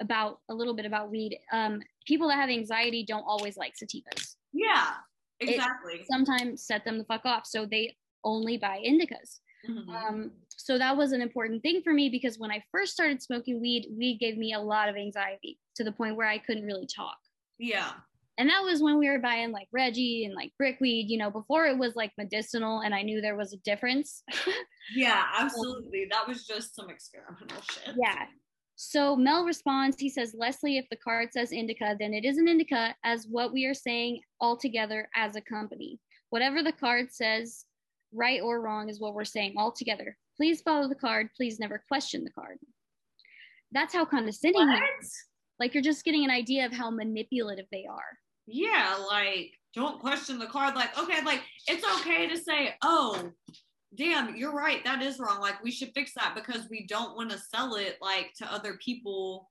about 0.00 0.40
a 0.50 0.54
little 0.54 0.74
bit 0.74 0.86
about 0.86 1.10
weed 1.10 1.38
um, 1.52 1.80
people 2.06 2.28
that 2.28 2.36
have 2.36 2.50
anxiety 2.50 3.04
don't 3.06 3.24
always 3.26 3.56
like 3.56 3.74
sativas 3.74 4.36
Yeah, 4.52 4.94
exactly. 5.40 6.04
sometimes 6.10 6.66
set 6.66 6.84
them 6.84 6.98
the 6.98 7.04
fuck 7.04 7.24
off 7.24 7.46
so 7.46 7.64
they 7.66 7.96
only 8.24 8.56
buy 8.58 8.82
indicas 8.86 9.40
Mhm. 9.68 9.88
um, 9.94 10.32
so 10.48 10.76
that 10.76 10.96
was 10.96 11.12
an 11.12 11.22
important 11.22 11.62
thing 11.62 11.82
for 11.84 11.92
me 11.92 12.08
because 12.08 12.36
when 12.36 12.50
I 12.50 12.64
first 12.72 12.92
started 12.94 13.22
smoking 13.22 13.60
weed, 13.60 13.86
weed 13.96 14.18
gave 14.18 14.36
me 14.36 14.54
a 14.54 14.58
lot 14.58 14.88
of 14.88 14.96
anxiety 14.96 15.60
to 15.76 15.84
the 15.84 15.92
point 15.92 16.16
where 16.16 16.26
I 16.26 16.38
couldn't 16.38 16.64
really 16.66 16.86
talk. 16.86 17.16
yeah. 17.60 17.92
And 18.38 18.48
that 18.48 18.62
was 18.62 18.82
when 18.82 18.98
we 18.98 19.08
were 19.08 19.18
buying 19.18 19.52
like 19.52 19.68
Reggie 19.72 20.24
and 20.24 20.34
like 20.34 20.52
brickweed, 20.56 21.10
you 21.10 21.18
know, 21.18 21.30
before 21.30 21.66
it 21.66 21.76
was 21.76 21.94
like 21.96 22.12
medicinal 22.16 22.80
and 22.80 22.94
I 22.94 23.02
knew 23.02 23.20
there 23.20 23.36
was 23.36 23.52
a 23.52 23.58
difference. 23.58 24.22
Yeah, 24.94 25.22
absolutely. 25.38 26.08
That 26.10 26.26
was 26.26 26.46
just 26.46 26.74
some 26.74 26.88
experimental 26.88 27.62
shit. 27.70 27.94
yeah. 27.96 28.24
So 28.74 29.14
Mel 29.14 29.44
responds, 29.44 29.96
he 30.00 30.08
says, 30.08 30.34
Leslie, 30.36 30.78
if 30.78 30.86
the 30.90 30.96
card 30.96 31.28
says 31.32 31.52
indica, 31.52 31.94
then 31.98 32.14
it 32.14 32.24
is 32.24 32.38
an 32.38 32.48
indica 32.48 32.94
as 33.04 33.26
what 33.30 33.52
we 33.52 33.66
are 33.66 33.74
saying 33.74 34.20
altogether 34.40 35.08
as 35.14 35.36
a 35.36 35.40
company. 35.40 36.00
Whatever 36.30 36.62
the 36.62 36.72
card 36.72 37.12
says, 37.12 37.66
right 38.12 38.40
or 38.40 38.60
wrong, 38.60 38.88
is 38.88 38.98
what 38.98 39.14
we're 39.14 39.24
saying 39.24 39.54
altogether. 39.58 40.16
Please 40.36 40.62
follow 40.62 40.88
the 40.88 40.94
card. 40.94 41.28
Please 41.36 41.60
never 41.60 41.84
question 41.86 42.24
the 42.24 42.30
card. 42.30 42.58
That's 43.72 43.94
how 43.94 44.04
condescending 44.04 44.66
What? 44.66 44.82
Like 45.60 45.74
you're 45.74 45.82
just 45.82 46.04
getting 46.04 46.24
an 46.24 46.30
idea 46.30 46.66
of 46.66 46.72
how 46.72 46.90
manipulative 46.90 47.66
they 47.70 47.84
are. 47.88 48.18
Yeah, 48.46 48.96
like 49.08 49.52
don't 49.74 50.00
question 50.00 50.38
the 50.38 50.46
card. 50.46 50.74
Like, 50.74 50.98
okay, 50.98 51.22
like 51.24 51.42
it's 51.68 51.84
okay 52.00 52.26
to 52.28 52.36
say, 52.36 52.74
oh, 52.82 53.30
damn, 53.96 54.34
you're 54.36 54.52
right, 54.54 54.84
that 54.84 55.02
is 55.02 55.18
wrong. 55.18 55.40
Like 55.40 55.62
we 55.62 55.70
should 55.70 55.92
fix 55.94 56.12
that 56.14 56.34
because 56.34 56.68
we 56.68 56.86
don't 56.86 57.16
want 57.16 57.30
to 57.30 57.38
sell 57.38 57.76
it 57.76 57.98
like 58.00 58.32
to 58.38 58.52
other 58.52 58.78
people 58.84 59.50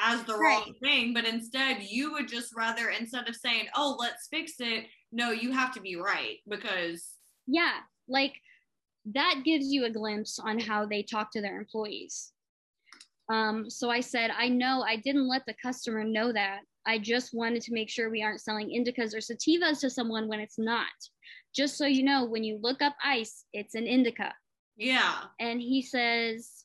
as 0.00 0.22
the 0.24 0.32
wrong 0.32 0.40
Right. 0.40 0.80
thing. 0.82 1.14
But 1.14 1.26
instead, 1.26 1.82
you 1.82 2.12
would 2.12 2.26
just 2.28 2.54
rather 2.56 2.88
instead 2.88 3.28
of 3.28 3.36
saying, 3.36 3.66
oh, 3.76 3.96
let's 3.98 4.28
fix 4.28 4.54
it, 4.58 4.86
no, 5.12 5.30
you 5.30 5.52
have 5.52 5.72
to 5.74 5.80
be 5.80 5.96
right 5.96 6.38
because 6.48 7.16
Yeah, 7.46 7.74
like 8.08 8.34
that 9.06 9.42
gives 9.44 9.72
you 9.72 9.84
a 9.84 9.90
glimpse 9.90 10.38
on 10.38 10.58
how 10.58 10.84
they 10.86 11.02
talk 11.02 11.30
to 11.32 11.40
their 11.40 11.58
employees. 11.58 12.32
Um, 13.30 13.70
so 13.70 13.90
I 13.90 14.00
said, 14.00 14.30
I 14.36 14.48
know 14.48 14.82
I 14.82 14.96
didn't 14.96 15.28
let 15.28 15.42
the 15.46 15.54
customer 15.62 16.04
know 16.04 16.32
that. 16.32 16.60
I 16.86 16.98
just 16.98 17.32
wanted 17.32 17.62
to 17.62 17.72
make 17.72 17.88
sure 17.88 18.10
we 18.10 18.22
aren't 18.22 18.40
selling 18.40 18.68
indicas 18.68 19.14
or 19.14 19.18
sativas 19.18 19.80
to 19.80 19.90
someone 19.90 20.26
when 20.28 20.40
it's 20.40 20.58
not. 20.58 20.86
Just 21.54 21.76
so 21.76 21.86
you 21.86 22.02
know, 22.02 22.24
when 22.24 22.42
you 22.42 22.58
look 22.60 22.82
up 22.82 22.94
ice, 23.04 23.44
it's 23.52 23.74
an 23.74 23.86
indica. 23.86 24.32
yeah, 24.76 25.22
And 25.38 25.60
he 25.60 25.82
says, 25.82 26.64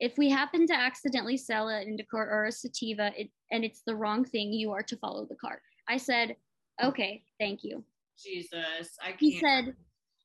if 0.00 0.16
we 0.16 0.30
happen 0.30 0.66
to 0.68 0.74
accidentally 0.74 1.36
sell 1.36 1.68
an 1.68 1.82
indica 1.88 2.16
or 2.16 2.46
a 2.46 2.52
sativa 2.52 3.12
it, 3.16 3.30
and 3.50 3.64
it's 3.64 3.82
the 3.84 3.96
wrong 3.96 4.24
thing, 4.24 4.52
you 4.52 4.70
are 4.72 4.82
to 4.84 4.96
follow 4.96 5.26
the 5.26 5.36
card. 5.36 5.58
I 5.88 5.96
said, 5.96 6.36
okay, 6.82 7.22
thank 7.40 7.64
you 7.64 7.84
Jesus, 8.18 8.96
I 9.02 9.08
can't. 9.08 9.20
he 9.20 9.38
said 9.38 9.74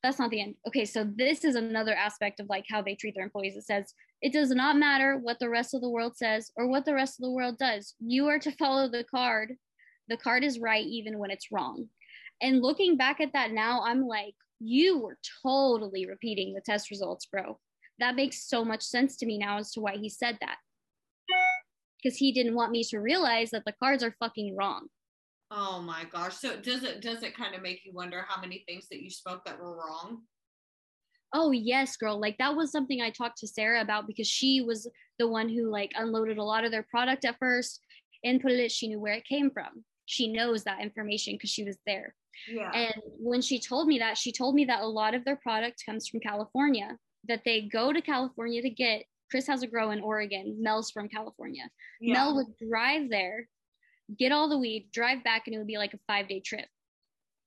that's 0.04 0.20
not 0.20 0.30
the 0.30 0.42
end. 0.42 0.56
Okay 0.68 0.86
so 0.86 1.10
this 1.16 1.46
is 1.46 1.56
another 1.56 1.94
aspect 1.94 2.42
of 2.42 2.50
like 2.50 2.66
how 2.70 2.82
they 2.82 2.94
treat 2.94 3.16
their 3.16 3.24
employees. 3.24 3.56
It 3.56 3.64
says 3.64 3.94
it 4.22 4.34
does 4.34 4.52
not 4.52 4.78
matter 4.78 5.18
what 5.18 5.40
the 5.40 5.50
rest 5.50 5.74
of 5.74 5.82
the 5.82 5.90
world 5.90 6.18
says 6.18 6.52
or 6.58 6.68
what 6.68 6.86
the 6.86 6.94
rest 6.94 7.20
of 7.20 7.24
the 7.24 7.32
world 7.32 7.58
does. 7.58 7.96
You 8.00 8.28
are 8.28 8.40
to 8.40 8.52
follow 8.52 8.90
the 8.90 9.06
card. 9.06 9.54
The 10.10 10.18
card 10.18 10.44
is 10.44 10.60
right 10.60 10.86
even 10.86 11.18
when 11.18 11.32
it's 11.32 11.52
wrong. 11.52 11.88
And 12.42 12.62
looking 12.62 12.98
back 12.98 13.22
at 13.22 13.32
that 13.34 13.52
now 13.52 13.82
i'm 13.86 14.06
like 14.06 14.36
you 14.60 15.00
were 15.00 15.18
totally 15.42 16.06
repeating 16.06 16.54
the 16.54 16.62
test 16.62 16.92
results 16.92 17.26
bro. 17.26 17.58
That 18.00 18.16
makes 18.16 18.48
so 18.48 18.66
much 18.66 18.84
sense 18.84 19.16
to 19.18 19.26
me 19.26 19.38
now 19.38 19.60
as 19.60 19.72
to 19.72 19.80
why 19.80 19.96
he 19.98 20.10
said 20.10 20.38
that. 20.42 20.58
Because 22.02 22.18
he 22.18 22.34
didn't 22.34 22.56
want 22.56 22.72
me 22.72 22.84
to 22.86 23.00
realize 23.00 23.52
that 23.52 23.64
the 23.66 23.74
cards 23.80 24.04
are 24.04 24.16
fucking 24.20 24.58
wrong 24.58 24.88
Oh 25.56 25.80
my 25.82 26.06
gosh. 26.12 26.36
So 26.38 26.58
does 26.58 26.84
it 26.84 27.02
does 27.02 27.22
it 27.22 27.38
kind 27.38 27.54
of 27.54 27.62
make 27.62 27.86
you 27.86 27.94
wonder 27.94 28.26
how 28.28 28.42
many 28.42 28.64
things 28.68 28.88
that 28.90 29.04
you 29.04 29.12
spoke 29.12 29.46
that 29.46 29.60
were 29.60 29.78
wrong? 29.78 30.24
Oh 31.32 31.52
yes, 31.52 31.96
girl. 31.96 32.20
Like 32.20 32.38
that 32.40 32.56
was 32.56 32.72
something 32.72 33.02
I 33.02 33.12
talked 33.12 33.38
to 33.40 33.48
Sarah 33.48 33.82
about 33.82 34.08
because 34.08 34.28
she 34.28 34.62
was 34.62 34.90
the 35.20 35.28
one 35.28 35.50
who 35.50 35.70
like 35.70 35.92
unloaded 35.96 36.40
a 36.40 36.44
lot 36.44 36.66
of 36.66 36.72
their 36.72 36.88
product 36.90 37.24
at 37.24 37.38
first 37.38 37.80
and 38.24 38.42
put 38.42 38.52
it. 38.52 38.72
She 38.72 38.88
knew 38.88 39.00
where 39.00 39.14
it 39.14 39.26
came 39.26 39.52
from. 39.52 39.84
She 40.06 40.32
knows 40.32 40.64
that 40.64 40.82
information 40.82 41.36
because 41.36 41.52
she 41.52 41.64
was 41.64 41.78
there. 41.86 42.16
Yeah. 42.52 42.72
And 42.72 42.96
when 43.20 43.42
she 43.42 43.60
told 43.60 43.88
me 43.88 44.00
that, 44.00 44.18
she 44.18 44.32
told 44.32 44.56
me 44.56 44.66
that 44.66 44.82
a 44.82 44.88
lot 44.88 45.14
of 45.14 45.24
their 45.24 45.36
product 45.36 45.84
comes 45.86 46.08
from 46.08 46.20
California. 46.20 46.98
That 47.28 47.42
they 47.46 47.70
go 47.72 47.94
to 47.94 48.02
California 48.02 48.62
to 48.64 48.70
get. 48.70 49.04
Chris 49.30 49.48
has 49.48 49.64
a 49.64 49.68
grow 49.68 49.92
in 49.92 50.02
Oregon. 50.02 50.58
Mel's 50.60 50.92
from 50.92 51.10
California. 51.10 51.64
yeah. 52.02 52.14
Mel 52.14 52.36
would 52.36 52.48
drive 52.70 53.10
there, 53.10 53.48
get 54.18 54.32
all 54.32 54.50
the 54.50 54.58
weed, 54.58 54.90
drive 54.92 55.24
back, 55.24 55.44
and 55.46 55.56
it 55.56 55.58
would 55.58 55.68
be 55.68 55.78
like 55.78 55.94
a 55.94 56.00
five 56.08 56.28
day 56.28 56.40
trip 56.40 56.66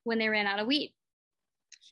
when 0.07 0.19
they 0.19 0.29
ran 0.29 0.47
out 0.47 0.61
of 0.61 0.67
weed 0.67 0.93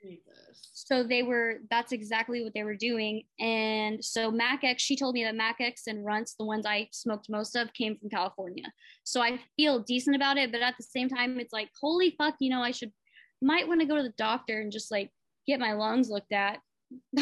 Jesus. 0.01 0.71
so 0.73 1.03
they 1.03 1.23
were 1.23 1.57
that's 1.71 1.93
exactly 1.93 2.43
what 2.45 2.55
they 2.55 2.62
were 2.62 2.77
doing 2.77 3.25
and 3.41 4.05
so 4.05 4.31
MacX, 4.31 4.79
she 4.79 4.97
told 4.97 5.15
me 5.15 5.25
that 5.25 5.35
MacX 5.35 5.83
and 5.89 6.07
Runtz 6.07 6.37
the 6.39 6.45
ones 6.45 6.65
i 6.65 6.89
smoked 6.93 7.29
most 7.29 7.57
of 7.57 7.73
came 7.75 7.97
from 7.97 8.09
california 8.09 8.65
so 9.03 9.21
i 9.21 9.39
feel 9.57 9.81
decent 9.81 10.15
about 10.15 10.37
it 10.37 10.53
but 10.53 10.62
at 10.62 10.75
the 10.77 10.85
same 10.85 11.09
time 11.09 11.41
it's 11.41 11.53
like 11.53 11.71
holy 11.81 12.15
fuck 12.17 12.35
you 12.39 12.51
know 12.51 12.61
i 12.61 12.71
should 12.71 12.93
might 13.43 13.67
want 13.67 13.81
to 13.81 13.87
go 13.87 13.97
to 13.97 14.03
the 14.03 14.15
doctor 14.17 14.61
and 14.61 14.71
just 14.71 14.91
like 14.91 15.11
get 15.47 15.61
my 15.61 15.73
lungs 15.73 16.09
looked 16.09 16.33
at 16.33 16.59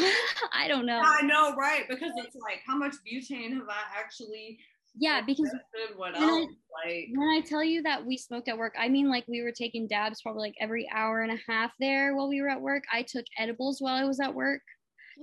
i 0.53 0.67
don't 0.67 0.85
know 0.85 1.01
I 1.03 1.25
know, 1.25 1.55
right? 1.55 1.83
Because 1.89 2.11
it's 2.17 2.35
like, 2.35 2.61
how 2.67 2.77
much 2.77 2.93
butane 3.07 3.53
have 3.53 3.67
I 3.67 3.99
actually 3.99 4.59
Yeah, 4.95 5.21
because 5.21 5.53
when 5.95 6.15
I- 6.15 6.47
Like, 6.85 7.07
when 7.15 7.29
I 7.29 7.41
tell 7.45 7.63
you 7.63 7.81
that 7.83 8.03
we 8.05 8.17
smoked 8.17 8.47
at 8.49 8.57
work, 8.57 8.73
I 8.77 8.89
mean 8.89 9.07
like 9.09 9.25
we 9.27 9.41
were 9.41 9.51
taking 9.51 9.87
dabs 9.87 10.21
probably 10.21 10.41
like 10.49 10.55
every 10.59 10.89
hour 10.93 11.21
and 11.21 11.31
a 11.31 11.41
half 11.51 11.71
there 11.79 12.15
while 12.15 12.27
we 12.27 12.41
were 12.41 12.49
at 12.49 12.59
work. 12.61 12.83
I 12.91 13.03
took 13.03 13.25
edibles 13.37 13.79
while 13.79 13.95
I 13.95 14.05
was 14.05 14.19
at 14.19 14.33
work. 14.33 14.61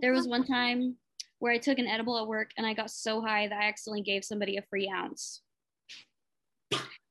There 0.01 0.13
was 0.13 0.29
one 0.29 0.45
time 0.45 0.97
where 1.41 1.53
I 1.53 1.59
took 1.59 1.79
an 1.79 1.87
edible 1.89 2.19
at 2.19 2.27
work 2.29 2.51
and 2.57 2.67
I 2.67 2.73
got 2.75 2.91
so 2.91 3.21
high 3.21 3.49
that 3.49 3.59
I 3.61 3.65
accidentally 3.69 4.03
gave 4.03 4.25
somebody 4.25 4.57
a 4.59 4.63
free 4.71 4.89
ounce. 4.95 5.43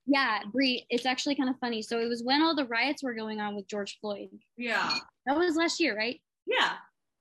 Yeah, 0.05 0.39
Bree, 0.51 0.86
it's 0.89 1.05
actually 1.05 1.36
kind 1.36 1.49
of 1.49 1.55
funny. 1.60 1.82
So 1.84 1.99
it 1.99 2.07
was 2.07 2.24
when 2.24 2.41
all 2.41 2.55
the 2.55 2.66
riots 2.66 3.03
were 3.03 3.14
going 3.14 3.39
on 3.39 3.55
with 3.55 3.68
George 3.68 3.99
Floyd. 4.01 4.30
yeah, 4.57 4.97
That 5.28 5.38
was 5.38 5.55
last 5.55 5.80
year, 5.80 5.95
right? 5.95 6.20
yeah. 6.45 6.74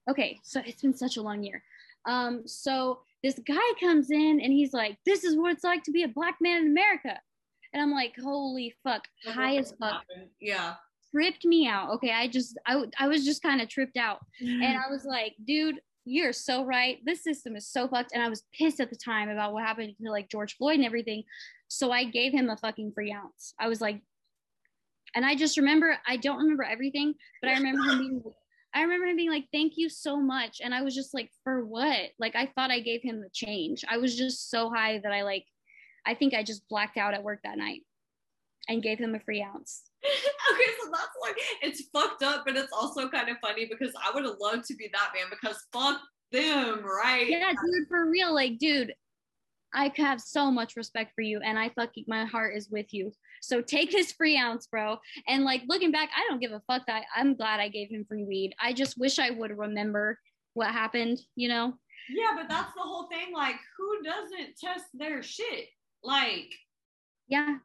Okay, 0.08 0.38
so 0.42 0.62
it's 0.64 0.80
been 0.80 0.96
such 0.96 1.18
a 1.18 1.22
long 1.22 1.42
year. 1.42 1.62
Um, 2.06 2.46
so 2.48 3.00
this 3.22 3.38
guy 3.46 3.56
comes 3.80 4.10
in 4.10 4.40
and 4.42 4.52
he's 4.52 4.72
like, 4.72 4.96
"This 5.04 5.24
is 5.24 5.36
what 5.36 5.52
it's 5.52 5.64
like 5.64 5.82
to 5.84 5.90
be 5.90 6.02
a 6.04 6.08
black 6.08 6.36
man 6.40 6.62
in 6.62 6.68
America," 6.68 7.18
and 7.72 7.82
I'm 7.82 7.90
like, 7.90 8.14
"Holy 8.22 8.74
fuck!" 8.84 9.06
High 9.26 9.56
as 9.56 9.72
fuck, 9.80 10.04
Yeah. 10.40 10.74
tripped 11.10 11.44
me 11.44 11.66
out. 11.66 11.90
Okay, 11.94 12.12
I 12.12 12.28
just, 12.28 12.58
I, 12.66 12.72
w- 12.74 12.90
I 12.98 13.08
was 13.08 13.24
just 13.24 13.42
kind 13.42 13.60
of 13.60 13.68
tripped 13.68 13.96
out, 13.96 14.20
and 14.40 14.48
mm-hmm. 14.48 14.78
I 14.78 14.90
was 14.90 15.04
like, 15.04 15.34
"Dude, 15.44 15.80
you're 16.04 16.32
so 16.32 16.64
right. 16.64 16.98
This 17.04 17.22
system 17.24 17.56
is 17.56 17.68
so 17.68 17.88
fucked." 17.88 18.12
And 18.12 18.22
I 18.22 18.28
was 18.28 18.44
pissed 18.56 18.80
at 18.80 18.90
the 18.90 18.96
time 18.96 19.28
about 19.28 19.52
what 19.52 19.64
happened 19.64 19.94
to 20.02 20.10
like 20.10 20.28
George 20.28 20.56
Floyd 20.56 20.76
and 20.76 20.84
everything. 20.84 21.24
So 21.68 21.90
I 21.90 22.04
gave 22.04 22.32
him 22.32 22.48
a 22.50 22.56
fucking 22.56 22.92
free 22.94 23.12
ounce. 23.12 23.52
I 23.60 23.68
was 23.68 23.80
like, 23.80 24.00
and 25.14 25.24
I 25.24 25.34
just 25.34 25.56
remember, 25.58 25.98
I 26.06 26.16
don't 26.16 26.38
remember 26.38 26.62
everything, 26.62 27.14
but 27.42 27.50
I 27.50 27.54
remember 27.54 27.82
him 27.82 27.98
being. 27.98 28.22
I 28.74 28.82
remember 28.82 29.06
him 29.06 29.16
being 29.16 29.30
like, 29.30 29.48
"Thank 29.52 29.74
you 29.76 29.88
so 29.88 30.20
much," 30.20 30.60
and 30.62 30.74
I 30.74 30.82
was 30.82 30.94
just 30.94 31.14
like, 31.14 31.30
"For 31.44 31.64
what?" 31.64 32.10
Like 32.18 32.36
I 32.36 32.46
thought 32.46 32.70
I 32.70 32.80
gave 32.80 33.02
him 33.02 33.20
the 33.20 33.30
change. 33.32 33.84
I 33.88 33.98
was 33.98 34.16
just 34.16 34.50
so 34.50 34.70
high 34.70 34.98
that 34.98 35.12
I 35.12 35.22
like, 35.22 35.44
I 36.06 36.14
think 36.14 36.34
I 36.34 36.42
just 36.42 36.68
blacked 36.68 36.96
out 36.96 37.14
at 37.14 37.22
work 37.22 37.40
that 37.44 37.58
night, 37.58 37.82
and 38.68 38.82
gave 38.82 38.98
him 38.98 39.14
a 39.14 39.20
free 39.20 39.42
ounce. 39.42 39.82
okay, 40.04 40.70
so 40.82 40.90
that's 40.90 41.16
like 41.22 41.36
it's 41.62 41.84
fucked 41.92 42.22
up, 42.22 42.44
but 42.46 42.56
it's 42.56 42.72
also 42.72 43.08
kind 43.08 43.28
of 43.28 43.36
funny 43.40 43.66
because 43.66 43.94
I 43.96 44.14
would 44.14 44.24
have 44.24 44.36
loved 44.40 44.66
to 44.66 44.74
be 44.74 44.90
that 44.92 45.10
man 45.14 45.26
because 45.30 45.64
fuck 45.72 46.00
them, 46.30 46.84
right? 46.84 47.28
Yeah, 47.28 47.50
dude, 47.50 47.88
for 47.88 48.08
real, 48.08 48.34
like, 48.34 48.58
dude, 48.58 48.92
I 49.74 49.92
have 49.96 50.20
so 50.20 50.50
much 50.50 50.76
respect 50.76 51.12
for 51.14 51.22
you, 51.22 51.40
and 51.44 51.58
I 51.58 51.70
fucking 51.70 52.04
my 52.08 52.24
heart 52.24 52.56
is 52.56 52.68
with 52.70 52.92
you. 52.92 53.12
So 53.42 53.60
take 53.60 53.90
this 53.90 54.12
free 54.12 54.38
ounce, 54.38 54.66
bro. 54.66 54.96
And 55.26 55.44
like 55.44 55.62
looking 55.68 55.92
back, 55.92 56.10
I 56.16 56.26
don't 56.28 56.40
give 56.40 56.52
a 56.52 56.62
fuck 56.66 56.82
that 56.86 57.04
I'm 57.14 57.34
glad 57.34 57.60
I 57.60 57.68
gave 57.68 57.90
him 57.90 58.04
free 58.08 58.24
weed. 58.24 58.54
I 58.60 58.72
just 58.72 58.98
wish 58.98 59.18
I 59.18 59.30
would 59.30 59.56
remember 59.56 60.18
what 60.54 60.72
happened, 60.72 61.18
you 61.36 61.48
know? 61.48 61.74
Yeah, 62.08 62.32
but 62.34 62.48
that's 62.48 62.72
the 62.74 62.80
whole 62.80 63.08
thing. 63.08 63.32
Like, 63.34 63.56
who 63.76 64.02
doesn't 64.02 64.58
test 64.58 64.86
their 64.94 65.22
shit? 65.22 65.66
Like, 66.02 66.54
Yeah, 67.28 67.58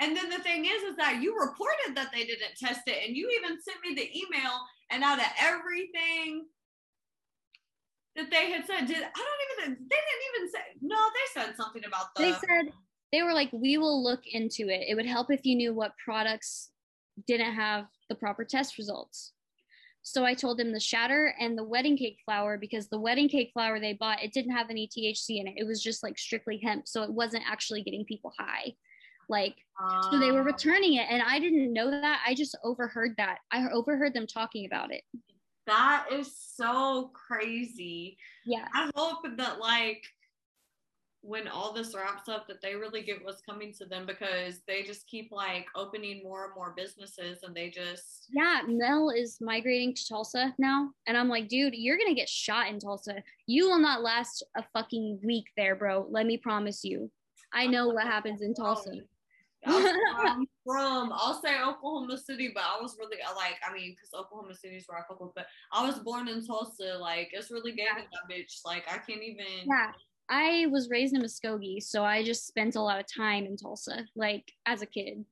and 0.00 0.16
then 0.16 0.28
the 0.28 0.38
thing 0.38 0.66
is, 0.66 0.82
is 0.82 0.96
that 0.96 1.22
you 1.22 1.38
reported 1.38 1.94
that 1.94 2.10
they 2.12 2.24
didn't 2.24 2.56
test 2.58 2.82
it, 2.86 3.06
and 3.06 3.16
you 3.16 3.30
even 3.30 3.60
sent 3.60 3.78
me 3.82 3.94
the 3.94 4.10
email. 4.16 4.60
And 4.90 5.02
out 5.02 5.18
of 5.18 5.26
everything 5.40 6.46
that 8.16 8.30
they 8.30 8.50
had 8.50 8.66
said, 8.66 8.86
did 8.86 8.96
I 8.96 9.00
don't 9.00 9.64
even 9.66 9.76
they 9.88 9.96
didn't 9.96 10.36
even 10.36 10.50
say 10.50 10.58
no. 10.80 10.96
They 10.96 11.40
said 11.40 11.56
something 11.56 11.84
about 11.84 12.14
the 12.14 12.22
they 12.22 12.32
said 12.32 12.72
they 13.12 13.22
were 13.22 13.34
like, 13.34 13.50
we 13.52 13.78
will 13.78 14.02
look 14.02 14.26
into 14.26 14.68
it. 14.68 14.84
It 14.88 14.94
would 14.96 15.06
help 15.06 15.30
if 15.30 15.44
you 15.44 15.54
knew 15.54 15.72
what 15.72 15.92
products 16.02 16.70
didn't 17.26 17.54
have 17.54 17.86
the 18.08 18.14
proper 18.14 18.44
test 18.44 18.78
results. 18.78 19.32
So 20.02 20.24
I 20.24 20.34
told 20.34 20.58
them 20.58 20.72
the 20.72 20.80
shatter 20.80 21.34
and 21.40 21.58
the 21.58 21.64
wedding 21.64 21.96
cake 21.96 22.18
flour 22.24 22.58
because 22.58 22.88
the 22.88 23.00
wedding 23.00 23.28
cake 23.28 23.50
flour 23.52 23.80
they 23.80 23.92
bought, 23.92 24.22
it 24.22 24.32
didn't 24.32 24.52
have 24.52 24.70
any 24.70 24.86
THC 24.88 25.40
in 25.40 25.48
it. 25.48 25.54
It 25.56 25.66
was 25.66 25.82
just 25.82 26.02
like 26.02 26.16
strictly 26.16 26.60
hemp. 26.62 26.86
So 26.86 27.02
it 27.02 27.12
wasn't 27.12 27.42
actually 27.48 27.82
getting 27.82 28.04
people 28.04 28.32
high. 28.38 28.72
Like, 29.28 29.56
so 30.10 30.20
they 30.20 30.30
were 30.30 30.40
Um, 30.40 30.46
returning 30.46 30.94
it. 30.94 31.06
And 31.10 31.22
I 31.22 31.40
didn't 31.40 31.72
know 31.72 31.90
that. 31.90 32.22
I 32.24 32.34
just 32.34 32.56
overheard 32.62 33.16
that. 33.16 33.38
I 33.50 33.68
overheard 33.70 34.14
them 34.14 34.28
talking 34.28 34.66
about 34.66 34.92
it. 34.92 35.02
That 35.66 36.06
is 36.12 36.36
so 36.36 37.10
crazy. 37.12 38.18
Yeah. 38.44 38.68
I 38.72 38.90
hope 38.94 39.26
that 39.36 39.58
like 39.58 40.04
when 41.22 41.48
all 41.48 41.72
this 41.72 41.92
wraps 41.92 42.28
up 42.28 42.46
that 42.46 42.62
they 42.62 42.76
really 42.76 43.02
get 43.02 43.24
what's 43.24 43.42
coming 43.42 43.72
to 43.72 43.84
them 43.84 44.06
because 44.06 44.60
they 44.68 44.84
just 44.84 45.08
keep 45.08 45.32
like 45.32 45.66
opening 45.74 46.22
more 46.22 46.44
and 46.44 46.54
more 46.54 46.72
businesses 46.76 47.42
and 47.42 47.52
they 47.52 47.68
just 47.68 48.26
Yeah. 48.30 48.60
Mel 48.68 49.10
is 49.10 49.38
migrating 49.40 49.92
to 49.94 50.08
Tulsa 50.08 50.54
now. 50.58 50.90
And 51.08 51.16
I'm 51.16 51.28
like, 51.28 51.48
dude, 51.48 51.74
you're 51.74 51.96
going 51.98 52.10
to 52.10 52.14
get 52.14 52.28
shot 52.28 52.68
in 52.68 52.78
Tulsa. 52.78 53.16
You 53.46 53.68
will 53.68 53.80
not 53.80 54.02
last 54.02 54.44
a 54.56 54.62
fucking 54.72 55.18
week 55.24 55.46
there, 55.56 55.74
bro. 55.74 56.06
Let 56.08 56.26
me 56.26 56.36
promise 56.36 56.84
you. 56.84 57.10
I 57.52 57.66
know 57.66 57.88
what 57.88 58.04
happens 58.04 58.42
in 58.42 58.54
Tulsa. 58.54 58.90
Oh. 59.00 59.15
I'm 60.16 60.46
from. 60.64 61.12
I'll 61.12 61.40
say 61.42 61.60
Oklahoma 61.62 62.18
City, 62.18 62.50
but 62.54 62.62
I 62.62 62.80
was 62.80 62.96
really 62.98 63.16
like. 63.34 63.56
I 63.68 63.72
mean, 63.74 63.94
because 63.94 64.10
Oklahoma 64.14 64.54
City 64.54 64.76
is 64.76 64.84
where 64.86 64.98
I 64.98 65.02
fuck 65.08 65.20
with, 65.20 65.34
but 65.34 65.46
I 65.72 65.84
was 65.86 65.98
born 65.98 66.28
in 66.28 66.46
Tulsa. 66.46 66.96
Like, 67.00 67.30
it's 67.32 67.50
really 67.50 67.72
gay 67.72 67.86
with 67.94 68.04
that 68.04 68.32
bitch. 68.32 68.60
Like, 68.64 68.84
I 68.88 68.98
can't 68.98 69.22
even. 69.22 69.46
Yeah. 69.66 69.92
I 70.28 70.66
was 70.70 70.90
raised 70.90 71.14
in 71.14 71.22
Muskogee, 71.22 71.82
so 71.82 72.04
I 72.04 72.24
just 72.24 72.46
spent 72.46 72.74
a 72.74 72.80
lot 72.80 72.98
of 72.98 73.06
time 73.06 73.44
in 73.46 73.56
Tulsa, 73.56 74.04
like 74.16 74.50
as 74.66 74.82
a 74.82 74.86
kid. 74.86 75.24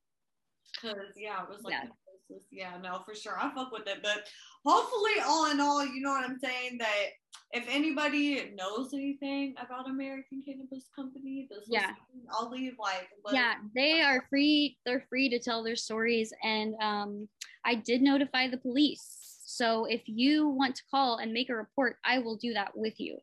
Cause 0.81 0.95
yeah, 1.17 1.43
it 1.43 1.49
was 1.49 1.63
like 1.63 1.73
Yeah. 1.73 2.37
yeah, 2.51 2.77
no, 2.81 3.01
for 3.05 3.13
sure. 3.13 3.37
I 3.37 3.53
fuck 3.53 3.71
with 3.71 3.87
it. 3.87 3.99
But 4.01 4.23
hopefully 4.65 5.19
all 5.25 5.51
in 5.51 5.59
all, 5.59 5.85
you 5.85 6.01
know 6.01 6.11
what 6.11 6.23
I'm 6.23 6.39
saying? 6.39 6.77
That 6.79 7.09
if 7.55 7.65
anybody 7.69 8.51
knows 8.53 8.93
anything 8.93 9.55
about 9.57 9.89
American 9.89 10.43
Cannabis 10.45 10.89
Company, 10.93 11.47
this 11.49 11.63
Yeah. 11.67 11.91
I'll 12.31 12.49
leave 12.49 12.73
like 12.77 13.07
yeah 13.31 13.55
they 13.75 14.01
are 14.01 14.25
free 14.29 14.77
they're 14.85 15.05
free 15.09 15.29
to 15.29 15.39
tell 15.39 15.63
their 15.63 15.75
stories 15.75 16.33
and 16.43 16.75
um, 16.81 17.29
i 17.63 17.75
did 17.75 18.01
notify 18.01 18.49
the 18.49 18.57
police. 18.57 19.21
So 19.47 19.85
if 19.85 20.01
you 20.05 20.49
want 20.49 20.75
to 20.75 20.83
call 20.91 21.17
and 21.17 21.31
make 21.31 21.49
a 21.49 21.55
report 21.55 21.97
i 22.05 22.19
will 22.19 22.35
do 22.35 22.53
that 22.53 22.75
with 22.75 22.99
you 22.99 23.19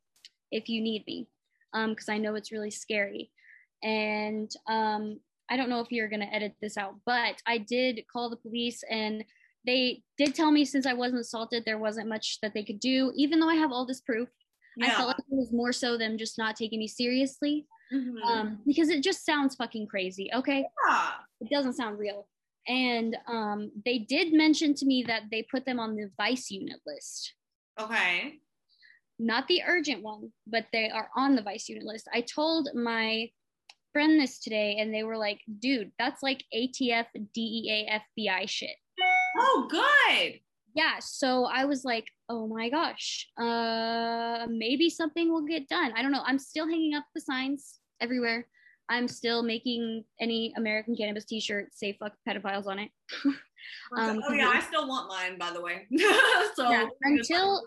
if 0.50 0.68
you 0.68 0.80
need 0.80 1.04
me 1.06 1.28
because 1.72 2.08
i 2.08 2.18
know 2.18 2.34
it's 2.34 2.52
really 2.52 2.70
scary. 2.70 3.30
And 3.82 4.50
um, 4.68 5.20
i 5.50 5.56
don't 5.56 5.68
know 5.68 5.80
if 5.80 5.90
you're 5.90 6.08
going 6.08 6.20
to 6.20 6.34
edit 6.34 6.54
this 6.62 6.76
out 6.76 6.94
but 7.04 7.42
i 7.46 7.58
did 7.58 8.00
call 8.10 8.30
the 8.30 8.36
police 8.36 8.82
and 8.88 9.24
they 9.64 10.02
did 10.18 10.34
tell 10.34 10.50
me 10.50 10.64
since 10.64 10.86
i 10.86 10.92
wasn't 10.92 11.20
assaulted 11.20 11.64
there 11.64 11.78
wasn't 11.78 12.08
much 12.08 12.38
that 12.42 12.52
they 12.54 12.64
could 12.64 12.80
do 12.80 13.12
even 13.14 13.38
though 13.40 13.48
i 13.48 13.54
have 13.54 13.72
all 13.72 13.86
this 13.86 14.00
proof 14.00 14.28
i 14.82 14.88
felt 14.90 15.08
like 15.08 15.18
it 15.18 15.24
was 15.28 15.52
more 15.52 15.72
so 15.72 15.96
them 15.98 16.16
just 16.18 16.38
not 16.38 16.56
taking 16.56 16.78
me 16.78 16.88
seriously 16.88 17.66
Mhm. 17.92 18.22
um, 18.24 18.58
because 18.66 18.88
it 18.88 19.02
just 19.02 19.22
sounds 19.26 19.54
fucking 19.54 19.86
crazy. 19.86 20.30
Okay, 20.34 20.64
yeah. 20.88 21.10
it 21.42 21.50
doesn't 21.50 21.74
sound 21.74 21.98
real. 21.98 22.26
And 22.66 23.18
um, 23.26 23.70
they 23.84 23.98
did 23.98 24.32
mention 24.32 24.72
to 24.76 24.86
me 24.86 25.04
that 25.08 25.24
they 25.30 25.42
put 25.42 25.66
them 25.66 25.78
on 25.78 25.94
the 25.94 26.10
vice 26.16 26.50
unit 26.50 26.80
list, 26.86 27.34
Okay. 27.78 28.38
not 29.18 29.46
the 29.46 29.60
urgent 29.66 30.02
one, 30.02 30.32
but 30.46 30.64
they 30.72 30.88
are 30.88 31.10
on 31.14 31.34
the 31.36 31.42
vice 31.42 31.68
unit 31.68 31.84
list. 31.84 32.08
I 32.14 32.22
told 32.22 32.70
my 32.74 33.30
friend 33.92 34.18
this 34.18 34.38
today, 34.38 34.76
and 34.78 34.94
they 34.94 35.02
were 35.02 35.18
like, 35.18 35.42
"Dude, 35.58 35.92
that's 35.98 36.22
like 36.22 36.44
ATF, 36.54 37.08
DEA, 37.34 37.88
FBI 37.90 38.46
shit." 38.48 38.76
Oh, 39.38 39.66
good. 39.70 40.40
Yeah, 40.74 40.98
so 41.00 41.44
I 41.44 41.66
was 41.66 41.84
like, 41.84 42.06
"Oh 42.28 42.46
my 42.48 42.70
gosh, 42.70 43.28
uh, 43.36 44.46
maybe 44.48 44.88
something 44.88 45.30
will 45.30 45.44
get 45.44 45.68
done." 45.68 45.92
I 45.94 46.00
don't 46.02 46.12
know. 46.12 46.22
I'm 46.24 46.38
still 46.38 46.66
hanging 46.66 46.94
up 46.94 47.04
the 47.14 47.20
signs 47.20 47.78
everywhere. 48.00 48.46
I'm 48.88 49.08
still 49.08 49.42
making 49.42 50.04
any 50.20 50.52
American 50.56 50.96
cannabis 50.96 51.24
T-shirt 51.24 51.68
say 51.72 51.96
"fuck 51.98 52.12
pedophiles" 52.28 52.66
on 52.66 52.78
it. 52.78 52.90
Um, 53.96 54.20
oh 54.28 54.32
yeah, 54.32 54.48
I 54.52 54.58
still 54.60 54.88
want 54.88 55.08
mine, 55.08 55.38
by 55.38 55.52
the 55.52 55.60
way. 55.62 55.86
so 56.56 56.68
Yeah, 56.68 56.86
until- 57.02 57.62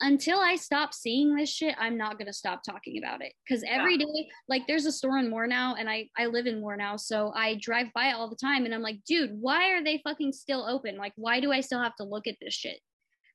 until 0.00 0.40
I 0.40 0.56
stop 0.56 0.92
seeing 0.92 1.36
this 1.36 1.48
shit, 1.48 1.76
I'm 1.78 1.96
not 1.96 2.18
gonna 2.18 2.32
stop 2.32 2.62
talking 2.64 2.98
about 2.98 3.22
it. 3.22 3.32
Cause 3.48 3.62
every 3.64 3.96
day, 3.98 4.28
like 4.48 4.66
there's 4.66 4.84
a 4.84 4.90
store 4.90 5.18
in 5.18 5.30
Moore 5.30 5.46
now, 5.46 5.76
and 5.78 5.88
I 5.88 6.08
I 6.18 6.26
live 6.26 6.46
in 6.46 6.60
Moore 6.60 6.76
now, 6.76 6.96
so 6.96 7.32
I 7.36 7.54
drive 7.60 7.86
by 7.94 8.08
it 8.08 8.14
all 8.14 8.28
the 8.28 8.34
time, 8.36 8.64
and 8.64 8.74
I'm 8.74 8.82
like, 8.82 8.98
dude, 9.06 9.30
why 9.40 9.70
are 9.74 9.84
they 9.84 10.00
fucking 10.02 10.32
still 10.32 10.66
open? 10.66 10.96
Like, 10.96 11.12
why 11.14 11.38
do 11.38 11.52
I 11.52 11.60
still 11.60 11.80
have 11.80 11.94
to 11.96 12.04
look 12.04 12.26
at 12.26 12.34
this 12.40 12.52
shit? 12.54 12.80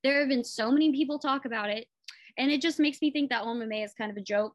There 0.03 0.19
have 0.19 0.27
been 0.29 0.43
so 0.43 0.69
many 0.71 0.91
people 0.91 1.19
talk 1.19 1.45
about 1.45 1.69
it, 1.69 1.87
and 2.37 2.51
it 2.51 2.61
just 2.61 2.79
makes 2.81 3.01
me 3.01 3.11
think 3.11 3.29
that 3.29 3.43
MMA 3.43 3.85
is 3.85 3.93
kind 3.97 4.11
of 4.11 4.17
a 4.17 4.21
joke. 4.21 4.53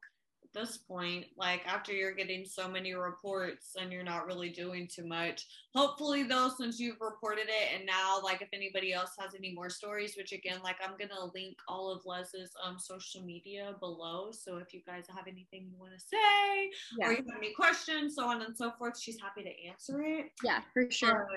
At 0.55 0.59
this 0.61 0.77
point, 0.77 1.25
like 1.37 1.61
after 1.67 1.91
you're 1.93 2.13
getting 2.13 2.45
so 2.45 2.67
many 2.67 2.93
reports 2.93 3.75
and 3.79 3.91
you're 3.91 4.03
not 4.03 4.25
really 4.25 4.49
doing 4.49 4.87
too 4.87 5.05
much. 5.05 5.45
Hopefully, 5.75 6.23
though, 6.23 6.49
since 6.57 6.79
you've 6.79 7.01
reported 7.01 7.45
it, 7.47 7.75
and 7.75 7.85
now, 7.85 8.19
like, 8.23 8.41
if 8.41 8.49
anybody 8.53 8.93
else 8.93 9.11
has 9.19 9.33
any 9.35 9.53
more 9.53 9.69
stories, 9.69 10.15
which 10.15 10.31
again, 10.31 10.59
like, 10.63 10.77
I'm 10.83 10.95
gonna 10.97 11.31
link 11.33 11.57
all 11.67 11.91
of 11.91 12.05
Les's 12.05 12.51
um 12.63 12.77
social 12.79 13.21
media 13.21 13.75
below. 13.79 14.31
So 14.31 14.57
if 14.57 14.73
you 14.73 14.81
guys 14.85 15.05
have 15.15 15.27
anything 15.27 15.67
you 15.71 15.77
want 15.79 15.93
to 15.93 15.99
say 15.99 16.71
Yeah, 16.99 17.07
or 17.07 17.11
you 17.11 17.17
have 17.29 17.37
any 17.37 17.53
questions, 17.53 18.15
so 18.15 18.25
on 18.25 18.41
and 18.41 18.55
so 18.55 18.71
forth, 18.77 18.99
she's 18.99 19.19
happy 19.19 19.43
to 19.43 19.67
answer 19.67 20.01
it. 20.03 20.27
yeah, 20.43 20.61
for 20.73 20.89
sure. 20.91 21.27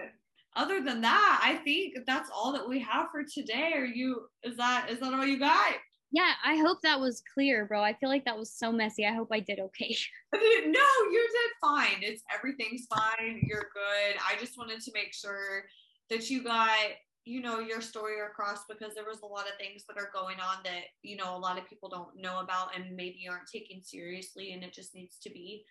Other 0.55 0.83
than 0.83 1.03
that, 1.03 1.41
I 1.43 1.57
think 1.65 1.95
that's 2.07 2.31
all 2.35 2.51
that 2.53 2.67
we 2.67 2.81
have 2.81 3.09
for 3.13 3.23
today. 3.23 3.73
Are 3.75 3.85
you? 3.85 4.27
Is 4.43 4.57
that 4.57 4.89
is 4.91 5.01
that 5.01 5.13
all 5.13 5.25
you 5.27 5.39
got? 5.39 5.75
Yeah, 6.17 6.33
I 6.43 6.57
hope 6.57 6.81
that 6.81 6.99
was 6.99 7.23
clear, 7.35 7.67
bro. 7.67 7.83
I 7.83 7.93
feel 7.93 8.09
like 8.09 8.25
that 8.25 8.39
was 8.39 8.51
so 8.51 8.73
messy. 8.73 9.05
I 9.05 9.13
hope 9.13 9.29
I 9.31 9.41
did 9.41 9.61
okay. 9.61 9.95
no, 10.33 10.41
you 10.41 11.29
did 11.31 11.51
fine. 11.61 11.99
It's 12.01 12.23
everything's 12.35 12.87
fine. 12.87 13.43
You're 13.43 13.69
good. 13.75 14.17
I 14.27 14.41
just 14.41 14.57
wanted 14.57 14.81
to 14.81 14.93
make 14.95 15.13
sure 15.13 15.65
that 16.09 16.31
you 16.31 16.43
got 16.43 16.71
you 17.27 17.43
know 17.43 17.59
your 17.59 17.83
story 17.83 18.15
across 18.27 18.61
because 18.67 18.95
there 18.95 19.05
was 19.05 19.21
a 19.21 19.27
lot 19.27 19.47
of 19.47 19.59
things 19.59 19.85
that 19.89 19.99
are 19.99 20.09
going 20.15 20.41
on 20.41 20.63
that 20.65 20.85
you 21.03 21.19
know 21.19 21.37
a 21.37 21.39
lot 21.39 21.59
of 21.59 21.69
people 21.69 21.91
don't 21.91 22.17
know 22.17 22.39
about 22.39 22.69
and 22.75 22.97
maybe 22.97 23.27
aren't 23.29 23.47
taken 23.53 23.83
seriously 23.83 24.53
and 24.53 24.63
it 24.63 24.73
just 24.73 24.95
needs 24.95 25.19
to 25.19 25.29
be 25.29 25.65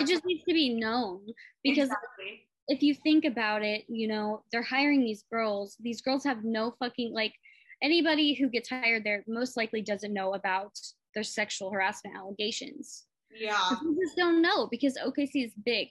it 0.00 0.06
just 0.06 0.24
needs 0.24 0.42
to 0.48 0.54
be 0.54 0.70
known 0.70 1.20
because 1.62 1.90
exactly. 1.90 2.48
if 2.66 2.82
you 2.82 2.94
think 2.94 3.26
about 3.26 3.62
it 3.62 3.84
you 3.88 4.08
know 4.08 4.42
they're 4.50 4.62
hiring 4.62 5.04
these 5.04 5.22
girls 5.30 5.76
these 5.80 6.00
girls 6.00 6.24
have 6.24 6.44
no 6.44 6.74
fucking 6.78 7.12
like 7.12 7.34
anybody 7.82 8.34
who 8.34 8.48
gets 8.48 8.68
hired 8.68 9.04
there 9.04 9.24
most 9.26 9.56
likely 9.56 9.82
doesn't 9.82 10.12
know 10.12 10.34
about 10.34 10.72
their 11.14 11.24
sexual 11.24 11.70
harassment 11.70 12.16
allegations 12.16 13.04
yeah 13.34 13.70
you 13.82 13.96
just 14.02 14.16
don't 14.16 14.42
know 14.42 14.66
because 14.70 14.96
okc 15.06 15.30
is 15.34 15.52
big 15.64 15.88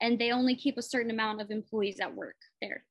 and 0.00 0.18
they 0.18 0.32
only 0.32 0.54
keep 0.56 0.78
a 0.78 0.82
certain 0.82 1.10
amount 1.10 1.40
of 1.40 1.50
employees 1.50 2.00
at 2.00 2.14
work 2.14 2.36
there 2.60 2.84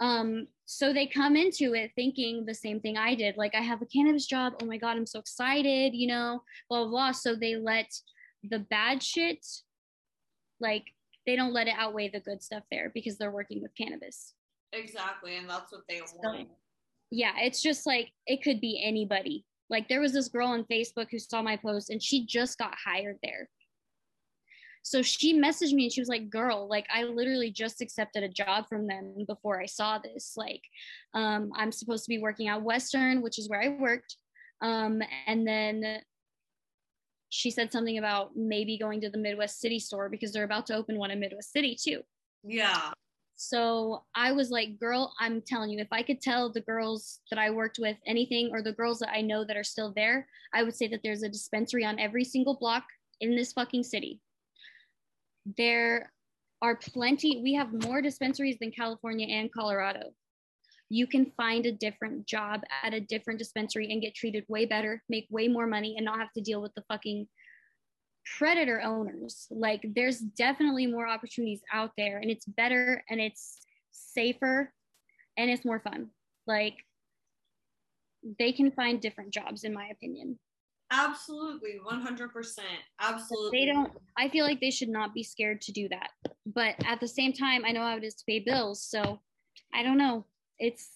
um, 0.00 0.46
so 0.64 0.92
they 0.92 1.06
come 1.06 1.34
into 1.34 1.74
it 1.74 1.90
thinking 1.96 2.44
the 2.44 2.54
same 2.54 2.80
thing 2.80 2.96
I 2.96 3.14
did. 3.14 3.36
Like, 3.36 3.54
I 3.54 3.60
have 3.60 3.82
a 3.82 3.86
cannabis 3.86 4.26
job. 4.26 4.54
Oh 4.62 4.66
my 4.66 4.76
God, 4.76 4.96
I'm 4.96 5.06
so 5.06 5.18
excited, 5.18 5.94
you 5.94 6.06
know, 6.06 6.42
blah, 6.68 6.82
blah, 6.82 6.90
blah. 6.90 7.12
So 7.12 7.34
they 7.34 7.56
let 7.56 7.90
the 8.48 8.60
bad 8.60 9.02
shit, 9.02 9.44
like, 10.60 10.84
they 11.26 11.36
don't 11.36 11.52
let 11.52 11.66
it 11.66 11.74
outweigh 11.76 12.08
the 12.08 12.20
good 12.20 12.42
stuff 12.42 12.62
there 12.70 12.90
because 12.94 13.18
they're 13.18 13.30
working 13.30 13.60
with 13.60 13.74
cannabis. 13.76 14.34
Exactly. 14.72 15.36
And 15.36 15.48
that's 15.48 15.72
what 15.72 15.82
they 15.88 16.00
want. 16.22 16.48
Yeah. 17.10 17.32
It's 17.38 17.62
just 17.62 17.86
like, 17.86 18.10
it 18.26 18.42
could 18.42 18.60
be 18.60 18.82
anybody. 18.84 19.44
Like, 19.70 19.88
there 19.88 20.00
was 20.00 20.12
this 20.12 20.28
girl 20.28 20.48
on 20.48 20.64
Facebook 20.64 21.08
who 21.10 21.18
saw 21.18 21.42
my 21.42 21.56
post 21.56 21.90
and 21.90 22.02
she 22.02 22.26
just 22.26 22.58
got 22.58 22.74
hired 22.82 23.18
there. 23.22 23.48
So 24.82 25.02
she 25.02 25.38
messaged 25.38 25.74
me 25.74 25.84
and 25.84 25.92
she 25.92 26.00
was 26.00 26.08
like, 26.08 26.30
girl, 26.30 26.66
like 26.66 26.86
I 26.90 27.02
literally 27.02 27.50
just 27.50 27.82
accepted 27.82 28.22
a 28.22 28.28
job 28.28 28.68
from 28.68 28.86
them 28.86 29.24
before 29.26 29.60
I 29.60 29.66
saw 29.66 29.98
this. 29.98 30.32
Like, 30.36 30.62
um, 31.12 31.50
I'm 31.54 31.72
supposed 31.72 32.04
to 32.04 32.08
be 32.08 32.18
working 32.18 32.48
at 32.48 32.62
Western, 32.62 33.20
which 33.20 33.38
is 33.38 33.50
where 33.50 33.60
I 33.60 33.68
worked. 33.68 34.16
Um, 34.62 35.02
and 35.26 35.46
then 35.46 36.00
she 37.28 37.50
said 37.50 37.70
something 37.70 37.98
about 37.98 38.30
maybe 38.34 38.78
going 38.78 39.02
to 39.02 39.10
the 39.10 39.18
Midwest 39.18 39.60
City 39.60 39.78
store 39.78 40.08
because 40.08 40.32
they're 40.32 40.44
about 40.44 40.66
to 40.66 40.74
open 40.74 40.98
one 40.98 41.10
in 41.10 41.20
Midwest 41.20 41.52
City 41.52 41.76
too. 41.78 42.00
Yeah. 42.42 42.92
So 43.40 44.04
I 44.14 44.32
was 44.32 44.50
like, 44.50 44.78
girl, 44.78 45.14
I'm 45.20 45.40
telling 45.40 45.70
you, 45.70 45.78
if 45.78 45.88
I 45.92 46.02
could 46.02 46.20
tell 46.20 46.52
the 46.52 46.60
girls 46.60 47.20
that 47.30 47.38
I 47.38 47.50
worked 47.50 47.78
with 47.78 47.96
anything 48.06 48.50
or 48.52 48.62
the 48.62 48.72
girls 48.72 48.98
that 48.98 49.14
I 49.14 49.20
know 49.20 49.44
that 49.44 49.56
are 49.56 49.64
still 49.64 49.92
there, 49.94 50.26
I 50.52 50.64
would 50.64 50.74
say 50.74 50.88
that 50.88 51.00
there's 51.02 51.22
a 51.22 51.28
dispensary 51.28 51.84
on 51.84 51.98
every 51.98 52.24
single 52.24 52.56
block 52.58 52.84
in 53.20 53.36
this 53.36 53.52
fucking 53.52 53.84
city 53.84 54.20
there 55.56 56.12
are 56.60 56.76
plenty, 56.76 57.40
we 57.42 57.54
have 57.54 57.84
more 57.84 58.02
dispensaries 58.02 58.56
than 58.60 58.70
California 58.70 59.26
and 59.28 59.52
Colorado. 59.52 60.10
You 60.90 61.06
can 61.06 61.32
find 61.36 61.66
a 61.66 61.72
different 61.72 62.26
job 62.26 62.62
at 62.82 62.94
a 62.94 63.00
different 63.00 63.38
dispensary 63.38 63.92
and 63.92 64.02
get 64.02 64.14
treated 64.14 64.44
way 64.48 64.64
better, 64.64 65.02
make 65.08 65.26
way 65.30 65.46
more 65.46 65.66
money, 65.66 65.94
and 65.96 66.04
not 66.04 66.18
have 66.18 66.32
to 66.32 66.40
deal 66.40 66.60
with 66.60 66.74
the 66.74 66.84
fucking 66.88 67.28
predator 68.36 68.80
owners. 68.82 69.46
Like, 69.50 69.84
there's 69.94 70.18
definitely 70.18 70.86
more 70.86 71.06
opportunities 71.06 71.62
out 71.72 71.92
there, 71.96 72.18
and 72.18 72.30
it's 72.30 72.46
better 72.46 73.02
and 73.08 73.20
it's 73.20 73.58
safer 73.90 74.72
and 75.36 75.50
it's 75.50 75.64
more 75.64 75.80
fun. 75.80 76.08
Like, 76.46 76.74
they 78.38 78.52
can 78.52 78.70
find 78.72 79.00
different 79.00 79.32
jobs, 79.32 79.64
in 79.64 79.72
my 79.72 79.86
opinion. 79.86 80.38
Absolutely, 80.90 81.78
100%. 81.86 82.58
Absolutely. 83.00 83.58
They 83.58 83.66
don't, 83.66 83.92
I 84.16 84.28
feel 84.28 84.44
like 84.44 84.60
they 84.60 84.70
should 84.70 84.88
not 84.88 85.14
be 85.14 85.22
scared 85.22 85.60
to 85.62 85.72
do 85.72 85.88
that. 85.90 86.10
But 86.46 86.76
at 86.86 87.00
the 87.00 87.08
same 87.08 87.32
time, 87.32 87.64
I 87.64 87.72
know 87.72 87.82
how 87.82 87.96
it 87.96 88.04
is 88.04 88.14
to 88.14 88.24
pay 88.26 88.40
bills. 88.40 88.82
So 88.82 89.20
I 89.74 89.82
don't 89.82 89.98
know. 89.98 90.24
It's 90.58 90.88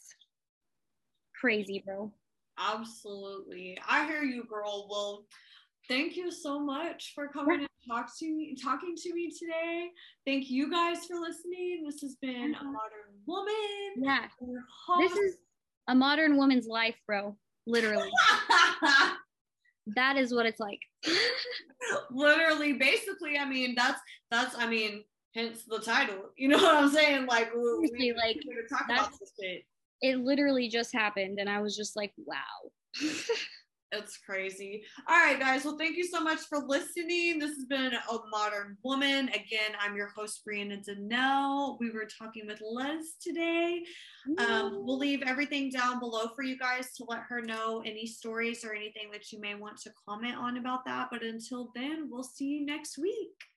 crazy, 1.39 1.83
bro. 1.85 2.11
Absolutely. 2.59 3.79
I 3.87 4.07
hear 4.07 4.23
you, 4.23 4.45
girl. 4.45 4.89
Well, 4.91 5.27
thank 5.93 6.17
you 6.17 6.31
so 6.31 6.59
much 6.59 7.13
for 7.15 7.29
coming 7.29 7.61
and 7.61 7.69
talk 7.87 8.09
to 8.19 8.27
me 8.27 8.57
talking 8.63 8.95
to 8.97 9.15
me 9.15 9.31
today. 9.31 9.89
Thank 10.27 10.51
you 10.51 10.71
guys 10.71 11.05
for 11.05 11.17
listening. 11.21 11.83
This 11.85 12.01
has 12.01 12.17
been 12.21 12.55
a 12.55 12.57
uh-huh. 12.57 12.65
modern 12.65 13.13
woman. 13.27 13.51
Yeah. 13.97 14.27
This 15.01 15.13
is 15.19 15.37
a 15.89 15.95
modern 15.95 16.37
woman's 16.37 16.67
life 16.67 16.97
bro. 17.07 17.37
Literally. 17.67 18.11
That 19.97 20.17
is 20.17 20.33
what 20.33 20.47
it's 20.47 20.61
like. 20.61 20.79
Literally 22.13 22.75
basically 22.75 23.37
i 23.37 23.45
mean 23.45 23.75
that's 23.77 24.01
that's 24.31 24.57
i 24.57 24.65
mean 24.65 25.03
hence 25.35 25.65
the 25.65 25.81
title. 25.81 26.31
You 26.37 26.49
know 26.49 26.57
what 26.63 26.77
i'm 26.77 26.89
saying? 26.89 27.27
Like 27.27 27.51
Seriously, 27.51 27.91
we, 27.99 28.15
like 28.17 28.41
talk 28.71 28.85
about 28.89 29.11
this 29.11 29.33
shit. 29.41 29.65
it 30.01 30.19
literally 30.19 30.69
just 30.69 30.93
happened 30.95 31.41
and 31.41 31.51
i 31.51 31.61
was 31.61 31.77
just 31.77 31.97
like 31.97 32.13
wow 32.25 32.37
It's 33.93 34.17
crazy. 34.17 34.83
All 35.07 35.19
right, 35.19 35.39
guys. 35.39 35.67
Well, 35.67 35.77
thank 35.77 35.99
you 35.99 36.05
so 36.05 36.21
much 36.23 36.41
for 36.49 36.61
listening. 36.67 37.39
This 37.39 37.51
has 37.57 37.67
been 37.67 37.93
a 37.93 38.19
modern 38.31 38.79
woman. 38.83 39.29
Again, 39.29 39.77
I'm 39.79 39.95
your 39.95 40.09
host, 40.09 40.41
Brianna 40.49 40.83
Danelle. 40.83 41.77
We 41.79 41.91
were 41.91 42.07
talking 42.07 42.47
with 42.47 42.63
Les 42.63 43.17
today. 43.23 43.83
Um, 44.39 44.87
we'll 44.87 44.97
leave 44.97 45.23
everything 45.27 45.71
down 45.71 46.01
below 46.01 46.29
for 46.35 46.43
you 46.43 46.57
guys 46.59 46.95
to 46.97 47.05
let 47.07 47.21
her 47.29 47.43
know 47.43 47.83
any 47.85 48.07
stories 48.07 48.65
or 48.65 48.73
anything 48.73 49.11
that 49.13 49.31
you 49.31 49.39
may 49.41 49.55
want 49.57 49.77
to 49.83 49.91
comment 50.09 50.37
on 50.37 50.57
about 50.57 50.87
that. 50.87 51.09
But 51.11 51.23
until 51.23 51.71
then, 51.75 52.09
we'll 52.11 52.23
see 52.23 52.47
you 52.47 52.65
next 52.65 52.97
week. 52.97 53.52